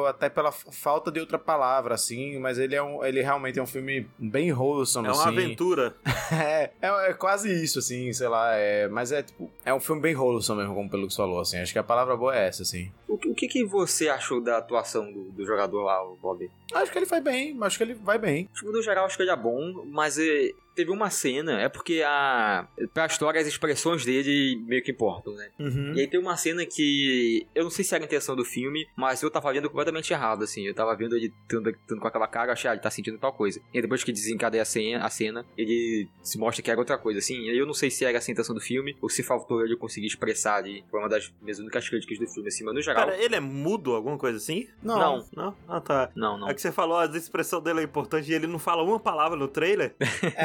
até 0.09 0.29
pela 0.29 0.51
falta 0.53 1.11
de 1.11 1.21
outra 1.21 1.39
palavra, 1.39 1.95
assim, 1.95 2.39
mas 2.39 2.59
ele 2.59 2.75
é 2.75 2.83
um. 2.83 3.05
Ele 3.05 3.23
realmente 3.23 3.59
é 3.59 3.63
um 3.63 3.67
filme 3.67 4.09
bem 4.19 4.53
wholesome, 4.53 5.09
É 5.09 5.11
uma 5.13 5.21
assim. 5.21 5.29
aventura. 5.29 5.95
É, 6.31 6.71
é, 6.83 7.11
é 7.11 7.15
quase 7.15 7.51
isso, 7.65 7.79
assim, 7.79 8.13
sei 8.13 8.29
lá, 8.29 8.55
é, 8.55 8.87
mas 8.87 9.13
é 9.13 9.23
tipo, 9.23 9.51
é 9.65 9.73
um 9.73 9.81
filme 9.81 10.01
bem 10.03 10.15
wholesome 10.15 10.61
mesmo, 10.61 10.75
como 10.75 10.91
pelo 10.91 11.07
que 11.07 11.13
você 11.15 11.17
falou, 11.17 11.41
assim, 11.41 11.59
acho 11.59 11.73
que 11.73 11.79
a 11.79 11.83
palavra 11.83 12.17
boa 12.17 12.37
é 12.37 12.47
essa, 12.47 12.63
assim. 12.63 12.93
O, 13.09 13.17
que- 13.17 13.29
o 13.31 13.35
que, 13.35 13.49
que 13.49 13.65
você 13.65 14.09
achou 14.11 14.41
da 14.41 14.59
atuação 14.59 15.11
do, 15.11 15.25
do 15.31 15.47
jogador 15.47 15.83
lá, 15.85 16.03
o 16.07 16.17
Bob? 16.17 16.51
Acho 16.75 16.93
que 16.93 16.99
ele 16.99 17.07
vai 17.07 17.21
bem, 17.23 17.57
acho 17.63 17.79
que 17.79 17.83
ele 17.85 17.95
vai 17.95 18.19
bem. 18.19 18.45
Tipo, 18.55 18.71
no 18.71 18.83
geral, 18.83 19.07
acho 19.07 19.17
que 19.17 19.23
ele 19.23 19.31
é 19.31 19.37
bom, 19.37 19.85
mas 19.87 20.19
é, 20.19 20.51
teve 20.79 20.93
uma 20.93 21.11
cena, 21.11 21.61
é 21.61 21.69
porque 21.69 22.03
a. 22.07 22.69
Pra 22.95 23.07
história, 23.07 23.41
as 23.41 23.49
expressões 23.49 24.05
dele 24.05 24.63
meio 24.65 24.81
que 24.81 24.93
importam, 24.93 25.35
né? 25.35 25.51
Uhum. 25.59 25.93
E 25.95 26.01
aí 26.01 26.07
tem 26.07 26.21
uma 26.21 26.37
cena 26.37 26.65
que. 26.65 27.45
Eu 27.53 27.65
não 27.65 27.71
sei 27.71 27.85
se 27.85 27.95
era 27.95 28.05
a 28.05 28.07
intenção 28.07 28.37
do 28.37 28.45
filme, 28.45 28.87
mas 28.95 29.21
eu 29.21 29.31
tava 29.31 29.53
vendo 29.53 29.69
completamente 29.69 30.13
errado, 30.13 30.45
assim. 30.45 30.65
Eu 30.65 30.75
tava 30.75 30.95
vendo 30.95 31.17
ele 31.17 31.33
tendo, 31.49 31.73
tendo 31.87 32.01
com 32.01 32.07
aquela 32.07 32.29
cara, 32.29 32.51
eu 32.51 32.53
achei, 32.53 32.71
ah, 32.71 32.75
ele 32.75 32.81
tá 32.81 32.91
sentindo 32.91 33.19
tal 33.19 33.33
coisa. 33.33 33.61
E 33.75 33.83
depois 33.83 34.05
que 34.05 34.13
desencadeia 34.13 34.63
a 34.63 34.65
cena, 34.65 35.05
a 35.05 35.11
cena, 35.11 35.45
ele 35.57 36.09
se 36.23 36.39
mostra 36.39 36.63
que 36.63 36.71
era 36.71 36.79
outra 36.79 36.97
coisa, 36.97 37.19
assim. 37.19 37.47
E 37.47 37.51
aí 37.51 37.59
eu 37.59 37.67
não 37.67 37.75
sei 37.75 37.91
se 37.91 38.05
era 38.05 38.17
essa 38.17 38.31
a 38.31 38.33
intenção 38.33 38.55
do 38.55 38.61
filme, 38.61 38.97
ou 39.03 39.09
se 39.09 39.25
faltou 39.25 39.65
ele 39.65 39.77
conseguir 39.77 40.07
expressar 40.07 40.57
ali. 40.57 40.85
Foi 40.89 41.01
uma 41.01 41.09
das 41.09 41.33
minhas 41.43 41.59
únicas 41.59 41.89
críticas 41.89 42.19
do 42.21 42.27
filme, 42.29 42.49
assim, 42.49 42.63
mas 42.63 42.75
no 42.75 42.83
geral. 42.83 43.07
Cara, 43.07 43.21
ele 43.21 43.35
é 43.35 43.41
mudo, 43.41 43.95
alguma 43.95 44.17
coisa 44.17 44.39
assim? 44.39 44.69
Não. 44.81 44.99
Não. 44.99 45.27
Não? 45.35 45.57
Ah, 45.67 45.81
tá. 45.81 46.11
Não, 46.15 46.39
não. 46.39 46.49
É 46.49 46.55
que 46.55 46.63
você 46.63 46.71
falou, 46.71 46.99
a 46.99 47.07
expressão 47.07 47.61
dele 47.61 47.81
é 47.81 47.83
importante 47.83 48.31
e 48.31 48.35
ele 48.35 48.47
não 48.47 48.61
fala 48.61 48.85
uma 48.85 49.01
palavra 49.01 49.37
no 49.37 49.49
trailer. 49.49 49.97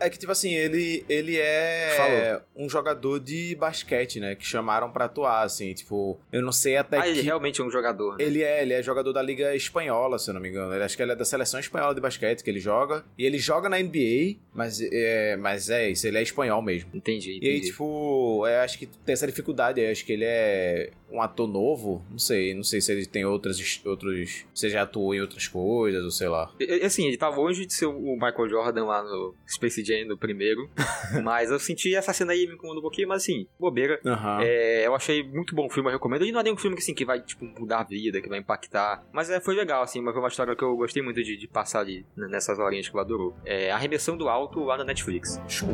É, 0.00 0.06
é 0.06 0.10
que, 0.10 0.18
tipo 0.18 0.32
assim, 0.32 0.54
ele, 0.54 1.04
ele 1.08 1.36
é 1.38 1.94
Falou. 1.96 2.42
um 2.66 2.68
jogador 2.68 3.18
de 3.20 3.54
basquete, 3.56 4.20
né, 4.20 4.34
que 4.34 4.44
chamaram 4.44 4.90
pra 4.90 5.04
atuar, 5.06 5.42
assim, 5.42 5.72
tipo, 5.74 6.18
eu 6.32 6.42
não 6.42 6.52
sei 6.52 6.76
até 6.76 6.98
Ah, 6.98 7.02
que... 7.02 7.08
ele 7.10 7.20
realmente 7.22 7.60
é 7.60 7.64
um 7.64 7.70
jogador, 7.70 8.16
né? 8.16 8.24
Ele 8.24 8.42
é, 8.42 8.62
ele 8.62 8.72
é 8.74 8.82
jogador 8.82 9.12
da 9.12 9.22
Liga 9.22 9.54
Espanhola, 9.54 10.18
se 10.18 10.30
eu 10.30 10.34
não 10.34 10.40
me 10.40 10.48
engano. 10.48 10.74
Ele, 10.74 10.82
acho 10.84 10.96
que 10.96 11.02
ele 11.02 11.12
é 11.12 11.16
da 11.16 11.24
seleção 11.24 11.60
espanhola 11.60 11.94
de 11.94 12.00
basquete 12.00 12.42
que 12.42 12.50
ele 12.50 12.60
joga. 12.60 13.04
E 13.16 13.24
ele 13.24 13.38
joga 13.38 13.68
na 13.68 13.78
NBA, 13.78 14.36
mas 14.52 14.80
é, 14.80 15.36
mas 15.36 15.70
é 15.70 15.88
isso, 15.90 16.06
ele 16.06 16.18
é 16.18 16.22
espanhol 16.22 16.60
mesmo. 16.62 16.90
Entendi, 16.94 17.32
E 17.32 17.36
entendi. 17.36 17.50
aí, 17.52 17.60
tipo, 17.60 18.46
eu 18.46 18.60
acho 18.60 18.78
que 18.78 18.86
tem 18.86 19.12
essa 19.12 19.26
dificuldade. 19.26 19.80
Eu 19.80 19.90
acho 19.90 20.04
que 20.04 20.12
ele 20.12 20.24
é 20.24 20.90
um 21.10 21.20
ator 21.22 21.46
novo. 21.48 22.02
Não 22.10 22.18
sei, 22.18 22.54
não 22.54 22.62
sei 22.62 22.80
se 22.80 22.92
ele 22.92 23.06
tem 23.06 23.24
outras, 23.24 23.80
outros. 23.84 24.44
Se 24.54 24.68
já 24.68 24.82
atuou 24.82 25.14
em 25.14 25.20
outras 25.20 25.46
coisas, 25.48 26.02
ou 26.04 26.10
sei 26.10 26.28
lá. 26.28 26.50
E- 26.60 26.78
Assim, 26.84 27.06
ele 27.06 27.16
tá 27.16 27.28
longe 27.28 27.66
de 27.66 27.72
ser 27.72 27.86
o 27.86 28.14
Michael 28.14 28.48
Jordan 28.48 28.84
lá 28.84 29.02
no 29.02 29.34
Space 29.46 29.84
Jam 29.84 30.06
no 30.06 30.16
primeiro. 30.18 30.68
mas 31.22 31.50
eu 31.50 31.58
senti 31.58 31.94
essa 31.94 32.12
cena 32.12 32.32
aí 32.32 32.46
me 32.46 32.54
incomodou 32.54 32.78
um 32.80 32.82
pouquinho, 32.82 33.08
mas 33.08 33.22
assim, 33.22 33.46
bobeira. 33.58 34.00
Aham. 34.04 34.40
É, 34.42 34.86
eu 34.86 34.94
achei 34.94 35.22
muito 35.22 35.54
bom 35.54 35.66
o 35.66 35.70
filme, 35.70 35.88
eu 35.88 35.92
recomendo. 35.94 36.22
Ele 36.22 36.32
não 36.32 36.40
é 36.40 36.44
nem 36.44 36.52
um 36.52 36.56
filme 36.56 36.76
que, 36.76 36.82
assim, 36.82 36.94
que 36.94 37.04
vai, 37.04 37.20
tipo, 37.20 37.44
mudar 37.44 37.80
a 37.80 37.84
vida, 37.84 38.20
que 38.20 38.28
vai 38.28 38.38
impactar. 38.38 39.04
Mas 39.12 39.30
é, 39.30 39.40
foi 39.40 39.54
legal, 39.54 39.82
assim, 39.82 40.00
mas 40.00 40.12
foi 40.12 40.22
uma 40.22 40.28
história 40.28 40.54
que 40.56 40.62
eu 40.62 40.76
gostei 40.76 41.02
muito 41.02 41.22
de, 41.22 41.36
de 41.36 41.46
passar 41.48 41.80
ali 41.80 42.04
nessas 42.16 42.58
horinhas 42.58 42.88
que 42.88 42.96
ela 42.96 43.04
durou. 43.04 43.34
É 43.44 43.70
A 43.70 43.76
Remissão 43.78 44.16
do 44.16 44.28
Alto 44.28 44.60
lá 44.64 44.76
na 44.76 44.84
Netflix. 44.84 45.40
Show. 45.48 45.68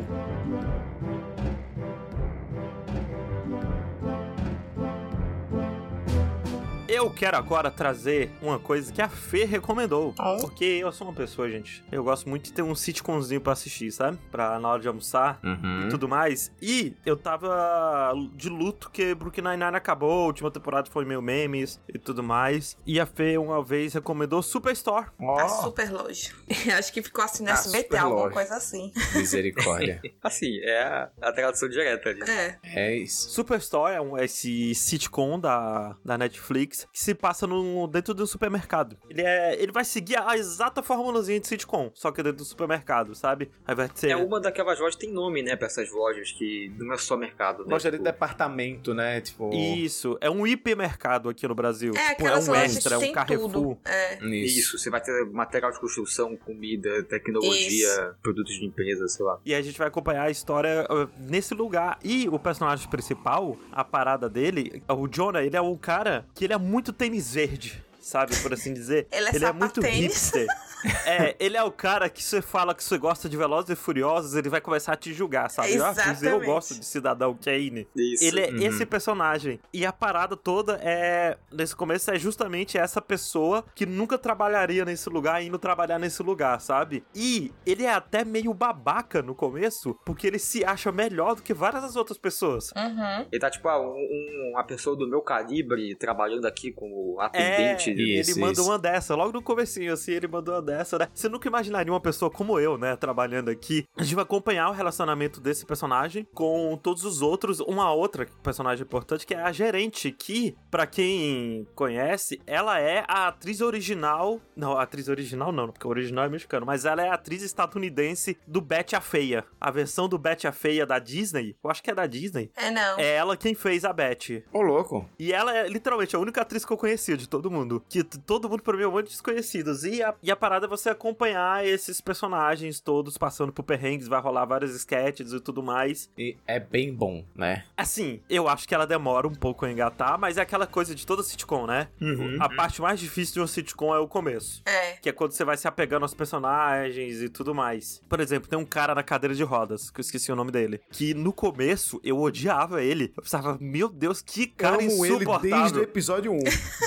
Eu 6.95 7.11
quero 7.11 7.37
agora 7.37 7.73
trazer 7.73 8.31
uma 8.41 8.57
coisa 8.57 8.93
que 8.93 9.03
a 9.03 9.09
Fê 9.09 9.45
recomendou. 9.45 10.15
Ah. 10.17 10.37
Porque 10.41 10.65
eu 10.65 10.93
sou 10.93 11.09
uma 11.09 11.13
pessoa, 11.13 11.51
gente. 11.51 11.83
Eu 11.91 12.05
gosto 12.05 12.29
muito 12.29 12.45
de 12.45 12.53
ter 12.53 12.63
um 12.63 12.73
sitcomzinho 12.73 13.41
pra 13.41 13.53
assistir, 13.53 13.91
sabe? 13.91 14.17
Pra 14.31 14.61
na 14.61 14.69
hora 14.69 14.81
de 14.81 14.87
almoçar 14.87 15.41
Uhum. 15.43 15.87
e 15.87 15.89
tudo 15.89 16.09
mais. 16.09 16.53
E 16.63 16.95
eu 17.05 17.17
tava 17.17 18.13
de 18.35 18.49
luto 18.49 18.91
que 18.91 19.13
Brooklyn 19.13 19.43
Nine-Nine 19.43 19.77
acabou, 19.77 20.23
a 20.23 20.27
última 20.27 20.53
temporada 20.53 20.89
foi 20.89 21.05
meio 21.05 21.21
memes 21.21 21.81
e 21.93 21.99
tudo 21.99 22.23
mais. 22.23 22.77
E 22.87 23.01
a 23.01 23.07
Fê 23.07 23.37
uma 23.39 23.61
vez 23.63 23.93
recomendou 23.95 24.41
Superstore. 24.41 25.07
Tá 25.19 25.49
super 25.49 25.91
longe. 25.91 26.33
Acho 26.79 26.93
que 26.93 27.03
ficou 27.03 27.25
assim 27.25 27.43
no 27.43 27.49
Tá 27.49 27.55
SBT, 27.55 27.97
alguma 27.97 28.23
longe. 28.23 28.35
coisa 28.35 28.55
assim. 28.55 28.93
misericórdia. 29.15 30.01
Assim, 30.23 30.59
é 30.63 30.83
a, 30.83 31.11
a 31.21 31.33
tradução 31.33 31.69
direta 31.69 32.09
ali. 32.11 32.23
É. 32.31 32.59
é 32.65 32.97
isso. 32.97 33.31
Superstore 33.31 33.95
é 33.95 34.01
um, 34.01 34.17
esse 34.17 34.75
sitcom 34.75 35.39
da, 35.41 35.97
da 36.05 36.17
Netflix 36.17 36.84
que 36.93 37.01
se 37.01 37.15
passa 37.15 37.47
no, 37.47 37.87
dentro 37.87 38.15
do 38.15 38.27
supermercado. 38.27 38.97
Ele, 39.09 39.23
é, 39.23 39.61
ele 39.61 39.73
vai 39.73 39.85
seguir 39.85 40.17
a 40.17 40.37
exata 40.37 40.83
formulazinha 40.83 41.41
de 41.41 41.47
sitcom, 41.47 41.91
só 41.95 42.11
que 42.11 42.23
dentro 42.23 42.39
do 42.39 42.45
supermercado, 42.45 43.15
sabe? 43.15 43.51
Aí 43.67 43.75
vai 43.75 43.91
ser. 43.95 44.11
É 44.11 44.17
uma 44.17 44.41
daquelas 44.41 44.79
lojas, 44.79 44.97
tem 44.97 45.13
nome, 45.13 45.43
né, 45.43 45.57
pra 45.57 45.67
essas 45.67 45.91
lojas 45.93 46.33
que 46.33 46.73
não 46.79 46.93
é 46.93 46.99
só 46.99 47.17
mercado, 47.17 47.65
né? 47.65 47.71
Gosta 47.71 47.91
de 47.91 47.95
Tipo, 47.99 48.05
departamento, 48.05 48.93
né? 48.95 49.21
Tipo. 49.21 49.51
Isso, 49.55 50.19
é 50.21 50.29
um 50.29 50.47
hipermercado 50.47 51.29
aqui 51.29 51.47
no 51.47 51.55
Brasil. 51.55 51.93
É, 51.97 52.15
Tipo, 52.15 52.29
é 52.29 52.39
um 52.39 52.55
extra, 52.55 52.95
é 52.97 52.99
um 52.99 53.13
Carrefour. 53.13 53.51
tudo. 53.53 53.79
É. 53.85 54.25
Isso, 54.27 54.79
você 54.79 54.91
vai 54.91 55.01
ter 55.01 55.25
material 55.27 55.71
de 55.73 55.81
construção, 55.81 56.37
comida, 56.37 57.03
tecnologia, 57.05 58.15
produtos 58.23 58.53
de 58.55 58.61
limpeza, 58.61 59.07
sei 59.09 59.25
lá. 59.25 59.39
E 59.45 59.55
a 59.55 59.63
gente 59.63 59.79
vai 59.79 59.89
acompanhar 59.89 60.25
a 60.25 60.31
história 60.31 60.87
uh, 60.91 61.09
nesse 61.19 61.55
lugar. 61.55 61.99
E 62.03 62.29
o 62.29 62.39
personagem 62.39 62.89
principal, 62.89 63.57
a 63.73 63.85
parada 63.85 64.29
dele, 64.29 64.83
o 64.89 65.09
Jonah, 65.09 65.43
ele 65.43 65.57
é 65.57 65.61
um 65.61 65.77
cara 65.77 66.27
que 66.35 66.45
ele 66.45 66.53
é 66.53 66.59
muito 66.59 66.74
tênis 66.93 67.35
verde. 67.35 67.83
Sabe? 68.05 68.37
Por 68.37 68.53
assim 68.53 68.73
dizer. 68.73 69.07
Ele 69.13 69.29
é 69.29 69.35
ele 69.35 69.45
é 69.45 69.53
muito 69.53 69.81
hipster. 69.81 70.47
É, 71.07 71.35
ele 71.41 71.57
é 71.57 71.63
o 71.63 71.73
cara 71.73 72.11
que 72.11 72.23
você 72.23 72.43
fala 72.43 72.75
que 72.75 72.85
você 72.85 72.99
gosta 72.99 73.27
de 73.27 73.39
Velozes 73.39 73.71
e 73.71 73.75
Furiosos, 73.75 74.35
ele 74.35 74.51
vai 74.51 74.61
começar 74.61 74.93
a 74.93 74.97
te 74.97 75.15
julgar, 75.15 75.49
sabe? 75.51 75.81
Ah, 75.81 75.95
mas 75.97 76.23
eu 76.23 76.29
Exatamente. 76.29 76.45
gosto 76.45 76.75
de 76.79 76.85
Cidadão 76.85 77.35
Kane. 77.43 77.89
Isso. 77.97 78.23
Ele 78.23 78.41
é 78.43 78.51
Uhum. 78.51 78.59
esse 78.59 78.85
personagem. 78.85 79.59
E 79.73 79.87
a 79.87 79.93
parada 79.95 80.37
toda 80.37 80.79
é. 80.83 81.39
Nesse 81.51 81.75
começo 81.75 82.11
é 82.11 82.19
justamente 82.19 82.77
essa 82.77 83.01
pessoa 83.01 83.65
que 83.75 83.87
nunca 83.87 84.19
trabalharia 84.19 84.85
nesse 84.85 85.09
lugar 85.09 85.43
indo 85.43 85.59
trabalhar 85.59 85.99
nesse 85.99 86.23
lugar, 86.23 86.61
sabe? 86.61 87.03
E 87.15 87.51
ele 87.65 87.85
é 87.85 87.91
até 87.95 88.23
meio 88.23 88.53
babaca 88.53 89.23
no 89.23 89.35
começo, 89.35 89.99
porque 90.05 90.27
ele 90.27 90.39
se 90.39 90.67
acha 90.67 90.93
melhor 90.93 91.35
do 91.37 91.41
que 91.43 91.55
várias 91.55 91.81
das 91.81 91.97
outras 91.97 92.19
pessoas. 92.19 92.71
Uhum. 92.77 93.27
Ele 93.33 93.41
tá 93.41 93.49
tipo, 93.51 93.67
ah, 93.71 93.81
um- 93.81 93.87
um- 93.95 94.51
uma 94.53 94.65
pessoa 94.65 94.95
do 94.95 95.09
meu 95.09 95.23
calibre 95.23 95.95
trabalhando 95.97 96.45
aqui 96.45 96.71
como 96.73 97.17
É, 97.33 97.75
atendente. 97.95 98.21
Isso, 98.21 98.31
ele 98.33 98.41
mandou 98.41 98.63
isso. 98.63 98.71
uma 98.71 98.79
dessa, 98.79 99.15
logo 99.15 99.33
no 99.33 99.43
comecinho, 99.43 99.93
assim, 99.93 100.13
ele 100.13 100.29
mandou 100.29 100.55
uma 100.55 100.63
dessa, 100.63 100.99
né? 100.99 101.09
Você 101.15 101.29
nunca 101.29 101.49
imaginaria 101.49 101.93
uma 101.93 102.01
pessoa 102.01 102.31
como 102.31 102.59
eu, 102.59 102.77
né, 102.79 102.97
trabalhando 102.97 103.49
aqui. 103.49 103.87
A 103.97 104.03
gente 104.03 104.15
vai 104.15 104.25
acompanhar 104.25 104.69
o 104.69 104.73
relacionamento 104.73 105.41
desse 105.41 105.65
personagem 105.65 106.27
com 106.35 106.79
todos 106.83 107.05
os 107.05 107.23
outros. 107.23 107.61
Uma 107.61 107.93
outra 107.93 108.27
personagem 108.43 108.85
importante, 108.85 109.27
que 109.27 109.35
é 109.35 109.41
a 109.41 109.53
gerente, 109.53 110.11
que, 110.11 110.57
pra 110.71 110.87
quem 110.87 111.67
conhece, 111.75 112.41
ela 112.47 112.81
é 112.81 113.05
a 113.09 113.29
atriz 113.29 113.61
original... 113.61 114.41
Não, 114.57 114.73
a 114.77 114.83
atriz 114.83 115.09
original 115.09 115.53
não, 115.53 115.69
porque 115.71 115.87
o 115.87 115.91
original 115.91 116.25
é 116.25 116.29
mexicano, 116.29 116.67
mas 116.67 116.85
ela 116.85 117.03
é 117.03 117.09
a 117.09 117.15
atriz 117.15 117.43
estadunidense 117.43 118.37
do 118.47 118.61
Betty 118.61 118.97
a 118.97 119.01
Feia. 119.01 119.45
A 119.61 119.71
versão 119.71 120.09
do 120.09 120.19
Betty 120.19 120.47
a 120.47 120.53
Feia 120.53 120.87
da 120.87 120.99
Disney, 120.99 121.57
eu 121.63 121.71
acho 121.71 121.83
que 121.83 121.91
é 121.91 121.95
da 121.95 122.07
Disney, 122.07 122.51
É 122.57 122.71
não. 122.71 122.99
é 122.99 123.15
ela 123.15 123.37
quem 123.37 123.55
fez 123.55 123.85
a 123.85 123.93
Betty. 123.93 124.45
Ô, 124.53 124.61
louco. 124.61 125.09
E 125.19 125.33
ela 125.33 125.57
é 125.57 125.69
literalmente 125.69 126.15
a 126.17 126.19
única 126.19 126.43
atriz 126.43 126.65
que 126.65 126.73
eu 126.73 126.77
conhecia 126.77 127.17
de 127.17 127.29
todo 127.29 127.51
mundo. 127.51 127.84
Que 127.89 128.03
todo 128.03 128.49
mundo 128.49 128.63
pra 128.63 128.77
mim 128.77 128.83
é 128.83 128.89
um 128.89 128.93
monte 128.93 129.07
de 129.07 129.13
desconhecidos. 129.13 129.85
E 129.85 130.03
a, 130.03 130.15
e 130.23 130.31
a 130.31 130.37
parada 130.37 130.67
é 130.67 130.69
você 130.69 130.91
acompanhar 130.91 131.67
esses 131.67 132.01
personagens 132.01 132.81
todos 132.81 133.17
passando 133.17 133.53
por 133.53 133.63
perrengues, 133.63 134.09
vai 134.09 134.21
rolar 134.21 134.45
vários 134.45 134.75
sketches 134.75 135.33
e 135.33 135.41
tudo 135.41 135.63
mais. 135.63 136.11
E 136.19 136.37
é 136.47 136.59
bem 136.59 136.93
bom, 136.93 137.25
né? 137.35 137.65
Assim, 137.77 138.21
eu 138.29 138.49
acho 138.49 138.67
que 138.67 138.75
ela 138.75 138.87
demora 138.87 139.27
um 139.27 139.35
pouco 139.35 139.65
a 139.65 139.71
engatar, 139.71 140.19
mas 140.19 140.37
é 140.37 140.43
aquela 140.43 140.67
coisa 140.67 140.95
de 140.95 141.07
toda 141.07 141.23
sitcom, 141.23 141.67
né? 141.67 141.89
Uhum. 142.01 142.37
A 142.41 142.49
parte 142.49 142.81
mais 142.81 142.99
difícil 142.99 143.35
de 143.35 143.41
uma 143.41 143.47
sitcom 143.47 143.95
é 143.95 143.99
o 143.99 144.09
começo. 144.09 144.63
É. 144.67 144.93
Que 144.93 145.09
é 145.09 145.13
quando 145.13 145.33
você 145.33 145.45
vai 145.45 145.57
se 145.57 145.69
apegando 145.69 146.03
aos 146.03 146.15
personagens 146.15 147.21
e 147.23 147.29
tudo 147.29 147.55
mais. 147.55 148.03
Por 148.09 148.21
exemplo, 148.21 148.49
tem 148.49 148.59
um 148.59 148.65
cara 148.65 148.95
na 148.95 149.03
cadeira 149.03 149.35
de 149.35 149.43
rodas, 149.43 149.91
que 149.91 150.01
eu 150.01 150.03
esqueci 150.03 150.33
o 150.33 150.37
nome 150.37 150.51
dele. 150.51 150.81
Que 150.91 151.15
no 151.15 151.33
começo 151.33 152.01
eu 152.03 152.21
odiava 152.21 152.83
ele. 152.83 153.13
Eu 153.17 153.23
pensava, 153.23 153.57
meu 153.61 153.89
Deus, 153.89 154.21
que 154.21 154.47
cara 154.47 154.77
Amo 154.77 155.05
ele 155.05 155.17
insuportável. 155.17 155.51
desde 155.61 155.79
o 155.79 155.83
episódio 155.83 156.33
1. 156.33 156.39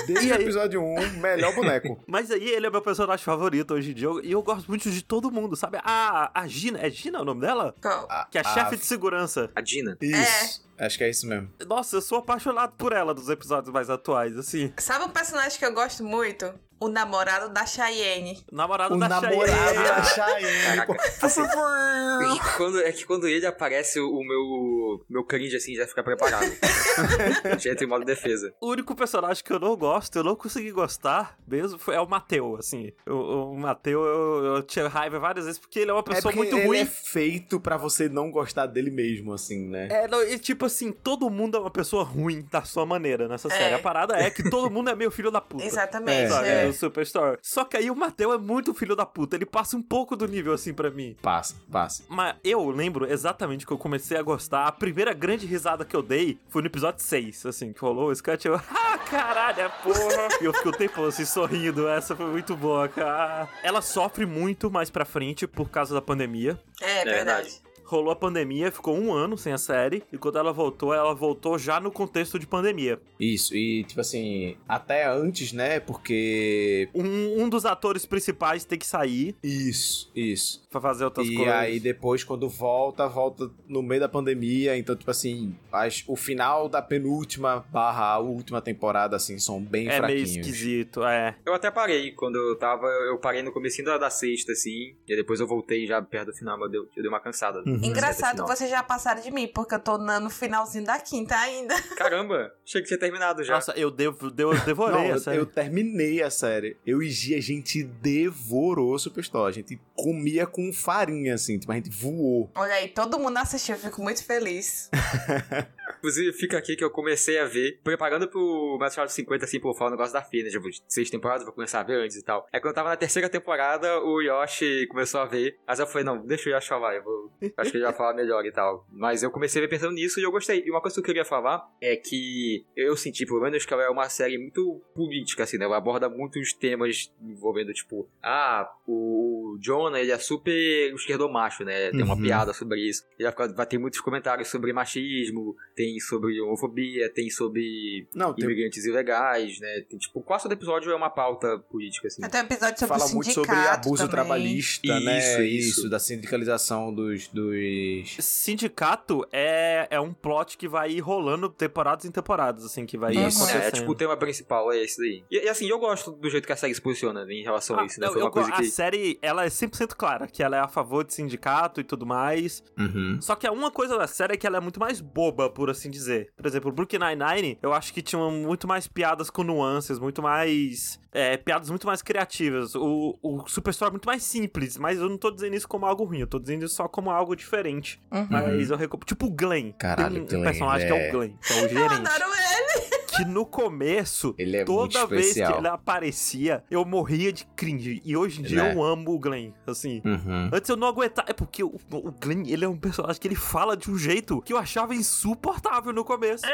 Desde 0.06 0.32
o 0.32 0.34
episódio 0.34 0.82
1, 0.82 0.87
melhor 1.20 1.54
boneco. 1.54 2.02
Mas 2.06 2.30
aí 2.30 2.48
ele 2.48 2.66
é 2.66 2.70
meu 2.70 2.82
personagem 2.82 3.24
favorito 3.24 3.74
hoje 3.74 3.90
em 3.90 3.94
dia. 3.94 4.08
E 4.22 4.32
eu, 4.32 4.42
gosto 4.42 4.68
muito 4.68 4.90
de 4.90 5.02
todo 5.02 5.30
mundo, 5.30 5.56
sabe? 5.56 5.78
A, 5.82 6.30
a 6.34 6.46
Gina, 6.46 6.78
é 6.80 6.90
Gina 6.90 7.20
o 7.20 7.24
nome 7.24 7.40
dela? 7.40 7.74
Qual? 7.80 8.08
Que 8.30 8.38
é 8.38 8.40
a 8.40 8.44
chefe 8.44 8.76
de 8.76 8.84
segurança. 8.84 9.50
A 9.54 9.60
Dina. 9.60 9.96
Isso. 10.00 10.67
Acho 10.78 10.98
que 10.98 11.04
é 11.04 11.10
isso 11.10 11.26
mesmo. 11.26 11.50
Nossa, 11.66 11.96
eu 11.96 12.00
sou 12.00 12.18
apaixonado 12.18 12.72
por 12.76 12.92
ela 12.92 13.12
dos 13.14 13.28
episódios 13.28 13.72
mais 13.72 13.90
atuais, 13.90 14.36
assim. 14.36 14.72
Sabe 14.78 15.04
um 15.04 15.08
personagem 15.10 15.58
que 15.58 15.64
eu 15.66 15.72
gosto 15.72 16.04
muito? 16.04 16.52
O 16.80 16.86
namorado 16.88 17.52
da 17.52 17.66
Cheyenne. 17.66 18.40
Namorado 18.52 18.94
O 18.94 18.98
da 19.00 19.08
namorado 19.08 19.34
Cheyenne. 19.34 19.82
da 19.88 20.02
Cheyenne. 20.04 20.62
Caraca, 20.64 20.94
pô. 20.94 21.26
assim, 21.26 21.40
é 21.42 22.38
que 22.38 22.56
quando, 22.56 22.80
é 22.80 22.92
que 22.92 23.04
quando 23.04 23.26
ele 23.26 23.44
aparece, 23.44 23.98
o 23.98 24.22
meu, 24.22 25.04
meu 25.10 25.24
cringe 25.24 25.56
assim 25.56 25.74
já 25.74 25.88
fica 25.88 26.04
preparado. 26.04 26.46
já 27.58 27.72
entra 27.72 27.84
em 27.84 27.88
modo 27.88 28.04
defesa. 28.04 28.54
O 28.60 28.68
único 28.70 28.94
personagem 28.94 29.42
que 29.42 29.52
eu 29.52 29.58
não 29.58 29.76
gosto, 29.76 30.14
eu 30.16 30.22
não 30.22 30.36
consegui 30.36 30.70
gostar 30.70 31.36
mesmo, 31.48 31.80
foi, 31.80 31.96
é 31.96 32.00
o 32.00 32.06
Mateu, 32.08 32.54
assim. 32.56 32.92
O, 33.08 33.50
o 33.52 33.58
Mateu, 33.58 34.04
eu, 34.04 34.44
eu 34.56 34.62
tinha 34.62 34.86
raiva 34.86 35.18
várias 35.18 35.46
vezes 35.46 35.58
porque 35.58 35.80
ele 35.80 35.90
é 35.90 35.94
uma 35.94 36.00
É 36.00 36.04
pessoa 36.04 36.32
porque 36.32 36.36
muito 36.36 36.56
ele 36.58 36.66
ruim. 36.68 36.78
é 36.78 36.86
feito 36.86 37.58
pra 37.58 37.76
você 37.76 38.08
não 38.08 38.30
gostar 38.30 38.66
dele 38.66 38.92
mesmo, 38.92 39.32
assim, 39.32 39.68
né? 39.68 39.88
É, 39.90 40.06
não, 40.06 40.22
e 40.22 40.38
tipo 40.38 40.67
assim, 40.68 40.92
todo 40.92 41.28
mundo 41.28 41.56
é 41.56 41.60
uma 41.60 41.70
pessoa 41.70 42.04
ruim 42.04 42.46
da 42.50 42.62
sua 42.62 42.86
maneira 42.86 43.26
nessa 43.28 43.48
É. 43.48 43.50
série. 43.50 43.74
A 43.74 43.78
parada 43.78 44.16
é 44.16 44.30
que 44.30 44.48
todo 44.48 44.70
mundo 44.70 44.88
é 44.88 44.94
meio 44.94 45.10
filho 45.10 45.30
da 45.30 45.40
puta. 45.40 45.64
Exatamente. 45.64 46.30
Sabe, 46.30 46.48
é. 46.48 46.66
no 46.66 46.72
Superstore. 46.72 47.38
Só 47.42 47.64
que 47.64 47.76
aí 47.76 47.90
o 47.90 47.96
Mateu 47.96 48.32
é 48.32 48.38
muito 48.38 48.72
filho 48.72 48.94
da 48.94 49.04
puta. 49.04 49.36
Ele 49.36 49.44
passa 49.46 49.76
um 49.76 49.82
pouco 49.82 50.14
do 50.16 50.26
nível 50.28 50.52
assim 50.52 50.72
pra 50.72 50.90
mim. 50.90 51.16
Passa, 51.20 51.56
passa. 51.70 52.04
Mas 52.08 52.36
eu 52.44 52.68
lembro 52.70 53.10
exatamente 53.10 53.66
que 53.66 53.72
eu 53.72 53.78
comecei 53.78 54.16
a 54.16 54.22
gostar. 54.22 54.66
A 54.66 54.72
primeira 54.72 55.12
grande 55.12 55.46
risada 55.46 55.84
que 55.84 55.96
eu 55.96 56.02
dei 56.02 56.38
foi 56.48 56.62
no 56.62 56.68
episódio 56.68 57.02
6, 57.02 57.46
assim, 57.46 57.72
que 57.72 57.80
rolou 57.80 58.08
o 58.08 58.12
sketch. 58.12 58.44
Eu, 58.44 58.54
ah, 58.70 58.98
caralho, 59.10 59.60
é 59.62 59.68
porra. 59.68 60.28
e 60.40 60.44
eu 60.44 60.52
fiquei 60.52 60.70
o 60.70 60.74
tempo 60.74 61.04
assim 61.04 61.24
sorrindo. 61.24 61.88
Essa 61.88 62.14
foi 62.14 62.26
muito 62.26 62.54
boa, 62.56 62.88
cara. 62.88 63.48
Ela 63.62 63.80
sofre 63.82 64.26
muito 64.26 64.70
mais 64.70 64.90
pra 64.90 65.04
frente 65.04 65.46
por 65.46 65.68
causa 65.70 65.94
da 65.94 66.02
pandemia. 66.02 66.58
É, 66.80 67.04
verdade. 67.04 67.10
verdade. 67.16 67.67
Rolou 67.88 68.10
a 68.12 68.16
pandemia, 68.16 68.70
ficou 68.70 68.94
um 68.94 69.14
ano 69.14 69.38
sem 69.38 69.50
a 69.52 69.56
série. 69.58 70.02
E 70.12 70.18
quando 70.18 70.36
ela 70.38 70.52
voltou, 70.52 70.92
ela 70.92 71.14
voltou 71.14 71.58
já 71.58 71.80
no 71.80 71.90
contexto 71.90 72.38
de 72.38 72.46
pandemia. 72.46 73.00
Isso, 73.18 73.56
e 73.56 73.82
tipo 73.84 74.00
assim, 74.00 74.56
até 74.68 75.06
antes, 75.08 75.52
né? 75.54 75.80
Porque. 75.80 76.88
Um, 76.94 77.44
um 77.44 77.48
dos 77.48 77.64
atores 77.64 78.04
principais 78.04 78.64
tem 78.64 78.78
que 78.78 78.86
sair 78.86 79.34
Isso, 79.42 80.10
isso. 80.14 80.62
pra 80.70 80.80
fazer 80.82 81.04
outras 81.04 81.26
e 81.26 81.34
coisas. 81.34 81.54
aí 81.54 81.80
depois, 81.80 82.22
quando 82.22 82.46
volta, 82.48 83.06
volta 83.08 83.50
no 83.66 83.82
meio 83.82 84.02
da 84.02 84.08
pandemia. 84.08 84.76
Então, 84.76 84.94
tipo 84.94 85.10
assim, 85.10 85.56
as- 85.72 86.04
o 86.06 86.14
final 86.14 86.68
da 86.68 86.82
penúltima 86.82 87.64
barra 87.72 88.04
a 88.12 88.18
última 88.18 88.60
temporada, 88.60 89.16
assim, 89.16 89.38
são 89.38 89.60
bem 89.62 89.86
é 89.88 89.92
meio 89.92 89.98
fraquinhos. 90.26 90.30
esquisito, 90.46 91.02
é. 91.04 91.36
Eu 91.46 91.54
até 91.54 91.70
parei 91.70 92.10
quando 92.12 92.36
eu 92.36 92.56
tava. 92.56 92.86
Eu 92.86 93.16
parei 93.18 93.42
no 93.42 93.50
comecinho 93.52 93.86
da, 93.86 93.96
da 93.96 94.10
sexta, 94.10 94.52
assim. 94.52 94.94
E 95.08 95.16
depois 95.16 95.40
eu 95.40 95.46
voltei 95.46 95.86
já 95.86 96.00
perto 96.02 96.26
do 96.28 96.34
final, 96.34 96.58
mas 96.58 96.66
eu 96.66 96.82
dei, 96.82 96.90
eu 96.96 97.02
dei 97.02 97.08
uma 97.08 97.20
cansada. 97.20 97.62
Uhum. 97.66 97.77
Engraçado, 97.82 98.36
Final. 98.42 98.46
vocês 98.48 98.70
já 98.70 98.82
passaram 98.82 99.20
de 99.20 99.30
mim, 99.30 99.48
porque 99.48 99.74
eu 99.74 99.78
tô 99.78 99.98
no 99.98 100.30
finalzinho 100.30 100.84
da 100.84 100.98
quinta 100.98 101.36
ainda. 101.36 101.74
Caramba, 101.96 102.52
achei 102.66 102.80
que 102.82 102.88
tinha 102.88 102.98
terminado 102.98 103.42
já. 103.44 103.54
Nossa, 103.54 103.72
eu, 103.72 103.90
devo, 103.90 104.32
eu 104.36 104.60
devorei 104.60 104.94
Não, 104.96 105.04
a 105.04 105.08
eu, 105.08 105.18
série. 105.18 105.38
eu 105.38 105.46
terminei 105.46 106.22
a 106.22 106.30
série. 106.30 106.76
Eu 106.86 107.02
e 107.02 107.10
Gia, 107.10 107.38
a 107.38 107.40
gente 107.40 107.82
devorou 107.82 108.98
Superstore. 108.98 109.48
A 109.48 109.54
gente 109.54 109.80
comia 109.94 110.46
com 110.46 110.72
farinha, 110.72 111.34
assim. 111.34 111.58
Tipo, 111.58 111.72
a 111.72 111.76
gente 111.76 111.90
voou. 111.90 112.50
Olha 112.54 112.74
aí, 112.74 112.88
todo 112.88 113.18
mundo 113.18 113.36
assistiu, 113.38 113.74
eu 113.74 113.80
fico 113.80 114.02
muito 114.02 114.24
feliz. 114.24 114.90
Inclusive, 115.98 116.32
fica 116.32 116.58
aqui 116.58 116.76
que 116.76 116.84
eu 116.84 116.90
comecei 116.90 117.38
a 117.38 117.44
ver, 117.44 117.80
preparando 117.82 118.28
pro 118.28 118.78
Metal 118.80 119.08
50, 119.08 119.44
assim, 119.44 119.60
por 119.60 119.74
falar 119.76 119.88
o 119.88 119.92
negócio 119.92 120.12
da 120.12 120.22
Fê, 120.22 120.42
né? 120.42 120.50
Tipo, 120.50 120.68
seis 120.86 121.10
temporadas, 121.10 121.44
vou 121.44 121.52
começar 121.52 121.80
a 121.80 121.82
ver 121.82 121.98
antes 122.04 122.16
e 122.16 122.22
tal. 122.24 122.46
É 122.52 122.58
quando 122.60 122.70
eu 122.70 122.74
tava 122.74 122.88
na 122.90 122.96
terceira 122.96 123.28
temporada, 123.28 124.00
o 124.02 124.20
Yoshi 124.20 124.86
começou 124.88 125.20
a 125.20 125.24
ver. 125.24 125.56
Mas 125.66 125.78
eu 125.78 125.86
falei, 125.86 126.04
não, 126.04 126.18
deixa 126.24 126.48
o 126.48 126.52
Yoshi 126.52 126.68
falar, 126.68 126.94
eu 126.96 127.02
vou. 127.02 127.32
Acho 127.56 127.70
que 127.70 127.76
ele 127.76 127.84
vai 127.84 127.92
falar 127.94 128.14
melhor 128.14 128.44
e 128.44 128.52
tal. 128.52 128.86
Mas 128.90 129.22
eu 129.22 129.30
comecei 129.30 129.60
a 129.60 129.64
ver 129.64 129.68
pensando 129.68 129.92
nisso 129.92 130.20
e 130.20 130.22
eu 130.22 130.30
gostei. 130.30 130.62
E 130.64 130.70
uma 130.70 130.80
coisa 130.80 130.94
que 130.94 131.00
eu 131.00 131.04
queria 131.04 131.24
falar 131.24 131.62
é 131.80 131.96
que 131.96 132.64
eu 132.76 132.96
senti, 132.96 133.24
pelo 133.26 133.40
menos, 133.40 133.64
que 133.64 133.72
ela 133.72 133.84
é 133.84 133.88
uma 133.88 134.08
série 134.08 134.38
muito 134.38 134.80
política, 134.94 135.44
assim, 135.44 135.58
né? 135.58 135.64
Ela 135.64 135.76
aborda 135.76 136.08
muitos 136.08 136.52
temas 136.52 137.12
envolvendo, 137.22 137.72
tipo, 137.72 138.08
ah, 138.22 138.68
o 138.86 139.56
Jonah, 139.60 140.00
ele 140.00 140.10
é 140.12 140.18
super 140.18 140.92
esquerdomacho, 140.94 141.64
né? 141.64 141.90
Tem 141.90 142.02
uma 142.02 142.14
Uhum. 142.14 142.22
piada 142.22 142.52
sobre 142.52 142.80
isso. 142.80 143.04
Ele 143.18 143.30
vai 143.54 143.66
ter 143.66 143.78
muitos 143.78 144.00
comentários 144.00 144.48
sobre 144.48 144.72
machismo, 144.72 145.56
tem 145.78 146.00
sobre 146.00 146.40
homofobia, 146.40 147.08
tem 147.08 147.30
sobre 147.30 148.08
Não, 148.12 148.34
tem, 148.34 148.44
imigrantes 148.44 148.84
ilegais, 148.84 149.60
né? 149.60 149.84
Tem, 149.88 149.96
tipo, 149.96 150.20
quase 150.20 150.42
todo 150.42 150.52
episódio 150.52 150.90
é 150.90 150.96
uma 150.96 151.08
pauta 151.08 151.56
política, 151.70 152.08
assim. 152.08 152.24
Até 152.24 152.42
um 152.42 152.46
episódio 152.46 152.80
sobre 152.80 152.98
fala 152.98 153.08
o 153.08 153.14
muito 153.14 153.30
sobre 153.32 153.54
abuso 153.54 153.96
também. 153.98 154.10
trabalhista, 154.10 155.00
né? 155.00 155.18
Isso, 155.18 155.42
isso. 155.42 155.88
da 155.88 156.00
sindicalização 156.00 156.92
dos, 156.92 157.28
dos... 157.28 158.16
Sindicato 158.18 159.24
é, 159.32 159.86
é 159.88 160.00
um 160.00 160.12
plot 160.12 160.58
que 160.58 160.66
vai 160.66 160.90
ir 160.90 160.98
rolando 161.00 161.48
temporadas 161.48 162.04
em 162.04 162.10
temporadas, 162.10 162.64
assim, 162.64 162.84
que 162.84 162.98
vai 162.98 163.12
Isso. 163.12 163.38
acontecendo. 163.38 163.62
É, 163.62 163.68
é, 163.68 163.70
tipo, 163.70 163.92
o 163.92 163.94
tema 163.94 164.16
principal 164.16 164.72
é 164.72 164.82
esse 164.82 164.98
daí. 164.98 165.22
E, 165.30 165.44
e, 165.44 165.48
assim, 165.48 165.68
eu 165.68 165.78
gosto 165.78 166.10
do 166.10 166.28
jeito 166.28 166.44
que 166.44 166.52
a 166.52 166.56
série 166.56 166.74
se 166.74 166.80
posiciona 166.82 167.24
né, 167.24 167.34
em 167.34 167.42
relação 167.44 167.78
Ah, 167.78 167.82
a 167.82 167.86
isso, 167.86 168.00
né? 168.00 168.08
eu- 168.08 168.12
Foi 168.12 168.22
uma 168.22 168.28
eu- 168.28 168.32
coisa 168.32 168.50
a 168.52 168.56
que... 168.56 168.64
série, 168.66 169.16
ela 169.22 169.44
é 169.44 169.48
100% 169.48 169.94
clara, 169.94 170.26
que 170.26 170.42
ela 170.42 170.56
é 170.56 170.60
a 170.60 170.66
favor 170.68 171.04
de 171.04 171.14
sindicato 171.14 171.80
e 171.80 171.84
tudo 171.84 172.04
mais. 172.04 172.64
Uhum. 172.76 173.18
Só 173.20 173.36
que 173.36 173.46
a 173.46 173.52
uma 173.52 173.70
coisa 173.70 173.96
da 173.96 174.06
série 174.08 174.34
é 174.34 174.36
que 174.36 174.46
ela 174.46 174.56
é 174.56 174.60
muito 174.60 174.80
mais 174.80 175.00
boba, 175.00 175.48
por 175.50 175.67
assim 175.70 175.90
dizer. 175.90 176.30
Por 176.36 176.46
exemplo, 176.46 176.72
Brooklyn 176.72 176.98
Nine-Nine, 177.00 177.58
eu 177.62 177.72
acho 177.72 177.92
que 177.92 178.02
tinha 178.02 178.20
muito 178.30 178.66
mais 178.66 178.86
piadas 178.86 179.30
com 179.30 179.42
nuances, 179.42 179.98
muito 179.98 180.22
mais... 180.22 180.98
é, 181.12 181.36
piadas 181.36 181.70
muito 181.70 181.86
mais 181.86 182.02
criativas. 182.02 182.74
O, 182.74 183.18
o 183.22 183.46
Superstore 183.48 183.88
é 183.88 183.92
muito 183.92 184.06
mais 184.06 184.22
simples, 184.22 184.76
mas 184.76 184.98
eu 184.98 185.08
não 185.08 185.18
tô 185.18 185.30
dizendo 185.30 185.54
isso 185.54 185.68
como 185.68 185.86
algo 185.86 186.04
ruim, 186.04 186.20
eu 186.20 186.26
tô 186.26 186.38
dizendo 186.38 186.64
isso 186.64 186.74
só 186.74 186.88
como 186.88 187.10
algo 187.10 187.34
diferente. 187.36 188.00
Uhum. 188.12 188.26
Mas 188.30 188.70
eu 188.70 188.76
recomendo... 188.76 189.06
Tipo 189.06 189.26
o 189.26 189.30
Glenn. 189.30 189.72
Caralho, 189.78 190.14
Tem 190.14 190.22
um 190.22 190.26
Glenn, 190.26 190.44
personagem 190.44 190.86
que 190.86 190.92
é 190.92 191.06
é. 191.06 191.08
o 191.08 191.12
Glenn, 191.12 191.32
que 191.40 191.52
é 191.52 191.56
o 191.56 191.58
Eu 191.64 191.68
gerente. 191.68 191.92
adoro 191.94 192.24
ele. 192.34 192.77
Que 193.18 193.24
no 193.24 193.44
começo, 193.46 194.34
Ele 194.38 194.56
é 194.56 194.64
muito 194.64 194.92
toda 194.94 195.06
vez 195.06 195.22
que 195.22 195.28
especial. 195.40 195.58
ele 195.58 195.68
aparecia, 195.68 196.64
eu 196.70 196.84
morria 196.84 197.32
de 197.32 197.44
cringe. 197.56 198.00
E 198.04 198.16
hoje 198.16 198.40
em 198.40 198.44
dia 198.44 198.62
Né? 198.64 198.74
eu 198.74 198.82
amo 198.82 199.12
o 199.12 199.18
Glenn, 199.18 199.52
assim. 199.66 200.00
Uhum. 200.04 200.50
Antes 200.52 200.68
eu 200.68 200.76
não 200.76 200.88
aguentava. 200.88 201.30
É 201.30 201.32
porque 201.32 201.62
o, 201.62 201.78
o 201.92 202.12
Glenn, 202.12 202.44
ele 202.46 202.64
é 202.64 202.68
um 202.68 202.76
personagem 202.76 203.20
que 203.20 203.28
ele 203.28 203.34
fala 203.34 203.76
de 203.76 203.90
um 203.90 203.98
jeito 203.98 204.40
que 204.42 204.52
eu 204.52 204.58
achava 204.58 204.94
insuportável 204.94 205.92
no 205.92 206.04
começo. 206.04 206.44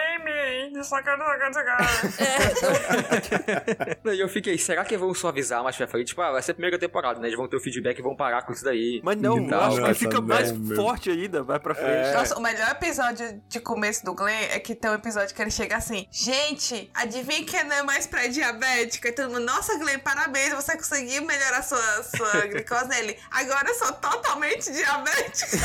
E 4.15 4.21
eu 4.21 4.29
fiquei, 4.29 4.57
será 4.59 4.85
que 4.85 4.97
vão 4.97 5.13
suavizar 5.15 5.63
mais 5.63 5.77
pra 5.77 5.87
frente? 5.89 6.09
Tipo, 6.09 6.23
ah, 6.23 6.33
vai 6.33 6.43
ser 6.43 6.53
a 6.53 6.55
primeira 6.55 6.79
temporada, 6.79 7.19
né? 7.19 7.27
Eles 7.27 7.37
vão 7.37 7.49
ter 7.49 7.57
o 7.57 7.61
feedback 7.61 7.99
e 7.99 8.03
vão 8.03 8.15
parar 8.15 8.43
com 8.43 8.53
isso 8.53 8.65
daí. 8.65 9.01
Mas 9.03 9.17
não, 9.17 9.39
eu 9.49 9.61
acho 9.61 9.83
que 9.85 9.95
fica 9.95 10.21
não, 10.21 10.27
mais 10.29 10.53
meu. 10.53 10.77
forte 10.77 11.11
ainda, 11.11 11.43
vai 11.43 11.59
pra 11.59 11.75
frente. 11.75 11.89
É. 11.91 12.15
Nossa, 12.15 12.39
o 12.39 12.43
melhor 12.43 12.71
episódio 12.71 13.41
de 13.49 13.61
começo 13.61 14.05
do 14.05 14.15
Glenn 14.15 14.33
é 14.51 14.59
que 14.61 14.75
tem 14.75 14.91
um 14.91 14.95
episódio 14.95 15.35
que 15.35 15.43
ele 15.43 15.51
chega 15.51 15.77
assim: 15.77 16.07
Gente, 16.13 16.54
adivinha 16.95 17.45
quem 17.45 17.65
não 17.65 17.77
é 17.77 17.83
mais 17.83 18.07
pré-diabética? 18.07 19.09
E 19.09 19.13
todo 19.13 19.31
mundo, 19.31 19.41
nossa, 19.45 19.79
Glenn, 19.79 19.99
parabéns, 19.99 20.53
você 20.55 20.77
conseguiu 20.77 21.25
melhorar 21.25 21.63
sua, 21.63 22.03
sua 22.03 22.47
glicose 22.47 22.89
nele. 22.89 23.17
Agora 23.31 23.69
eu 23.69 23.75
sou 23.75 23.93
totalmente 23.93 24.73
diabética. 24.73 25.59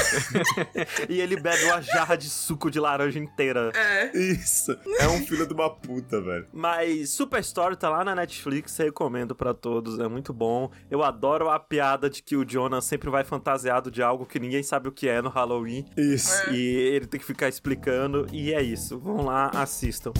E 1.10 1.20
ele 1.22 1.40
bebe 1.40 1.64
uma 1.66 1.82
jarra 1.82 2.16
de 2.16 2.30
suco 2.30 2.70
de 2.70 2.80
laranja 2.80 3.20
inteira. 3.20 3.72
É. 3.74 4.18
Isso. 4.18 4.78
É 5.00 5.08
um 5.08 5.26
filho 5.26 5.48
de 5.48 5.54
uma 5.54 5.70
puta, 5.70 6.22
velho. 6.22 6.48
Mas 6.54 7.12
Super 7.12 7.40
Story 7.42 7.76
tá 7.76 7.90
lá 7.90 8.04
na 8.04 8.16
Netflix, 8.16 8.78
recomendo 8.78 9.36
pra 9.36 9.54
todos, 9.54 10.00
é 10.00 10.08
muito 10.08 10.34
bom. 10.34 10.72
Eu 10.90 11.04
adoro 11.04 11.50
a 11.50 11.60
piada 11.60 12.10
de 12.10 12.22
que 12.22 12.36
o 12.36 12.46
Jonah 12.46 12.82
sempre 12.82 13.10
vai 13.10 13.24
fantasiado 13.24 13.90
de 13.92 14.02
algo 14.02 14.26
que 14.26 14.40
ninguém 14.40 14.64
sabe 14.64 14.88
o 14.88 14.92
que 14.92 15.08
é 15.08 15.22
no 15.22 15.30
Halloween. 15.30 15.86
Isso. 15.98 16.34
É. 16.50 16.54
E 16.54 16.76
ele 16.96 17.08
tem 17.08 17.20
que 17.20 17.26
ficar 17.26 17.48
explicando, 17.48 18.28
e 18.32 18.54
é 18.54 18.62
isso. 18.62 19.00
Vão 19.00 19.24
lá, 19.26 19.50
assistam. 19.54 20.12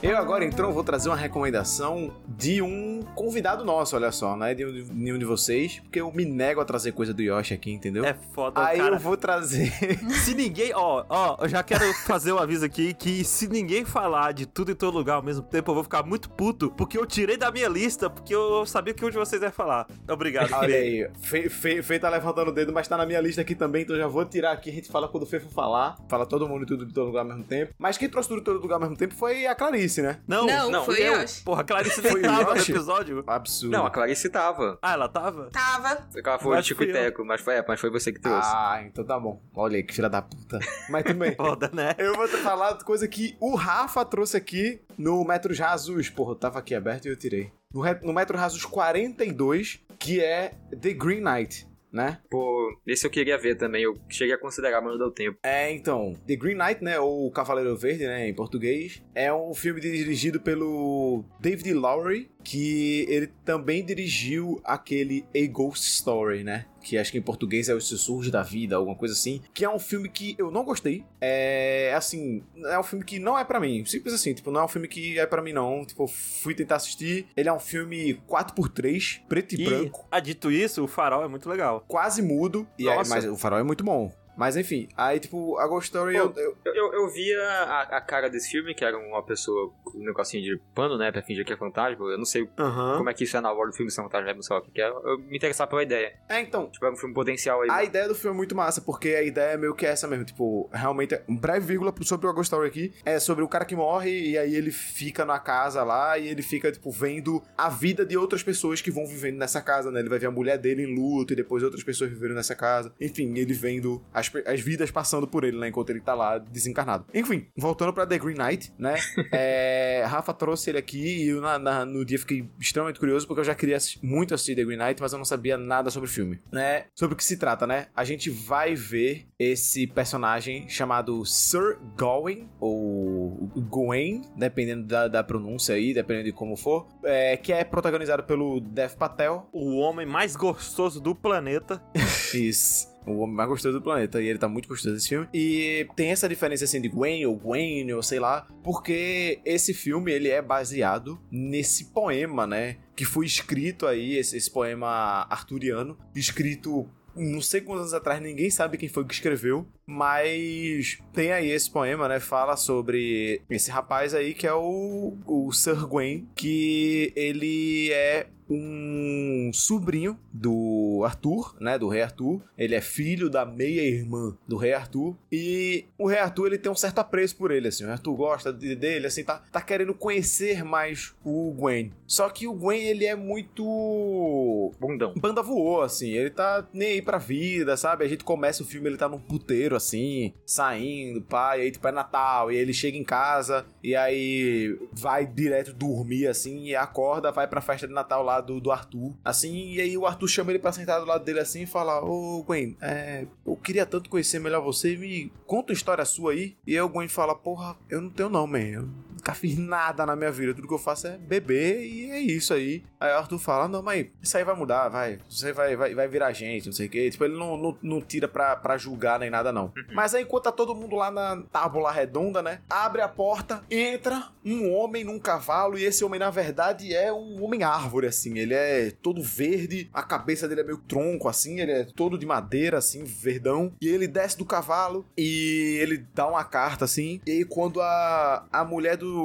Eu 0.00 0.16
agora, 0.16 0.44
então, 0.44 0.72
vou 0.72 0.84
trazer 0.84 1.08
uma 1.08 1.16
recomendação 1.16 2.14
de 2.28 2.62
um 2.62 3.02
convidado 3.16 3.64
nosso, 3.64 3.96
olha 3.96 4.12
só? 4.12 4.36
De 4.54 4.64
um 4.64 4.72
de, 4.72 4.84
nenhum 4.92 5.18
de 5.18 5.24
vocês, 5.24 5.80
porque 5.80 6.00
eu 6.00 6.12
me 6.12 6.24
nego 6.24 6.60
a 6.60 6.64
trazer 6.64 6.92
coisa 6.92 7.12
do 7.12 7.20
Yoshi 7.20 7.52
aqui, 7.52 7.72
entendeu? 7.72 8.04
É 8.04 8.14
foda, 8.14 8.64
Aí 8.64 8.78
cara. 8.78 8.94
eu 8.94 8.98
vou 9.00 9.16
trazer. 9.16 9.72
Se 10.22 10.34
ninguém, 10.34 10.72
ó, 10.72 11.04
ó, 11.08 11.38
eu 11.40 11.48
já 11.48 11.64
quero 11.64 11.92
fazer 12.06 12.32
um 12.32 12.38
aviso 12.38 12.64
aqui 12.64 12.94
que 12.94 13.24
se 13.24 13.48
ninguém 13.48 13.84
falar 13.84 14.32
de 14.32 14.46
tudo 14.46 14.70
em 14.70 14.74
todo 14.74 14.96
lugar 14.96 15.14
ao 15.14 15.22
mesmo 15.22 15.42
tempo, 15.42 15.72
eu 15.72 15.74
vou 15.74 15.82
ficar 15.82 16.04
muito 16.04 16.30
puto, 16.30 16.70
porque 16.70 16.96
eu 16.96 17.04
tirei 17.04 17.36
da 17.36 17.50
minha 17.50 17.68
lista, 17.68 18.08
porque 18.08 18.32
eu 18.32 18.64
sabia 18.66 18.94
que 18.94 19.04
um 19.04 19.10
de 19.10 19.16
vocês 19.16 19.42
ia 19.42 19.50
falar. 19.50 19.88
Obrigado, 20.08 20.52
Olha 20.52 20.76
aí, 20.76 21.10
Fê, 21.20 21.48
Fê, 21.48 21.82
Fê 21.82 21.98
tá 21.98 22.08
levantando 22.08 22.48
o 22.50 22.54
dedo, 22.54 22.72
mas 22.72 22.86
tá 22.86 22.96
na 22.96 23.04
minha 23.04 23.20
lista 23.20 23.40
aqui 23.40 23.54
também, 23.56 23.82
então 23.82 23.96
já 23.96 24.06
vou 24.06 24.24
tirar 24.24 24.52
aqui. 24.52 24.70
A 24.70 24.74
gente 24.74 24.88
fala 24.88 25.08
quando 25.08 25.24
o 25.24 25.26
Fê 25.26 25.40
for 25.40 25.50
falar. 25.50 25.96
Fala 26.08 26.24
todo 26.24 26.48
mundo 26.48 26.62
e 26.62 26.66
tudo 26.66 26.86
de 26.86 26.94
todo 26.94 27.06
lugar 27.06 27.22
ao 27.22 27.26
mesmo 27.26 27.42
tempo. 27.42 27.74
Mas 27.78 27.98
quem 27.98 28.08
trouxe 28.08 28.28
tudo 28.28 28.38
de 28.38 28.44
todo 28.44 28.60
lugar 28.60 28.76
ao 28.76 28.80
mesmo 28.80 28.96
tempo 28.96 29.14
foi 29.14 29.44
a 29.46 29.54
Clarice, 29.56 29.87
né? 29.96 30.20
Não, 30.26 30.46
Não, 30.46 30.70
não, 30.70 30.84
foi 30.84 31.00
eu. 31.00 31.20
Yoshi. 31.20 31.42
Porra, 31.42 31.62
a 31.62 31.64
Clarice 31.64 32.02
Foi 32.02 32.20
tava 32.20 32.54
no 32.54 32.60
episódio. 32.60 33.24
Absurdo. 33.26 33.72
Não, 33.72 33.86
a 33.86 33.90
Clarice 33.90 34.28
tava. 34.28 34.78
Ah, 34.82 34.92
ela 34.92 35.08
tava? 35.08 35.50
Tava. 35.50 36.08
Ela 36.14 36.38
foi 36.38 36.56
Mas 36.56 36.64
o 36.64 36.68
Tico 36.68 36.82
fui 36.82 36.90
e. 36.90 36.92
Teco, 36.92 37.24
mas 37.24 37.40
foi, 37.40 37.54
é, 37.56 37.64
mas 37.66 37.80
foi 37.80 37.90
você 37.90 38.12
que 38.12 38.20
trouxe. 38.20 38.50
Ah, 38.52 38.82
então 38.84 39.04
tá 39.04 39.18
bom. 39.18 39.42
Olha 39.54 39.76
aí, 39.76 39.82
que 39.82 39.94
filha 39.94 40.08
da 40.08 40.22
puta. 40.22 40.58
Mas 40.88 41.04
tudo 41.04 41.18
bem. 41.18 41.34
Foda, 41.34 41.70
né? 41.72 41.94
Eu 41.98 42.14
vou 42.14 42.26
te 42.28 42.36
falar 42.38 42.72
de 42.72 42.84
coisa 42.84 43.06
que 43.06 43.36
o 43.40 43.54
Rafa 43.54 44.04
trouxe 44.04 44.36
aqui 44.36 44.80
no 44.96 45.24
Metros 45.24 45.58
Rasos. 45.58 46.08
Porra, 46.10 46.32
eu 46.32 46.36
tava 46.36 46.58
aqui 46.58 46.74
aberto 46.74 47.06
e 47.06 47.08
eu 47.08 47.16
tirei. 47.16 47.52
No, 47.72 47.82
no 48.02 48.12
Metro 48.12 48.36
Rasos 48.36 48.64
42, 48.64 49.80
que 49.98 50.20
é 50.20 50.54
The 50.80 50.94
Green 50.94 51.20
Knight, 51.20 51.67
né? 51.92 52.18
Pô, 52.30 52.76
esse 52.86 53.06
eu 53.06 53.10
queria 53.10 53.38
ver 53.38 53.56
também. 53.56 53.82
Eu 53.82 53.94
cheguei 54.08 54.34
a 54.34 54.38
considerar, 54.38 54.80
mas 54.80 54.92
não 54.92 54.98
deu 54.98 55.10
tempo. 55.10 55.38
É, 55.42 55.70
então, 55.72 56.14
The 56.26 56.36
Green 56.36 56.56
Knight, 56.56 56.82
né, 56.82 56.98
ou 56.98 57.30
Cavaleiro 57.30 57.76
Verde, 57.76 58.06
né, 58.06 58.28
em 58.28 58.34
português, 58.34 59.02
é 59.14 59.32
um 59.32 59.54
filme 59.54 59.80
dirigido 59.80 60.40
pelo 60.40 61.24
David 61.40 61.72
Lowery, 61.72 62.30
que 62.44 63.06
ele 63.08 63.28
também 63.44 63.84
dirigiu 63.84 64.60
aquele 64.64 65.24
A 65.34 65.46
Ghost 65.50 65.86
Story, 65.86 66.44
né, 66.44 66.66
que 66.82 66.96
acho 66.98 67.12
que 67.12 67.18
em 67.18 67.22
português 67.22 67.68
é 67.68 67.74
Os 67.74 67.86
Sussurros 67.88 68.30
da 68.30 68.42
Vida, 68.42 68.76
alguma 68.76 68.96
coisa 68.96 69.14
assim, 69.14 69.42
que 69.52 69.64
é 69.64 69.70
um 69.70 69.78
filme 69.78 70.08
que 70.08 70.34
eu 70.38 70.50
não 70.50 70.64
gostei, 70.64 71.04
é, 71.20 71.92
assim, 71.96 72.42
é 72.66 72.78
um 72.78 72.82
filme 72.82 73.04
que 73.04 73.18
não 73.18 73.38
é 73.38 73.44
pra 73.44 73.60
mim, 73.60 73.84
simples 73.84 74.14
assim, 74.14 74.32
tipo, 74.34 74.50
não 74.50 74.60
é 74.60 74.64
um 74.64 74.68
filme 74.68 74.88
que 74.88 75.18
é 75.18 75.26
pra 75.26 75.42
mim 75.42 75.52
não, 75.52 75.84
tipo, 75.84 76.06
fui 76.06 76.54
tentar 76.54 76.76
assistir, 76.76 77.26
ele 77.36 77.48
é 77.48 77.52
um 77.52 77.58
filme 77.60 78.20
4x3, 78.28 79.20
preto 79.28 79.54
e, 79.54 79.60
E, 79.62 79.64
branco, 79.64 80.06
ah, 80.10 80.20
dito 80.20 80.50
isso, 80.50 80.84
o 80.84 80.88
farol 80.88 81.24
é 81.24 81.28
muito 81.28 81.48
legal. 81.48 81.84
quase 81.86 82.22
mudo, 82.22 82.66
e 82.78 82.88
é- 82.88 83.02
mas 83.08 83.24
o 83.24 83.36
farol 83.36 83.58
é 83.58 83.62
muito 83.62 83.84
bom. 83.84 84.12
Mas 84.38 84.56
enfim, 84.56 84.88
aí 84.96 85.18
tipo, 85.18 85.58
a 85.58 85.66
Ghost 85.66 85.86
Story 85.88 86.14
eu- 86.16 86.32
eu, 86.36 86.56
Eu, 86.64 86.74
eu, 86.74 86.92
eu 86.94 87.08
via 87.08 87.42
a, 87.42 87.82
a 87.96 88.00
cara 88.00 88.30
desse 88.30 88.50
filme, 88.50 88.74
que 88.74 88.84
era 88.84 88.96
uma 88.96 89.22
pessoa 89.22 89.70
com 89.84 89.98
um 89.98 90.04
negocinho 90.04 90.42
de 90.42 90.60
pano, 90.74 90.96
né? 90.96 91.10
Pra 91.10 91.22
fingir 91.22 91.44
que 91.44 91.52
é 91.52 91.56
fantasma. 91.56 92.06
Eu 92.06 92.16
não 92.18 92.24
sei 92.24 92.48
Aham. 92.58 92.98
como 92.98 93.10
é 93.10 93.14
que 93.14 93.24
isso 93.24 93.36
é 93.36 93.40
na 93.40 93.52
hora 93.52 93.68
do 93.70 93.76
filme, 93.76 93.90
se 93.90 93.98
é 94.00 94.02
fantasma, 94.02 94.32
não 94.34 94.42
sei 94.42 94.56
o 94.56 94.60
que 94.62 94.80
é. 94.80 94.88
Eu 94.88 95.18
me 95.18 95.36
interessava 95.36 95.68
pela 95.68 95.82
ideia. 95.82 96.14
É, 96.28 96.40
então, 96.40 96.70
Tipo, 96.70 96.86
é 96.86 96.92
um 96.92 96.96
filme 96.96 97.14
potencial 97.14 97.60
aí. 97.62 97.68
a 97.70 97.82
ideia 97.82 98.06
do 98.06 98.14
filme 98.14 98.34
é 98.34 98.36
muito 98.36 98.54
massa, 98.54 98.80
porque 98.80 99.08
a 99.10 99.22
ideia 99.22 99.54
é 99.54 99.56
meio 99.56 99.74
que 99.74 99.84
essa 99.84 100.06
mesmo, 100.06 100.24
tipo, 100.24 100.70
realmente, 100.72 101.20
um 101.28 101.36
breve 101.36 101.66
vírgula 101.66 101.92
sobre 102.02 102.26
o 102.28 102.32
Ghost 102.32 102.46
Story 102.54 102.68
aqui, 102.68 102.94
é 103.04 103.18
sobre 103.18 103.42
o 103.42 103.48
cara 103.48 103.64
que 103.64 103.74
morre 103.74 104.30
e 104.30 104.38
aí 104.38 104.54
ele 104.54 104.70
fica 104.70 105.24
na 105.24 105.38
casa 105.40 105.82
lá 105.82 106.16
e 106.16 106.28
ele 106.28 106.42
fica, 106.42 106.70
tipo, 106.70 106.90
vendo 106.90 107.42
a 107.56 107.68
vida 107.68 108.06
de 108.06 108.16
outras 108.16 108.42
pessoas 108.42 108.80
que 108.80 108.90
vão 108.90 109.06
vivendo 109.06 109.36
nessa 109.38 109.60
casa, 109.60 109.90
né? 109.90 109.98
Ele 110.00 110.08
vai 110.08 110.18
ver 110.18 110.26
a 110.26 110.30
mulher 110.30 110.58
dele 110.58 110.82
em 110.84 110.94
luto 110.94 111.32
e 111.32 111.36
depois 111.36 111.62
outras 111.62 111.82
pessoas 111.82 112.10
vivendo 112.10 112.34
nessa 112.34 112.54
casa. 112.54 112.92
Enfim, 113.00 113.36
ele 113.36 113.52
vendo 113.52 114.04
as, 114.12 114.27
pe- 114.28 114.44
as 114.46 114.60
vidas 114.60 114.90
passando 114.90 115.26
por 115.26 115.44
ele, 115.44 115.58
né? 115.58 115.68
Enquanto 115.68 115.90
ele 115.90 116.00
tá 116.00 116.14
lá 116.14 116.38
desencarnado. 116.38 117.06
Enfim, 117.14 117.46
voltando 117.56 117.92
pra 117.92 118.06
The 118.06 118.18
Green 118.18 118.36
Knight, 118.36 118.72
né? 118.78 118.94
é, 119.32 120.04
Rafa 120.06 120.32
trouxe 120.34 120.70
ele 120.70 120.78
aqui 120.78 121.24
e 121.24 121.28
eu 121.28 121.40
na- 121.40 121.58
na- 121.58 121.84
no 121.84 122.04
dia 122.04 122.18
fiquei 122.18 122.48
extremamente 122.60 122.98
curioso 122.98 123.26
porque 123.26 123.40
eu 123.40 123.44
já 123.44 123.54
queria 123.54 123.78
muito 124.02 124.34
assistir 124.34 124.54
The 124.56 124.64
Green 124.64 124.78
Knight, 124.78 125.00
mas 125.00 125.12
eu 125.12 125.18
não 125.18 125.24
sabia 125.24 125.56
nada 125.56 125.90
sobre 125.90 126.08
o 126.08 126.12
filme, 126.12 126.40
né? 126.52 126.84
Sobre 126.94 127.14
o 127.14 127.16
que 127.16 127.24
se 127.24 127.36
trata, 127.36 127.66
né? 127.66 127.86
A 127.94 128.04
gente 128.04 128.30
vai 128.30 128.74
ver 128.74 129.26
esse 129.38 129.86
personagem 129.86 130.68
chamado 130.68 131.24
Sir 131.24 131.78
Gawain, 131.96 132.48
ou 132.60 133.50
Gawain, 133.70 134.22
dependendo 134.36 134.84
da, 134.86 135.08
da 135.08 135.22
pronúncia 135.24 135.74
aí, 135.74 135.92
dependendo 135.94 136.26
de 136.26 136.32
como 136.32 136.56
for, 136.56 136.86
é, 137.04 137.36
que 137.36 137.52
é 137.52 137.64
protagonizado 137.64 138.22
pelo 138.24 138.60
Dev 138.60 138.94
Patel, 138.96 139.48
O 139.52 139.76
homem 139.78 140.06
mais 140.06 140.34
gostoso 140.36 141.00
do 141.00 141.14
planeta. 141.14 141.82
Isso. 142.34 142.88
O 143.08 143.18
homem 143.18 143.36
mais 143.36 143.48
gostoso 143.48 143.78
do 143.78 143.82
planeta. 143.82 144.20
E 144.20 144.28
ele 144.28 144.38
tá 144.38 144.48
muito 144.48 144.68
gostoso 144.68 144.94
desse 144.94 145.08
filme. 145.08 145.28
E 145.32 145.86
tem 145.96 146.10
essa 146.10 146.28
diferença 146.28 146.64
assim 146.64 146.80
de 146.80 146.88
Gwen 146.88 147.24
ou 147.26 147.36
Gwen 147.36 147.92
ou 147.92 148.02
sei 148.02 148.20
lá. 148.20 148.46
Porque 148.62 149.40
esse 149.44 149.72
filme 149.74 150.12
ele 150.12 150.28
é 150.28 150.42
baseado 150.42 151.18
nesse 151.30 151.86
poema, 151.86 152.46
né? 152.46 152.76
Que 152.94 153.04
foi 153.04 153.26
escrito 153.26 153.86
aí, 153.86 154.16
esse, 154.16 154.36
esse 154.36 154.50
poema 154.50 155.26
arturiano. 155.30 155.96
Escrito 156.14 156.88
não 157.18 157.40
sei 157.40 157.60
quantos 157.60 157.80
anos 157.80 157.94
atrás, 157.94 158.22
ninguém 158.22 158.48
sabe 158.48 158.78
quem 158.78 158.88
foi 158.88 159.04
que 159.04 159.12
escreveu, 159.12 159.66
mas 159.84 160.98
tem 161.12 161.32
aí 161.32 161.50
esse 161.50 161.70
poema, 161.70 162.08
né? 162.08 162.20
Fala 162.20 162.56
sobre 162.56 163.42
esse 163.50 163.70
rapaz 163.70 164.14
aí 164.14 164.34
que 164.34 164.46
é 164.46 164.54
o, 164.54 165.18
o 165.26 165.52
Sir 165.52 165.86
Gwen, 165.86 166.28
que 166.36 167.12
ele 167.16 167.90
é 167.92 168.28
um 168.50 169.50
sobrinho 169.52 170.18
do 170.32 171.02
Arthur, 171.04 171.54
né, 171.60 171.78
do 171.78 171.88
rei 171.88 172.02
Arthur. 172.02 172.40
Ele 172.56 172.74
é 172.74 172.80
filho 172.80 173.28
da 173.30 173.44
meia-irmã 173.44 174.36
do 174.46 174.56
rei 174.56 174.72
Arthur 174.72 175.16
e 175.30 175.84
o 175.98 176.06
rei 176.06 176.18
Arthur 176.18 176.46
ele 176.46 176.58
tem 176.58 176.70
um 176.70 176.76
certo 176.76 176.98
apreço 176.98 177.36
por 177.36 177.50
ele, 177.50 177.68
assim. 177.68 177.84
O 177.84 177.90
Arthur 177.90 178.14
gosta 178.16 178.52
de- 178.52 178.74
dele, 178.74 179.06
assim, 179.06 179.24
tá, 179.24 179.42
tá 179.52 179.60
querendo 179.60 179.94
conhecer 179.94 180.64
mais 180.64 181.14
o 181.24 181.52
Gwen. 181.52 181.92
Só 182.06 182.28
que 182.30 182.46
o 182.46 182.52
Gwen 182.54 182.82
ele 182.86 183.04
é 183.04 183.14
muito 183.14 184.72
Bundão. 184.80 185.12
banda 185.16 185.42
voou, 185.42 185.82
assim. 185.82 186.10
Ele 186.10 186.30
tá 186.30 186.66
nem 186.72 186.92
aí 186.92 187.02
pra 187.02 187.18
vida, 187.18 187.76
sabe? 187.76 188.04
A 188.04 188.08
gente 188.08 188.24
começa 188.24 188.62
o 188.62 188.66
filme, 188.66 188.88
ele 188.88 188.96
tá 188.96 189.08
num 189.08 189.18
puteiro, 189.18 189.76
assim, 189.76 190.32
saindo, 190.46 191.20
pai, 191.22 191.62
aí 191.62 191.70
tipo 191.70 191.86
é 191.86 191.92
Natal, 191.92 192.50
e 192.50 192.56
aí 192.56 192.60
ele 192.62 192.72
chega 192.72 192.96
em 192.96 193.04
casa, 193.04 193.66
e 193.82 193.94
aí 193.94 194.78
vai 194.92 195.26
direto 195.26 195.72
dormir, 195.72 196.26
assim, 196.26 196.64
e 196.66 196.76
acorda, 196.76 197.30
vai 197.32 197.46
pra 197.46 197.60
festa 197.60 197.86
de 197.86 197.92
Natal 197.92 198.22
lá 198.22 198.37
do, 198.40 198.70
Arthur, 198.70 199.14
assim, 199.24 199.72
e 199.72 199.80
aí 199.80 199.96
o 199.96 200.06
Arthur 200.06 200.28
chama 200.28 200.50
ele 200.50 200.58
pra 200.58 200.72
sentar 200.72 201.00
do 201.00 201.06
lado 201.06 201.24
dele, 201.24 201.40
assim, 201.40 201.62
e 201.62 201.66
fala, 201.66 202.04
ô 202.04 202.42
Gwen, 202.42 202.76
é, 202.80 203.26
eu 203.46 203.56
queria 203.56 203.86
tanto 203.86 204.10
conhecer 204.10 204.38
melhor 204.38 204.62
você, 204.62 204.96
me 204.96 205.32
conta 205.46 205.72
uma 205.72 205.76
história 205.76 206.04
sua 206.04 206.32
aí. 206.32 206.56
E 206.66 206.74
aí 206.74 206.80
o 206.80 206.88
Gwen 206.88 207.08
fala, 207.08 207.34
porra, 207.34 207.76
eu 207.88 208.00
não 208.00 208.10
tenho 208.10 208.28
não, 208.28 208.46
man, 208.46 208.58
eu 208.58 208.88
nunca 209.28 209.34
fiz 209.34 209.58
nada 209.58 210.06
na 210.06 210.16
minha 210.16 210.30
vida. 210.30 210.54
Tudo 210.54 210.68
que 210.68 210.74
eu 210.74 210.78
faço 210.78 211.06
é 211.06 211.18
beber 211.18 211.84
e 211.84 212.10
é 212.10 212.20
isso 212.20 212.54
aí. 212.54 212.82
Aí 212.98 213.12
o 213.12 213.18
Arthur 213.18 213.38
fala: 213.38 213.68
Não, 213.68 213.82
mas 213.82 214.06
isso 214.22 214.36
aí 214.36 214.44
vai 214.44 214.56
mudar, 214.56 214.88
vai. 214.88 215.18
Você 215.28 215.52
vai, 215.52 215.76
vai, 215.76 215.94
vai 215.94 216.08
virar 216.08 216.32
gente, 216.32 216.66
não 216.66 216.72
sei 216.72 216.86
o 216.86 216.90
quê. 216.90 217.10
Tipo, 217.10 217.24
ele 217.24 217.36
não, 217.36 217.56
não, 217.56 217.78
não 217.82 218.00
tira 218.00 218.26
pra, 218.26 218.56
pra 218.56 218.78
julgar 218.78 219.18
nem 219.18 219.30
nada, 219.30 219.52
não. 219.52 219.72
Mas 219.92 220.14
aí, 220.14 220.22
enquanto 220.22 220.44
tá 220.44 220.52
todo 220.52 220.74
mundo 220.74 220.96
lá 220.96 221.10
na 221.10 221.42
tábua 221.52 221.92
redonda, 221.92 222.42
né? 222.42 222.60
Abre 222.68 223.02
a 223.02 223.08
porta, 223.08 223.62
entra 223.70 224.28
um 224.44 224.72
homem 224.72 225.04
num 225.04 225.18
cavalo. 225.18 225.78
E 225.78 225.84
esse 225.84 226.04
homem, 226.04 226.18
na 226.18 226.30
verdade, 226.30 226.94
é 226.94 227.12
um 227.12 227.42
homem 227.44 227.62
árvore, 227.62 228.06
assim. 228.06 228.38
Ele 228.38 228.54
é 228.54 228.90
todo 229.02 229.22
verde, 229.22 229.90
a 229.92 230.02
cabeça 230.02 230.48
dele 230.48 230.62
é 230.62 230.64
meio 230.64 230.78
tronco, 230.78 231.28
assim. 231.28 231.60
Ele 231.60 231.72
é 231.72 231.84
todo 231.84 232.18
de 232.18 232.26
madeira, 232.26 232.78
assim, 232.78 233.04
verdão. 233.04 233.72
E 233.80 233.88
ele 233.88 234.08
desce 234.08 234.38
do 234.38 234.44
cavalo 234.44 235.06
e 235.16 235.78
ele 235.80 236.04
dá 236.14 236.26
uma 236.26 236.44
carta, 236.44 236.84
assim. 236.84 237.20
E 237.26 237.30
aí, 237.30 237.44
quando 237.44 237.80
a, 237.80 238.46
a 238.50 238.64
mulher 238.64 238.96
do, 238.96 239.17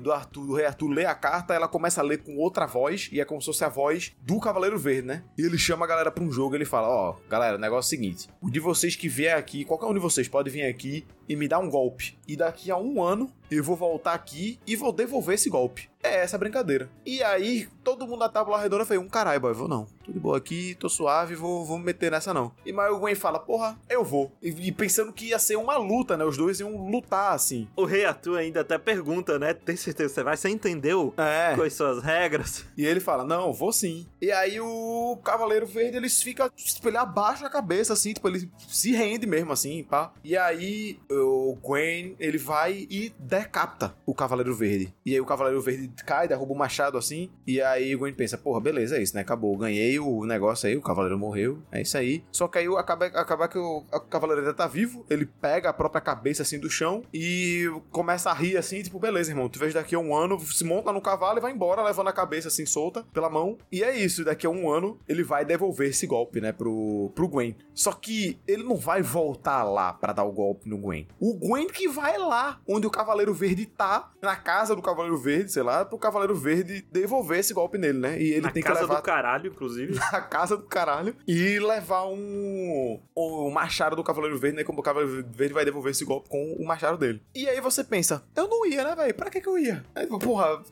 do 0.00 0.12
Arthur, 0.12 0.46
do 0.46 0.54
rei 0.54 0.66
Arthur, 0.66 0.88
lê 0.88 1.04
a 1.04 1.14
carta, 1.14 1.54
ela 1.54 1.68
começa 1.68 2.00
a 2.00 2.04
ler 2.04 2.22
com 2.22 2.36
outra 2.36 2.66
voz. 2.66 3.08
E 3.12 3.20
é 3.20 3.24
como 3.24 3.40
se 3.40 3.46
fosse 3.46 3.64
a 3.64 3.68
voz 3.68 4.14
do 4.22 4.40
Cavaleiro 4.40 4.78
Verde, 4.78 5.08
né? 5.08 5.24
E 5.38 5.42
ele 5.42 5.58
chama 5.58 5.84
a 5.84 5.88
galera 5.88 6.10
pra 6.10 6.22
um 6.22 6.30
jogo. 6.30 6.54
Ele 6.54 6.64
fala: 6.64 6.88
Ó, 6.88 7.10
oh, 7.10 7.28
galera, 7.28 7.56
o 7.56 7.60
negócio 7.60 7.86
é 7.86 7.96
o 7.96 8.00
seguinte: 8.00 8.28
o 8.40 8.50
de 8.50 8.60
vocês 8.60 8.96
que 8.96 9.08
vier 9.08 9.36
aqui, 9.36 9.64
qualquer 9.64 9.86
um 9.86 9.94
de 9.94 10.00
vocês 10.00 10.28
pode 10.28 10.50
vir 10.50 10.64
aqui 10.64 11.06
e 11.28 11.36
me 11.36 11.48
dar 11.48 11.58
um 11.58 11.68
golpe. 11.68 12.18
E 12.26 12.36
daqui 12.36 12.70
a 12.70 12.76
um 12.76 13.02
ano 13.02 13.30
eu 13.50 13.62
vou 13.62 13.76
voltar 13.76 14.14
aqui 14.14 14.58
e 14.66 14.76
vou 14.76 14.92
devolver 14.92 15.34
esse 15.34 15.48
golpe. 15.48 15.88
É 16.06 16.22
essa 16.22 16.38
brincadeira. 16.38 16.88
E 17.04 17.22
aí, 17.22 17.68
todo 17.82 18.06
mundo 18.06 18.20
na 18.20 18.28
tábua 18.28 18.60
redonda 18.60 18.84
fez 18.84 19.00
um 19.00 19.08
caralho, 19.08 19.40
boy, 19.40 19.52
vou 19.52 19.68
não. 19.68 19.86
Tô 20.04 20.12
de 20.12 20.18
boa 20.18 20.36
aqui, 20.36 20.76
tô 20.78 20.88
suave, 20.88 21.34
vou, 21.34 21.64
vou 21.64 21.78
me 21.78 21.84
meter 21.84 22.10
nessa 22.10 22.32
não. 22.32 22.52
E 22.64 22.72
mas 22.72 22.92
o 22.92 22.98
Gwen 22.98 23.14
fala, 23.14 23.38
porra, 23.38 23.78
eu 23.88 24.04
vou. 24.04 24.32
E, 24.42 24.48
e, 24.48 24.72
pensando 24.72 25.12
que 25.12 25.26
ia 25.26 25.38
ser 25.38 25.56
uma 25.56 25.76
luta, 25.76 26.16
né? 26.16 26.24
Os 26.24 26.36
dois 26.36 26.60
iam 26.60 26.90
lutar, 26.90 27.32
assim. 27.32 27.68
O 27.76 27.84
rei 27.84 28.04
Arthur 28.04 28.38
ainda 28.38 28.60
até 28.60 28.78
pergunta, 28.78 29.38
né? 29.38 29.54
Tem 29.54 29.76
certeza 29.76 30.10
que 30.10 30.14
você 30.14 30.22
vai? 30.22 30.36
Você 30.36 30.48
entendeu 30.48 31.12
é. 31.16 31.54
quais 31.56 31.72
são 31.72 31.86
as 31.86 32.02
regras? 32.02 32.64
E 32.76 32.84
ele 32.84 33.00
fala, 33.00 33.24
não, 33.24 33.52
vou 33.52 33.72
sim. 33.72 34.06
E 34.20 34.30
aí 34.30 34.60
o 34.60 35.18
Cavaleiro 35.24 35.66
Verde, 35.66 35.96
ele 35.96 36.08
fica, 36.08 36.50
tipo, 36.50 36.88
ele 36.88 36.96
abaixa 36.96 37.46
a 37.46 37.50
cabeça, 37.50 37.92
assim, 37.92 38.12
tipo, 38.12 38.28
ele 38.28 38.50
se 38.68 38.92
rende 38.92 39.26
mesmo, 39.26 39.52
assim, 39.52 39.82
pá. 39.82 40.12
E 40.22 40.36
aí 40.36 40.98
o 41.10 41.56
Gwen, 41.62 42.14
ele 42.18 42.38
vai 42.38 42.86
e 42.90 43.12
decapita 43.18 43.94
o 44.04 44.14
Cavaleiro 44.14 44.54
Verde. 44.54 44.94
E 45.04 45.12
aí 45.12 45.20
o 45.20 45.26
Cavaleiro 45.26 45.60
Verde 45.60 45.90
cai, 46.04 46.28
derruba 46.28 46.52
o 46.52 46.56
machado 46.56 46.98
assim. 46.98 47.30
E 47.46 47.60
aí 47.60 47.94
o 47.94 47.98
Gwen 47.98 48.14
pensa, 48.14 48.36
porra, 48.38 48.60
beleza, 48.60 48.96
é 48.96 49.02
isso, 49.02 49.14
né? 49.14 49.22
Acabou. 49.22 49.56
Ganhei 49.56 49.98
o 49.98 50.24
negócio 50.24 50.68
aí, 50.68 50.76
o 50.76 50.82
Cavaleiro 50.82 51.18
morreu. 51.18 51.62
É 51.70 51.80
isso 51.80 51.96
aí. 51.96 52.24
Só 52.30 52.48
que 52.48 52.58
aí 52.58 52.66
acaba, 52.76 53.06
acaba 53.06 53.48
que 53.48 53.58
o, 53.58 53.84
o 53.92 54.00
Cavaleiro 54.00 54.42
ainda 54.42 54.54
tá 54.54 54.66
vivo. 54.66 55.04
Ele 55.08 55.26
pega 55.26 55.70
a 55.70 55.72
própria 55.72 56.00
cabeça 56.00 56.42
assim 56.42 56.58
do 56.58 56.70
chão 56.70 57.02
e 57.12 57.70
começa 57.90 58.30
a 58.30 58.34
rir 58.34 58.56
assim, 58.56 58.82
tipo, 58.82 58.98
beleza, 58.98 59.30
irmão. 59.30 59.48
Tu 59.48 59.58
vês 59.58 59.74
daqui 59.74 59.94
a 59.94 59.98
um 59.98 60.14
ano, 60.14 60.38
se 60.40 60.64
monta 60.64 60.92
no 60.92 61.00
cavalo 61.00 61.38
e 61.38 61.40
vai 61.40 61.52
embora, 61.52 61.82
levando 61.82 62.08
a 62.08 62.12
cabeça 62.12 62.48
assim 62.48 62.66
solta 62.66 63.04
pela 63.12 63.30
mão. 63.30 63.56
E 63.70 63.82
é 63.82 63.96
isso. 63.96 64.24
Daqui 64.24 64.46
a 64.46 64.50
um 64.50 64.70
ano 64.70 64.98
ele 65.08 65.22
vai 65.22 65.44
devolver 65.44 65.90
esse 65.90 66.06
golpe, 66.06 66.40
né, 66.40 66.52
pro, 66.52 67.10
pro 67.14 67.28
Gwen. 67.28 67.56
Só 67.74 67.92
que 67.92 68.38
ele 68.46 68.62
não 68.62 68.76
vai 68.76 69.02
voltar 69.02 69.62
lá 69.64 69.92
para 69.92 70.12
dar 70.12 70.24
o 70.24 70.32
golpe 70.32 70.68
no 70.68 70.78
Gwen. 70.78 71.06
O 71.20 71.34
Gwen 71.34 71.68
que 71.68 71.88
vai 71.88 72.18
lá 72.18 72.60
onde 72.66 72.86
o 72.86 72.90
Cavaleiro 72.90 73.34
Verde 73.34 73.66
tá, 73.66 74.10
na 74.20 74.36
casa 74.36 74.74
do 74.74 74.82
Cavaleiro 74.82 75.18
Verde, 75.18 75.52
sei 75.52 75.62
lá, 75.62 75.85
pro 75.86 75.98
Cavaleiro 75.98 76.34
Verde 76.34 76.86
devolver 76.92 77.38
esse 77.38 77.54
golpe 77.54 77.78
nele, 77.78 77.98
né? 77.98 78.20
E 78.20 78.32
ele 78.32 78.42
na 78.42 78.50
tem 78.50 78.62
que 78.62 78.68
levar. 78.68 78.82
Na 78.82 78.88
casa 78.88 79.00
do 79.00 79.04
caralho, 79.04 79.50
inclusive. 79.50 79.94
Na 80.12 80.20
casa 80.20 80.56
do 80.56 80.64
caralho. 80.64 81.16
E 81.26 81.58
levar 81.58 82.06
um. 82.06 83.00
O 83.14 83.50
machado 83.50 83.96
do 83.96 84.04
Cavaleiro 84.04 84.38
Verde, 84.38 84.58
né? 84.58 84.64
Como 84.64 84.80
o 84.80 84.82
Cavaleiro 84.82 85.24
Verde 85.30 85.54
vai 85.54 85.64
devolver 85.64 85.90
esse 85.90 86.04
golpe 86.04 86.28
com 86.28 86.56
o 86.58 86.66
machado 86.66 86.98
dele. 86.98 87.22
E 87.34 87.48
aí 87.48 87.60
você 87.60 87.82
pensa, 87.82 88.24
eu 88.34 88.48
não 88.48 88.66
ia, 88.66 88.84
né, 88.84 88.94
velho? 88.94 89.14
Pra 89.14 89.30
que 89.30 89.40
que 89.40 89.48
eu 89.48 89.58
ia? 89.58 89.84
Aí, 89.94 90.06
porra, 90.06 90.62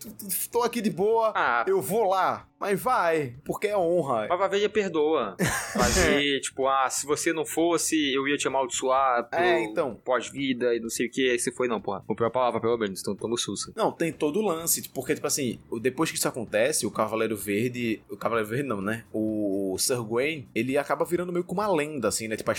tô 0.50 0.62
aqui 0.62 0.80
de 0.80 0.90
boa, 0.90 1.32
ah. 1.34 1.64
eu 1.66 1.80
vou 1.80 2.08
lá. 2.08 2.46
Mas 2.58 2.80
vai, 2.80 3.36
porque 3.44 3.66
é 3.66 3.76
honra. 3.76 4.26
A 4.30 4.36
Vaveja 4.36 4.68
perdoa. 4.68 5.36
Fazer, 5.74 6.40
tipo, 6.40 6.66
ah, 6.66 6.88
se 6.88 7.06
você 7.06 7.32
não 7.32 7.44
fosse, 7.44 8.14
eu 8.14 8.26
ia 8.26 8.36
te 8.36 8.48
amaldiçoar 8.48 9.28
é, 9.32 9.62
então. 9.64 9.94
pós-vida 10.04 10.74
e 10.74 10.80
não 10.80 10.88
sei 10.88 11.06
o 11.06 11.10
que. 11.10 11.30
Aí 11.30 11.38
você 11.38 11.52
foi, 11.52 11.68
não, 11.68 11.80
porra. 11.80 12.02
Comprei 12.06 12.28
a 12.28 12.30
palavra, 12.30 12.60
pelo 12.60 12.78
menos, 12.78 13.00
então 13.00 13.14
tamo 13.14 13.36
sussa. 13.36 13.72
Não, 13.76 13.92
tem 13.92 14.12
todo 14.12 14.38
o 14.38 14.42
lance, 14.42 14.88
porque, 14.90 15.14
tipo 15.14 15.26
assim, 15.26 15.58
depois 15.80 16.10
que 16.10 16.16
isso 16.16 16.28
acontece, 16.28 16.86
o 16.86 16.90
Cavaleiro 16.90 17.36
Verde. 17.36 18.02
O 18.08 18.16
Cavaleiro 18.16 18.48
Verde 18.48 18.68
não, 18.68 18.80
né? 18.80 19.04
O 19.12 19.76
Sir 19.78 20.02
Gawain, 20.02 20.48
ele 20.54 20.78
acaba 20.78 21.04
virando 21.04 21.32
meio 21.32 21.44
que 21.44 21.52
uma 21.52 21.66
lenda, 21.66 22.08
assim, 22.08 22.28
né? 22.28 22.36
Tipo, 22.36 22.52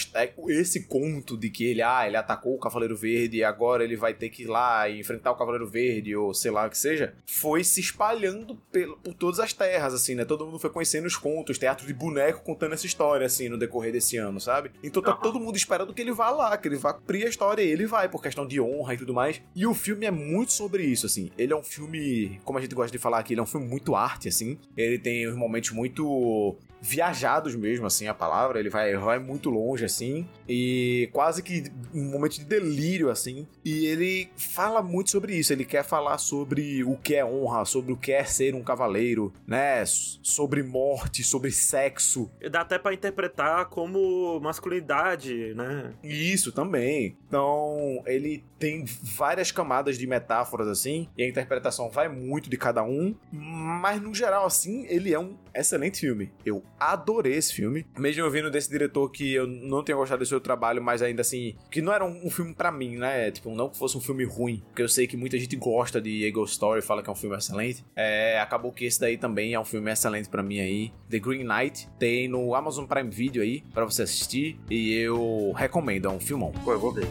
esse 0.50 0.84
conto 0.88 1.38
de 1.38 1.50
que 1.50 1.66
ele, 1.66 1.82
ah, 1.82 2.06
ele 2.06 2.18
atacou 2.18 2.56
o 2.56 2.60
Cavaleiro 2.60 2.96
Verde 2.96 3.38
e 3.38 3.44
agora 3.44 3.84
ele 3.84 3.96
vai 3.96 4.14
ter 4.14 4.30
que 4.30 4.44
ir 4.44 4.48
lá 4.48 4.88
e 4.90 5.00
enfrentar 5.00 5.32
o 5.32 5.36
Cavaleiro 5.36 5.68
Verde, 5.68 6.16
ou 6.16 6.34
sei 6.34 6.52
lá 6.52 6.68
o 6.68 6.70
que 6.70 6.78
seja, 6.78 7.16
foi 7.26 7.64
se 7.64 7.80
espalhando 7.80 8.56
por 9.04 9.14
todas 9.14 9.40
as 9.40 9.54
terras 9.54 9.95
assim, 9.96 10.16
né? 10.16 10.26
Todo 10.26 10.46
mundo 10.46 10.60
foi 10.60 10.70
conhecendo 10.70 11.06
os 11.06 11.16
contos, 11.16 11.58
teatro 11.58 11.88
de 11.88 11.94
boneco 11.94 12.44
contando 12.44 12.74
essa 12.74 12.86
história, 12.86 13.26
assim, 13.26 13.50
no 13.50 13.58
decorrer 13.58 13.92
desse 13.92 14.18
ano, 14.18 14.40
sabe? 14.40 14.72
Então 14.84 15.02
tá 15.02 15.14
todo 15.14 15.40
mundo 15.40 15.56
esperando 15.56 15.94
que 15.94 16.02
ele 16.02 16.12
vá 16.12 16.30
lá, 16.30 16.58
que 16.58 16.68
ele 16.68 16.78
vá 16.78 16.94
cumprir 16.94 17.26
a 17.26 17.30
história, 17.30 17.62
e 17.62 17.70
ele 17.70 17.86
vai, 17.86 18.10
por 18.10 18.22
questão 18.22 18.46
de 18.46 18.60
honra 18.60 18.94
e 18.94 18.98
tudo 18.98 19.14
mais. 19.14 19.42
E 19.56 19.66
o 19.66 19.74
filme 19.74 20.06
é 20.06 20.12
muito 20.12 20.52
sobre 20.52 20.84
isso, 20.84 21.06
assim. 21.06 21.32
Ele 21.38 21.54
é 21.54 21.56
um 21.56 21.64
filme, 21.64 22.40
como 22.44 22.60
a 22.60 22.62
gente 22.62 22.76
gosta 22.76 22.92
de 22.92 22.98
falar 22.98 23.20
aqui, 23.20 23.34
ele 23.34 23.40
é 23.40 23.44
um 23.44 23.48
filme 23.48 23.68
muito 23.68 23.96
arte, 23.96 24.28
assim. 24.28 24.58
Ele 24.76 25.00
tem 25.00 25.28
uns 25.28 25.36
momentos 25.36 25.72
muito 25.72 26.58
viajados 26.86 27.56
mesmo, 27.56 27.88
assim, 27.88 28.08
a 28.08 28.14
palavra. 28.14 28.60
Ele 28.60 28.70
vai, 28.70 28.96
vai 28.96 29.18
muito 29.18 29.50
longe, 29.50 29.84
assim, 29.84 30.28
e 30.48 31.10
quase 31.12 31.42
que 31.42 31.72
um 31.94 32.12
momento 32.12 32.36
de 32.36 32.46
delírio, 32.46 33.10
assim. 33.10 33.48
E 33.64 33.88
ele 33.88 34.30
fala 34.38 34.82
muito 34.82 35.10
sobre 35.10 35.36
isso. 35.36 35.52
Ele 35.52 35.66
quer 35.66 35.84
falar 35.84 36.18
sobre 36.20 36.84
o 36.84 36.96
que 36.96 37.16
é 37.16 37.26
honra, 37.26 37.66
sobre 37.66 37.92
o 37.92 37.98
que 37.98 38.12
é 38.12 38.24
ser 38.24 38.54
um 38.54 38.62
cavaleiro, 38.62 39.34
né? 39.48 39.84
Sobre 39.86 40.62
morte, 40.62 41.24
sobre 41.24 41.52
sexo. 41.52 42.30
Dá 42.52 42.62
até 42.62 42.78
para 42.78 42.94
interpretar 42.94 43.66
como 43.66 44.40
masculinidade, 44.40 45.54
né? 45.56 45.94
Isso 46.04 46.52
também. 46.52 47.18
Então, 47.28 48.04
ele 48.06 48.44
tem 48.60 48.86
várias 48.86 49.52
camadas 49.52 49.98
de 49.98 50.08
metáforas, 50.08 50.68
assim, 50.68 51.08
e 51.18 51.24
a 51.24 51.28
interpretação 51.28 51.90
vai 51.90 52.08
muito 52.08 52.50
de 52.50 52.58
cada 52.58 52.84
um, 52.84 53.16
mas 53.32 54.02
no 54.02 54.14
geral, 54.14 54.46
assim, 54.46 54.86
ele 54.88 55.14
é 55.14 55.20
um 55.20 55.36
excelente 55.54 56.00
filme. 56.00 56.32
Eu 56.46 56.64
adorei 56.94 57.36
esse 57.36 57.54
filme. 57.54 57.86
Mesmo 57.98 58.24
eu 58.24 58.32
vindo 58.32 58.50
desse 58.50 58.70
diretor 58.70 59.10
que 59.10 59.34
eu 59.34 59.48
não 59.48 59.84
tenho 59.84 59.98
gostado 59.98 60.20
do 60.20 60.26
seu 60.26 60.40
trabalho, 60.40 60.82
mas 60.82 61.02
ainda 61.02 61.22
assim, 61.22 61.56
que 61.72 61.82
não 61.82 61.94
era 61.94 62.06
um, 62.06 62.26
um 62.26 62.30
filme 62.30 62.54
para 62.54 62.72
mim, 62.72 62.98
né? 62.98 63.32
Tipo, 63.32 63.54
não 63.54 63.70
que 63.70 63.78
fosse 63.78 63.98
um 63.98 64.02
filme 64.02 64.24
ruim, 64.24 64.62
porque 64.68 64.82
eu 64.82 64.90
sei 64.90 65.08
que 65.08 65.18
muita 65.18 65.38
gente 65.38 65.56
gosta 65.56 66.02
de 66.02 66.26
Eagle 66.26 66.46
Story, 66.46 66.82
fala 66.82 67.02
que 67.02 67.10
é 67.10 67.14
um 67.14 67.16
filme 67.16 67.36
excelente. 67.36 67.84
É, 67.96 68.40
acabou 68.40 68.72
que 68.72 68.86
esse 68.86 69.00
daí 69.00 69.18
também 69.18 69.54
é 69.54 69.60
um 69.60 69.66
filme 69.66 69.92
excelente 69.92 70.30
para 70.30 70.44
mim 70.44 70.60
aí. 70.60 70.92
The 71.10 71.20
Green 71.20 71.44
Knight 71.44 71.88
tem 72.00 72.28
no 72.28 72.54
Amazon 72.56 72.86
Prime 72.86 73.10
Video 73.10 73.42
aí 73.42 73.64
para 73.74 73.86
você 73.86 74.04
assistir 74.04 74.60
e 74.70 74.94
eu 74.94 75.54
recomendo, 75.56 76.08
é 76.08 76.12
um 76.12 76.20
filmão. 76.20 76.52
Pô, 76.64 76.72
eu 76.72 76.80
vou 76.80 76.92
ver. 76.92 77.08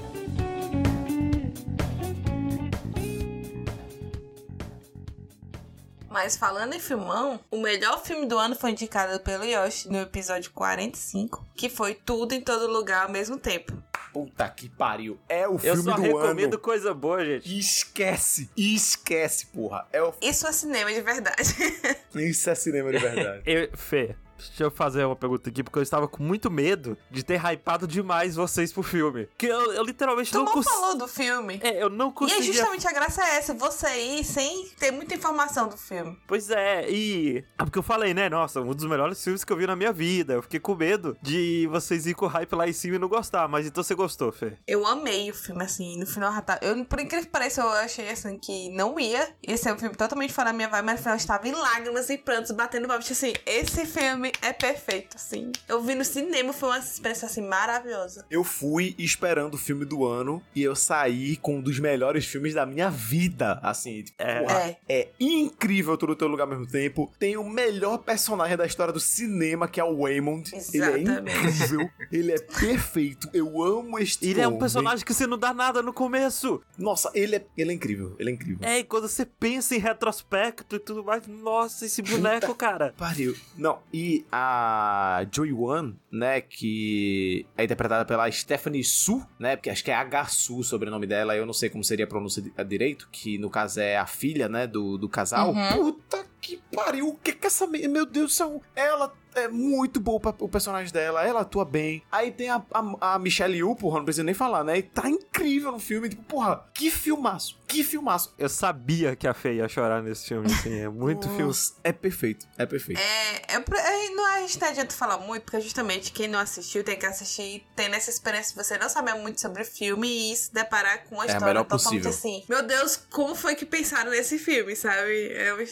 Mas 6.15 6.37
falando 6.37 6.75
em 6.75 6.79
filmão, 6.79 7.41
o 7.51 7.61
melhor 7.61 8.01
filme 8.01 8.25
do 8.25 8.39
ano 8.39 8.55
foi 8.55 8.71
indicado 8.71 9.19
pelo 9.19 9.45
Yoshi 9.45 9.89
no 9.89 9.99
episódio 9.99 10.53
45, 10.53 11.45
que 11.57 11.69
foi 11.69 11.93
tudo 11.93 12.33
em 12.33 12.41
todo 12.41 12.69
lugar 12.69 13.07
ao 13.07 13.11
mesmo 13.11 13.37
tempo. 13.37 13.77
Puta 14.12 14.49
que 14.49 14.69
pariu. 14.69 15.19
É 15.29 15.49
o 15.49 15.59
filme 15.59 15.83
do 15.83 15.91
ano. 15.91 16.07
Eu 16.07 16.12
só 16.12 16.23
recomendo 16.23 16.57
coisa 16.57 16.95
boa, 16.95 17.25
gente. 17.25 17.59
Esquece. 17.59 18.49
Esquece, 18.57 19.47
porra. 19.47 19.89
É 19.93 20.01
o... 20.01 20.15
Isso 20.23 20.47
é 20.47 20.53
cinema 20.53 20.95
de 20.95 21.01
verdade. 21.01 21.53
Isso 22.15 22.49
é 22.49 22.55
cinema 22.55 22.93
de 22.93 22.99
verdade. 22.99 23.43
eu, 23.51 23.77
Fê, 23.77 24.15
Deixa 24.49 24.65
eu 24.65 24.71
fazer 24.71 25.05
uma 25.05 25.17
pergunta 25.17 25.49
aqui, 25.51 25.63
porque 25.63 25.79
eu 25.79 25.83
estava 25.83 26.09
com 26.09 26.23
muito 26.23 26.51
medo 26.51 26.97
de 27.11 27.23
ter 27.23 27.41
hypado 27.45 27.87
demais 27.87 28.37
vocês 28.37 28.73
pro 28.73 28.83
filme. 28.83 29.29
Que 29.37 29.47
eu, 29.47 29.73
eu 29.73 29.85
literalmente 29.85 30.31
tu 30.31 30.39
não 30.39 30.47
consegui. 30.47 30.75
falou 30.75 30.99
do 30.99 31.09
filme. 31.09 31.61
É, 31.63 31.83
eu 31.83 31.91
não 31.91 32.11
consegui. 32.11 32.47
E 32.47 32.51
é 32.51 32.53
justamente 32.53 32.87
a 32.87 32.93
graça 32.93 33.23
é 33.23 33.37
essa, 33.37 33.55
você 33.55 33.89
ir 33.97 34.25
sem 34.25 34.69
ter 34.79 34.91
muita 34.91 35.15
informação 35.15 35.69
do 35.69 35.77
filme. 35.77 36.19
Pois 36.27 36.51
é, 36.51 36.91
e. 36.91 37.45
É 37.59 37.65
porque 37.65 37.79
eu 37.79 37.83
falei, 37.83 38.15
né? 38.15 38.29
Nossa, 38.29 38.61
um 38.61 38.75
dos 38.75 38.87
melhores 38.87 39.23
filmes 39.23 39.45
que 39.45 39.53
eu 39.53 39.57
vi 39.57 39.67
na 39.67 39.77
minha 39.77 39.93
vida. 39.93 40.35
Eu 40.35 40.43
fiquei 40.43 40.61
com 40.61 40.75
medo 40.75 41.17
de 41.23 41.67
vocês 41.71 42.07
ir 42.07 42.15
com 42.15 42.27
o 42.27 42.29
hype 42.29 42.55
lá 42.55 42.69
em 42.69 42.73
cima 42.73 42.97
e 42.97 42.99
não 42.99 43.09
gostar. 43.09 43.49
Mas 43.49 43.67
então 43.67 43.83
você 43.83 43.95
gostou, 43.95 44.33
Fê? 44.33 44.53
Eu 44.67 44.87
amei 44.87 45.31
o 45.31 45.35
filme, 45.35 45.63
assim. 45.65 45.99
No 45.99 46.07
final, 46.07 46.33
eu, 46.61 46.85
por 46.85 47.01
incrível 47.01 47.27
que 47.27 47.33
pareça, 47.33 47.63
eu 47.63 47.69
achei 47.69 48.09
assim 48.11 48.39
que 48.39 48.71
não 48.71 48.99
ia. 48.99 49.29
Ia 49.47 49.57
ser 49.57 49.73
um 49.73 49.79
filme 49.79 49.95
totalmente 49.95 50.33
fora 50.33 50.51
da 50.51 50.53
minha 50.53 50.69
vibe, 50.69 50.85
mas 50.85 50.97
no 50.97 51.03
final 51.03 51.15
eu 51.15 51.19
estava 51.19 51.49
em 51.49 51.53
lágrimas 51.53 52.11
e 52.11 52.19
prantos, 52.19 52.51
batendo 52.51 52.89
papo. 52.89 53.05
Assim, 53.05 53.33
esse 53.47 53.87
filme 53.87 54.33
é 54.43 54.53
perfeito, 54.53 55.16
assim. 55.16 55.51
Eu 55.68 55.82
vi 55.82 55.95
no 55.95 56.05
cinema, 56.05 56.53
foi 56.53 56.68
uma 56.70 56.78
experiência, 56.78 57.26
assim, 57.26 57.43
maravilhosa. 57.47 58.24
Eu 58.30 58.45
fui 58.45 58.95
esperando 58.99 59.55
o 59.55 59.59
filme 59.59 59.85
do 59.85 60.05
ano 60.07 60.43
e 60.55 60.62
eu 60.62 60.74
saí 60.76 61.37
com 61.37 61.57
um 61.57 61.61
dos 61.61 61.78
melhores 61.78 62.24
filmes 62.26 62.55
da 62.55 62.64
minha 62.66 62.91
vida. 62.91 63.59
Assim, 63.62 64.03
tipo, 64.03 64.22
É. 64.22 64.41
porra, 64.41 64.55
É. 64.55 64.76
é 65.01 65.09
incrível 65.18 65.97
tudo 65.97 66.11
no 66.11 66.16
teu 66.16 66.28
lugar 66.28 66.45
ao 66.45 66.51
mesmo 66.51 66.66
tempo. 66.66 67.12
Tem 67.18 67.37
o 67.37 67.45
melhor 67.49 67.99
personagem 67.99 68.57
da 68.57 68.66
história 68.66 68.93
do 68.93 69.01
cinema, 69.01 69.66
que 69.66 69.80
é 69.80 69.85
o 69.85 70.03
Waymond. 70.03 70.51
Ele 70.72 70.85
é 70.85 70.99
Exatamente. 71.01 71.39
incrível, 71.39 71.91
ele 72.12 72.32
é 72.32 72.39
perfeito. 72.39 73.28
Eu 73.32 73.62
amo 73.62 73.99
este 73.99 74.26
Ele 74.28 74.41
é 74.41 74.45
um 74.47 74.51
homem. 74.51 74.61
personagem 74.61 75.05
que 75.05 75.12
você 75.14 75.26
não 75.26 75.39
dá 75.39 75.53
nada 75.55 75.82
no 75.82 75.93
começo. 75.93 76.61
Nossa, 76.78 77.11
ele 77.14 77.37
é, 77.37 77.45
ele 77.57 77.70
é 77.70 77.74
incrível, 77.74 78.14
ele 78.18 78.30
é 78.30 78.32
incrível. 78.32 78.59
É, 78.68 78.78
e 78.80 78.85
quando 78.85 79.09
você 79.09 79.24
pensa 79.24 79.74
em 79.74 79.78
retrospecto 79.78 80.76
e 80.76 80.78
tudo 80.78 81.03
mais, 81.05 81.26
nossa, 81.26 81.87
esse 81.87 82.03
boneco, 82.03 82.55
cara. 82.55 82.95
Pariu. 82.97 83.35
Não, 83.57 83.78
e 83.93 84.14
a 84.33 85.27
Joy 85.31 85.53
Wan, 85.53 85.99
né, 86.15 86.41
que 86.41 87.47
é 87.57 87.65
interpretada 87.65 88.05
pela 88.05 88.31
Stephanie 88.31 88.85
Su, 88.85 89.27
né, 89.39 89.57
porque 89.57 89.69
acho 89.71 89.83
que 89.85 89.91
é 89.91 89.95
H 89.95 90.27
Su 90.27 90.59
o 90.59 90.65
sobrenome 90.65 91.07
dela, 91.07 91.35
eu 91.37 91.45
não 91.45 91.53
sei 91.53 91.69
como 91.69 91.83
seria 91.83 92.05
a 92.05 92.09
pronúncia 92.09 92.41
di- 92.41 92.53
direito, 92.67 93.09
que 93.11 93.37
no 93.39 93.51
caso 93.51 93.81
é 93.81 93.97
a 93.97 94.07
filha, 94.07 94.49
né, 94.49 94.67
do, 94.67 94.97
do 94.97 95.09
casal. 95.09 95.53
Uhum. 95.53 95.73
Puta 95.73 96.25
que 96.41 96.61
pariu, 96.75 97.09
o 97.09 97.17
que 97.17 97.33
que 97.33 97.47
essa... 97.47 97.67
me- 97.67 97.89
Meu 97.89 98.05
Deus 98.07 98.31
do 98.33 98.35
céu, 98.35 98.62
ela 98.77 99.12
é 99.35 99.49
muito 99.49 99.99
boa 99.99 100.21
pra- 100.21 100.35
o 100.39 100.49
personagem 100.49 100.93
dela, 100.93 101.25
ela 101.27 101.41
atua 101.41 101.65
bem. 101.65 102.03
Aí 102.12 102.31
tem 102.31 102.51
a, 102.51 102.62
a, 102.73 103.15
a 103.15 103.19
Michelle 103.19 103.57
Yeoh, 103.57 103.75
porra, 103.75 103.97
não 103.99 104.05
precisa 104.05 104.23
nem 104.23 104.35
falar, 104.35 104.62
né, 104.62 104.79
e 104.79 104.83
tá 104.83 105.09
incrível 105.09 105.73
no 105.73 105.79
filme, 105.79 106.09
tipo, 106.09 106.23
porra, 106.25 106.65
que 106.75 106.91
filmaço, 106.91 107.59
que 107.67 107.83
filmaço. 107.83 108.35
Eu 108.39 108.49
sabia 108.49 109.17
que 109.17 109.27
a 109.27 109.33
Fê 109.35 109.55
ia 109.55 109.69
chorar 109.69 110.03
nesse 110.03 110.29
filme, 110.29 110.47
assim, 110.47 110.75
é 110.81 110.89
muito 110.89 111.29
filme. 111.31 111.53
É 111.83 111.93
perfeito, 111.93 112.47
é 112.59 112.67
perfeito. 112.67 113.01
É, 113.01 113.55
é, 113.55 113.57
é, 113.57 114.11
não, 114.11 114.27
a 114.35 114.41
gente 114.41 114.61
não 114.61 114.69
adianta 114.69 114.95
falar 114.95 115.19
muito, 115.19 115.43
porque 115.45 115.61
justamente 115.62 116.04
quem 116.13 116.29
não 116.29 116.39
assistiu 116.39 116.83
tem 116.85 116.99
que 116.99 117.07
assistir, 117.07 117.65
tendo 117.77 117.95
essa 117.95 118.11
experiência 118.11 118.55
de 118.57 118.63
você 118.65 118.79
não 118.79 118.89
saber 118.89 119.15
muito 119.15 119.41
sobre 119.41 119.63
o 119.63 119.65
filme 119.65 120.33
e 120.33 120.37
se 120.37 120.53
deparar 120.53 121.05
com 121.05 121.17
uma 121.17 121.25
É 121.25 121.29
a 121.29 121.33
história 121.35 121.47
melhor 121.47 121.65
totalmente 121.65 122.03
possível. 122.05 122.11
assim. 122.11 122.45
Meu 122.49 122.63
Deus, 122.67 122.97
como 123.11 123.35
foi 123.35 123.55
que 123.55 123.65
pensaram 123.67 124.11
nesse 124.11 124.39
filme, 124.39 124.75
sabe? 124.77 125.33
É, 125.33 125.53
uma- 125.53 125.63
é, 125.63 125.65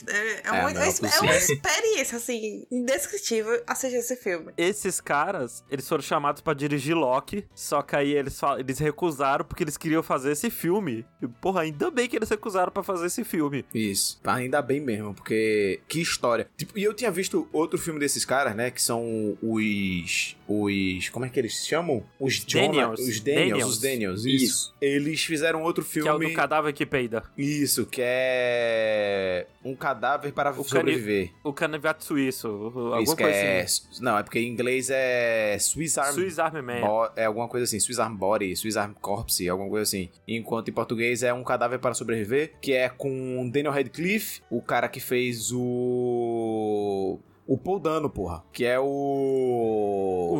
é, 0.45 0.49
a 0.49 0.53
uma, 0.53 0.68
melhor 0.68 0.83
é 0.87 1.20
uma 1.20 1.37
experiência, 1.37 2.16
assim, 2.16 2.66
indescritível 2.70 3.62
assistir 3.66 3.97
esse 3.97 4.16
filme. 4.16 4.53
Esses 4.57 5.01
caras, 5.01 5.64
eles 5.70 5.89
foram 5.89 6.03
chamados 6.03 6.41
pra 6.43 6.55
dirigir 6.55 6.95
Loki, 6.97 7.47
só 7.55 7.83
que 7.83 7.97
aí 7.97 8.12
eles, 8.12 8.39
fal- 8.39 8.59
eles 8.59 8.78
recusaram 8.78 9.45
porque 9.45 9.62
eles 9.64 9.76
queriam 9.76 10.03
fazer 10.03 10.33
esse 10.33 10.51
filme. 10.51 11.05
E, 11.20 11.28
porra, 11.28 11.62
ainda 11.62 11.91
bem 11.91 12.09
que 12.09 12.16
eles 12.16 12.28
recusaram 12.28 12.72
pra 12.72 12.83
fazer 12.83 13.07
esse 13.07 13.24
filme. 13.24 13.64
Isso. 13.74 14.20
Ainda 14.24 14.61
bem 14.62 14.80
mesmo, 14.80 15.14
porque 15.14 15.80
que 15.89 16.01
história. 16.01 16.49
Tipo, 16.57 16.78
e 16.78 16.83
eu 16.83 16.95
tinha 16.95 17.11
visto 17.11 17.49
outro 17.53 17.78
filme 17.78 17.99
desses 18.01 18.24
caras, 18.24 18.55
né? 18.55 18.70
Que 18.70 18.80
são 18.83 19.37
os. 19.43 20.22
Os. 20.49 21.09
Como 21.09 21.25
é 21.25 21.29
que 21.29 21.39
eles 21.39 21.61
se 21.61 21.68
chamam? 21.68 22.03
Os 22.20 22.45
Daniels. 22.45 23.01
Os 23.01 23.20
Daniels. 23.20 23.51
Daniels. 23.51 23.70
Os 23.70 23.81
Daniels. 23.81 24.25
Isso. 24.25 24.45
Isso. 24.45 24.75
Eles 24.81 25.23
fizeram 25.25 25.62
outro 25.62 25.85
filme. 25.85 26.09
Que 26.09 26.09
é 26.09 26.12
o 26.14 26.18
do 26.31 26.35
cadáver 26.35 26.73
que 26.73 26.85
peida. 26.87 27.23
Isso, 27.37 27.87
que 27.87 28.01
é. 28.05 29.47
Um 29.64 29.75
cadáver 29.77 30.33
para 30.33 30.51
O 30.51 30.64
sobreviver. 30.64 31.31
O 31.45 31.53
canivete 31.53 32.05
suíço, 32.05 32.49
alguma 32.49 33.03
Isso 33.03 33.16
coisa 33.16 33.31
é. 33.31 33.61
assim. 33.62 33.83
Não, 34.01 34.18
é 34.18 34.23
porque 34.23 34.39
em 34.41 34.49
inglês 34.49 34.89
é. 34.91 35.57
Swiss 35.59 35.97
Army. 35.99 36.12
Swiss 36.14 36.37
Man. 36.37 36.81
Bo- 36.81 37.11
É 37.16 37.25
alguma 37.27 37.49
coisa 37.49 37.64
assim, 37.64 37.79
Swiss 37.79 37.99
Army 38.01 38.16
Body, 38.16 38.57
Swiss 38.57 38.77
Army 38.77 38.95
Corpse, 39.01 39.49
alguma 39.49 39.68
coisa 39.68 39.83
assim. 39.85 40.09
Enquanto 40.27 40.68
em 40.68 40.73
português 40.73 41.23
é 41.23 41.33
Um 41.33 41.45
Cadáver 41.45 41.79
para 41.79 41.95
Sobreviver, 41.95 42.53
que 42.61 42.73
é 42.73 42.89
com 42.89 43.49
Daniel 43.51 43.73
Radcliffe, 43.73 44.43
o 44.51 44.61
cara 44.61 44.89
que 44.89 45.01
fez 45.01 45.51
o... 45.53 47.18
O 47.53 47.59
Paul 47.59 47.78
Dano, 47.78 48.09
porra. 48.09 48.42
Que 48.53 48.64
é 48.64 48.80
o... 48.80 48.84
O- 48.84 50.38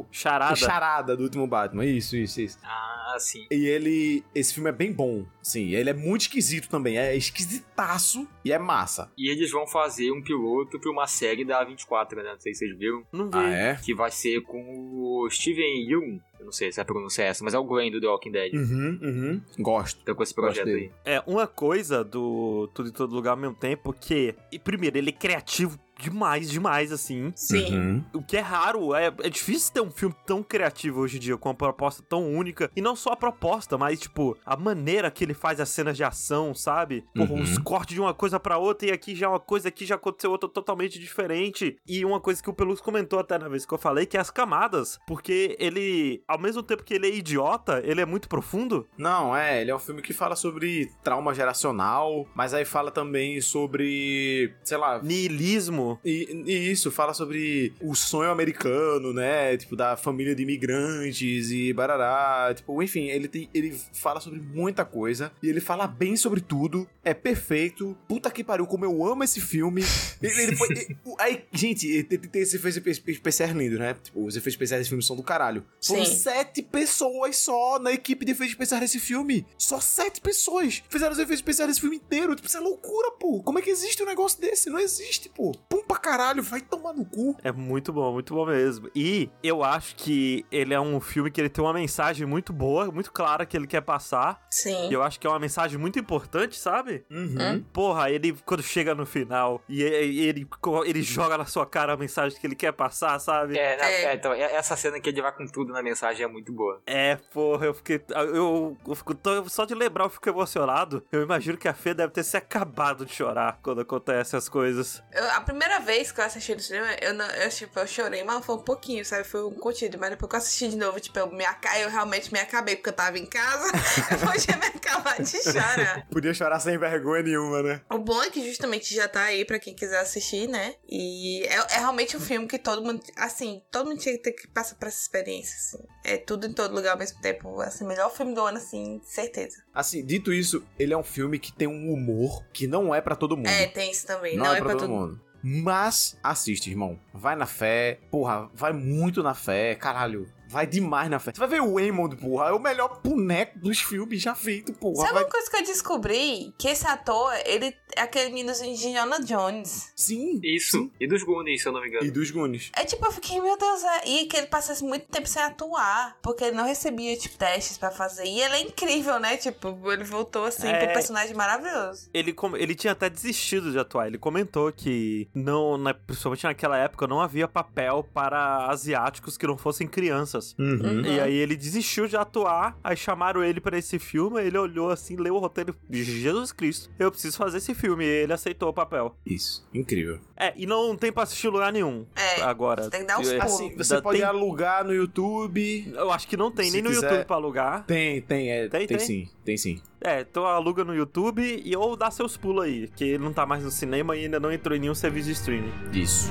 O... 0.00 0.06
Charada. 0.10 0.52
O 0.52 0.56
Charada 0.56 1.16
do 1.16 1.22
último 1.24 1.46
Batman. 1.46 1.84
Isso, 1.86 2.16
isso, 2.16 2.40
isso. 2.40 2.58
Ah, 2.62 3.16
sim. 3.18 3.46
E 3.50 3.66
ele... 3.66 4.22
Esse 4.34 4.52
filme 4.54 4.68
é 4.68 4.72
bem 4.72 4.92
bom. 4.92 5.24
Sim, 5.42 5.70
ele 5.70 5.88
é 5.90 5.94
muito 5.94 6.22
esquisito 6.22 6.68
também. 6.68 6.98
É 6.98 7.16
esquisitaço 7.16 8.28
e 8.44 8.52
é 8.52 8.58
massa. 8.58 9.10
E 9.16 9.30
eles 9.30 9.50
vão 9.50 9.66
fazer 9.66 10.12
um 10.12 10.22
piloto 10.22 10.78
pra 10.78 10.90
uma 10.90 11.06
série 11.06 11.44
da 11.44 11.64
24, 11.64 12.22
né? 12.22 12.32
Não 12.32 12.40
sei 12.40 12.52
se 12.52 12.60
vocês 12.66 12.78
viram. 12.78 13.02
Não 13.12 13.26
vi. 13.30 13.38
Ah, 13.38 13.50
é? 13.50 13.74
Que 13.76 13.94
vai 13.94 14.10
ser 14.10 14.42
com 14.42 14.60
o 14.62 15.28
Steven 15.30 15.88
Yeun. 15.88 16.20
Eu 16.38 16.44
não 16.44 16.52
sei 16.52 16.70
se 16.70 16.80
a 16.80 16.84
pronúncia 16.84 17.22
é 17.22 17.26
essa, 17.28 17.42
mas 17.42 17.52
é 17.54 17.58
o 17.58 17.64
Glenn 17.64 17.90
do 17.90 18.00
The 18.00 18.06
Walking 18.06 18.30
Dead. 18.30 18.52
Uhum, 18.54 18.98
uhum. 19.02 19.42
Gosto. 19.58 20.04
Tá 20.04 20.14
com 20.14 20.22
esse 20.22 20.34
projeto 20.34 20.68
aí. 20.68 20.90
É, 21.04 21.20
uma 21.26 21.46
coisa 21.48 22.04
do 22.04 22.68
Tudo 22.74 22.90
em 22.90 22.92
Todo 22.92 23.12
Lugar 23.14 23.32
ao 23.32 23.36
mesmo 23.36 23.56
tempo 23.56 23.92
que, 23.92 24.34
e 24.52 24.58
primeiro, 24.58 24.96
ele 24.98 25.08
é 25.08 25.12
criativo 25.12 25.78
demais, 25.98 26.50
demais, 26.50 26.92
assim. 26.92 27.32
Sim. 27.34 27.76
Uhum. 27.76 28.04
O 28.14 28.22
que 28.22 28.36
é 28.36 28.40
raro, 28.40 28.94
é, 28.94 29.06
é 29.22 29.28
difícil 29.28 29.72
ter 29.72 29.80
um 29.80 29.90
filme 29.90 30.14
tão 30.26 30.42
criativo 30.42 31.00
hoje 31.00 31.16
em 31.16 31.20
dia, 31.20 31.36
com 31.36 31.48
uma 31.48 31.54
proposta 31.54 32.02
tão 32.08 32.32
única. 32.32 32.70
E 32.76 32.80
não 32.80 32.94
só 32.96 33.10
a 33.10 33.16
proposta, 33.16 33.76
mas, 33.76 34.00
tipo, 34.00 34.36
a 34.44 34.56
maneira 34.56 35.10
que 35.10 35.24
ele 35.24 35.34
faz 35.34 35.60
as 35.60 35.68
cenas 35.68 35.96
de 35.96 36.04
ação, 36.04 36.54
sabe? 36.54 37.04
Porra, 37.14 37.32
Uhum. 37.32 37.42
os 37.42 37.58
cortes 37.58 37.94
de 37.94 38.00
uma 38.00 38.14
coisa 38.14 38.38
pra 38.40 38.58
outra 38.58 38.88
e 38.88 38.92
aqui 38.92 39.14
já 39.14 39.26
é 39.26 39.28
uma 39.28 39.40
coisa, 39.40 39.68
aqui 39.68 39.84
já 39.84 39.94
aconteceu 39.96 40.30
outra 40.30 40.48
totalmente 40.48 40.98
diferente. 40.98 41.76
E 41.86 42.04
uma 42.04 42.20
coisa 42.20 42.42
que 42.42 42.48
o 42.50 42.52
Pelus 42.54 42.80
comentou 42.80 43.18
até 43.18 43.38
na 43.38 43.48
vez 43.48 43.66
que 43.66 43.72
eu 43.74 43.78
falei, 43.78 44.06
que 44.06 44.16
é 44.16 44.20
as 44.20 44.30
camadas. 44.30 44.98
Porque 45.06 45.56
ele, 45.58 46.22
ao 46.28 46.38
mesmo 46.38 46.62
tempo 46.62 46.82
que 46.84 46.94
ele 46.94 47.06
é 47.08 47.14
idiota, 47.14 47.80
ele 47.84 48.00
é 48.00 48.06
muito 48.06 48.28
profundo. 48.28 48.86
Não, 48.96 49.36
é, 49.36 49.60
ele 49.60 49.70
é 49.70 49.74
um 49.76 49.78
filme 49.78 50.00
que 50.02 50.12
fala 50.12 50.36
sobre 50.36 50.90
trauma 51.02 51.34
geracional, 51.34 52.26
mas 52.34 52.54
aí 52.54 52.64
fala 52.64 52.90
também 52.90 53.40
sobre, 53.40 54.52
sei 54.62 54.76
lá, 54.76 55.00
Nihilismo. 55.02 55.87
E, 56.04 56.42
e 56.46 56.70
isso, 56.70 56.90
fala 56.90 57.14
sobre 57.14 57.72
o 57.80 57.94
sonho 57.94 58.30
americano, 58.30 59.12
né? 59.12 59.56
Tipo, 59.56 59.76
da 59.76 59.96
família 59.96 60.34
de 60.34 60.42
imigrantes 60.42 61.50
e 61.50 61.72
barará. 61.72 62.52
Tipo, 62.54 62.82
enfim, 62.82 63.06
ele, 63.08 63.28
tem, 63.28 63.48
ele 63.54 63.78
fala 63.92 64.20
sobre 64.20 64.40
muita 64.40 64.84
coisa 64.84 65.32
e 65.42 65.48
ele 65.48 65.60
fala 65.60 65.86
bem 65.86 66.16
sobre 66.16 66.40
tudo. 66.40 66.88
É 67.04 67.14
perfeito. 67.14 67.96
Puta 68.08 68.30
que 68.30 68.44
pariu, 68.44 68.66
como 68.66 68.84
eu 68.84 69.04
amo 69.06 69.24
esse 69.24 69.40
filme. 69.40 69.82
Ele, 70.20 70.42
ele 70.42 70.56
foi. 70.56 70.68
e- 70.74 70.96
o- 71.04 71.14
aí, 71.20 71.44
gente, 71.52 72.02
tem, 72.02 72.18
tem 72.18 72.42
esse 72.42 72.56
efeito 72.56 72.80
especiais 73.08 73.52
lindo, 73.54 73.78
né? 73.78 73.94
Tipo, 74.02 74.24
os 74.26 74.34
efeitos 74.34 74.54
especiais 74.54 74.80
desse 74.80 74.88
filme 74.88 75.02
são 75.02 75.14
do 75.14 75.22
caralho. 75.22 75.64
Foram 75.80 76.04
Sim. 76.04 76.16
sete 76.16 76.60
pessoas 76.60 77.36
só 77.36 77.78
na 77.78 77.92
equipe 77.92 78.24
de 78.24 78.32
efeitos 78.32 78.52
especiais 78.54 78.80
desse 78.82 78.98
filme. 78.98 79.46
Só 79.56 79.78
sete 79.80 80.20
pessoas 80.20 80.82
fizeram 80.88 81.12
os 81.12 81.18
efeitos 81.18 81.38
especiais 81.38 81.68
desse 81.70 81.80
filme 81.80 81.96
inteiro. 81.96 82.34
Tipo, 82.34 82.48
isso 82.48 82.56
é 82.56 82.60
loucura, 82.60 83.12
pô. 83.12 83.40
Como 83.44 83.60
é 83.60 83.62
que 83.62 83.70
existe 83.70 84.02
um 84.02 84.06
negócio 84.06 84.40
desse? 84.40 84.68
Não 84.68 84.80
existe, 84.80 85.28
pô. 85.28 85.52
Pum 85.78 85.84
pra 85.86 85.96
caralho, 85.98 86.42
vai 86.42 86.60
tomar 86.60 86.92
no 86.92 87.04
cu. 87.04 87.36
É 87.42 87.52
muito 87.52 87.92
bom, 87.92 88.12
muito 88.12 88.34
bom 88.34 88.46
mesmo. 88.46 88.90
E 88.94 89.30
eu 89.42 89.62
acho 89.62 89.94
que 89.96 90.44
ele 90.50 90.74
é 90.74 90.80
um 90.80 91.00
filme 91.00 91.30
que 91.30 91.40
ele 91.40 91.48
tem 91.48 91.62
uma 91.62 91.72
mensagem 91.72 92.26
muito 92.26 92.52
boa, 92.52 92.90
muito 92.90 93.12
clara 93.12 93.46
que 93.46 93.56
ele 93.56 93.66
quer 93.66 93.80
passar. 93.82 94.40
Sim. 94.50 94.88
E 94.88 94.92
eu 94.92 95.02
acho 95.02 95.20
que 95.20 95.26
é 95.26 95.30
uma 95.30 95.38
mensagem 95.38 95.78
muito 95.78 95.98
importante, 95.98 96.58
sabe? 96.58 97.04
Uhum. 97.10 97.62
Porra, 97.72 98.10
ele 98.10 98.32
quando 98.44 98.62
chega 98.62 98.94
no 98.94 99.06
final 99.06 99.62
e 99.68 99.82
e- 99.82 100.20
ele, 100.28 100.48
ele 100.86 101.02
joga 101.02 101.38
na 101.38 101.44
sua 101.44 101.64
cara 101.66 101.92
a 101.92 101.96
mensagem 101.96 102.38
que 102.38 102.46
ele 102.46 102.56
quer 102.56 102.72
passar, 102.72 103.18
sabe? 103.20 103.56
É, 103.56 103.76
na- 103.76 103.88
É. 103.88 104.04
é, 104.06 104.14
então, 104.14 104.32
é- 104.32 104.54
essa 104.54 104.76
cena 104.76 104.98
que 105.00 105.08
ele 105.08 105.22
vai 105.22 105.32
com 105.32 105.46
tudo 105.46 105.72
na 105.72 105.82
mensagem 105.82 106.24
é 106.24 106.28
muito 106.28 106.52
boa. 106.52 106.80
É, 106.86 107.16
porra, 107.32 107.66
eu 107.66 107.74
fiquei. 107.74 108.02
Eu, 108.34 108.76
eu 108.86 108.94
fico. 108.94 109.14
Só 109.46 109.64
de 109.64 109.74
lembrar 109.74 110.04
eu 110.04 110.10
fico 110.10 110.28
emocionado. 110.28 111.04
Eu 111.12 111.22
imagino 111.22 111.56
que 111.56 111.68
a 111.68 111.74
Fê 111.74 111.94
deve 111.94 112.12
ter 112.12 112.24
se 112.24 112.36
acabado 112.36 113.04
de 113.06 113.12
chorar 113.14 113.58
quando 113.62 113.80
acontecem 113.80 114.36
as 114.36 114.48
coisas. 114.48 115.02
Eu- 115.12 115.30
a 115.32 115.40
primeira 115.40 115.67
vez 115.78 116.10
que 116.10 116.20
eu 116.20 116.24
assisti 116.24 116.54
no 116.54 116.60
cinema, 116.60 116.88
eu, 117.00 117.14
não, 117.14 117.26
eu, 117.26 117.48
tipo, 117.50 117.78
eu 117.78 117.86
chorei, 117.86 118.22
mas 118.24 118.44
foi 118.44 118.54
um 118.54 118.62
pouquinho, 118.62 119.04
sabe? 119.04 119.24
Foi 119.24 119.44
um 119.44 119.54
contido. 119.54 119.98
Mas 119.98 120.10
depois 120.10 120.30
que 120.30 120.36
eu 120.36 120.38
assisti 120.38 120.68
de 120.68 120.76
novo, 120.76 120.98
tipo, 121.00 121.18
eu, 121.18 121.30
me 121.30 121.44
aca... 121.44 121.78
eu 121.80 121.90
realmente 121.90 122.32
me 122.32 122.38
acabei, 122.38 122.76
porque 122.76 122.88
eu 122.88 122.94
tava 122.94 123.18
em 123.18 123.26
casa. 123.26 123.70
eu 124.10 124.18
podia 124.18 124.56
me 124.56 124.66
acabar 124.66 125.22
de 125.22 125.42
chorar. 125.42 126.06
Podia 126.10 126.34
chorar 126.34 126.60
sem 126.60 126.78
vergonha 126.78 127.22
nenhuma, 127.22 127.62
né? 127.62 127.80
O 127.90 127.98
bom 127.98 128.22
é 128.22 128.30
que 128.30 128.46
justamente 128.46 128.94
já 128.94 129.06
tá 129.06 129.24
aí 129.24 129.44
pra 129.44 129.58
quem 129.58 129.74
quiser 129.74 130.00
assistir, 130.00 130.48
né? 130.48 130.74
E 130.88 131.44
é, 131.44 131.56
é 131.76 131.78
realmente 131.78 132.16
um 132.16 132.20
filme 132.20 132.46
que 132.46 132.58
todo 132.58 132.82
mundo, 132.82 133.02
assim, 133.16 133.62
todo 133.70 133.88
mundo 133.88 134.00
tinha 134.00 134.16
que 134.16 134.22
ter 134.22 134.32
que 134.32 134.48
passar 134.48 134.76
por 134.76 134.88
essa 134.88 135.00
experiência, 135.00 135.54
assim. 135.54 135.86
É 136.04 136.16
tudo 136.16 136.46
em 136.46 136.52
todo 136.52 136.74
lugar 136.74 136.92
ao 136.92 136.98
mesmo 136.98 137.20
tempo. 137.20 137.60
Assim, 137.60 137.86
melhor 137.86 138.10
filme 138.10 138.34
do 138.34 138.40
ano, 138.40 138.58
assim, 138.58 139.00
certeza. 139.04 139.62
Assim, 139.74 140.04
dito 140.04 140.32
isso, 140.32 140.64
ele 140.78 140.92
é 140.92 140.96
um 140.96 141.02
filme 141.02 141.38
que 141.38 141.52
tem 141.52 141.68
um 141.68 141.92
humor 141.92 142.44
que 142.52 142.66
não 142.66 142.94
é 142.94 143.00
pra 143.00 143.14
todo 143.14 143.36
mundo. 143.36 143.48
É, 143.48 143.66
tem 143.66 143.90
isso 143.90 144.06
também. 144.06 144.36
não, 144.36 144.46
Não, 144.46 144.54
é, 144.54 144.60
pra, 144.60 144.72
todo 144.72 144.88
mundo. 144.88 145.20
Mas 145.42 146.18
assiste, 146.22 146.70
irmão. 146.70 146.98
Vai 147.12 147.36
na 147.36 147.46
fé. 147.46 148.00
Porra, 148.10 148.48
vai 148.54 148.72
muito 148.72 149.22
na 149.22 149.34
fé. 149.34 149.74
Caralho. 149.74 150.28
Vai 150.48 150.66
demais 150.66 151.10
na 151.10 151.18
fé. 151.18 151.32
Você 151.32 151.38
vai 151.40 151.48
ver 151.48 151.60
o 151.62 151.78
Eamon, 151.78 152.08
porra, 152.10 152.48
é 152.48 152.52
o 152.52 152.58
melhor 152.58 153.00
boneco 153.02 153.58
dos 153.58 153.80
filmes 153.80 154.20
já 154.22 154.34
feito, 154.34 154.72
porra. 154.72 154.96
Sabe 155.06 155.12
vai... 155.14 155.24
uma 155.24 155.30
coisa 155.30 155.50
que 155.50 155.56
eu 155.56 155.62
descobri? 155.64 156.54
Que 156.58 156.68
esse 156.68 156.86
ator, 156.86 157.32
ele 157.44 157.74
é 157.96 158.02
aquele 158.02 158.30
meninozinho 158.30 158.76
de 158.76 158.86
Indiana 158.86 159.20
Jones. 159.20 159.92
Sim. 159.94 160.40
Isso. 160.42 160.78
sim. 160.78 160.92
E 161.00 161.06
dos 161.06 161.22
Goonies, 161.22 161.62
se 161.62 161.68
eu 161.68 161.72
não 161.72 161.80
me 161.80 161.88
engano. 161.88 162.04
E 162.06 162.10
dos 162.10 162.30
Goonies. 162.30 162.70
É 162.74 162.84
tipo, 162.84 163.04
eu 163.06 163.12
fiquei, 163.12 163.40
meu 163.40 163.56
Deus, 163.56 163.82
é... 163.84 164.08
e 164.08 164.26
que 164.26 164.36
ele 164.36 164.46
passasse 164.46 164.82
muito 164.84 165.06
tempo 165.08 165.26
sem 165.28 165.42
atuar, 165.42 166.16
porque 166.22 166.44
ele 166.44 166.56
não 166.56 166.64
recebia, 166.64 167.16
tipo, 167.16 167.36
testes 167.36 167.76
pra 167.78 167.90
fazer. 167.90 168.24
E 168.24 168.40
ele 168.40 168.54
é 168.54 168.60
incrível, 168.62 169.18
né? 169.20 169.36
Tipo, 169.36 169.76
ele 169.92 170.04
voltou 170.04 170.44
assim 170.44 170.68
É. 170.68 170.84
pro 170.84 170.92
personagem 170.94 171.34
maravilhoso. 171.34 172.08
Ele, 172.14 172.32
com- 172.32 172.56
ele 172.56 172.74
tinha 172.74 172.92
até 172.92 173.08
desistido 173.10 173.70
de 173.70 173.78
atuar. 173.78 174.06
Ele 174.06 174.18
comentou 174.18 174.72
que, 174.72 175.28
não, 175.34 175.76
na- 175.76 175.94
principalmente 175.94 176.44
naquela 176.44 176.76
época, 176.78 177.06
não 177.06 177.20
havia 177.20 177.46
papel 177.48 178.06
para 178.14 178.66
asiáticos 178.70 179.36
que 179.36 179.46
não 179.46 179.56
fossem 179.56 179.86
crianças. 179.86 180.37
Uhum. 180.58 181.02
E 181.04 181.20
aí 181.20 181.34
ele 181.34 181.56
desistiu 181.56 182.06
de 182.06 182.16
atuar, 182.16 182.78
aí 182.82 182.96
chamaram 182.96 183.42
ele 183.42 183.60
pra 183.60 183.76
esse 183.78 183.98
filme, 183.98 184.40
ele 184.42 184.56
olhou 184.58 184.90
assim, 184.90 185.16
leu 185.16 185.34
o 185.34 185.38
roteiro 185.38 185.74
de 185.88 186.02
Jesus 186.04 186.52
Cristo, 186.52 186.90
eu 186.98 187.10
preciso 187.10 187.36
fazer 187.36 187.58
esse 187.58 187.74
filme, 187.74 188.04
e 188.04 188.08
ele 188.08 188.32
aceitou 188.32 188.68
o 188.68 188.72
papel. 188.72 189.16
Isso. 189.26 189.66
Incrível. 189.74 190.18
É, 190.36 190.52
e 190.56 190.66
não 190.66 190.96
tem 190.96 191.10
pra 191.12 191.24
assistir 191.24 191.48
lugar 191.48 191.72
nenhum 191.72 192.06
É, 192.14 192.42
agora. 192.42 192.88
tem 192.90 193.00
que 193.00 193.06
dar 193.06 193.18
uns 193.18 193.28
É, 193.28 193.38
pulos. 193.38 193.54
Assim, 193.54 193.76
você 193.76 194.00
pode 194.00 194.18
tem- 194.18 194.26
alugar 194.26 194.84
no 194.84 194.94
YouTube. 194.94 195.92
Eu 195.94 196.10
acho 196.12 196.28
que 196.28 196.36
não 196.36 196.50
tem 196.50 196.70
nem 196.70 196.80
no 196.82 196.90
quiser- 196.90 197.10
YouTube 197.10 197.26
pra 197.26 197.36
alugar. 197.36 197.84
Tem, 197.86 198.20
tem, 198.22 198.50
é, 198.50 198.68
Tem, 198.68 198.86
tem, 198.86 198.96
tem? 198.96 199.06
sim, 199.06 199.28
tem 199.44 199.56
sim. 199.56 199.80
É, 200.00 200.20
então 200.20 200.46
aluga 200.46 200.84
no 200.84 200.94
YouTube 200.94 201.42
e 201.64 201.76
ou 201.76 201.96
dá 201.96 202.08
seus 202.10 202.36
pulos 202.36 202.62
aí, 202.64 202.88
que 202.94 203.02
ele 203.04 203.18
não 203.24 203.32
tá 203.32 203.44
mais 203.44 203.64
no 203.64 203.70
cinema 203.70 204.16
e 204.16 204.24
ainda 204.24 204.38
não 204.38 204.52
entrou 204.52 204.76
em 204.76 204.80
nenhum 204.80 204.94
serviço 204.94 205.26
de 205.26 205.32
streaming. 205.32 205.72
Isso. 205.92 206.30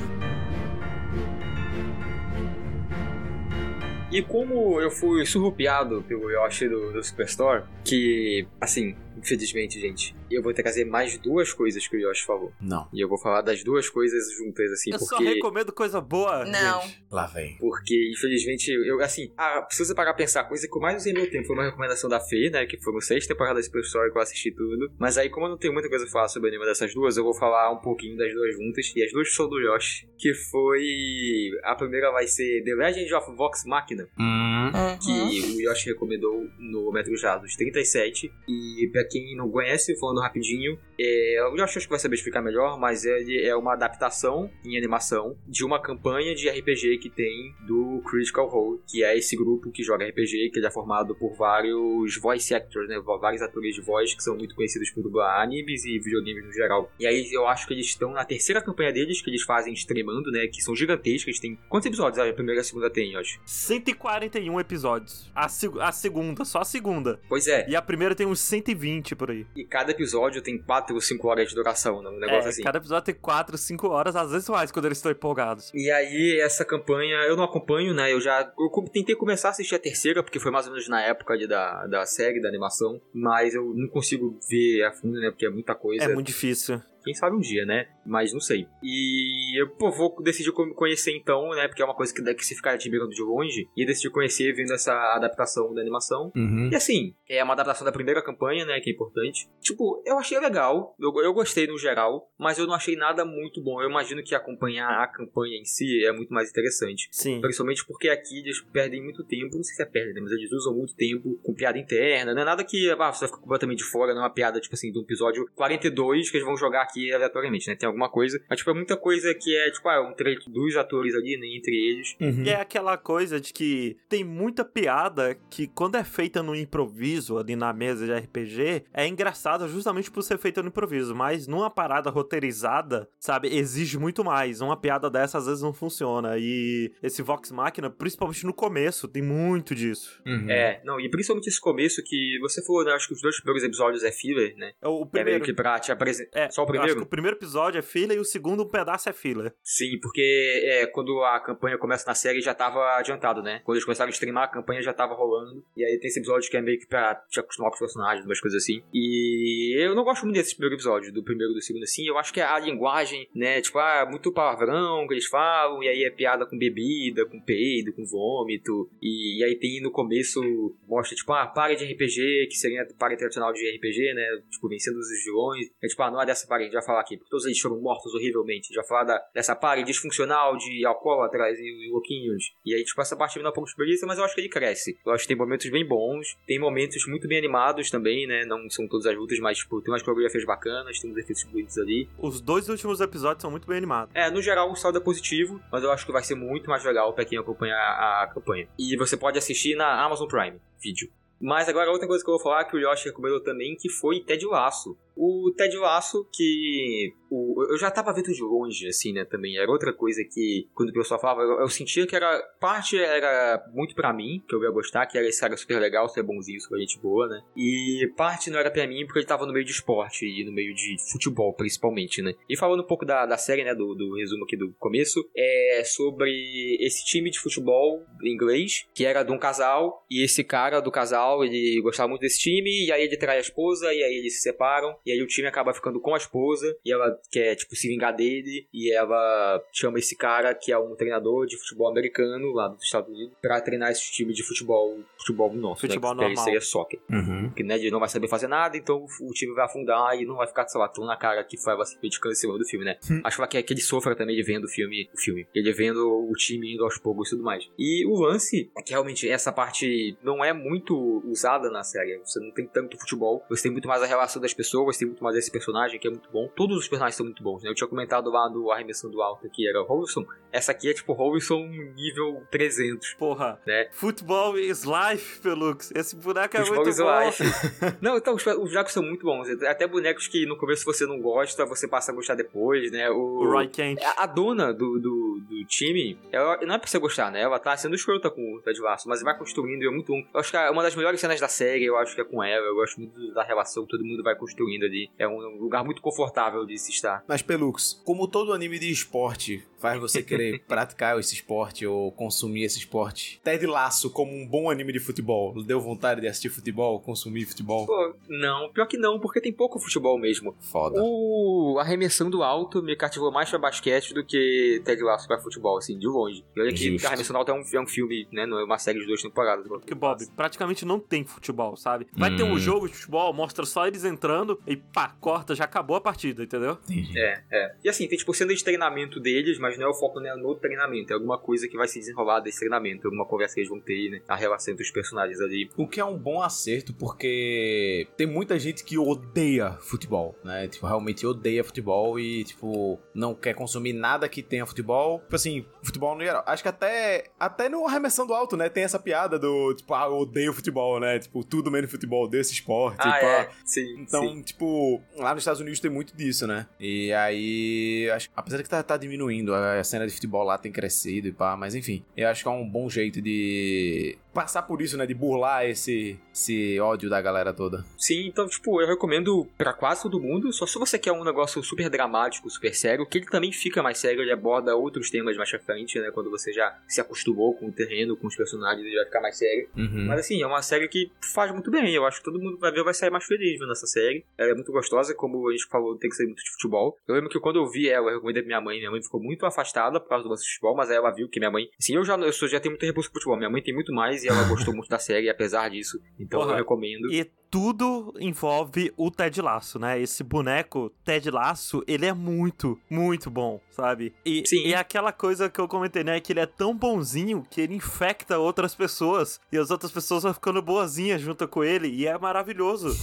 E 4.12 4.22
como 4.22 4.80
eu 4.80 4.90
fui 4.90 5.26
surrupiado 5.26 6.04
pelo 6.08 6.30
Yoshi 6.30 6.68
do, 6.70 6.94
do 6.94 7.04
Superstore, 7.04 7.64
que, 7.84 8.48
assim, 8.62 8.96
infelizmente, 9.18 9.80
gente, 9.80 10.16
eu 10.30 10.42
vou 10.42 10.54
trazer 10.54 10.86
mais 10.86 11.18
duas 11.18 11.52
coisas 11.54 11.88
que 11.88 11.96
o 11.98 12.00
Yoshi 12.00 12.26
falou. 12.26 12.52
Não. 12.62 12.88
E 12.94 13.02
eu 13.04 13.08
vou 13.08 13.18
falar 13.18 13.42
das 13.42 13.64
duas 13.64 13.90
coisas 13.90 14.32
juntas, 14.38 14.72
assim, 14.72 14.92
eu 14.92 15.00
só 15.00 15.18
porque... 15.18 15.34
recomendo 15.34 15.72
coisa 15.72 16.00
boa, 16.02 16.46
Não. 16.46 16.82
gente. 16.82 17.04
Lá 17.12 17.26
vem. 17.28 17.58
Porque, 17.58 18.12
infelizmente, 18.14 18.70
eu, 18.72 19.02
assim, 19.02 19.32
ah, 19.38 19.62
precisa 19.62 19.94
parar 19.96 20.14
pra 20.14 20.18
pensar, 20.26 20.42
a 20.42 20.44
coisa 20.46 20.68
que 20.68 20.76
eu 20.78 20.82
mais 20.82 20.98
usei 20.98 21.14
meu 21.14 21.30
tempo 21.30 21.48
foi 21.48 21.56
uma 21.56 21.66
recomendação 21.66 22.10
da 22.10 22.20
Fê, 22.20 22.50
né, 22.50 22.66
que 22.66 22.78
foram 22.82 23.00
seis 23.02 23.26
temporadas 23.28 23.68
de 23.70 23.80
Story 23.80 24.12
que 24.12 24.18
eu 24.18 24.22
assisti 24.22 24.52
tudo. 24.52 24.92
Mas 25.00 25.18
aí, 25.18 25.30
como 25.30 25.46
eu 25.46 25.50
não 25.52 25.58
tenho 25.58 25.74
muita 25.74 25.90
coisa 25.90 26.06
a 26.06 26.10
falar 26.10 26.28
sobre 26.28 26.50
nenhuma 26.50 26.68
dessas 26.68 26.94
duas, 26.94 27.16
eu 27.18 27.24
vou 27.24 27.34
falar 27.34 27.72
um 27.72 27.78
pouquinho 27.82 28.18
das 28.18 28.34
duas 28.34 28.56
juntas. 28.56 28.92
E 28.96 29.04
as 29.04 29.12
duas 29.12 29.34
são 29.34 29.48
do 29.48 29.60
Yoshi, 29.60 30.08
que 30.18 30.34
foi... 30.34 31.50
A 31.64 31.76
primeira 31.76 32.12
vai 32.12 32.28
ser 32.28 32.64
The 32.64 32.74
Legend 32.76 33.14
of 33.14 33.36
Vox 33.36 33.64
Machina, 33.66 34.08
Hum. 34.20 34.58
Uhum. 34.68 34.98
que 35.00 35.56
o 35.56 35.62
Yoshi 35.62 35.90
recomendou 35.90 36.46
no 36.60 36.92
Metro 36.92 37.16
Jados 37.16 37.56
37. 37.56 38.32
E 38.48 38.90
quem 39.08 39.36
não 39.36 39.50
conhece, 39.50 39.98
falando 40.00 40.20
rapidinho, 40.22 40.78
é, 41.00 41.38
Yoshi 41.58 41.78
acho 41.78 41.88
que 41.88 41.90
vai 41.92 42.00
saber 42.00 42.16
explicar 42.16 42.42
melhor, 42.42 42.80
mas 42.80 43.06
ele 43.06 43.44
é 43.44 43.56
uma 43.56 43.74
adaptação 43.74 44.50
em 44.66 44.78
animação 44.78 45.36
de 45.48 45.64
uma 45.66 45.82
campanha 45.82 46.36
de 46.36 46.50
RPG 46.50 46.98
que 47.00 47.10
tem 47.10 47.54
do 47.66 48.02
Critical 48.10 48.48
Role, 48.48 48.80
que 48.88 49.04
é 49.04 49.18
esse 49.18 49.36
grupo 49.36 49.72
que 49.72 49.84
joga 49.84 50.06
RPG, 50.08 50.50
que 50.52 50.60
ele 50.60 50.68
é 50.68 50.72
formado 50.72 51.16
por 51.16 51.36
vários 51.36 52.18
voice 52.18 52.54
actors, 52.54 52.88
né, 52.88 53.00
vários 53.20 53.42
atores 53.42 53.76
de 53.76 53.82
voz 53.82 54.14
que 54.14 54.24
são 54.24 54.36
muito 54.36 54.56
conhecidos 54.56 54.90
por 54.92 55.02
dublar 55.04 55.42
animes 55.42 55.86
e 55.86 56.00
videogames 56.00 56.46
no 56.46 56.52
geral. 56.54 56.92
E 57.00 57.06
aí 57.08 57.28
eu 57.32 57.48
acho 57.48 57.68
que 57.68 57.74
eles 57.74 57.86
estão 57.88 58.12
na 58.12 58.26
terceira 58.26 58.62
campanha 58.62 58.92
deles, 58.92 59.22
que 59.22 59.30
eles 59.30 59.44
fazem 59.44 59.74
streamando, 59.74 60.32
né, 60.32 60.48
que 60.48 60.62
são 60.62 60.76
gigantescas, 60.76 61.40
tem... 61.40 61.58
Quantos 61.70 61.86
episódios 61.88 62.20
a 62.20 62.34
primeira 62.34 62.60
e 62.60 62.62
a 62.62 62.64
segunda 62.64 62.90
tem, 62.90 63.14
Yoshi? 63.14 63.40
141 63.46 64.60
episódios. 64.60 65.32
A, 65.36 65.48
seg- 65.48 65.80
a 65.80 65.92
segunda, 65.92 66.44
só 66.46 66.60
a 66.60 66.66
segunda. 66.66 67.20
Pois 67.30 67.48
é, 67.48 67.68
E 67.70 67.76
a 67.76 67.82
primeira 67.82 68.16
tem 68.16 68.26
uns 68.26 68.40
120 68.40 68.97
por 69.16 69.32
aí. 69.32 69.46
E 69.56 69.64
cada 69.66 69.92
episódio 69.92 70.42
tem 70.42 70.58
4 70.58 70.96
ou 70.96 71.02
5 71.02 71.28
horas 71.28 71.50
de 71.50 71.56
duração, 71.56 72.02
né? 72.02 72.10
Um 72.10 72.20
negócio 72.20 72.48
É, 72.48 72.50
assim. 72.50 72.64
Cada 72.64 72.78
episódio 72.78 73.06
tem 73.06 73.16
4, 73.16 73.58
5 73.58 73.88
horas, 73.88 74.16
às 74.16 74.32
vezes 74.32 74.48
mais, 74.50 74.72
quando 74.72 74.86
eles 74.86 74.98
estão 74.98 75.12
empolgados. 75.12 75.72
E 75.74 75.90
aí, 75.92 76.40
essa 76.42 76.64
campanha, 76.66 77.18
eu 77.28 77.36
não 77.36 77.44
acompanho, 77.44 77.94
né? 77.94 78.12
Eu 78.12 78.22
já. 78.22 78.52
Eu 78.58 78.70
tentei 78.92 79.16
começar 79.16 79.50
a 79.50 79.52
assistir 79.52 79.76
a 79.76 79.80
terceira, 79.80 80.24
porque 80.24 80.40
foi 80.40 80.52
mais 80.52 80.68
ou 80.68 80.74
menos 80.74 80.88
na 80.88 81.02
época 81.02 81.38
de, 81.38 81.48
da, 81.48 81.86
da 81.88 82.06
série, 82.06 82.42
da 82.42 82.48
animação. 82.50 83.02
Mas 83.14 83.54
eu 83.54 83.74
não 83.76 83.88
consigo 83.88 84.40
ver 84.50 84.84
a 84.84 84.92
fundo, 84.92 85.20
né? 85.20 85.30
Porque 85.30 85.46
é 85.46 85.50
muita 85.50 85.76
coisa. 85.76 86.04
É 86.04 86.14
muito 86.14 86.28
difícil. 86.28 86.82
Quem 87.08 87.14
sabe 87.14 87.36
um 87.36 87.40
dia, 87.40 87.66
né? 87.66 87.88
Mas 88.06 88.34
não 88.34 88.40
sei. 88.42 88.68
E 88.84 89.62
eu, 89.62 89.70
pô, 89.70 89.90
vou 89.92 90.22
decidir 90.22 90.52
co- 90.52 90.74
conhecer 90.74 91.16
então, 91.16 91.50
né? 91.52 91.68
Porque 91.68 91.82
é 91.82 91.86
uma 91.86 91.96
coisa 91.96 92.14
que 92.14 92.22
daqui 92.22 92.46
se 92.46 92.54
ficar 92.56 92.72
admirando 92.72 93.12
de 93.12 93.22
longe. 93.22 93.70
E 93.78 93.86
decidi 93.86 94.10
conhecer 94.10 94.54
vendo 94.54 94.74
essa 94.74 94.94
adaptação 95.16 95.74
da 95.74 95.82
animação. 95.82 96.32
Uhum. 96.36 96.70
E 96.72 96.76
assim, 96.76 97.16
é 97.30 97.44
uma 97.44 97.54
adaptação 97.54 97.86
da 97.86 97.92
primeira 97.92 98.22
campanha, 98.22 98.66
né? 98.66 98.80
Que 98.82 98.90
é 98.90 98.94
importante. 98.94 99.48
Tipo, 99.62 100.02
eu 100.06 100.18
achei 100.18 100.38
legal. 100.40 100.96
Eu, 101.00 101.14
eu 101.24 101.34
gostei 101.34 101.66
no 101.68 101.78
geral. 101.78 102.30
Mas 102.38 102.58
eu 102.58 102.68
não 102.68 102.74
achei 102.74 102.96
nada 102.96 103.24
muito 103.26 103.62
bom. 103.64 103.82
Eu 103.82 103.90
imagino 103.90 104.22
que 104.24 104.36
acompanhar 104.36 104.90
a 105.02 105.08
campanha 105.08 105.58
em 105.58 105.66
si 105.66 106.06
é 106.06 106.12
muito 106.12 106.34
mais 106.34 106.50
interessante. 106.50 107.08
Sim. 107.12 107.40
Principalmente 107.42 107.86
porque 107.86 108.10
aqui 108.10 108.40
eles 108.40 108.60
perdem 108.74 109.02
muito 109.02 109.24
tempo. 109.24 109.56
Não 109.56 109.64
sei 109.64 109.76
se 109.76 109.82
é 109.84 109.86
perdem, 109.86 110.14
né, 110.16 110.22
mas 110.22 110.32
eles 110.32 110.52
usam 110.52 110.74
muito 110.76 110.96
tempo 110.96 111.40
com 111.44 111.54
piada 111.54 111.78
interna. 111.78 112.34
Não 112.34 112.42
é 112.42 112.46
nada 112.46 112.64
que 112.64 112.90
ah, 112.92 113.12
você 113.14 113.22
vai 113.22 113.30
ficar 113.30 113.42
completamente 113.42 113.80
de 113.80 113.86
fora. 113.86 114.14
Não 114.14 114.22
é 114.22 114.24
uma 114.26 114.34
piada, 114.34 114.60
tipo 114.60 114.76
assim, 114.76 114.92
do 114.92 115.02
episódio 115.02 115.46
42 115.56 116.30
que 116.30 116.38
eles 116.38 116.46
vão 116.46 116.58
jogar 116.58 116.82
aqui 116.82 116.97
aleatoriamente, 117.14 117.68
né? 117.68 117.76
Tem 117.76 117.88
alguma 117.88 118.10
coisa. 118.10 118.42
Mas, 118.50 118.60
tipo, 118.60 118.70
é 118.72 118.74
muita 118.74 118.98
coisa 118.98 119.34
que 119.34 119.56
é, 119.56 119.72
tipo, 119.72 119.88
ah, 119.90 120.02
um 120.02 120.14
trecho 120.14 120.50
dos 120.50 120.76
atores 120.76 121.14
ali, 121.16 121.38
né? 121.38 121.48
Entre 121.56 121.76
eles. 121.76 122.16
Uhum. 122.20 122.44
E 122.44 122.50
é 122.50 122.60
aquela 122.62 122.98
coisa 122.98 123.40
de 123.40 123.54
que 123.54 123.98
tem 124.10 124.24
muita 124.24 124.64
piada 124.66 125.38
que, 125.50 125.68
quando 125.68 125.96
é 125.96 126.04
feita 126.04 126.42
no 126.44 126.56
improviso, 126.56 127.38
ali 127.38 127.56
na 127.56 127.74
mesa 127.74 128.06
de 128.06 128.14
RPG, 128.14 128.84
é 128.94 129.08
engraçada 129.08 129.68
justamente 129.68 130.10
por 130.12 130.22
ser 130.22 130.38
feita 130.38 130.62
no 130.62 130.70
improviso. 130.70 131.16
Mas 131.16 131.48
numa 131.48 131.70
parada 131.70 132.10
roteirizada, 132.10 133.10
sabe, 133.20 133.48
exige 133.56 133.98
muito 133.98 134.24
mais. 134.24 134.62
Uma 134.62 134.78
piada 134.78 135.10
dessa 135.10 135.38
às 135.38 135.46
vezes 135.46 135.62
não 135.62 135.74
funciona. 135.74 136.38
E 136.38 136.92
esse 137.02 137.22
Vox 137.22 137.52
Machina, 137.52 137.90
principalmente 137.90 138.46
no 138.46 138.54
começo, 138.54 139.08
tem 139.08 139.22
muito 139.22 139.76
disso. 139.76 140.22
Uhum. 140.26 140.50
É, 140.50 140.82
não, 140.84 141.00
e 141.00 141.10
principalmente 141.10 141.48
esse 141.48 141.60
começo 141.60 142.04
que 142.04 142.38
você 142.40 142.64
falou, 142.64 142.84
né? 142.84 142.92
Acho 142.94 143.08
que 143.08 143.14
os 143.14 143.22
dois 143.22 143.38
primeiros 143.38 143.64
episódios 143.64 144.04
é 144.04 144.12
filler, 144.12 144.56
né? 144.58 144.74
É 144.82 144.88
O 144.88 144.94
É 144.94 144.98
meio 145.00 145.10
primeiro. 145.12 145.44
que 145.46 145.54
pra 145.54 145.80
te 145.80 145.92
apresentar. 145.92 146.40
É, 146.40 146.50
Só 146.50 146.64
o 146.64 146.76
eu 146.76 146.87
Acho 146.88 146.96
primeiro? 146.96 147.00
que 147.00 147.08
o 147.08 147.10
primeiro 147.10 147.38
episódio 147.38 147.80
é 147.80 147.82
fila 147.82 148.14
e 148.14 148.20
o 148.20 148.26
segundo 148.26 148.64
um 148.64 148.68
pedaço 148.68 149.10
é 149.10 149.14
fila. 149.14 149.54
Sim, 149.64 150.00
porque 150.02 150.22
é, 150.66 150.86
quando 150.88 151.24
a 151.24 151.40
campanha 151.40 151.78
começa 151.78 152.06
na 152.08 152.16
série 152.16 152.42
já 152.42 152.54
tava 152.54 152.98
adiantado, 152.98 153.42
né? 153.42 153.62
Quando 153.64 153.76
eles 153.76 153.86
começaram 153.86 154.10
a 154.10 154.12
streamar, 154.12 154.46
a 154.46 154.48
campanha 154.52 154.82
já 154.82 154.94
tava 154.94 155.14
rolando. 155.14 155.64
E 155.76 155.84
aí 155.84 155.98
tem 156.00 156.08
esse 156.08 156.20
episódio 156.20 156.50
que 156.50 156.58
é 156.58 156.62
meio 156.62 156.80
que 156.80 156.88
pra 156.88 157.16
te 157.30 157.40
acostumar 157.40 157.70
com 157.70 157.76
os 157.76 157.80
personagens, 157.80 158.26
umas 158.26 158.40
coisas 158.40 158.64
assim. 158.64 158.82
E 158.94 159.76
eu 159.78 159.96
não 159.96 160.04
gosto 160.04 160.24
muito 160.24 160.36
desses 160.36 160.54
primeiros 160.54 160.82
episódios, 160.82 161.14
do 161.14 161.24
primeiro 161.24 161.54
e 161.54 161.56
do 161.56 161.62
segundo, 161.62 161.84
assim. 161.84 162.06
Eu 162.08 162.18
acho 162.18 162.34
que 162.34 162.42
a 162.42 162.58
linguagem, 162.60 163.28
né? 163.36 163.62
Tipo, 163.62 163.80
ah, 163.80 164.06
muito 164.10 164.32
palavrão 164.32 165.08
que 165.08 165.14
eles 165.14 165.28
falam, 165.28 165.84
e 165.84 165.88
aí 165.88 166.04
é 166.04 166.10
piada 166.10 166.46
com 166.46 166.58
bebida, 166.58 167.26
com 167.26 167.42
peido, 167.42 167.94
com 167.94 168.06
vômito. 168.06 168.90
E, 169.02 169.40
e 169.40 169.44
aí 169.44 169.56
tem 169.56 169.82
no 169.82 169.92
começo, 169.92 170.42
mostra, 170.88 171.16
tipo, 171.16 171.32
ah, 171.34 171.48
pare 171.48 171.76
de 171.76 171.86
RPG, 171.86 172.48
que 172.50 172.56
seria 172.56 172.84
a 172.84 172.94
pare 172.98 173.18
tradicional 173.18 173.54
de 173.54 173.70
RPG, 173.78 174.14
né? 174.14 174.42
Tipo, 174.50 174.70
vencendo 174.70 174.98
os 174.98 175.08
vilões. 175.24 175.68
É 175.82 175.88
tipo, 175.88 176.02
ah, 176.04 176.12
não 176.12 176.22
é 176.22 176.26
dessa 176.26 176.48
pare, 176.48 176.70
vai 176.78 176.86
falar 176.86 177.02
aqui, 177.02 177.18
porque 177.18 177.30
todos 177.30 177.46
eles 177.46 177.60
foram 177.60 177.80
mortos 177.80 178.14
horrivelmente. 178.14 178.74
Vai 178.74 178.86
falar 178.86 179.04
da, 179.04 179.24
dessa 179.34 179.56
pare 179.56 179.84
disfuncional 179.84 180.58
de 180.58 180.86
alcoólatras 180.86 181.58
e, 181.60 181.88
e 181.88 181.92
louquinhos. 181.92 182.54
E 182.66 182.74
aí, 182.74 182.84
tipo, 182.84 183.02
essa 183.02 183.16
parte 183.16 183.38
me 183.38 183.44
dá 183.44 183.50
um 183.50 183.54
pouco 183.54 183.70
de 183.70 183.76
preguiça, 183.76 184.06
mas 184.06 184.18
eu 184.18 184.26
acho 184.26 184.36
que 184.36 184.42
ele 184.42 184.50
cresce. 184.50 184.98
Eu 185.06 185.12
acho 185.12 185.24
que 185.24 185.30
tem 185.30 185.38
momentos 185.38 185.70
bem 185.70 185.86
bons, 185.86 186.38
tem 186.46 186.60
momentos 186.60 187.06
muito 187.08 187.28
bem 187.28 187.38
animados 187.38 187.90
também, 187.90 188.28
né? 188.28 188.46
Não 188.46 188.70
são 188.70 188.88
todas 188.88 189.06
as 189.06 189.16
lutas, 189.16 189.40
mas, 189.40 189.58
tipo, 189.58 189.82
tem 189.82 189.94
umas 189.94 190.02
coreografias 190.02 190.46
bacanas, 190.46 191.00
tem 191.00 191.12
uns 191.12 191.18
efeitos 191.18 191.44
bonitos 191.44 191.78
ali. 191.78 192.10
Os 192.18 192.42
dois 192.42 192.70
últimos 192.70 193.02
episódios 193.02 193.42
são 193.42 193.52
muito 193.52 193.68
bem 193.68 193.78
animados. 193.78 194.14
É, 194.16 194.30
no 194.30 194.42
geral 194.42 194.72
o 194.72 194.76
saldo 194.76 194.98
é 194.98 195.02
positivo, 195.02 195.62
mas 195.72 195.84
eu 195.84 195.92
acho 195.92 196.06
que 196.06 196.12
vai 196.12 196.24
ser 196.24 196.36
muito 196.36 196.70
mais 196.70 196.84
legal 196.84 197.14
pra 197.14 197.26
quem 197.26 197.38
acompanha 197.38 197.76
a, 197.76 198.24
a 198.24 198.28
campanha. 198.28 198.68
E 198.78 198.96
você 198.98 199.18
pode 199.18 199.38
assistir 199.38 199.76
na 199.76 200.04
Amazon 200.04 200.28
Prime 200.28 200.60
Video. 200.82 201.10
Mas 201.40 201.70
agora 201.70 201.92
outra 201.92 202.08
coisa 202.08 202.24
que 202.24 202.30
eu 202.30 202.34
vou 202.34 202.42
falar 202.42 202.66
que 202.66 202.76
o 202.76 202.80
Yoshi 202.80 203.10
recomendou 203.10 203.40
também, 203.42 203.76
que 203.76 203.90
foi 203.90 204.22
Ted 204.22 204.46
Laço. 204.46 204.98
O 205.18 205.52
Ted 205.56 205.76
Laço, 205.78 206.28
que 206.32 207.14
o, 207.30 207.66
eu 207.70 207.78
já 207.78 207.92
tava 207.92 208.14
vendo 208.14 208.32
de 208.32 208.42
longe, 208.42 208.88
assim, 208.88 209.14
né, 209.14 209.26
também. 209.26 209.58
Era 209.58 209.70
outra 209.72 209.94
coisa 209.94 210.24
que, 210.24 210.68
quando 210.74 210.90
o 210.90 210.94
pessoal 210.94 211.20
falava, 211.20 211.42
eu, 211.42 211.60
eu 211.60 211.70
sentia 211.70 212.06
que 212.06 212.16
era. 212.16 212.42
Parte 212.60 212.98
era 212.98 213.64
muito 213.74 213.96
pra 213.96 214.14
mim, 214.14 214.44
que 214.48 214.56
eu 214.56 214.64
ia 214.64 214.72
gostar, 214.72 215.06
que 215.06 215.18
era 215.18 215.28
esse 215.28 215.40
cara 215.40 215.56
super 215.58 215.80
legal, 215.80 216.08
super 216.08 216.24
bonzinho, 216.24 216.60
super 216.60 216.80
gente 216.80 217.00
boa, 217.00 217.28
né? 217.28 217.42
E 217.56 218.10
parte 218.16 218.50
não 218.50 218.60
era 218.60 218.72
pra 218.72 218.88
mim 218.88 219.06
porque 219.06 219.20
ele 219.20 219.28
tava 219.28 219.46
no 219.46 219.54
meio 219.54 219.66
de 219.66 219.72
esporte 219.72 220.26
e 220.26 220.46
no 220.46 220.52
meio 220.52 220.74
de 220.74 220.96
futebol, 221.12 221.54
principalmente, 221.54 222.22
né? 222.22 222.34
E 222.50 222.58
falando 222.58 222.84
um 222.84 222.88
pouco 222.88 223.06
da, 223.06 223.26
da 223.26 223.38
série, 223.38 223.64
né, 223.64 223.74
do, 223.74 223.94
do 223.94 224.16
resumo 224.16 224.44
aqui 224.44 224.56
do 224.56 224.74
começo, 224.80 225.28
é 225.36 225.84
sobre 225.84 226.78
esse 226.80 227.06
time 227.06 227.30
de 227.30 227.40
futebol 227.40 228.06
inglês, 228.24 228.88
que 228.94 229.06
era 229.06 229.24
de 229.24 229.32
um 229.32 229.40
casal, 229.40 230.06
e 230.10 230.24
esse 230.24 230.44
cara 230.44 230.80
do 230.80 230.92
casal, 230.92 231.44
ele 231.44 231.82
gostava 231.82 232.10
muito 232.10 232.22
desse 232.22 232.40
time, 232.40 232.86
e 232.86 232.92
aí 232.92 233.04
ele 233.04 233.18
trai 233.18 233.38
a 233.38 233.42
esposa, 233.42 233.94
e 233.94 234.04
aí 234.04 234.16
eles 234.20 234.36
se 234.36 234.42
separam, 234.42 234.96
e 235.08 235.12
aí 235.12 235.22
o 235.22 235.28
time 235.28 235.48
acaba 235.48 235.74
ficando 235.74 236.00
com 236.02 236.14
a 236.14 236.18
esposa, 236.18 236.78
e 236.84 236.92
ela 236.92 237.18
quer, 237.32 237.56
tipo, 237.56 237.76
se 237.76 237.88
vingar 237.88 238.16
dele, 238.16 238.68
e 238.74 238.94
ela 238.94 239.64
chama 239.72 240.00
esse 240.00 240.16
cara, 240.16 240.54
que 240.54 240.72
é 240.72 240.78
um 240.78 240.96
treinador 240.96 241.46
de 241.46 241.58
futebol 241.58 241.90
americano, 241.90 242.52
lá 242.52 242.68
dos 242.68 242.84
Estados 242.84 243.10
Unidos, 243.10 243.34
pra 243.42 243.62
treinar 243.62 243.92
esse 243.92 244.12
time 244.12 244.34
de 244.34 244.44
futebol, 244.44 245.00
futebol 245.18 245.54
nosso, 245.54 245.82
Futebol 245.82 246.14
né? 246.14 246.24
Que 246.24 246.28
normal. 246.28 246.44
seria 246.44 246.62
soccer. 246.62 247.00
Uhum. 247.10 247.52
Que, 247.56 247.64
né, 247.64 247.76
ele 247.76 247.92
não 247.92 248.00
vai 248.00 248.10
saber 248.10 248.28
fazer 248.28 248.48
nada, 248.48 248.76
então 248.76 249.06
o 249.22 249.32
time 249.32 249.54
vai 249.54 249.66
afundar 249.66 250.20
e 250.20 250.26
não 250.26 250.36
vai 250.36 250.48
ficar, 250.48 250.68
sei 250.68 250.80
lá, 250.80 250.90
tão 250.90 251.06
na 251.06 251.16
cara 251.16 251.44
que 251.44 251.58
vai 251.58 251.86
se 251.86 251.98
criticando 251.98 252.34
em 252.34 252.36
cima 252.36 252.58
do 252.58 252.66
filme, 252.66 252.86
né? 252.86 252.98
Acho 253.24 253.48
que 253.48 253.64
que 253.64 253.74
ele 253.74 253.82
sofra 253.82 254.16
também 254.16 254.36
de 254.36 254.44
vendo 254.44 254.66
o 254.66 254.68
filme, 254.68 255.10
o 255.14 255.20
filme. 255.20 255.48
Ele 255.54 255.72
vendo 255.72 256.00
o 256.00 256.34
time 256.34 256.74
indo 256.74 256.84
aos 256.84 256.98
poucos 256.98 257.28
e 257.28 257.32
tudo 257.32 257.44
mais. 257.44 257.70
E 257.78 258.06
o 258.06 258.20
lance 258.20 258.70
é 258.78 258.82
que 258.82 258.92
realmente 258.92 259.30
essa 259.30 259.52
parte 259.52 260.18
não 260.24 260.44
é 260.44 260.52
muito 260.54 261.22
usada 261.26 261.70
na 261.70 261.84
série. 261.84 262.18
Você 262.20 262.40
não 262.40 262.52
tem 262.52 262.68
tanto 262.68 262.98
futebol, 262.98 263.44
você 263.50 263.64
tem 263.64 263.72
muito 263.72 263.88
mais 263.88 264.02
a 264.02 264.06
relação 264.06 264.42
das 264.42 264.54
pessoas, 264.54 264.97
tem 265.00 265.08
muito 265.08 265.24
mais 265.24 265.36
esse 265.36 265.52
personagem 265.52 266.00
que 266.00 266.08
é 266.08 266.12
muito 266.12 266.30
bom. 266.32 266.48
Todos 266.56 266.78
os 266.78 266.88
personagens 266.88 267.16
são 267.16 267.26
muito 267.26 267.44
bons, 267.44 267.64
né? 267.64 267.70
Eu 267.70 267.76
tinha 267.76 267.88
comentado 267.88 268.30
lá 268.30 268.48
do 268.48 268.72
Arremessando 268.72 269.22
Alto 269.22 269.50
que 269.50 269.68
era 269.68 269.82
o 269.82 269.86
Robinson. 269.86 270.26
Essa 270.52 270.72
aqui 270.72 270.90
é 270.90 270.94
tipo 270.94 271.14
Robinson 271.14 271.68
nível 271.96 272.44
300. 272.50 273.14
Porra. 273.16 273.60
Né? 273.66 273.88
Futebol 273.92 274.58
is 274.58 274.84
life, 274.84 275.42
Pelux. 275.42 275.92
Esse 275.96 276.16
boneco 276.16 276.56
é 276.58 276.60
Futebol 276.60 276.84
muito 276.86 276.90
is 276.90 276.98
bom. 276.98 277.26
life. 277.26 277.44
não, 278.02 278.18
então, 278.18 278.36
os, 278.36 278.46
os 278.46 278.70
bonecos 278.70 278.94
são 278.94 279.04
muito 279.04 279.26
bons. 279.26 279.50
Até 279.64 279.88
bonecos 279.88 280.28
que 280.28 280.46
no 280.46 280.58
começo 280.58 280.86
você 280.86 281.06
não 281.06 281.20
gosta, 281.20 281.66
você 281.66 281.88
passa 281.88 282.12
a 282.12 282.16
gostar 282.16 282.36
depois, 282.36 282.92
né? 282.92 283.10
O, 283.10 283.42
O 283.42 283.52
Roy 283.52 283.68
Kent. 283.68 284.02
a, 284.02 284.24
a 284.24 284.26
dona 284.26 284.74
do, 284.74 285.00
do, 285.00 285.42
do 285.42 285.66
time, 285.66 286.18
ela 286.32 286.58
não 286.66 286.76
é 286.76 286.78
pra 286.78 286.88
você 286.88 287.00
gostar, 287.00 287.32
né? 287.32 287.42
Ela 287.42 287.60
tá 287.60 287.76
sendo 287.78 287.96
escrota 287.96 288.30
com 288.30 288.56
o 288.56 288.62
Ted 288.62 288.80
Lasso, 288.80 289.08
mas 289.10 289.22
vai 289.22 289.38
construindo 289.38 289.84
e 289.84 289.88
é 289.88 289.92
muito 289.92 290.12
bom. 290.12 290.20
Eu 290.34 290.40
acho 290.40 290.52
que 290.52 290.58
é 290.58 290.70
uma 290.70 290.84
das 290.84 290.96
melhores 290.96 291.20
cenas 291.20 291.40
da 291.40 291.48
série, 291.48 291.86
eu 291.86 291.98
acho 291.98 292.16
que 292.16 292.22
é 292.22 292.24
com 292.24 292.44
ela. 292.44 292.66
Eu 292.66 292.76
gosto 292.76 293.00
muito 293.00 293.34
da 293.34 293.44
relação 293.44 293.84
que 293.84 293.90
todo 293.90 294.06
mundo 294.06 294.24
vai 294.24 294.36
construindo 294.36 294.84
ali. 294.88 295.10
É 295.18 295.28
um 295.28 295.58
lugar 295.58 295.84
muito 295.84 296.02
confortável 296.02 296.66
de 296.66 296.78
se 296.78 296.92
estar. 296.92 297.24
Mas, 297.28 297.42
Pelux, 297.42 298.02
como 298.06 298.28
todo 298.28 298.54
anime 298.54 298.80
de 298.80 298.92
esporte 298.92 299.64
faz 299.78 300.00
você 300.00 300.22
querer 300.24 300.60
praticar 300.68 301.20
esse 301.20 301.34
esporte 301.36 301.86
ou 301.86 302.12
consumir 302.12 302.64
esse 302.64 302.80
esporte, 302.80 303.40
Ted 303.44 303.66
Laço, 303.66 304.10
como 304.10 304.32
um 304.34 304.48
bom 304.48 304.70
anime 304.70 304.94
de 304.94 305.00
futebol, 305.00 305.64
deu 305.64 305.80
vontade 305.80 306.22
de 306.22 306.28
assistir 306.28 306.50
futebol, 306.50 307.00
consumir 307.00 307.46
futebol? 307.46 307.86
Pô, 307.86 308.16
não, 308.28 308.72
pior 308.72 308.86
que 308.88 308.98
não, 308.98 309.20
porque 309.20 309.40
tem 309.42 309.52
pouco 309.54 309.80
futebol 309.80 310.18
mesmo. 310.20 310.56
Foda. 310.60 311.00
O 311.02 311.78
Arremessando 311.80 312.44
Alto 312.44 312.82
me 312.82 312.96
cativou 312.96 313.32
mais 313.32 313.50
pra 313.50 313.60
basquete 313.60 314.14
do 314.14 314.26
que 314.26 314.82
Ted 314.84 315.02
Lasso 315.04 315.28
pra 315.28 315.40
futebol, 315.40 315.78
assim, 315.78 315.98
de 315.98 316.08
longe. 316.08 316.44
E 316.56 316.62
olha 316.62 316.74
que. 316.74 316.98
Arremessando 317.06 317.38
Alto 317.40 317.52
é 317.52 317.54
um, 317.54 317.64
é 317.74 317.80
um 317.82 317.88
filme, 317.88 318.28
né? 318.32 318.46
Não 318.46 318.60
é 318.60 318.64
uma 318.64 318.78
série 318.78 319.00
de 319.00 319.06
duas 319.06 319.22
temporadas. 319.22 319.68
Porque, 319.68 319.94
Bob, 319.96 320.26
praticamente 320.36 320.86
não 320.86 321.00
tem 321.00 321.24
futebol, 321.26 321.76
sabe? 321.76 322.08
Vai 322.14 322.36
ter 322.36 322.44
um 322.44 322.54
Hum. 322.54 322.60
jogo 322.60 322.88
de 322.88 322.96
futebol, 322.96 323.34
mostra 323.34 323.66
só 323.66 323.86
eles 323.88 324.04
entrando 324.04 324.60
e 324.66 324.76
pá, 324.76 325.16
corta, 325.20 325.54
já 325.54 325.66
acabou 325.66 325.96
a 325.98 326.02
partida, 326.02 326.44
entendeu? 326.44 326.78
Entendi. 326.90 327.18
É, 327.20 327.44
é. 327.52 327.76
E 327.84 327.90
assim, 327.90 328.08
tem 328.08 328.18
tipo 328.18 328.34
cena 328.34 328.54
de 328.54 328.64
treinamento 328.64 329.20
deles, 329.20 329.60
mas 329.60 329.67
não 329.76 329.88
é 329.88 329.90
o 329.90 329.94
foco 329.94 330.20
né, 330.20 330.34
no 330.36 330.56
treinamento. 330.56 331.12
É 331.12 331.16
alguma 331.16 331.38
coisa 331.38 331.68
que 331.68 331.76
vai 331.76 331.88
se 331.88 332.00
desenrolar 332.00 332.40
desse 332.40 332.60
treinamento, 332.60 333.08
alguma 333.08 333.26
conversa 333.26 333.56
que 333.56 333.62
eles 333.62 333.70
vão 333.70 333.80
ter, 333.80 334.12
né? 334.12 334.22
A 334.28 334.36
relação 334.36 334.74
entre 334.74 334.86
os 334.86 334.92
personagens 334.92 335.42
ali. 335.42 335.70
O 335.76 335.88
que 335.88 336.00
é 336.00 336.06
um 336.06 336.18
bom 336.18 336.42
acerto, 336.42 336.94
porque 336.94 338.08
tem 338.16 338.28
muita 338.28 338.60
gente 338.60 338.84
que 338.84 338.98
odeia 338.98 339.72
futebol, 339.82 340.38
né? 340.44 340.68
Tipo, 340.68 340.86
realmente 340.86 341.26
odeia 341.26 341.64
futebol 341.64 342.20
e, 342.20 342.44
tipo, 342.44 343.00
não 343.14 343.34
quer 343.34 343.54
consumir 343.54 343.94
nada 343.94 344.30
que 344.30 344.44
tenha 344.44 344.66
futebol. 344.66 345.20
Tipo 345.22 345.36
assim, 345.36 345.66
futebol 345.82 346.16
no 346.16 346.24
geral. 346.24 346.44
Acho 346.46 346.62
que 346.62 346.70
até, 346.70 347.26
até 347.40 347.68
no 347.68 347.88
Arremessando 347.88 348.34
Alto, 348.34 348.56
né? 348.56 348.70
Tem 348.70 348.84
essa 348.84 349.00
piada 349.00 349.40
do, 349.40 349.74
tipo, 349.74 349.94
ah, 349.94 350.06
eu 350.06 350.18
odeio 350.18 350.54
futebol, 350.54 351.00
né? 351.00 351.20
Tipo, 351.20 351.44
tudo 351.44 351.72
menos 351.72 351.90
futebol, 351.90 352.28
desse 352.28 352.54
esporte. 352.54 352.98
Ah, 353.00 353.12
tipo, 353.12 353.26
é. 353.26 353.42
ah, 353.42 353.50
Sim. 353.66 354.00
Então, 354.00 354.22
sim. 354.22 354.42
tipo, 354.42 355.02
lá 355.16 355.34
nos 355.34 355.42
Estados 355.42 355.62
Unidos 355.62 355.80
tem 355.80 355.90
muito 355.90 356.16
disso, 356.16 356.46
né? 356.46 356.68
E 356.80 357.12
aí, 357.14 358.10
acho, 358.14 358.30
apesar 358.36 358.58
de 358.58 358.64
que 358.64 358.70
tá, 358.70 358.84
tá 358.84 358.98
diminuindo, 358.98 359.54
a 359.58 359.84
cena 359.84 360.08
de 360.08 360.14
futebol 360.14 360.44
lá 360.44 360.58
tem 360.58 360.72
crescido 360.72 361.28
e 361.28 361.32
pá, 361.32 361.56
mas 361.56 361.76
enfim, 361.76 362.04
eu 362.16 362.28
acho 362.28 362.44
que 362.44 362.50
é 362.50 362.52
um 362.52 362.68
bom 362.68 362.90
jeito 362.90 363.22
de 363.22 364.18
passar 364.38 364.62
por 364.62 364.84
isso, 364.84 364.96
né? 364.96 365.08
De 365.08 365.16
burlar 365.16 365.66
esse, 365.66 366.20
esse 366.32 366.80
ódio 366.80 367.10
da 367.10 367.20
galera 367.20 367.52
toda. 367.52 367.84
Sim, 367.98 368.28
então, 368.28 368.48
tipo, 368.48 368.80
eu 368.80 368.88
recomendo 368.88 369.48
pra 369.58 369.74
quase 369.74 370.04
todo 370.04 370.20
mundo, 370.20 370.54
só 370.54 370.68
se 370.68 370.78
você 370.78 371.00
quer 371.00 371.12
um 371.12 371.24
negócio 371.24 371.64
super 371.64 371.90
dramático, 371.90 372.48
super 372.48 372.72
sério, 372.76 373.04
que 373.08 373.18
ele 373.18 373.26
também 373.26 373.52
fica 373.52 373.82
mais 373.82 373.98
sério, 373.98 374.22
ele 374.22 374.32
aborda 374.32 374.76
outros 374.76 375.10
temas 375.10 375.36
mais 375.36 375.50
pra 375.50 375.60
frente, 375.60 376.00
né? 376.00 376.12
Quando 376.12 376.30
você 376.30 376.54
já 376.54 376.78
se 376.88 377.02
acostumou 377.02 377.56
com 377.56 377.70
o 377.70 377.72
terreno, 377.72 378.16
com 378.16 378.28
os 378.28 378.36
personagens, 378.36 378.86
ele 378.86 378.96
vai 378.96 379.06
ficar 379.06 379.22
mais 379.22 379.40
sério. 379.40 379.70
Uhum. 379.76 380.06
Mas 380.06 380.20
assim, 380.20 380.40
é 380.40 380.46
uma 380.46 380.62
série 380.62 380.88
que 380.88 381.12
faz 381.34 381.52
muito 381.52 381.72
bem. 381.72 381.96
Eu 381.96 382.06
acho 382.06 382.20
que 382.20 382.26
todo 382.26 382.40
mundo 382.40 382.60
vai 382.60 382.72
ver 382.72 382.84
vai 382.84 382.94
sair 382.94 383.10
mais 383.10 383.26
feliz 383.26 383.60
vendo 383.60 383.72
essa 383.72 383.88
série. 383.88 384.24
Ela 384.38 384.52
é 384.52 384.54
muito 384.54 384.72
gostosa, 384.72 385.16
como 385.16 385.50
a 385.50 385.52
gente 385.52 385.66
falou, 385.66 385.98
tem 385.98 386.12
que 386.12 386.16
ser 386.16 386.26
muito 386.26 386.44
de 386.44 386.52
futebol. 386.52 386.96
Eu 387.08 387.16
lembro 387.16 387.32
que 387.32 387.40
quando 387.40 387.56
eu 387.56 387.68
vi 387.68 387.90
ela, 387.90 388.12
eu 388.12 388.16
recomendei 388.18 388.44
pra 388.44 388.48
minha 388.48 388.62
mãe. 388.62 388.78
Minha 388.78 388.92
mãe 388.92 389.02
ficou 389.02 389.20
muito 389.20 389.47
afastada 389.48 390.00
por 390.00 390.10
causa 390.10 390.24
do 390.24 390.30
lance 390.30 390.44
de 390.44 390.50
futebol, 390.52 390.76
mas 390.76 390.90
aí 390.90 390.98
ela 390.98 391.12
viu 391.12 391.28
que 391.30 391.40
minha 391.40 391.52
mãe. 391.52 391.66
Assim, 391.80 391.96
eu 391.96 392.04
já, 392.06 392.16
eu 392.18 392.32
sou- 392.34 392.48
já 392.48 392.60
tenho 392.60 392.74
muito 392.74 392.86
repulso 392.86 393.10
com 393.10 393.16
futebol. 393.16 393.38
Minha 393.38 393.50
mãe 393.50 393.62
tem 393.62 393.74
muito 393.74 393.94
mais 393.94 394.24
e 394.24 394.28
ela 394.28 394.44
gostou 394.48 394.74
muito 394.74 394.90
da 394.90 395.00
série, 395.00 395.30
apesar 395.30 395.70
disso. 395.70 396.00
Então 396.20 396.40
Porra, 396.40 396.54
eu 396.54 396.58
recomendo. 396.58 397.12
E 397.12 397.26
tudo 397.50 398.14
envolve 398.20 398.94
o 398.98 399.10
Ted 399.12 399.42
Laço, 399.42 399.80
né? 399.80 400.00
Esse 400.00 400.24
boneco, 400.24 400.92
Ted 401.04 401.30
Laço, 401.32 401.84
ele 401.88 402.06
é 402.06 402.14
muito, 402.14 402.80
muito 402.90 403.30
bom, 403.30 403.60
sabe? 403.72 404.14
E, 404.26 404.44
Sim. 404.46 404.66
e 404.68 404.74
é 404.74 404.78
aquela 404.78 405.12
coisa 405.12 405.50
que 405.50 405.60
eu 405.60 405.68
comentei, 405.68 406.04
né? 406.04 406.20
Que 406.20 406.34
ele 406.34 406.40
é 406.40 406.46
tão 406.46 406.76
bonzinho 406.76 407.44
que 407.50 407.62
ele 407.62 407.76
infecta 407.76 408.38
outras 408.38 408.76
pessoas. 408.76 409.40
E 409.52 409.58
as 409.58 409.72
outras 409.72 409.92
pessoas 409.92 410.24
vão 410.24 410.34
ficando 410.34 410.62
boazinhas 410.62 411.22
junto 411.22 411.48
com 411.48 411.64
ele. 411.64 411.88
E 411.90 412.06
é 412.08 412.18
maravilhoso. 412.18 412.88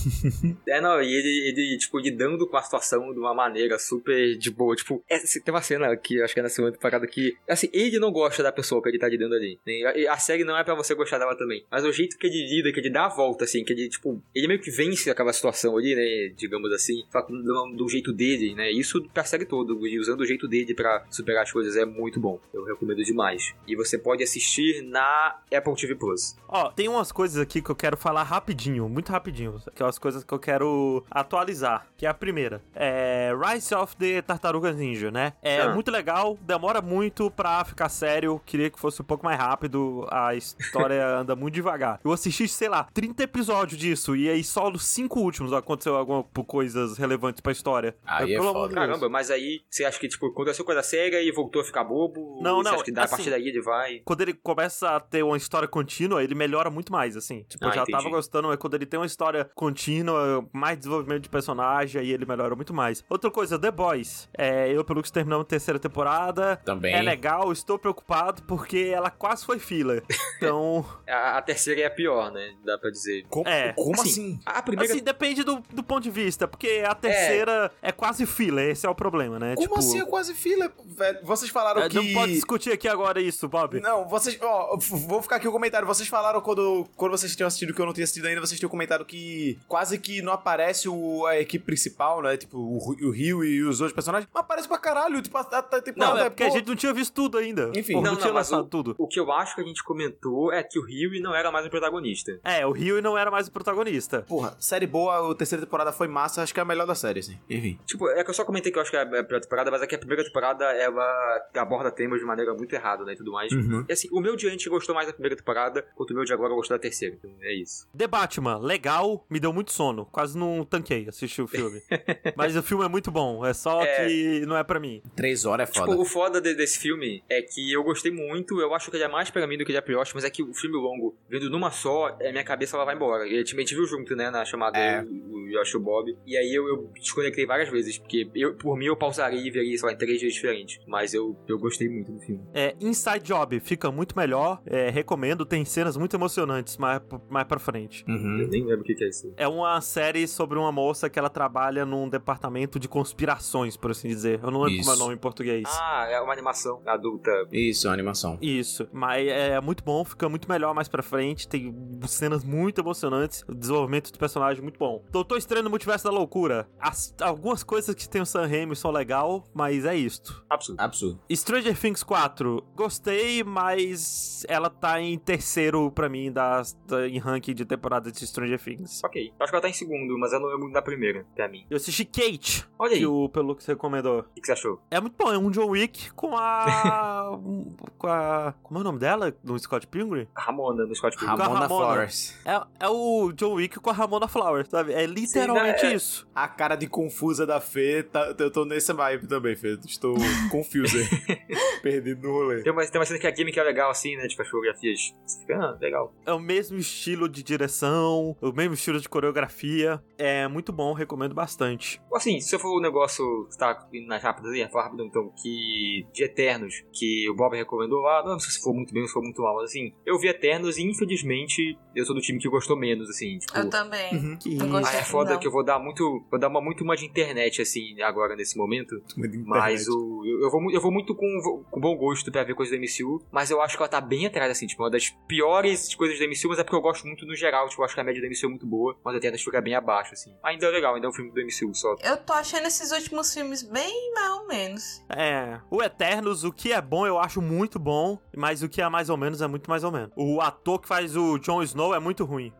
É, 0.66 0.80
não, 0.80 1.01
e 1.01 1.07
ele, 1.07 1.49
ele, 1.49 1.78
tipo, 1.78 1.99
lidando 1.99 2.49
com 2.49 2.57
a 2.57 2.62
situação 2.62 3.12
de 3.12 3.18
uma 3.18 3.34
maneira 3.34 3.78
super 3.78 4.36
de 4.36 4.51
boa. 4.51 4.74
Tipo, 4.74 5.03
é, 5.09 5.18
tem 5.18 5.55
uma 5.55 5.62
cena 5.62 5.97
que 5.97 6.20
acho 6.22 6.34
que 6.34 6.40
é 6.40 6.42
na 6.42 6.49
segunda 6.49 6.72
temporada 6.72 7.07
que, 7.07 7.36
assim, 7.49 7.68
ele 7.72 7.99
não 7.99 8.11
gosta 8.11 8.42
da 8.42 8.51
pessoa 8.51 8.82
que 8.82 8.88
ele 8.88 8.99
tá 8.99 9.09
lidando 9.09 9.34
ali. 9.34 9.59
né? 9.66 9.72
E 9.97 10.07
A, 10.09 10.14
a 10.14 10.18
série 10.18 10.45
não 10.45 10.57
é 10.57 10.64
pra 10.64 10.74
você 10.74 10.95
gostar 10.95 11.18
dela 11.18 11.36
também. 11.36 11.64
Mas 11.70 11.84
o 11.84 11.92
jeito 11.92 12.16
que 12.18 12.26
ele 12.26 12.47
lida, 12.49 12.72
que 12.72 12.80
ele 12.80 12.90
dá 12.90 13.07
a 13.07 13.09
volta, 13.09 13.45
assim, 13.45 13.62
que 13.64 13.72
ele, 13.72 13.88
tipo, 13.88 14.20
ele 14.35 14.49
meio 14.49 14.61
que 14.61 14.70
vence 14.70 15.11
aquela 15.11 15.32
situação 15.32 15.76
ali, 15.76 15.95
né? 15.95 16.35
Digamos 16.37 16.72
assim, 16.72 17.03
que 17.11 17.32
do, 17.32 17.66
do 17.76 17.89
jeito 17.89 18.12
dele, 18.12 18.55
né? 18.55 18.70
Isso 18.70 19.03
pra 19.12 19.24
série 19.24 19.45
toda, 19.45 19.72
e 19.87 19.99
usando 19.99 20.20
o 20.20 20.26
jeito 20.26 20.49
dele 20.49 20.74
pra 20.74 21.05
superar 21.11 21.43
as 21.45 21.53
coisas 21.53 21.76
é 21.76 21.85
muito 21.85 22.18
bom. 22.18 22.41
Eu 22.53 22.64
recomendo 22.64 23.03
demais. 23.05 23.55
E 23.66 23.76
você 23.76 23.97
pode 23.99 24.22
assistir 24.22 24.82
na 24.82 25.39
Apple 25.55 25.74
TV 25.76 25.95
Plus. 25.95 26.37
Ó, 26.49 26.70
tem 26.70 26.89
umas 26.89 27.12
coisas 27.12 27.41
aqui 27.41 27.61
que 27.62 27.70
eu 27.70 27.76
quero 27.76 27.97
falar 27.97 28.22
rapidinho, 28.24 28.89
muito 28.89 29.11
rapidinho. 29.12 29.61
Que 29.74 29.82
é 29.82 29.87
as 29.87 29.99
coisas 29.99 30.24
que 30.24 30.32
eu 30.32 30.39
quero 30.39 31.05
atualizar. 31.11 31.87
Que 31.97 32.07
é 32.07 32.09
a 32.09 32.14
primeira. 32.14 32.61
É 32.74 33.32
Rise 33.35 33.74
of 33.74 33.97
the 33.97 34.20
Tartarugas 34.22 34.76
Ninja, 34.76 35.11
né? 35.11 35.32
É 35.43 35.61
Ah. 35.62 35.74
muito 35.74 35.91
legal, 35.91 36.39
demora 36.43 36.80
muito 36.82 37.30
pra 37.30 37.64
ficar 37.64 37.89
sério. 37.89 38.41
Queria 38.45 38.70
que 38.70 38.78
fosse 38.78 39.01
um 39.01 39.05
pouco 39.05 39.24
mais 39.24 39.39
rápido. 39.39 40.07
A 40.11 40.35
história 40.35 41.07
anda 41.18 41.35
muito 41.37 41.55
devagar. 41.55 42.01
Eu 42.05 42.12
assisti, 42.12 42.47
sei 42.49 42.68
lá, 42.68 42.85
30 42.93 43.22
episódios 43.22 43.78
disso. 43.80 44.16
E 44.16 44.24
aí 44.29 44.45
só 44.45 44.70
nos 44.70 44.85
cinco 44.87 45.20
últimos 45.20 45.53
aconteceu 45.53 45.97
alguma 45.97 46.22
coisas 46.47 46.97
relevantes 46.99 47.41
pra 47.41 47.53
história. 47.53 47.97
Aí 48.05 48.33
é 48.35 48.37
Pelo 48.39 48.53
foda. 48.53 48.75
Caramba, 48.75 49.09
mas 49.09 49.31
aí 49.31 49.61
você 49.70 49.85
acha 49.85 49.99
que, 49.99 50.09
tipo, 50.09 50.27
aconteceu 50.27 50.64
coisa 50.64 50.83
séria 50.83 51.20
e 51.22 51.31
voltou 51.33 51.62
a 51.62 51.64
ficar 51.64 51.85
bobo? 51.85 52.39
Não, 52.43 52.57
Ou 52.57 52.62
você 52.62 52.68
não, 52.68 52.75
acha 52.77 52.85
que 52.85 52.91
assim- 53.05 53.16
partir 53.16 53.31
daí 53.31 53.49
ele 53.49 53.61
vai. 53.62 54.01
quando 54.05 54.20
ele 54.20 54.35
começa 54.35 54.91
a 54.97 55.01
ter 55.01 55.22
uma 55.22 55.37
história 55.37 55.66
contínua, 55.68 56.22
ele 56.22 56.35
melhora 56.35 56.70
muito 56.70 56.93
mais, 56.93 57.16
assim. 57.16 57.45
Tipo, 57.49 57.64
eu 57.64 57.68
Ah, 57.70 57.72
já 57.75 57.83
entendi. 57.83 57.99
tava 57.99 58.11
gostando, 58.11 58.49
mas 58.49 58.57
quando 58.59 58.75
ele 58.75 58.87
tem 58.87 58.99
uma 59.01 59.07
história 59.07 59.49
contínua, 59.55 60.49
mais 60.53 60.79
desenvolvimento 60.79 61.22
de 61.25 61.29
personagem, 61.29 62.01
aí 62.01 62.11
ele 62.11 62.25
melhora 62.25 62.55
muito 62.55 62.72
mais. 62.72 63.05
Outra 63.09 63.31
coisa, 63.31 63.59
The 63.59 63.70
Boys. 63.70 64.29
É, 64.37 64.70
eu, 64.70 64.85
pelo 64.85 65.03
que 65.03 65.12
terminamos 65.12 65.43
a 65.45 65.49
terceira 65.49 65.79
temporada. 65.79 66.57
Também. 66.64 66.95
É 66.95 67.03
legal, 67.03 67.53
estou 67.53 67.79
preocupado 67.79 68.43
porque 68.45 68.91
ela 68.95 69.11
quase 69.11 69.45
foi 69.45 69.59
fila. 69.59 70.03
Então, 70.45 70.85
A, 71.09 71.39
a 71.39 71.43
terceira 71.43 71.81
é 71.83 71.87
a 71.87 71.91
pior, 71.91 72.31
né? 72.31 72.55
Dá 72.64 72.77
pra 72.77 72.91
dizer. 72.91 73.25
Como, 73.31 73.49
É, 73.49 73.72
como 73.72 73.95
assim, 74.03 74.14
assim? 74.21 74.41
A 74.47 74.62
primeira. 74.62 74.93
assim, 74.93 75.03
depende 75.03 75.43
do, 75.45 75.62
do 75.73 75.83
ponto 75.83 76.03
de 76.03 76.11
vista, 76.11 76.47
porque 76.49 76.83
a 76.87 76.95
terceira 76.95 77.71
é, 77.83 77.93
quase 77.93 78.27
fila, 78.27 78.62
esse 78.62 78.87
é 78.87 78.89
o 78.91 78.95
problema, 78.95 79.39
né? 79.39 79.55
Como 79.55 79.67
tipo, 79.69 79.79
assim 79.79 80.01
é 80.01 80.05
quase 80.05 80.35
fila, 80.35 80.71
velho? 80.85 81.19
Vocês 81.23 81.51
falaram 81.51 81.83
é, 81.83 81.89
que... 81.89 81.97
Não 81.97 82.12
pode 82.12 82.33
discutir 82.33 82.73
aqui 82.73 82.89
agora 82.89 83.21
isso, 83.21 83.49
Bob. 83.49 83.81
Não, 83.81 84.07
vocês. 84.09 84.39
Ó, 84.41 84.77
vou 84.79 85.23
ficar 85.23 85.37
aqui 85.37 85.49
o 85.49 85.53
comentário. 85.53 85.87
Vocês 85.87 86.09
falaram 86.09 86.41
quando, 86.41 86.87
quando 86.97 87.12
vocês 87.12 87.35
tinham 87.35 87.47
assistido 87.47 87.75
que 87.75 87.81
eu 87.81 87.87
não 87.87 87.93
tinha 87.93 88.05
assistido 88.05 88.27
ainda, 88.27 88.41
vocês 88.41 88.59
tinham 88.59 88.71
comentado 88.71 89.05
que 89.05 89.59
quase 89.69 89.99
que 89.99 90.23
não 90.23 90.33
aparece 90.33 90.89
o, 90.89 91.27
a 91.27 91.39
equipe 91.39 91.65
principal, 91.65 92.23
né? 92.23 92.37
Tipo, 92.37 92.59
o, 92.59 92.79
o 93.07 93.11
Rio 93.11 93.45
e 93.45 93.62
os 93.62 93.81
outros 93.81 93.95
personagens. 93.95 94.29
Mas 94.33 94.43
aparece 94.43 94.69
pra 94.69 94.79
caralho. 94.79 95.21
Tipo, 95.23 95.39
a, 95.39 95.41
a, 95.41 95.59
a 95.59 95.62
temporada 95.62 96.15
Não, 96.15 96.27
é 96.27 96.31
porque 96.31 96.43
a 96.45 96.49
pô, 96.49 96.55
gente 96.57 96.69
não 96.69 96.77
tinha 96.77 96.93
visto 96.93 97.12
tudo 97.12 97.39
ainda. 97.39 97.71
Enfim. 97.75 97.95
Pô, 97.95 98.01
Não, 98.01 98.05
não, 98.05 98.12
não, 98.12 98.21
tinha 98.21 98.33
mas 98.33 98.51
lançado 98.51 98.67
o- 98.67 98.69
tudo. 98.69 98.95
O 98.99 99.07
que 99.09 99.19
eu 99.19 99.31
acho 99.33 99.55
que 99.55 99.61
a 99.61 99.65
gente 99.65 99.83
comentou 99.83 100.53
é 100.53 100.62
que 100.62 100.79
o 100.79 100.83
Rio 100.83 101.11
não 101.21 101.35
era 101.35 101.51
mais 101.51 101.67
o 101.67 101.71
protagonista. 101.71 102.39
É, 102.45 102.67
o 102.67 102.73
Rio 102.73 103.01
não 103.03 103.17
era 103.17 103.31
mais 103.31 103.49
o 103.49 103.53
protagonista. 103.53 104.03
Lista. 104.05 104.22
Porra, 104.22 104.57
série 104.61 104.86
boa, 104.86 105.32
a 105.32 105.34
terceira 105.34 105.64
temporada 105.64 105.92
foi 105.92 106.07
massa, 106.09 106.42
acho 106.42 106.52
que 106.52 106.61
é 106.61 106.62
a 106.62 106.66
melhor 106.66 106.86
da 106.86 106.94
série, 106.94 107.20
assim. 107.20 107.38
Enfim. 107.48 107.78
Tipo, 107.86 108.09
é 108.11 108.22
que 108.22 108.30
eu 108.30 108.34
só 108.34 108.44
comentei 108.44 108.70
que 108.70 108.78
eu 108.78 108.82
acho 108.82 108.90
que 108.90 108.96
é 108.96 109.02
a 109.02 109.07
primeira 109.07 109.40
temporada, 109.40 109.70
mas 109.70 109.82
é 109.82 109.86
que 109.86 109.94
a 109.94 109.98
primeira 109.98 110.22
temporada 110.24 110.64
ela 110.72 111.42
aborda 111.57 111.90
temas 111.90 112.20
de 112.20 112.26
maneira 112.26 112.55
muito 112.55 112.72
errada, 112.74 113.05
né? 113.05 113.12
E 113.12 113.16
tudo 113.16 113.32
mais. 113.32 113.50
Uhum. 113.52 113.84
E 113.88 113.92
assim, 113.92 114.09
o 114.12 114.20
meu 114.20 114.36
de 114.36 114.48
antes 114.48 114.66
gostou 114.66 114.94
mais 114.94 115.07
da 115.07 115.12
primeira 115.12 115.36
temporada, 115.36 115.84
enquanto 115.94 116.11
o 116.11 116.14
meu 116.14 116.24
de 116.24 116.32
agora 116.32 116.55
gostou 116.55 116.76
da 116.76 116.80
terceira. 116.82 117.16
Então 117.18 117.30
é 117.42 117.55
isso. 117.55 117.86
The 117.96 118.07
Batman, 118.07 118.59
legal, 118.59 119.24
me 119.28 119.40
deu 119.40 119.52
muito 119.52 119.72
sono. 119.72 120.07
Quase 120.07 120.36
não 120.38 120.64
tanquei 120.64 121.09
assistir 121.09 121.42
o 121.42 121.46
filme. 121.46 121.82
Mas 122.36 122.57
o 122.57 122.62
filme 122.62 122.84
é 122.84 122.88
muito 122.88 123.11
bom, 123.11 123.44
é 123.44 123.52
só 123.55 123.82
É. 123.82 124.07
que 124.07 124.46
não 124.46 124.57
é 124.57 124.62
pra 124.64 124.78
mim. 124.80 125.02
Três 125.16 125.44
horas 125.44 125.68
é 125.68 125.72
foda. 125.72 125.90
Tipo, 125.90 126.02
o 126.02 126.05
foda 126.05 126.40
de- 126.40 126.55
desse 126.55 126.78
filme 126.78 127.22
é 127.28 127.42
que 127.42 127.72
eu 127.72 127.82
gostei 127.82 128.11
muito, 128.12 128.61
eu 128.61 128.74
acho 128.74 128.90
que 128.90 128.96
ele 128.96 129.05
é 129.05 129.09
mais 129.09 129.30
pra 129.30 129.46
mim 129.46 129.57
do 129.59 129.64
que 129.64 129.70
ele 129.70 129.78
é 129.78 129.80
pra 129.80 129.94
Yoshi, 129.94 130.12
mas 130.14 130.24
é 130.24 130.30
que 130.30 130.42
o 130.42 130.52
filme 130.55 130.76
longo, 130.76 131.14
vendo 131.28 131.48
numa 131.50 131.70
só, 131.70 132.16
é, 132.20 132.30
minha 132.30 132.44
cabeça 132.44 132.76
ela 132.76 132.84
vai 132.84 132.94
embora. 132.94 133.26
E 133.26 133.34
a 133.34 133.38
gente 133.38 133.55
a 133.55 133.59
gente 133.61 133.74
viu 133.74 133.86
junto, 133.97 134.14
né, 134.16 134.30
na 134.30 134.45
chamada 134.45 134.78
É. 134.78 135.03
o, 135.03 135.34
o 135.34 135.49
Yoshi 135.49 135.74
e 135.74 135.76
o 135.78 135.80
Bob. 135.82 136.16
E 136.26 136.36
aí 136.36 136.55
eu, 136.55 136.66
eu 136.68 136.90
desconectei 136.95 137.47
várias 137.47 137.68
vezes, 137.68 137.99
porque 137.99 138.28
eu, 138.34 138.55
por 138.55 138.76
mim 138.76 138.86
eu 138.86 138.97
pausaria 138.97 139.40
e 139.40 139.51
veria, 139.51 139.76
sei 139.76 139.86
lá, 139.88 139.92
em 139.95 139.99
três 139.99 140.18
dias 140.20 140.32
diferentes. 140.34 140.80
Mas 140.86 141.14
eu, 141.14 141.36
eu 141.47 141.59
gostei 141.59 141.88
muito 141.88 142.12
do 142.12 142.20
filme. 142.20 142.42
É, 142.53 142.74
Inside 142.80 143.20
Job 143.24 143.59
fica 143.61 143.90
muito 143.90 144.16
melhor, 144.16 144.61
é, 144.66 144.90
recomendo, 144.90 145.45
tem 145.45 145.64
cenas 145.64 145.97
muito 145.97 146.14
emocionantes 146.16 146.76
mais, 146.76 147.01
mais 147.28 147.47
pra 147.47 147.59
frente. 147.59 148.05
Eu 148.07 148.14
Uhum. 148.14 148.49
nem 148.51 148.64
lembro 148.64 148.80
o 148.80 148.84
que, 148.84 148.95
que 148.95 149.05
é 149.05 149.09
isso. 149.09 149.32
É 149.36 149.47
uma 149.49 149.80
série 149.80 150.26
sobre 150.26 150.59
uma 150.59 150.72
moça 150.72 151.09
que 151.11 151.18
ela 151.18 151.28
trabalha 151.30 151.84
num 151.84 152.09
departamento 152.09 152.78
de 152.78 152.88
conspirações, 152.88 153.76
por 153.76 153.90
assim 153.90 154.09
dizer. 154.09 154.40
Eu 154.42 154.51
não 154.51 154.62
lembro 154.62 154.78
como 154.80 154.90
é 154.90 154.92
o 154.92 154.95
Isso. 154.95 155.03
nome 155.03 155.14
em 155.14 155.18
português. 155.18 155.64
Ah, 155.66 156.07
é 156.11 156.20
uma 156.20 156.32
animação 156.32 156.80
adulta. 156.86 157.30
Isso, 157.53 157.86
é 157.86 157.90
uma 157.90 157.95
animação. 157.95 158.38
Isso, 158.40 158.88
mas 158.92 159.26
é 159.26 159.61
muito 159.61 159.82
bom, 159.84 160.05
fica 160.05 160.28
muito 160.28 160.49
melhor 160.49 160.74
mais 160.74 160.88
pra 160.88 161.03
frente, 161.03 161.47
tem 161.49 161.74
cenas 162.07 162.45
muito 162.45 162.80
emocionantes, 162.80 163.45
o 163.49 163.55
desenvolvimento 163.85 164.12
do 164.12 164.18
personagem 164.18 164.62
muito 164.62 164.78
bom. 164.78 165.03
Doutor 165.11 165.39
Estranho 165.39 165.64
no 165.64 165.70
Multiverso 165.70 166.05
da 166.05 166.11
Loucura. 166.11 166.68
As- 166.78 167.14
algumas 167.20 167.62
coisas 167.62 167.95
que 167.95 168.09
tem 168.09 168.20
o 168.22 168.26
Sam 168.26 168.47
Raimi 168.47 168.74
são 168.74 168.91
legal, 168.91 169.45
mas 169.55 169.85
é 169.85 169.95
isto. 169.97 170.45
Absurdo. 170.49 170.80
Absurdo. 170.80 171.20
Stranger 171.30 171.78
Things 171.78 172.03
4, 172.03 172.62
gostei, 172.74 173.43
mas 173.45 174.45
ela 174.49 174.70
tá 174.70 175.01
em 175.01 175.18
terceiro 175.18 175.91
pra 175.91 176.09
mim 176.09 176.32
das, 176.32 176.72
da, 176.87 177.07
em 177.09 177.18
ranking 177.18 177.55
de 177.55 177.64
temporada 177.64 178.11
de 178.11 178.26
Stranger 178.26 178.61
Things. 178.62 179.03
Ok. 179.05 179.32
Acho 179.39 179.51
que 179.51 179.57
ela 179.57 179.62
tá 179.62 179.68
em 179.68 179.72
segundo, 179.72 180.18
mas 180.18 180.32
eu 180.32 180.41
não 180.41 180.49
lembro 180.49 180.72
da 180.72 180.82
primeira, 180.82 181.26
pra 181.35 181.49
mim. 181.49 181.66
Eu 181.70 181.76
assisti 181.76 182.05
Kate, 182.05 182.66
Olha 182.78 182.93
aí, 182.93 182.99
que 183.01 183.07
o 183.07 183.14
o, 183.24 183.28
pelo 183.28 183.55
que 183.55 183.62
você 183.62 183.72
recomendou. 183.72 184.24
que, 184.35 184.41
que 184.41 184.47
você 184.47 184.53
achou? 184.53 184.80
É 184.91 185.01
muito 185.01 185.14
bom, 185.16 185.32
é 185.32 185.39
um 185.39 185.51
John 185.51 185.68
Wick 185.68 186.11
com 186.14 186.37
a. 186.37 187.39
com 187.97 188.07
a. 188.09 188.55
Como 188.62 188.78
é 188.78 188.80
o 188.80 188.85
nome 188.85 188.99
dela? 188.99 189.32
Do 189.43 189.57
Scott 189.59 189.87
Pilgrim? 189.87 190.26
Ramona 190.37 190.85
no 190.85 190.95
Scott 190.95 191.16
Pilgrim. 191.16 191.37
Ramona, 191.39 191.61
Ramona. 191.61 191.85
Flowers. 191.87 192.37
É, 192.45 192.61
é 192.80 192.89
o 192.89 193.32
John 193.32 193.55
Wick 193.55 193.74
com 193.81 193.91
a 193.91 193.93
Ramona 193.93 194.29
Flowers, 194.29 194.68
sabe? 194.68 194.93
É 194.93 195.07
literalmente 195.07 195.81
Sim, 195.81 195.87
né? 195.87 195.95
isso. 195.95 196.29
A 196.35 196.49
cara 196.49 196.77
de 196.77 196.87
confusa 196.87 197.47
da 197.47 197.61
Fê, 197.61 198.03
tá- 198.03 198.35
eu 198.39 198.51
tô 198.51 198.64
nesse 198.64 198.93
vibe 198.93 199.27
também, 199.27 199.57
Fê. 199.57 199.79
Estou 199.85 200.14
confuso 200.51 200.97
aí. 200.97 201.05
Perdido 201.83 202.22
no 202.22 202.33
rolê. 202.33 202.62
Tem 202.62 202.72
uma, 202.72 202.87
tem 202.87 202.99
uma 203.01 203.05
cena 203.07 203.18
que 203.18 203.27
a 203.27 203.35
gimmick 203.35 203.59
é 203.59 203.62
legal, 203.62 203.91
assim, 203.91 204.16
né? 204.16 204.27
Tipo, 204.27 204.43
as 204.43 204.51
coreografias. 204.51 205.01
Você 205.27 205.41
fica, 205.41 205.57
ah, 205.57 205.79
legal. 205.81 206.14
É 206.27 206.33
o 206.33 206.41
mesmo 206.41 206.79
estilo 206.79 207.29
de 207.29 207.43
direção, 207.43 208.37
o 208.41 208.53
mesmo 208.53 208.75
estilo 208.75 209.01
de 209.01 209.09
coreografia. 209.09 210.03
É 210.16 210.49
muito 210.49 210.72
bom, 210.72 210.93
recomendo 210.93 211.35
bastante. 211.35 212.01
Assim, 212.14 212.41
se 212.41 212.55
eu 212.55 212.59
for 212.59 212.77
o 212.77 212.81
negócio, 212.81 213.25
tá 213.59 213.87
indo 213.93 214.07
nas 214.07 214.22
rápidas 214.22 214.53
aí, 214.53 214.66
falar 214.70 214.85
rápido 214.85 215.05
então, 215.05 215.33
que 215.43 216.07
de 216.12 216.25
Eternos, 216.25 216.75
que 216.93 217.29
o 217.29 217.35
Bob 217.35 217.57
recomendou, 217.57 218.07
ah, 218.07 218.22
não 218.25 218.39
sei 218.39 218.51
se 218.53 218.61
for 218.61 218.72
muito 218.72 218.93
bem 218.93 219.03
ou 219.03 219.09
se 219.09 219.14
for 219.14 219.22
muito 219.22 219.43
mal, 219.43 219.57
mas 219.57 219.70
assim, 219.70 219.93
eu 220.07 220.18
vi 220.18 220.29
Eternos 220.29 220.79
e 220.79 220.83
infelizmente 220.83 221.77
eu 221.95 222.05
sou 222.05 222.14
do 222.14 222.20
time 222.20 222.39
que 222.39 222.49
gostou 222.49 222.77
menos, 222.77 223.09
assim, 223.11 223.39
tipo. 223.39 223.53
Eu 223.65 223.71
também. 223.71 224.15
Uhum. 224.15 224.37
Que 224.37 224.59
Ah, 224.61 224.95
é 224.97 225.03
foda 225.03 225.33
Não. 225.35 225.41
que 225.41 225.47
eu 225.47 225.53
vou 225.53 225.65
dar 225.65 225.79
muito. 225.79 226.25
Vou 226.31 226.39
dar 226.39 226.49
uma 226.49 226.61
muito 226.61 226.85
uma 226.85 226.97
de 226.97 227.05
internet, 227.05 227.62
assim, 227.62 228.01
agora 228.03 228.35
nesse 228.37 228.57
momento. 228.57 229.03
Mas 229.45 229.89
o, 229.89 230.23
eu, 230.25 230.43
eu 230.43 230.51
vou, 230.51 230.71
eu 230.71 230.81
vou 230.81 230.91
muito 230.93 231.15
com, 231.15 231.62
com 231.71 231.81
bom 231.81 231.97
gosto 231.97 232.31
pra 232.31 232.45
ver 232.45 232.55
coisas 232.55 232.77
da 232.79 232.81
MCU, 232.81 233.25
mas 233.31 233.51
eu 233.51 233.61
acho 233.61 233.77
que 233.77 233.83
ela 233.83 233.89
tá 233.89 234.01
bem 234.01 234.27
atrás, 234.27 234.51
assim, 234.51 234.67
tipo, 234.67 234.83
uma 234.83 234.91
das 234.91 235.11
piores 235.27 235.95
coisas 235.95 236.19
da 236.19 236.27
MCU, 236.27 236.49
mas 236.49 236.59
é 236.59 236.65
porque 236.65 236.77
eu 236.77 236.81
gosto 236.83 237.07
muito 237.07 237.27
no 237.27 237.35
geral, 237.35 237.69
tipo, 237.69 237.81
eu 237.83 237.85
acho 237.85 237.95
que 237.95 238.01
a 238.01 238.05
média 238.05 238.21
da 238.23 238.29
MCU 238.29 238.47
é 238.47 238.49
muito 238.49 238.67
boa, 238.67 238.97
mas 239.05 239.15
a 239.15 239.19
Eternos 239.19 239.43
fica 239.43 239.61
bem 239.61 239.75
abaixo, 239.75 240.12
assim. 240.15 240.35
Ainda 240.43 240.67
é 240.67 240.71
legal, 240.71 240.95
ainda 240.95 241.07
é 241.07 241.11
um 241.11 241.12
filme 241.12 241.31
do 241.31 241.41
MCU 241.41 241.75
só. 241.75 241.95
Eu 242.03 242.17
tô 242.19 242.33
achando 242.33 242.67
esses 242.67 242.91
últimos 242.93 243.33
filmes 243.33 243.62
bem 243.62 244.12
mais 244.15 244.31
ou 244.33 244.47
menos. 244.47 245.05
É, 245.09 245.61
o 245.70 245.82
Eternos, 245.82 246.45
o 246.45 246.53
que 246.53 246.73
é 246.73 246.81
bom 246.81 247.07
eu 247.07 247.19
acho 247.19 247.41
muito 247.43 247.78
bom, 247.78 248.19
mas 248.36 248.62
o 248.62 248.69
que 248.69 248.81
é 248.81 248.89
mais 248.89 249.09
ou 249.11 249.16
menos 249.16 249.41
é 249.43 249.47
muito 249.47 249.69
mais 249.69 249.85
ou 249.85 249.91
menos. 249.93 250.11
O 250.16 250.41
ator 250.41 250.81
que 250.81 250.89
faz 250.89 251.16
o 251.16 251.39
Jon 251.39 251.62
Snow 251.62 251.95
é 251.95 251.99
muito 251.99 252.24
ruim. 252.24 252.53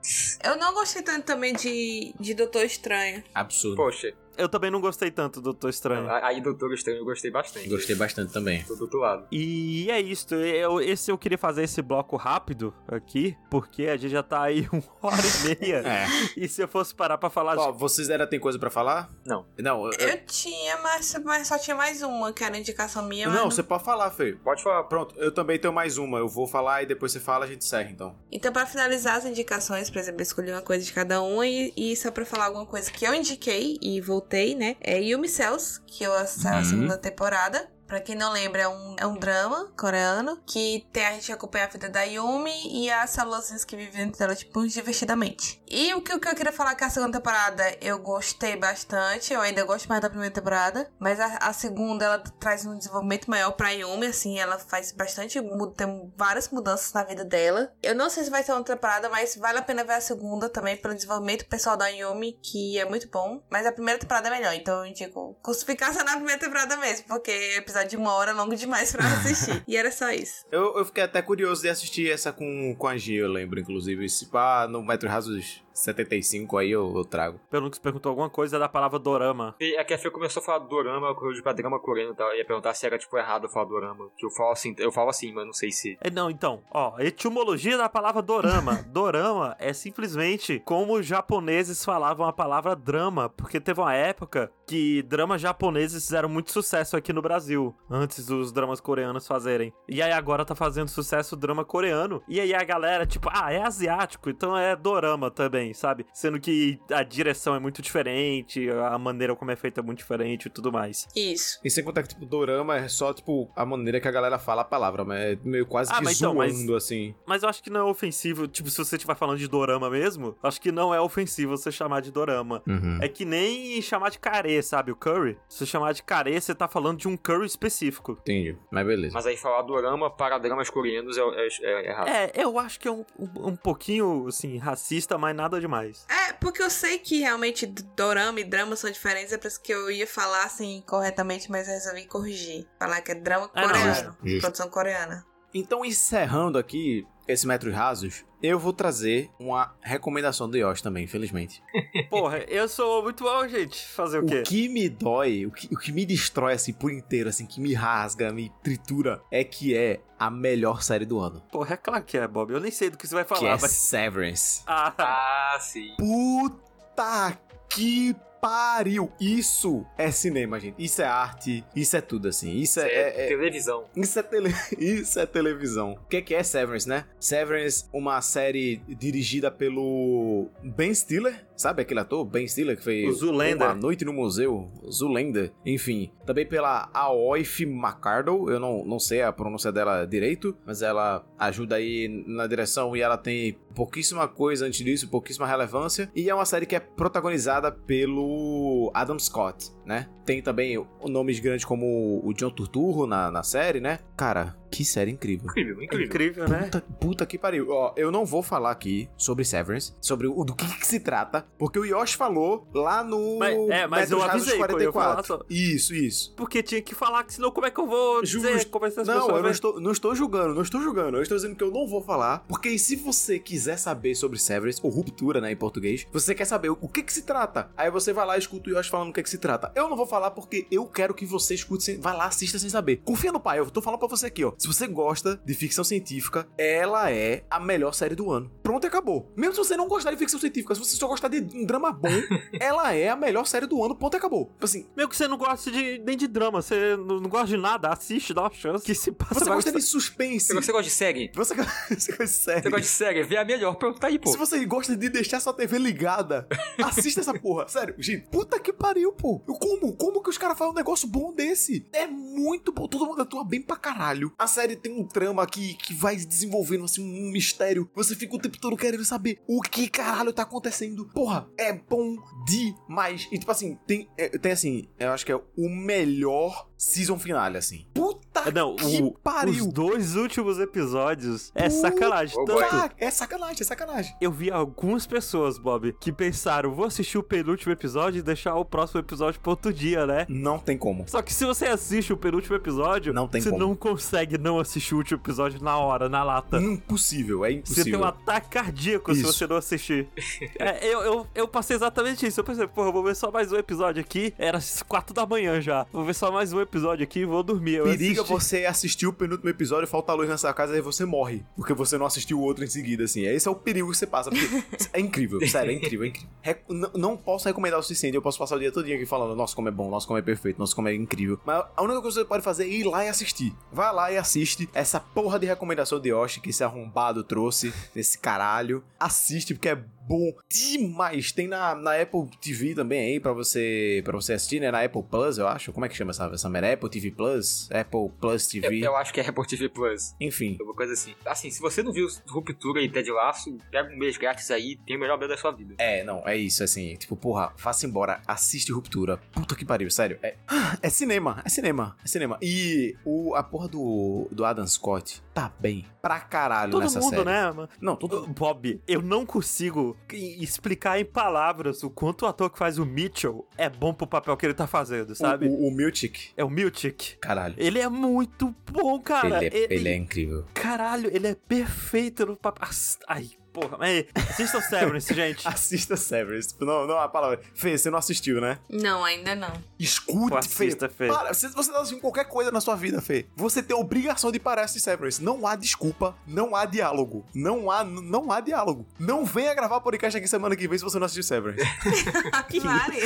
Eu 0.43 0.57
não 0.57 0.73
gostei 0.75 0.84
tanto 1.03 1.25
também 1.25 1.55
de, 1.55 2.15
de 2.19 2.35
Doutor 2.35 2.65
Estranho. 2.65 3.23
Absurdo. 3.35 3.77
Poxa, 3.77 4.13
Eu 4.37 4.49
também 4.49 4.71
não 4.71 4.81
gostei 4.81 5.11
tanto 5.11 5.41
do 5.41 5.45
Doutor 5.45 5.71
Estranho. 5.71 6.11
aí 6.11 6.41
Doutor 6.41 6.73
Estranho 6.75 6.99
eu 6.99 7.05
gostei 7.05 7.31
bastante. 7.31 7.69
Gostei 7.69 7.95
bastante 7.97 8.33
também. 8.33 8.63
Tô 8.65 8.75
do 8.75 8.83
outro 8.83 8.99
lado. 9.01 9.27
E 9.31 9.91
é 9.91 10.01
isso. 10.01 10.35
Eu, 10.35 10.81
esse 10.81 11.11
eu 11.11 11.19
queria 11.19 11.39
fazer 11.39 11.63
esse 11.65 11.81
bloco 11.83 12.17
rápido 12.17 12.75
aqui, 12.89 13.37
porque 13.51 13.87
a 13.87 13.97
gente 13.97 14.11
já 14.11 14.23
tá 14.23 14.43
aí 14.43 14.67
uma 14.73 14.83
hora 15.03 15.23
e 15.23 15.49
meia. 15.61 15.77
É. 15.87 16.07
E 16.37 16.49
se 16.49 16.63
eu 16.63 16.69
fosse 16.69 16.95
parar 16.95 17.19
pra 17.19 17.31
falar. 17.31 17.57
Ó, 17.59 17.73
vocês 17.73 18.11
ainda 18.11 18.27
tem 18.27 18.39
coisa 18.41 18.59
pra 18.59 18.71
falar? 18.71 19.11
Não. 19.25 19.47
Não, 19.59 19.87
eu- 19.87 19.93
Eu 20.09 20.25
tinha, 20.27 20.77
mas, 20.79 21.15
mas 21.25 21.49
só 21.49 21.59
tinha 21.59 21.77
mais 21.77 22.03
uma, 22.03 22.33
que 22.33 22.43
era 22.45 22.57
indicação 22.57 23.05
minha. 23.07 23.29
mas 23.29 23.37
não, 23.37 23.51
você 23.51 23.63
pode 23.63 23.85
falar, 23.85 24.11
Fê. 24.11 24.33
Pode 24.33 24.63
falar. 24.63 24.85
Pronto, 24.85 25.15
eu 25.19 25.33
também 25.33 25.59
tenho 25.59 25.73
mais 25.73 25.99
uma. 25.99 26.19
Eu 26.19 26.29
vou 26.29 26.47
falar 26.47 26.83
e 26.83 26.87
depois 26.87 27.13
você 27.13 27.21
fala, 27.21 27.45
a 27.45 27.49
gente 27.49 27.65
encerra, 27.65 27.91
então. 27.91 28.17
Então, 28.31 28.53
pra 28.53 28.67
finalizar 28.67 29.17
as 29.17 29.25
indicações, 29.25 29.91
por 29.91 29.99
exemplo, 29.99 30.21
eu 30.21 30.25
escolhi 30.25 30.51
uma 30.51 30.63
coisa 30.63 30.85
de 30.85 30.93
cada 30.93 31.23
uma 31.23 31.47
e, 31.47 31.73
e 31.77 31.97
só 31.97 32.11
pra 32.11 32.25
falar 32.25 32.47
alguma 32.47 32.67
coisa 32.67 32.91
que 32.91 33.05
eu 33.05 33.15
indiquei 33.15 33.79
e 33.81 34.01
voltei, 34.25 34.55
né? 34.55 34.77
É 34.81 35.01
Yumi 35.01 35.29
Cells, 35.29 35.81
que 35.87 36.03
eu 36.05 36.13
assisti 36.15 36.49
a 36.49 36.57
Uhum. 36.59 36.65
segunda 36.65 36.99
temporada. 36.99 37.69
Pra 37.87 38.01
quem 38.01 38.15
não 38.17 38.33
lembra, 38.33 38.63
é 38.63 38.69
um, 38.69 38.97
é 38.99 39.07
um 39.07 39.15
drama 39.19 39.71
coreano 39.79 40.39
que 40.47 40.87
tem 40.91 41.05
a 41.05 41.13
gente 41.13 41.31
acompanha 41.31 41.67
a 41.67 41.69
vida 41.69 41.89
da 41.91 42.03
Yumi 42.03 42.51
e 42.85 42.91
as 42.91 43.11
células 43.11 43.63
que 43.65 43.77
vivem 43.77 44.07
dentro 44.07 44.19
dela, 44.19 44.35
tipo, 44.35 44.67
divertidamente. 44.67 45.63
E 45.77 45.93
o 45.93 46.01
que, 46.01 46.15
o 46.15 46.21
que 46.21 46.29
eu 46.29 46.37
queria 46.37 46.53
falar 46.53 46.71
é 46.71 46.75
que 46.77 46.85
a 46.85 46.89
segunda 46.89 47.19
temporada 47.19 47.65
eu 47.81 47.99
gostei 47.99 48.55
bastante, 48.55 49.33
eu 49.33 49.41
ainda 49.41 49.65
gosto 49.65 49.89
mais 49.89 50.01
da 50.01 50.09
primeira 50.09 50.33
temporada, 50.33 50.89
mas 51.01 51.19
a, 51.19 51.37
a 51.39 51.53
segunda 51.53 52.05
ela 52.05 52.19
traz 52.21 52.65
um 52.65 52.79
desenvolvimento 52.79 53.29
maior 53.29 53.51
pra 53.51 53.71
Yumi, 53.71 54.07
assim, 54.07 54.39
ela 54.39 54.57
faz 54.57 54.93
bastante, 54.93 55.41
tem 55.77 56.13
várias 56.17 56.49
mudanças 56.51 56.93
na 56.93 57.03
vida 57.03 57.25
dela. 57.25 57.73
Eu 57.83 57.93
não 57.93 58.09
sei 58.09 58.23
se 58.23 58.31
vai 58.31 58.45
ter 58.45 58.53
outra 58.53 58.77
temporada, 58.77 59.09
mas 59.09 59.35
vale 59.35 59.59
a 59.59 59.63
pena 59.63 59.83
ver 59.83 59.95
a 59.95 60.01
segunda 60.01 60.49
também 60.49 60.77
pelo 60.77 60.95
desenvolvimento 60.95 61.45
pessoal 61.47 61.77
da 61.77 61.89
Yumi, 61.89 62.39
que 62.41 62.79
é 62.79 62.85
muito 62.85 63.09
bom, 63.09 63.43
mas 63.51 63.67
a 63.67 63.73
primeira 63.73 63.99
temporada 63.99 64.29
é 64.29 64.31
melhor, 64.31 64.55
então 64.55 64.79
eu 64.79 64.87
indico 64.87 65.37
classificação 65.43 66.05
na 66.07 66.13
primeira 66.13 66.39
temporada 66.39 66.77
mesmo, 66.77 67.09
porque 67.09 67.33
episódio 67.57 67.89
de 67.89 67.97
uma 67.97 68.13
hora 68.13 68.31
é 68.31 68.35
longo 68.35 68.55
demais 68.55 68.93
pra 68.93 69.05
assistir. 69.19 69.65
e 69.67 69.77
era 69.77 69.91
só 69.91 70.13
isso. 70.13 70.47
Eu, 70.53 70.79
eu 70.79 70.85
fiquei 70.85 71.03
até 71.03 71.21
curioso 71.21 71.63
de 71.63 71.69
assistir 71.69 72.13
essa 72.13 72.33
com, 72.33 72.77
com 72.79 72.87
a 72.87 72.97
Gia, 72.97 73.23
eu 73.23 73.33
lembro, 73.33 73.59
inclusive. 73.59 74.09
Se 74.09 74.27
pá, 74.27 74.69
no 74.69 74.81
Metro 74.81 75.09
Rasos 75.09 75.64
75 75.75 76.57
aí 76.57 76.71
eu, 76.71 76.93
eu 76.97 77.05
trago. 77.05 77.41
Pelo 77.51 77.69
que 77.69 77.77
você 77.77 77.83
perguntou 77.83 78.11
alguma 78.11 78.31
coisa 78.31 78.59
da 78.59 78.69
palavra 78.69 78.99
dorama. 78.99 79.55
E 79.61 79.77
a 79.77 79.85
Kefir 79.85 80.11
começou 80.11 80.41
a 80.41 80.45
falar 80.45 80.59
do 80.61 80.69
dorama, 80.69 81.09
eu 81.09 81.15
corri 81.15 81.43
pra 81.43 81.53
drama 81.53 81.79
coreano 81.81 82.13
e 82.13 82.17
tal. 82.17 82.31
Eu 82.31 82.39
ia 82.39 82.45
perguntar 82.45 82.73
se 82.75 82.87
era, 82.87 82.97
tipo, 82.99 83.17
errado 83.19 83.45
eu 83.45 83.51
falar 83.51 83.67
dorama. 83.67 84.09
Que 84.17 84.25
eu 84.25 84.31
falo 84.31 84.53
assim, 84.53 84.75
eu 84.79 84.93
falo 84.93 85.11
assim, 85.11 85.33
mas 85.33 85.45
não 85.45 85.53
sei 85.53 85.71
se... 85.71 85.99
É, 86.01 86.11
não, 86.11 86.31
então, 86.31 86.63
ó, 86.71 86.99
etimologia 86.99 87.77
da 87.77 87.89
palavra 87.89 88.23
dorama. 88.23 88.85
dorama 88.89 89.57
é 89.59 89.73
simplesmente 89.73 90.61
como 90.65 90.95
os 90.95 91.07
japoneses 91.07 91.85
falavam 91.85 92.27
a 92.27 92.33
palavra 92.33 92.77
drama, 92.77 93.29
porque 93.29 93.61
teve 93.61 93.81
uma 93.81 93.95
época 93.95 94.51
que 94.67 95.03
dramas 95.03 95.41
japoneses 95.41 96.05
fizeram 96.05 96.29
muito 96.29 96.53
sucesso 96.53 96.97
aqui 96.97 97.13
no 97.13 97.23
Brasil, 97.23 97.75
antes 97.91 98.27
dos 98.27 98.53
dramas 98.53 98.81
coreanos 98.81 99.27
fazerem. 99.27 99.73
E 99.89 100.01
aí 100.03 100.13
agora 100.13 100.45
tá 100.45 100.55
fazendo 100.55 100.89
sucesso 100.89 101.35
o 101.35 101.39
drama 101.39 101.65
coreano. 101.65 102.23
E 102.29 102.41
aí 102.41 102.55
a 102.55 102.65
galera, 102.65 103.07
tipo, 103.07 103.29
ah, 103.33 103.53
é 103.53 103.63
asiático, 103.63 104.31
então 104.31 104.57
é 104.57 104.75
dorama 104.77 105.31
também, 105.31 105.64
sabe? 105.73 106.05
Sendo 106.13 106.39
que 106.41 106.79
a 106.91 107.03
direção 107.03 107.55
é 107.55 107.59
muito 107.59 107.81
diferente, 107.81 108.69
a 108.71 108.99
maneira 108.99 109.35
como 109.35 109.51
é 109.51 109.57
feita 109.57 109.81
é 109.81 109.83
muito 109.83 109.99
diferente 109.99 110.47
e 110.47 110.51
tudo 110.51 110.73
mais. 110.73 111.07
Isso. 111.15 111.61
E 111.65 111.71
sem 111.71 111.83
contar 111.85 112.03
que, 112.03 112.09
tipo, 112.09 112.27
dorama 112.27 112.77
é 112.77 112.89
só, 112.89 113.13
tipo, 113.15 113.51
a 113.57 113.65
maneira 113.65 114.01
que 114.01 114.09
a 114.09 114.11
galera 114.11 114.39
fala 114.39 114.63
a 114.63 114.65
palavra, 114.65 115.05
mas 115.05 115.21
é 115.21 115.39
meio 115.43 115.67
quase 115.67 115.91
Ah, 115.93 115.99
que 115.99 116.05
mas 116.05 116.17
então, 116.21 116.33
zoando, 116.35 116.73
mas- 116.73 116.85
assim. 116.85 117.15
Mas 117.27 117.43
eu 117.43 117.49
acho 117.49 117.63
que 117.63 117.71
não 117.71 117.81
é 117.81 117.91
ofensivo, 117.91 118.47
tipo, 118.49 118.69
se 118.69 118.77
você 118.79 118.97
estiver 118.97 119.15
falando 119.17 119.39
de 119.39 119.49
dorama 119.49 119.89
mesmo, 119.89 120.37
acho 120.43 120.61
que 120.61 120.73
não 120.73 120.95
é 120.95 121.01
ofensivo 121.01 121.57
você 121.57 121.71
chamar 121.71 122.01
de 122.01 122.11
dorama. 122.11 122.63
Uhum. 122.67 122.99
É 123.01 123.09
que 123.09 123.25
nem 123.25 123.81
chamar 123.81 124.11
de 124.11 124.19
carê, 124.19 124.61
sabe? 124.63 124.91
O 124.93 124.97
curry. 124.97 125.39
Se 125.49 125.59
você 125.59 125.67
chamar 125.67 125.93
de 125.93 126.03
carê, 126.03 126.41
você 126.41 126.55
tá 126.55 126.67
falando 126.69 126.99
de 126.99 127.09
um 127.09 127.17
curry 127.17 127.47
específico. 127.47 128.13
Entendi. 128.23 128.57
Mas 128.71 128.87
beleza. 128.87 129.15
Mas 129.15 129.27
aí 129.27 129.37
falar 129.37 129.63
dorama 129.63 130.11
para 130.11 130.39
dramas 130.39 130.69
coreanos 130.71 131.17
é, 131.17 131.21
é, 131.23 131.49
é 131.63 131.89
errado. 131.91 132.09
É, 132.09 132.33
eu 132.35 132.59
acho 132.59 132.79
que 132.81 132.89
é 132.89 132.91
um, 132.91 133.05
um, 133.19 133.49
um 133.49 133.57
pouquinho, 133.57 134.27
assim, 134.29 134.57
racista, 134.59 135.17
mas 135.19 135.35
nada 135.37 135.54
demais. 135.61 136.07
É, 136.09 136.33
porque 136.33 136.63
eu 136.63 136.71
sei 136.71 136.99
que 136.99 137.21
realmente 137.21 137.67
dorama 137.67 138.41
e 138.41 138.45
drama 138.45 138.77
são 138.77 138.91
diferentes, 138.91 139.33
é 139.33 139.39
por 139.39 139.47
isso 139.49 139.61
que 139.63 139.73
eu 139.73 139.91
ia 139.91 140.07
falar 140.07 140.45
assim 140.45 140.83
corretamente, 140.87 141.51
mas 141.51 141.67
eu 141.69 141.75
resolvi 141.75 142.07
corrigir. 142.07 142.67
Falar 142.79 143.01
que 143.01 143.13
é 143.13 143.15
drama 143.15 143.51
É, 143.55 143.61
não, 143.61 143.69
coreano. 143.69 144.17
justo. 144.25 144.41
Produção 144.41 144.69
coreana. 144.69 145.25
Então, 145.53 145.85
encerrando 145.85 146.59
aqui 146.59 147.07
esse 147.27 147.47
Metros 147.47 147.75
Rasos, 147.75 148.25
eu 148.43 148.59
vou 148.59 148.73
trazer 148.73 149.31
uma 149.39 149.75
recomendação 149.81 150.49
do 150.49 150.57
Yoshi 150.57 150.83
também, 150.83 151.05
infelizmente. 151.05 151.63
Porra, 152.11 152.39
eu 152.49 152.69
sou 152.69 153.03
muito 153.03 153.25
bom, 153.25 153.49
gente. 153.49 153.87
Fazer 153.89 154.19
o 154.19 154.27
quê? 154.27 154.41
O 154.41 154.43
que 154.43 154.69
me 154.69 154.89
dói, 154.89 155.47
o 155.47 155.51
que, 155.51 155.75
o 155.75 155.79
que 155.79 155.91
me 155.93 156.05
destrói 156.05 156.53
assim 156.53 156.73
por 156.73 156.93
inteiro, 156.93 157.29
assim, 157.29 157.47
que 157.47 157.61
me 157.61 157.73
rasga, 157.73 158.33
me 158.33 158.53
tritura, 158.63 159.23
é 159.31 159.43
que 159.43 159.75
é 159.75 160.01
a 160.19 160.31
melhor 160.31 160.83
série 160.83 161.07
do 161.07 161.19
ano. 161.19 161.41
Porra, 161.51 161.75
é 161.75 161.77
claro 161.77 162.05
que 162.05 162.19
é, 162.19 162.27
Bob. 162.29 162.53
Eu 162.53 162.61
nem 162.61 162.71
sei 162.71 162.91
do 162.91 162.99
que 162.99 163.07
você 163.07 163.15
vai 163.15 163.25
falar, 163.25 163.41
que 163.41 163.47
é 163.47 163.59
mas. 163.61 163.71
Severance. 163.73 164.63
Ah, 164.67 164.93
Ah, 164.99 165.59
sim. 165.61 165.95
Puta 165.99 167.39
que 167.69 168.15
pariu! 168.45 169.11
Isso 169.19 169.87
é 169.97 170.11
cinema, 170.11 170.61
gente. 170.61 170.75
Isso 170.79 171.01
é 171.01 171.07
arte. 171.07 171.65
Isso 171.75 171.97
é 171.97 172.03
tudo, 172.03 172.29
assim. 172.29 172.59
Isso 172.59 172.79
é, 172.79 172.89
é- 172.89 173.25
é- 173.25 173.29
televisão. 173.29 173.87
Isso 173.97 174.19
é, 174.19 174.23
tele... 174.23 174.55
Isso 174.79 175.19
é 175.19 175.25
televisão. 175.25 175.93
O 175.93 176.09
que 176.09 176.19
é, 176.19 176.21
que 176.21 176.35
é 176.35 176.43
Severance, 176.43 176.87
né? 176.87 177.07
Severance, 177.19 177.87
uma 177.91 178.21
série 178.21 178.83
dirigida 178.87 179.51
pelo 179.51 180.51
Ben 180.63 180.95
Stiller, 180.95 181.47
sabe 181.57 181.83
aquele 181.83 182.01
ator? 182.01 182.25
Ben 182.25 182.47
Stiller, 182.47 182.77
que 182.77 182.83
fez 182.83 183.09
O 183.09 183.13
Zoolander. 183.13 183.69
Uma 183.69 183.75
Noite 183.75 184.05
no 184.05 184.13
Museu, 184.13 184.71
Zoolander. 184.91 185.53
Enfim, 185.65 186.11
também 186.25 186.47
pela 186.47 186.89
Aoife 186.93 187.65
McCardle, 187.65 188.51
eu 188.51 188.59
não, 188.59 188.85
não 188.85 188.99
sei 188.99 189.23
a 189.23 189.33
pronúncia 189.33 189.71
dela 189.73 190.05
direito, 190.05 190.57
mas 190.67 190.83
ela 190.83 191.25
ajuda 191.39 191.77
aí 191.77 192.25
na 192.27 192.47
direção 192.47 192.97
e 192.97 193.01
ela 193.01 193.17
tem 193.17 193.59
pouquíssima 193.75 194.27
coisa 194.29 194.67
antes 194.67 194.85
disso, 194.85 195.09
pouquíssima 195.09 195.47
relevância. 195.47 196.11
E 196.15 196.31
é 196.31 196.35
uma 196.35 196.45
série 196.45 196.67
que 196.67 196.77
é 196.77 196.81
protagonizada 196.81 197.71
pelo 197.73 198.91
Adam 198.95 199.19
Scott, 199.19 199.71
né? 199.85 200.09
Tem 200.25 200.41
também 200.41 200.85
nomes 201.07 201.39
grandes 201.41 201.65
como 201.65 202.21
o 202.25 202.33
John 202.33 202.51
Turturro 202.51 203.07
na, 203.07 203.31
na 203.31 203.43
série, 203.43 203.81
né? 203.81 203.99
Cara, 204.17 204.57
que 204.75 204.85
série 204.85 205.11
incrível. 205.11 205.51
Incrível, 205.51 205.83
incrível. 205.83 206.07
incrível, 206.07 206.49
né? 206.49 206.63
Puta, 206.65 206.81
puta 207.01 207.27
que 207.27 207.39
pariu. 207.39 207.71
Ó, 207.71 207.93
eu 207.97 208.11
não 208.11 208.25
vou 208.25 208.43
falar 208.43 208.71
aqui 208.71 209.09
sobre 209.17 209.45
Severance, 209.45 209.93
sobre 210.01 210.27
o 210.27 210.45
do 210.45 210.55
que, 210.55 210.67
que 210.79 210.87
se 210.87 211.01
trata, 211.01 211.47
porque 211.59 211.79
o 211.79 211.85
Yoshi 211.85 212.17
falou 212.17 212.67
lá 212.75 213.03
no. 213.05 213.39
Mas- 213.39 213.57
é, 213.71 213.87
mas 213.87 214.11
eu 214.11 214.23
avisei 214.23 214.57
quando 214.59 214.73
eu 214.73 214.81
ia 214.81 214.93
falar 214.93 215.25
só. 215.25 215.41
Isso, 215.49 215.95
isso. 215.95 216.35
Porque 216.37 216.63
tinha 216.63 216.81
que 216.83 216.95
falar, 216.95 217.25
que 217.25 217.35
senão 217.35 217.51
como 217.51 217.67
é 217.67 217.71
que 217.71 217.81
eu 217.81 217.87
vou 217.87 218.23
dizer 218.23 218.55
Justo. 218.55 218.71
como 218.71 218.87
essas 218.87 219.07
Não, 219.07 219.29
eu 219.29 219.35
não 219.35 219.43
veem? 219.43 219.51
estou, 219.53 219.81
não 219.81 219.93
estou 219.93 220.15
julgando, 220.15 220.55
não 220.55 220.63
estou 220.63 220.81
julgando. 220.81 221.17
Eu 221.17 221.23
estou 221.23 221.37
dizendo 221.37 221.55
que 221.57 221.63
eu 221.65 221.71
não 221.71 221.87
vou 221.87 222.03
falar, 222.03 222.45
porque 222.49 222.77
se 222.79 222.97
você 222.97 223.39
quiser 223.39 223.77
saber 223.79 224.15
sobre 224.15 224.39
Severance, 224.39 224.81
ou 224.83 224.91
Ruptura, 224.91 225.41
né, 225.41 225.53
em 225.53 225.57
português, 225.57 226.07
você 226.13 226.35
quer 226.35 226.45
saber 226.45 226.71
o 226.71 226.89
que 226.89 227.03
que 227.03 227.13
se 227.13 227.23
trata. 227.23 227.71
Aí 227.77 227.91
você 227.91 228.13
vai 228.13 228.27
lá 228.27 228.37
e 228.37 228.39
escuta 228.39 228.71
o 228.71 228.73
Yoshi 228.73 228.91
falando 228.91 229.11
o 229.11 229.13
que 229.13 229.23
que 229.23 229.31
se 229.31 229.39
trata. 229.39 229.73
Eu 229.75 229.89
não 229.89 229.97
vou 229.97 230.07
falar 230.07 230.31
porque 230.31 230.67
eu 230.71 230.87
quero 230.87 231.15
que 231.15 231.25
você 231.27 231.55
escute, 231.55 231.85
sem, 231.85 231.99
vai 232.01 232.17
lá, 232.17 232.27
assista 232.27 232.59
sem 232.59 232.69
saber. 232.71 233.01
Confia 233.05 233.33
no 233.33 233.41
pai, 233.41 233.59
eu 233.59 233.71
tô 233.71 233.81
falando 233.83 233.99
pra 233.99 234.09
você 234.09 234.27
aqui, 234.27 234.45
ó. 234.45 234.53
Se 234.65 234.69
você 234.69 234.87
gosta 234.87 235.39
de 235.45 235.53
ficção 235.53 235.85
científica, 235.85 236.49
ela 236.57 237.11
é 237.11 237.45
a 237.51 237.61
melhor 237.61 237.93
série 237.93 238.15
do 238.15 238.31
ano. 238.31 238.51
Pronto, 238.63 238.85
e 238.85 238.87
acabou. 238.87 239.31
Mesmo 239.37 239.53
se 239.53 239.59
você 239.59 239.77
não 239.77 239.87
gostar 239.87 240.11
de 240.11 240.17
ficção 240.17 240.41
científica, 240.41 240.75
se 240.75 240.81
você 240.81 240.97
só 240.97 241.07
gostar 241.07 241.29
de 241.29 241.41
um 241.55 241.67
drama 241.67 241.93
bom, 241.93 242.09
ela 242.59 242.95
é 242.95 243.11
a 243.11 243.17
melhor 243.17 243.47
série 243.47 243.67
do 243.67 243.85
ano, 243.85 243.95
ponto, 243.95 244.15
e 244.15 244.17
acabou. 244.17 244.47
Tipo 244.47 244.65
assim, 244.65 244.87
Mesmo 244.97 245.11
que 245.11 245.17
você 245.19 245.29
não 245.29 245.37
goste 245.37 245.71
de, 245.71 245.99
nem 245.99 246.17
de 246.17 246.27
drama, 246.27 246.63
você 246.63 246.97
não, 246.97 247.21
não 247.21 247.29
gosta 247.29 247.49
de 247.49 247.59
nada, 247.59 247.91
assiste, 247.91 248.33
dá 248.33 248.41
uma 248.41 248.51
chance. 248.51 248.87
Que 248.87 248.95
se 248.95 249.13
passa 249.13 249.35
você 249.35 249.45
gosta 249.45 249.71
de 249.71 249.83
suspense. 249.83 250.47
Você, 250.47 250.55
você 250.55 250.73
gosta 250.73 250.89
de 250.89 250.95
série? 250.95 251.31
Você, 251.37 251.55
gosta 251.55 251.95
de 251.95 252.01
série. 252.01 252.63
Você 252.63 252.71
gosta 252.71 252.81
de 252.81 252.87
série? 252.87 253.23
Vê 253.23 253.37
a 253.37 253.45
melhor. 253.45 253.75
Pronto, 253.75 254.01
tá 254.01 254.07
aí, 254.07 254.19
pô. 254.19 254.31
Se 254.31 254.39
você 254.39 254.65
gosta 254.65 254.97
de 254.97 255.11
deixar 255.11 255.41
sua 255.41 255.53
TV 255.53 255.79
ligada, 255.79 256.49
assista 256.83 257.21
essa 257.21 257.35
porra. 257.39 257.69
Sério, 257.69 257.95
gente, 257.99 258.29
puta 258.31 258.59
que 258.59 258.73
pariu, 258.73 259.13
pô. 259.13 259.41
Como? 259.41 259.95
Como 259.95 260.23
que 260.23 260.31
os 260.31 260.39
caras 260.39 260.57
fazem 260.57 260.73
um 260.73 260.77
negócio 260.77 261.07
bom 261.07 261.35
desse? 261.35 261.87
É 261.93 262.07
muito 262.07 262.73
bom. 262.73 262.89
Todo 262.89 263.05
mundo 263.05 263.21
atua 263.21 263.45
bem 263.45 263.61
pra 263.61 263.77
caralho. 263.77 264.33
A 264.39 264.54
série 264.55 264.77
tem 264.77 264.93
um 264.93 265.05
trama 265.07 265.45
que, 265.47 265.75
que 265.75 265.93
vai 265.95 266.17
desenvolvendo, 266.17 266.85
assim, 266.85 267.03
um 267.03 267.31
mistério. 267.31 267.89
Você 267.95 268.15
fica 268.15 268.37
o 268.37 268.39
tempo 268.39 268.59
todo 268.61 268.77
querendo 268.77 269.05
saber 269.05 269.41
o 269.49 269.61
que 269.61 269.89
caralho 269.89 270.33
tá 270.33 270.43
acontecendo. 270.43 271.07
Porra, 271.13 271.49
é 271.59 271.73
bom 271.73 272.17
demais. 272.47 273.29
E, 273.33 273.39
tipo 273.39 273.51
assim, 273.51 273.77
tem, 273.87 274.09
é, 274.17 274.29
tem 274.39 274.53
assim, 274.53 274.89
eu 274.99 275.11
acho 275.13 275.27
que 275.27 275.33
é 275.33 275.37
o 275.37 275.69
melhor 275.69 276.69
season 276.77 277.19
finale, 277.19 277.57
assim. 277.57 277.87
Puta 277.95 278.51
Não, 278.53 278.77
que 278.77 279.03
o- 279.03 279.13
pariu. 279.13 279.53
os 279.53 279.67
dois 279.73 280.17
últimos 280.17 280.59
episódios 280.59 281.51
é 281.55 281.69
Puta 281.69 281.81
sacanagem. 281.81 282.37
Tanto, 282.45 282.59
Ah, 282.65 282.91
é 282.99 283.11
sacanagem, 283.11 283.57
é 283.61 283.65
sacanagem. 283.65 284.15
eu 284.21 284.31
vi 284.31 284.51
algumas 284.51 285.07
pessoas, 285.07 285.59
Bob, 285.59 285.95
que 286.01 286.13
pensaram, 286.13 286.75
vou 286.75 286.85
assistir 286.87 287.17
o 287.19 287.23
penúltimo 287.23 287.73
episódio 287.73 288.19
e 288.19 288.23
deixar 288.23 288.55
o 288.57 288.65
próximo 288.65 289.01
episódio 289.01 289.41
pro 289.41 289.51
outro 289.53 289.73
dia, 289.73 290.07
né? 290.07 290.27
Não 290.29 290.59
tem 290.59 290.77
como. 290.77 291.05
Só 291.09 291.23
que 291.23 291.33
se 291.33 291.45
você 291.45 291.67
assiste 291.67 292.13
o 292.13 292.17
penúltimo 292.17 292.57
episódio, 292.57 293.13
Não 293.15 293.27
tem 293.29 293.41
você 293.41 293.51
como. 293.51 293.63
não 293.63 293.75
consegue 293.75 294.34
não 294.39 294.59
assistir 294.59 294.95
o 294.95 294.99
último 294.99 295.19
episódio 295.21 295.63
na 295.63 295.77
hora, 295.79 296.09
na 296.09 296.23
lata. 296.23 296.59
Impossível, 296.59 297.45
é 297.45 297.49
Você 297.49 297.55
tem 297.55 297.61
impossível. 297.61 298.01
um 298.01 298.05
ataque 298.05 298.49
cardíaco 298.51 299.15
se 299.15 299.21
Isso. 299.23 299.33
você 299.33 299.47
não 299.47 299.57
assistir. 299.57 300.09
É, 300.59 300.87
eu, 300.87 301.01
eu, 301.01 301.27
eu 301.35 301.49
passei 301.49 301.77
exatamente 301.77 302.27
isso. 302.27 302.41
Eu 302.41 302.45
pensei, 302.45 302.67
porra, 302.67 302.91
vou 302.93 303.03
ver 303.03 303.15
só 303.17 303.31
mais 303.31 303.51
um 303.53 303.57
episódio 303.57 304.01
aqui. 304.01 304.33
Era 304.39 304.59
às 304.59 304.83
quatro 304.83 305.15
da 305.15 305.27
manhã 305.27 305.61
já. 305.61 305.87
Vou 305.93 306.05
ver 306.05 306.15
só 306.15 306.31
mais 306.31 306.53
um 306.53 306.61
episódio 306.61 307.03
aqui 307.05 307.21
e 307.21 307.25
vou 307.25 307.43
dormir. 307.43 307.75
Eu 307.77 307.85
Periga 307.85 308.23
assisti- 308.23 308.33
você 308.33 308.65
assistir 308.67 309.07
o 309.07 309.13
penúltimo 309.13 309.49
episódio, 309.51 309.87
falta 309.87 310.13
luz 310.13 310.29
nessa 310.29 310.53
casa 310.53 310.77
e 310.77 310.81
você 310.81 311.05
morre. 311.05 311.45
Porque 311.57 311.73
você 311.75 311.99
não 311.99 312.07
assistiu 312.07 312.39
o 312.39 312.43
outro 312.43 312.65
em 312.65 312.67
seguida, 312.69 313.05
assim. 313.05 313.23
Esse 313.27 313.49
é 313.49 313.51
o 313.51 313.55
perigo 313.55 313.91
que 313.91 313.97
você 313.97 314.07
passa. 314.07 314.31
Porque 314.31 314.47
é 314.93 315.01
incrível, 315.01 315.41
sério, 315.49 315.71
é 315.71 315.75
incrível, 315.75 316.05
é 316.05 316.09
incrível. 316.09 316.29
N- 316.71 316.91
não 316.95 317.17
posso 317.17 317.47
recomendar 317.49 317.79
o 317.79 317.83
suficiente. 317.83 318.15
Eu 318.15 318.23
posso 318.23 318.39
passar 318.39 318.57
o 318.57 318.59
dia 318.61 318.71
todo 318.73 318.85
aqui 318.85 319.07
falando, 319.07 319.35
nossa, 319.37 319.55
como 319.55 319.69
é 319.69 319.73
bom, 319.73 319.91
nossa, 319.91 320.07
como 320.07 320.19
é 320.19 320.23
perfeito, 320.23 320.59
nossa, 320.59 320.75
como 320.75 320.89
é 320.89 320.95
incrível. 320.95 321.39
Mas 321.45 321.65
a 321.77 321.83
única 321.83 322.01
coisa 322.01 322.17
que 322.19 322.23
você 322.23 322.29
pode 322.29 322.43
fazer 322.45 322.65
é 322.65 322.69
ir 322.69 322.85
lá 322.85 323.05
e 323.05 323.09
assistir. 323.09 323.55
Vai 323.73 323.93
lá 323.93 324.13
e 324.13 324.17
assiste 324.25 324.69
essa 324.73 324.99
porra 324.99 325.39
de 325.39 325.47
recomendação 325.47 326.01
de 326.01 326.09
Yoshi 326.09 326.41
que 326.41 326.49
esse 326.49 326.65
arrombado 326.65 327.23
trouxe 327.23 327.73
nesse 327.95 328.19
caralho. 328.19 328.83
Assiste, 328.99 329.55
porque 329.55 329.69
é 329.69 329.85
bom 330.07 330.33
demais. 330.49 331.33
Tem 331.33 331.47
na, 331.49 331.75
na 331.75 332.01
Apple 332.01 332.29
TV 332.41 332.75
também 332.75 333.13
aí 333.13 333.21
pra 333.21 333.33
você 333.33 334.03
para 334.05 334.15
você 334.17 334.35
assistir, 334.35 334.61
né? 334.61 334.71
Na 334.71 334.83
Apple 334.83 335.03
Plus, 335.03 335.39
eu 335.39 335.49
acho. 335.49 335.73
Como 335.73 335.85
é 335.85 335.89
que 335.89 335.97
chama 335.97 336.11
essa, 336.11 336.27
essa 336.27 336.49
merda? 336.49 336.73
Apple 336.73 336.91
TV 336.91 337.11
Plus? 337.11 337.69
Apple 337.71 338.11
Plus 338.21 338.55
Eu, 338.55 338.63
TV. 338.63 338.87
eu 338.87 338.97
acho 338.97 339.13
que 339.13 339.21
é 339.21 339.23
Report 339.23 339.49
TV 339.49 339.69
Plus. 339.69 340.15
Enfim. 340.21 340.57
Alguma 340.59 340.75
coisa 340.77 340.93
assim. 340.93 341.15
Assim, 341.25 341.51
se 341.51 341.61
você 341.61 341.83
não 341.83 341.93
viu 341.93 342.07
Ruptura 342.29 342.81
e 342.83 342.89
Ted 342.89 343.11
Laço, 343.11 343.57
pega 343.71 343.93
um 343.93 343.97
mês 343.99 344.17
grátis 344.17 344.51
aí, 344.51 344.77
tem 344.87 344.97
o 344.97 345.01
melhor 345.01 345.19
mês 345.19 345.31
da 345.31 345.37
sua 345.37 345.51
vida. 345.53 345.75
É, 345.79 346.05
não, 346.05 346.27
é 346.27 346.37
isso, 346.37 346.63
assim. 346.63 346.95
Tipo, 346.97 347.17
porra, 347.17 347.53
faça 347.57 347.87
embora, 347.87 348.21
assiste 348.27 348.73
Ruptura. 348.73 349.17
Puta 349.33 349.55
que 349.55 349.65
pariu, 349.65 349.91
sério. 349.91 350.19
É, 350.23 350.37
é 350.83 350.89
cinema, 350.91 351.43
é 351.45 351.49
cinema, 351.49 351.97
é 352.05 352.09
cinema. 352.09 352.39
E 352.43 352.95
o, 353.05 353.35
a 353.35 353.43
porra 353.43 353.69
do, 353.69 354.29
do 354.31 354.45
Adam 354.45 354.67
Scott 354.67 355.23
tá 355.33 355.53
bem 355.59 355.85
pra 356.01 356.21
caralho 356.21 356.73
Todo 356.73 356.83
nessa 356.83 357.01
mundo, 357.01 357.11
série. 357.11 357.25
né? 357.25 357.51
mano? 357.51 357.69
Não, 357.81 357.97
todo 357.97 358.27
Bob, 358.29 358.81
eu 358.87 359.01
não 359.03 359.25
consigo 359.25 359.94
explicar 360.13 360.99
em 361.01 361.05
palavras 361.05 361.83
o 361.83 361.91
quanto 361.91 362.23
o 362.23 362.27
ator 362.27 362.51
que 362.51 362.59
faz 362.59 362.79
o 362.79 362.87
Mitchell 362.87 363.47
é 363.57 363.69
bom 363.69 363.93
pro 363.93 364.07
papel 364.07 364.37
que 364.37 364.47
ele 364.47 364.55
tá 364.55 364.67
fazendo, 364.67 365.15
sabe? 365.15 365.47
O, 365.47 365.51
o, 365.51 365.69
o 365.69 365.71
Miltic, 365.71 366.31
É 366.37 366.45
o 366.45 366.51
Miltic. 366.51 367.17
caralho. 367.21 367.55
Ele 367.59 367.79
é 367.79 367.89
muito 367.89 368.55
bom, 368.71 369.01
cara. 369.01 369.45
ele, 369.45 369.57
é, 369.57 369.73
ele 369.75 369.89
é 369.89 369.97
incrível. 369.97 370.45
Caralho, 370.55 371.09
ele 371.15 371.27
é 371.29 371.35
perfeito 371.35 372.27
no 372.27 372.37
papel. 372.37 372.69
Ai, 373.09 373.31
porra. 373.55 373.79
Mas 373.79 374.05
assista 374.15 374.59
o 374.59 374.61
Severance, 374.61 375.15
gente. 375.15 375.47
Assista 375.49 375.97
Severance. 375.97 376.49
Tipo, 376.49 376.65
Não, 376.67 376.87
não, 376.87 376.99
a 376.99 377.09
palavra. 377.09 377.41
Fê, 377.55 377.79
você 377.79 377.89
não 377.89 377.99
assistiu, 377.99 378.41
né? 378.41 378.59
Não, 378.69 379.03
ainda 379.05 379.35
não. 379.35 379.53
Escute, 379.79 380.29
Pô, 380.31 380.37
assista, 380.37 380.89
Fê. 380.89 381.07
Para, 381.09 381.33
se 381.33 381.49
você 381.49 381.71
tá 381.71 381.79
assistindo 381.79 382.01
qualquer 382.01 382.25
coisa 382.27 382.51
na 382.51 382.61
sua 382.61 382.75
vida, 382.77 383.01
Fê, 383.01 383.27
você 383.37 383.63
tem 383.63 383.75
a 383.77 383.81
obrigação 383.81 384.31
de 384.33 384.39
parar 384.41 384.65
esse 384.65 384.81
Severance. 384.81 385.23
Não 385.23 385.47
há 385.47 385.55
desculpa, 385.57 386.15
não 386.27 386.55
há 386.57 386.65
diálogo. 386.67 387.25
Não 387.35 387.71
há, 387.71 387.85
não 387.85 388.31
há 388.33 388.41
diálogo. 388.41 388.85
Não 388.99 389.25
venha 389.25 389.55
gravar 389.55 389.81
podcast 389.81 390.19
aqui 390.19 390.27
semana 390.29 390.57
que 390.57 390.67
vem 390.69 390.77
se 390.77 390.85
você 390.85 390.99
não 390.99 391.07
assistir 391.07 391.23
Severance. 391.23 391.63
que 392.51 392.61
Mari. 392.61 392.99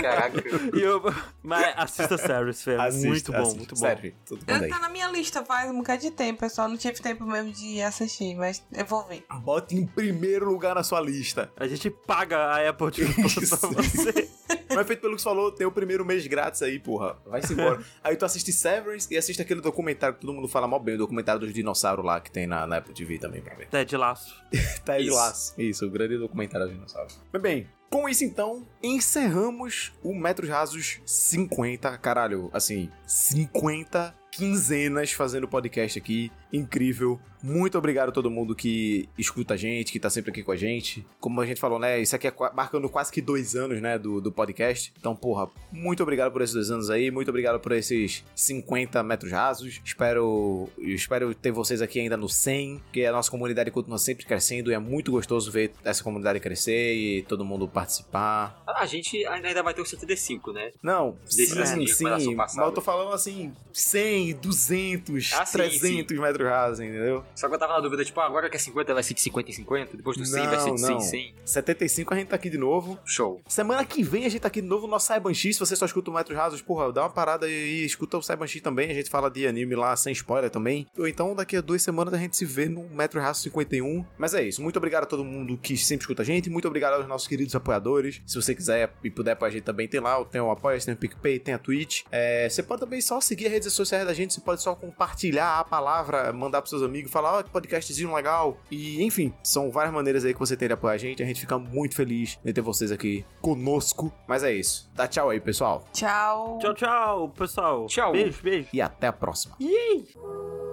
Caraca. 0.00 0.42
E 0.76 0.80
eu- 0.80 1.02
Mas 1.42 1.74
assista 1.76 2.16
Severance, 2.16 2.62
Fê. 2.62 2.72
É 2.72 2.76
Assista, 2.80 3.08
muito 3.08 3.32
bom, 3.32 3.38
assista. 3.38 3.56
muito 3.58 3.74
bom. 3.74 3.80
Sério, 3.80 4.14
aí. 4.46 4.68
Tá 4.68 4.78
na 4.78 4.88
minha 4.88 5.08
lista 5.08 5.44
faz 5.44 5.70
um 5.70 5.78
bocado 5.78 6.00
de 6.02 6.10
tempo. 6.10 6.44
Eu 6.44 6.50
só 6.50 6.68
não 6.68 6.76
tive 6.76 7.00
tempo 7.00 7.24
mesmo 7.24 7.52
de 7.52 7.80
assistir, 7.82 8.34
mas 8.36 8.62
eu 8.72 8.84
vou 8.84 8.99
Bote 9.42 9.76
em 9.76 9.86
primeiro 9.86 10.50
lugar 10.50 10.74
na 10.74 10.82
sua 10.82 11.00
lista. 11.00 11.50
A 11.56 11.66
gente 11.66 11.90
paga 11.90 12.36
a 12.38 12.68
Apple 12.68 12.90
TV 12.90 13.14
Plus 13.14 13.34
pra 13.50 13.68
você. 13.68 14.28
Mas 14.74 14.86
feito 14.86 15.00
pelo 15.00 15.16
que 15.16 15.22
você 15.22 15.28
falou, 15.28 15.50
tem 15.50 15.66
o 15.66 15.72
primeiro 15.72 16.04
mês 16.04 16.26
grátis 16.26 16.62
aí, 16.62 16.78
porra. 16.78 17.16
Vai-se 17.26 17.52
embora. 17.52 17.82
aí 18.02 18.16
tu 18.16 18.24
assiste 18.24 18.52
Severance 18.52 19.12
e 19.12 19.16
assiste 19.16 19.42
aquele 19.42 19.60
documentário 19.60 20.14
que 20.14 20.20
todo 20.20 20.32
mundo 20.32 20.48
fala 20.48 20.68
mal 20.68 20.80
bem, 20.80 20.94
o 20.94 20.98
documentário 20.98 21.40
dos 21.40 21.52
dinossauros 21.52 22.04
lá 22.04 22.20
que 22.20 22.30
tem 22.30 22.46
na, 22.46 22.66
na 22.66 22.76
Apple 22.76 22.94
TV 22.94 23.18
também 23.18 23.40
pra 23.42 23.54
ver. 23.54 23.66
Ted 23.68 23.96
Laço. 23.96 24.34
Tá 24.84 24.94
aí 24.94 25.06
Isso. 25.06 25.14
laço. 25.16 25.54
Isso, 25.58 25.86
o 25.86 25.90
grande 25.90 26.16
documentário 26.16 26.66
dos 26.66 26.74
dinossauros. 26.74 27.20
Mas 27.32 27.42
bem, 27.42 27.68
com 27.90 28.08
isso 28.08 28.24
então, 28.24 28.66
encerramos 28.82 29.92
o 30.02 30.14
Metros 30.14 30.48
Rasos 30.48 31.00
50. 31.04 31.98
Caralho, 31.98 32.48
assim, 32.52 32.88
50 33.06 34.14
quinzenas 34.30 35.12
fazendo 35.12 35.48
podcast 35.48 35.98
aqui. 35.98 36.30
Incrível. 36.52 37.20
Muito 37.42 37.78
obrigado 37.78 38.10
a 38.10 38.12
todo 38.12 38.30
mundo 38.30 38.54
que 38.54 39.08
escuta 39.16 39.54
a 39.54 39.56
gente, 39.56 39.90
que 39.92 39.98
tá 39.98 40.10
sempre 40.10 40.30
aqui 40.30 40.42
com 40.42 40.52
a 40.52 40.56
gente. 40.56 41.06
Como 41.18 41.40
a 41.40 41.46
gente 41.46 41.58
falou, 41.58 41.78
né? 41.78 41.98
Isso 41.98 42.14
aqui 42.14 42.28
é 42.28 42.34
marcando 42.54 42.88
quase 42.88 43.10
que 43.10 43.22
dois 43.22 43.56
anos, 43.56 43.80
né? 43.80 43.98
Do, 43.98 44.20
do 44.20 44.30
podcast. 44.30 44.92
Então, 44.98 45.16
porra, 45.16 45.48
muito 45.72 46.02
obrigado 46.02 46.30
por 46.32 46.42
esses 46.42 46.54
dois 46.54 46.70
anos 46.70 46.90
aí. 46.90 47.10
Muito 47.10 47.28
obrigado 47.28 47.58
por 47.58 47.72
esses 47.72 48.22
50 48.34 49.02
metros 49.02 49.32
rasos. 49.32 49.80
Espero, 49.82 50.68
espero 50.78 51.34
ter 51.34 51.50
vocês 51.50 51.80
aqui 51.80 52.00
ainda 52.00 52.16
no 52.16 52.28
100, 52.28 52.82
que 52.92 53.06
a 53.06 53.12
nossa 53.12 53.30
comunidade 53.30 53.70
continua 53.70 53.98
sempre 53.98 54.26
crescendo 54.26 54.70
e 54.70 54.74
é 54.74 54.78
muito 54.78 55.10
gostoso 55.10 55.50
ver 55.50 55.72
essa 55.82 56.04
comunidade 56.04 56.40
crescer 56.40 56.94
e 56.94 57.22
todo 57.22 57.44
mundo 57.44 57.66
participar. 57.66 58.62
A 58.66 58.84
gente 58.84 59.24
ainda 59.26 59.62
vai 59.62 59.72
ter 59.72 59.80
o 59.80 59.86
75, 59.86 60.52
né? 60.52 60.72
Não, 60.82 61.16
Desse 61.24 61.66
sim, 61.66 61.84
de 61.84 61.94
sim. 61.94 62.34
Mas 62.34 62.56
eu 62.56 62.72
tô 62.72 62.80
falando 62.80 63.14
assim, 63.14 63.52
100, 63.72 64.34
200, 64.34 65.32
Ah, 65.34 65.46
sim, 65.46 65.52
300 65.52 66.18
metros 66.18 66.39
rasos, 66.46 66.80
entendeu? 66.80 67.24
Só 67.34 67.48
que 67.48 67.54
eu 67.54 67.58
tava 67.58 67.74
na 67.74 67.80
dúvida, 67.80 68.04
tipo, 68.04 68.20
ah, 68.20 68.26
agora 68.26 68.48
que 68.48 68.56
é 68.56 68.60
50 68.60 68.94
vai 68.94 69.02
ser 69.02 69.14
de 69.14 69.20
50 69.20 69.50
em 69.50 69.52
50, 69.52 69.96
depois 69.96 70.16
do 70.16 70.24
100 70.24 70.46
vai 70.46 70.60
ser 70.60 70.74
de 70.74 70.80
100 70.80 70.96
em 70.96 71.00
100. 71.00 71.34
75 71.44 72.14
a 72.14 72.16
gente 72.16 72.28
tá 72.28 72.36
aqui 72.36 72.50
de 72.50 72.58
novo. 72.58 72.98
Show. 73.04 73.40
Semana 73.48 73.84
que 73.84 74.02
vem 74.02 74.24
a 74.24 74.28
gente 74.28 74.40
tá 74.40 74.48
aqui 74.48 74.60
de 74.60 74.68
novo 74.68 74.86
no 74.86 74.92
nosso 74.92 75.12
Cyber 75.12 75.34
X. 75.34 75.56
Se 75.56 75.60
você 75.60 75.76
só 75.76 75.86
escuta 75.86 76.10
o 76.10 76.14
Metros 76.14 76.36
Rasos, 76.36 76.62
porra, 76.62 76.92
dá 76.92 77.02
uma 77.02 77.10
parada 77.10 77.46
aí 77.46 77.82
e 77.82 77.84
escuta 77.84 78.18
o 78.18 78.22
Cyber 78.22 78.46
X 78.46 78.60
também. 78.62 78.90
A 78.90 78.94
gente 78.94 79.10
fala 79.10 79.30
de 79.30 79.46
anime 79.46 79.74
lá 79.74 79.94
sem 79.96 80.12
spoiler 80.12 80.50
também. 80.50 80.86
Ou 80.98 81.06
então 81.06 81.34
daqui 81.34 81.56
a 81.56 81.60
duas 81.60 81.82
semanas 81.82 82.14
a 82.14 82.18
gente 82.18 82.36
se 82.36 82.44
vê 82.44 82.68
no 82.68 82.88
Metro 82.90 83.20
Raso 83.20 83.42
51. 83.42 84.04
Mas 84.18 84.34
é 84.34 84.42
isso. 84.42 84.62
Muito 84.62 84.76
obrigado 84.76 85.04
a 85.04 85.06
todo 85.06 85.24
mundo 85.24 85.56
que 85.56 85.76
sempre 85.76 86.04
escuta 86.04 86.22
a 86.22 86.24
gente. 86.24 86.50
Muito 86.50 86.68
obrigado 86.68 86.94
aos 86.94 87.06
nossos 87.06 87.26
queridos 87.26 87.54
apoiadores. 87.54 88.20
Se 88.26 88.40
você 88.40 88.54
quiser 88.54 88.92
e 89.02 89.10
puder 89.10 89.32
apoiar 89.32 89.50
a 89.50 89.52
gente 89.52 89.64
também, 89.64 89.88
tem 89.88 90.00
lá. 90.00 90.24
Tem 90.24 90.40
o 90.40 90.50
Apoia, 90.50 90.78
tem 90.80 90.94
o 90.94 90.96
PicPay, 90.96 91.38
tem 91.38 91.54
a 91.54 91.58
Twitch. 91.58 92.02
É, 92.10 92.48
você 92.48 92.62
pode 92.62 92.80
também 92.80 93.00
só 93.00 93.20
seguir 93.20 93.46
as 93.46 93.52
redes 93.52 93.72
sociais 93.72 94.06
da 94.06 94.14
gente. 94.14 94.34
Você 94.34 94.40
pode 94.40 94.62
só 94.62 94.74
compartilhar 94.74 95.58
a 95.58 95.64
palavra, 95.64 96.29
mandar 96.32 96.60
pros 96.60 96.70
seus 96.70 96.82
amigos, 96.82 97.10
falar, 97.10 97.38
ó, 97.38 97.42
que 97.42 97.50
podcastzinho 97.50 98.14
legal. 98.14 98.58
E 98.70 99.02
enfim, 99.02 99.32
são 99.42 99.70
várias 99.70 99.92
maneiras 99.92 100.24
aí 100.24 100.32
que 100.32 100.40
você 100.40 100.56
tem 100.56 100.68
de 100.68 100.74
apoiar 100.74 100.94
a 100.94 100.98
gente. 100.98 101.22
A 101.22 101.26
gente 101.26 101.40
fica 101.40 101.58
muito 101.58 101.94
feliz 101.94 102.38
de 102.44 102.52
ter 102.52 102.60
vocês 102.60 102.92
aqui 102.92 103.24
conosco. 103.40 104.12
Mas 104.26 104.42
é 104.42 104.52
isso. 104.52 104.90
Dá 104.94 105.06
tchau 105.06 105.30
aí, 105.30 105.40
pessoal. 105.40 105.84
Tchau. 105.92 106.58
Tchau, 106.60 106.74
tchau, 106.74 107.28
pessoal. 107.30 107.86
Tchau. 107.86 108.12
Beijo, 108.12 108.42
beijo. 108.42 108.68
E 108.72 108.80
até 108.80 109.06
a 109.06 109.12
próxima. 109.12 109.56
This 109.60 110.69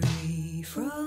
free 0.00 0.62
from 0.62 1.05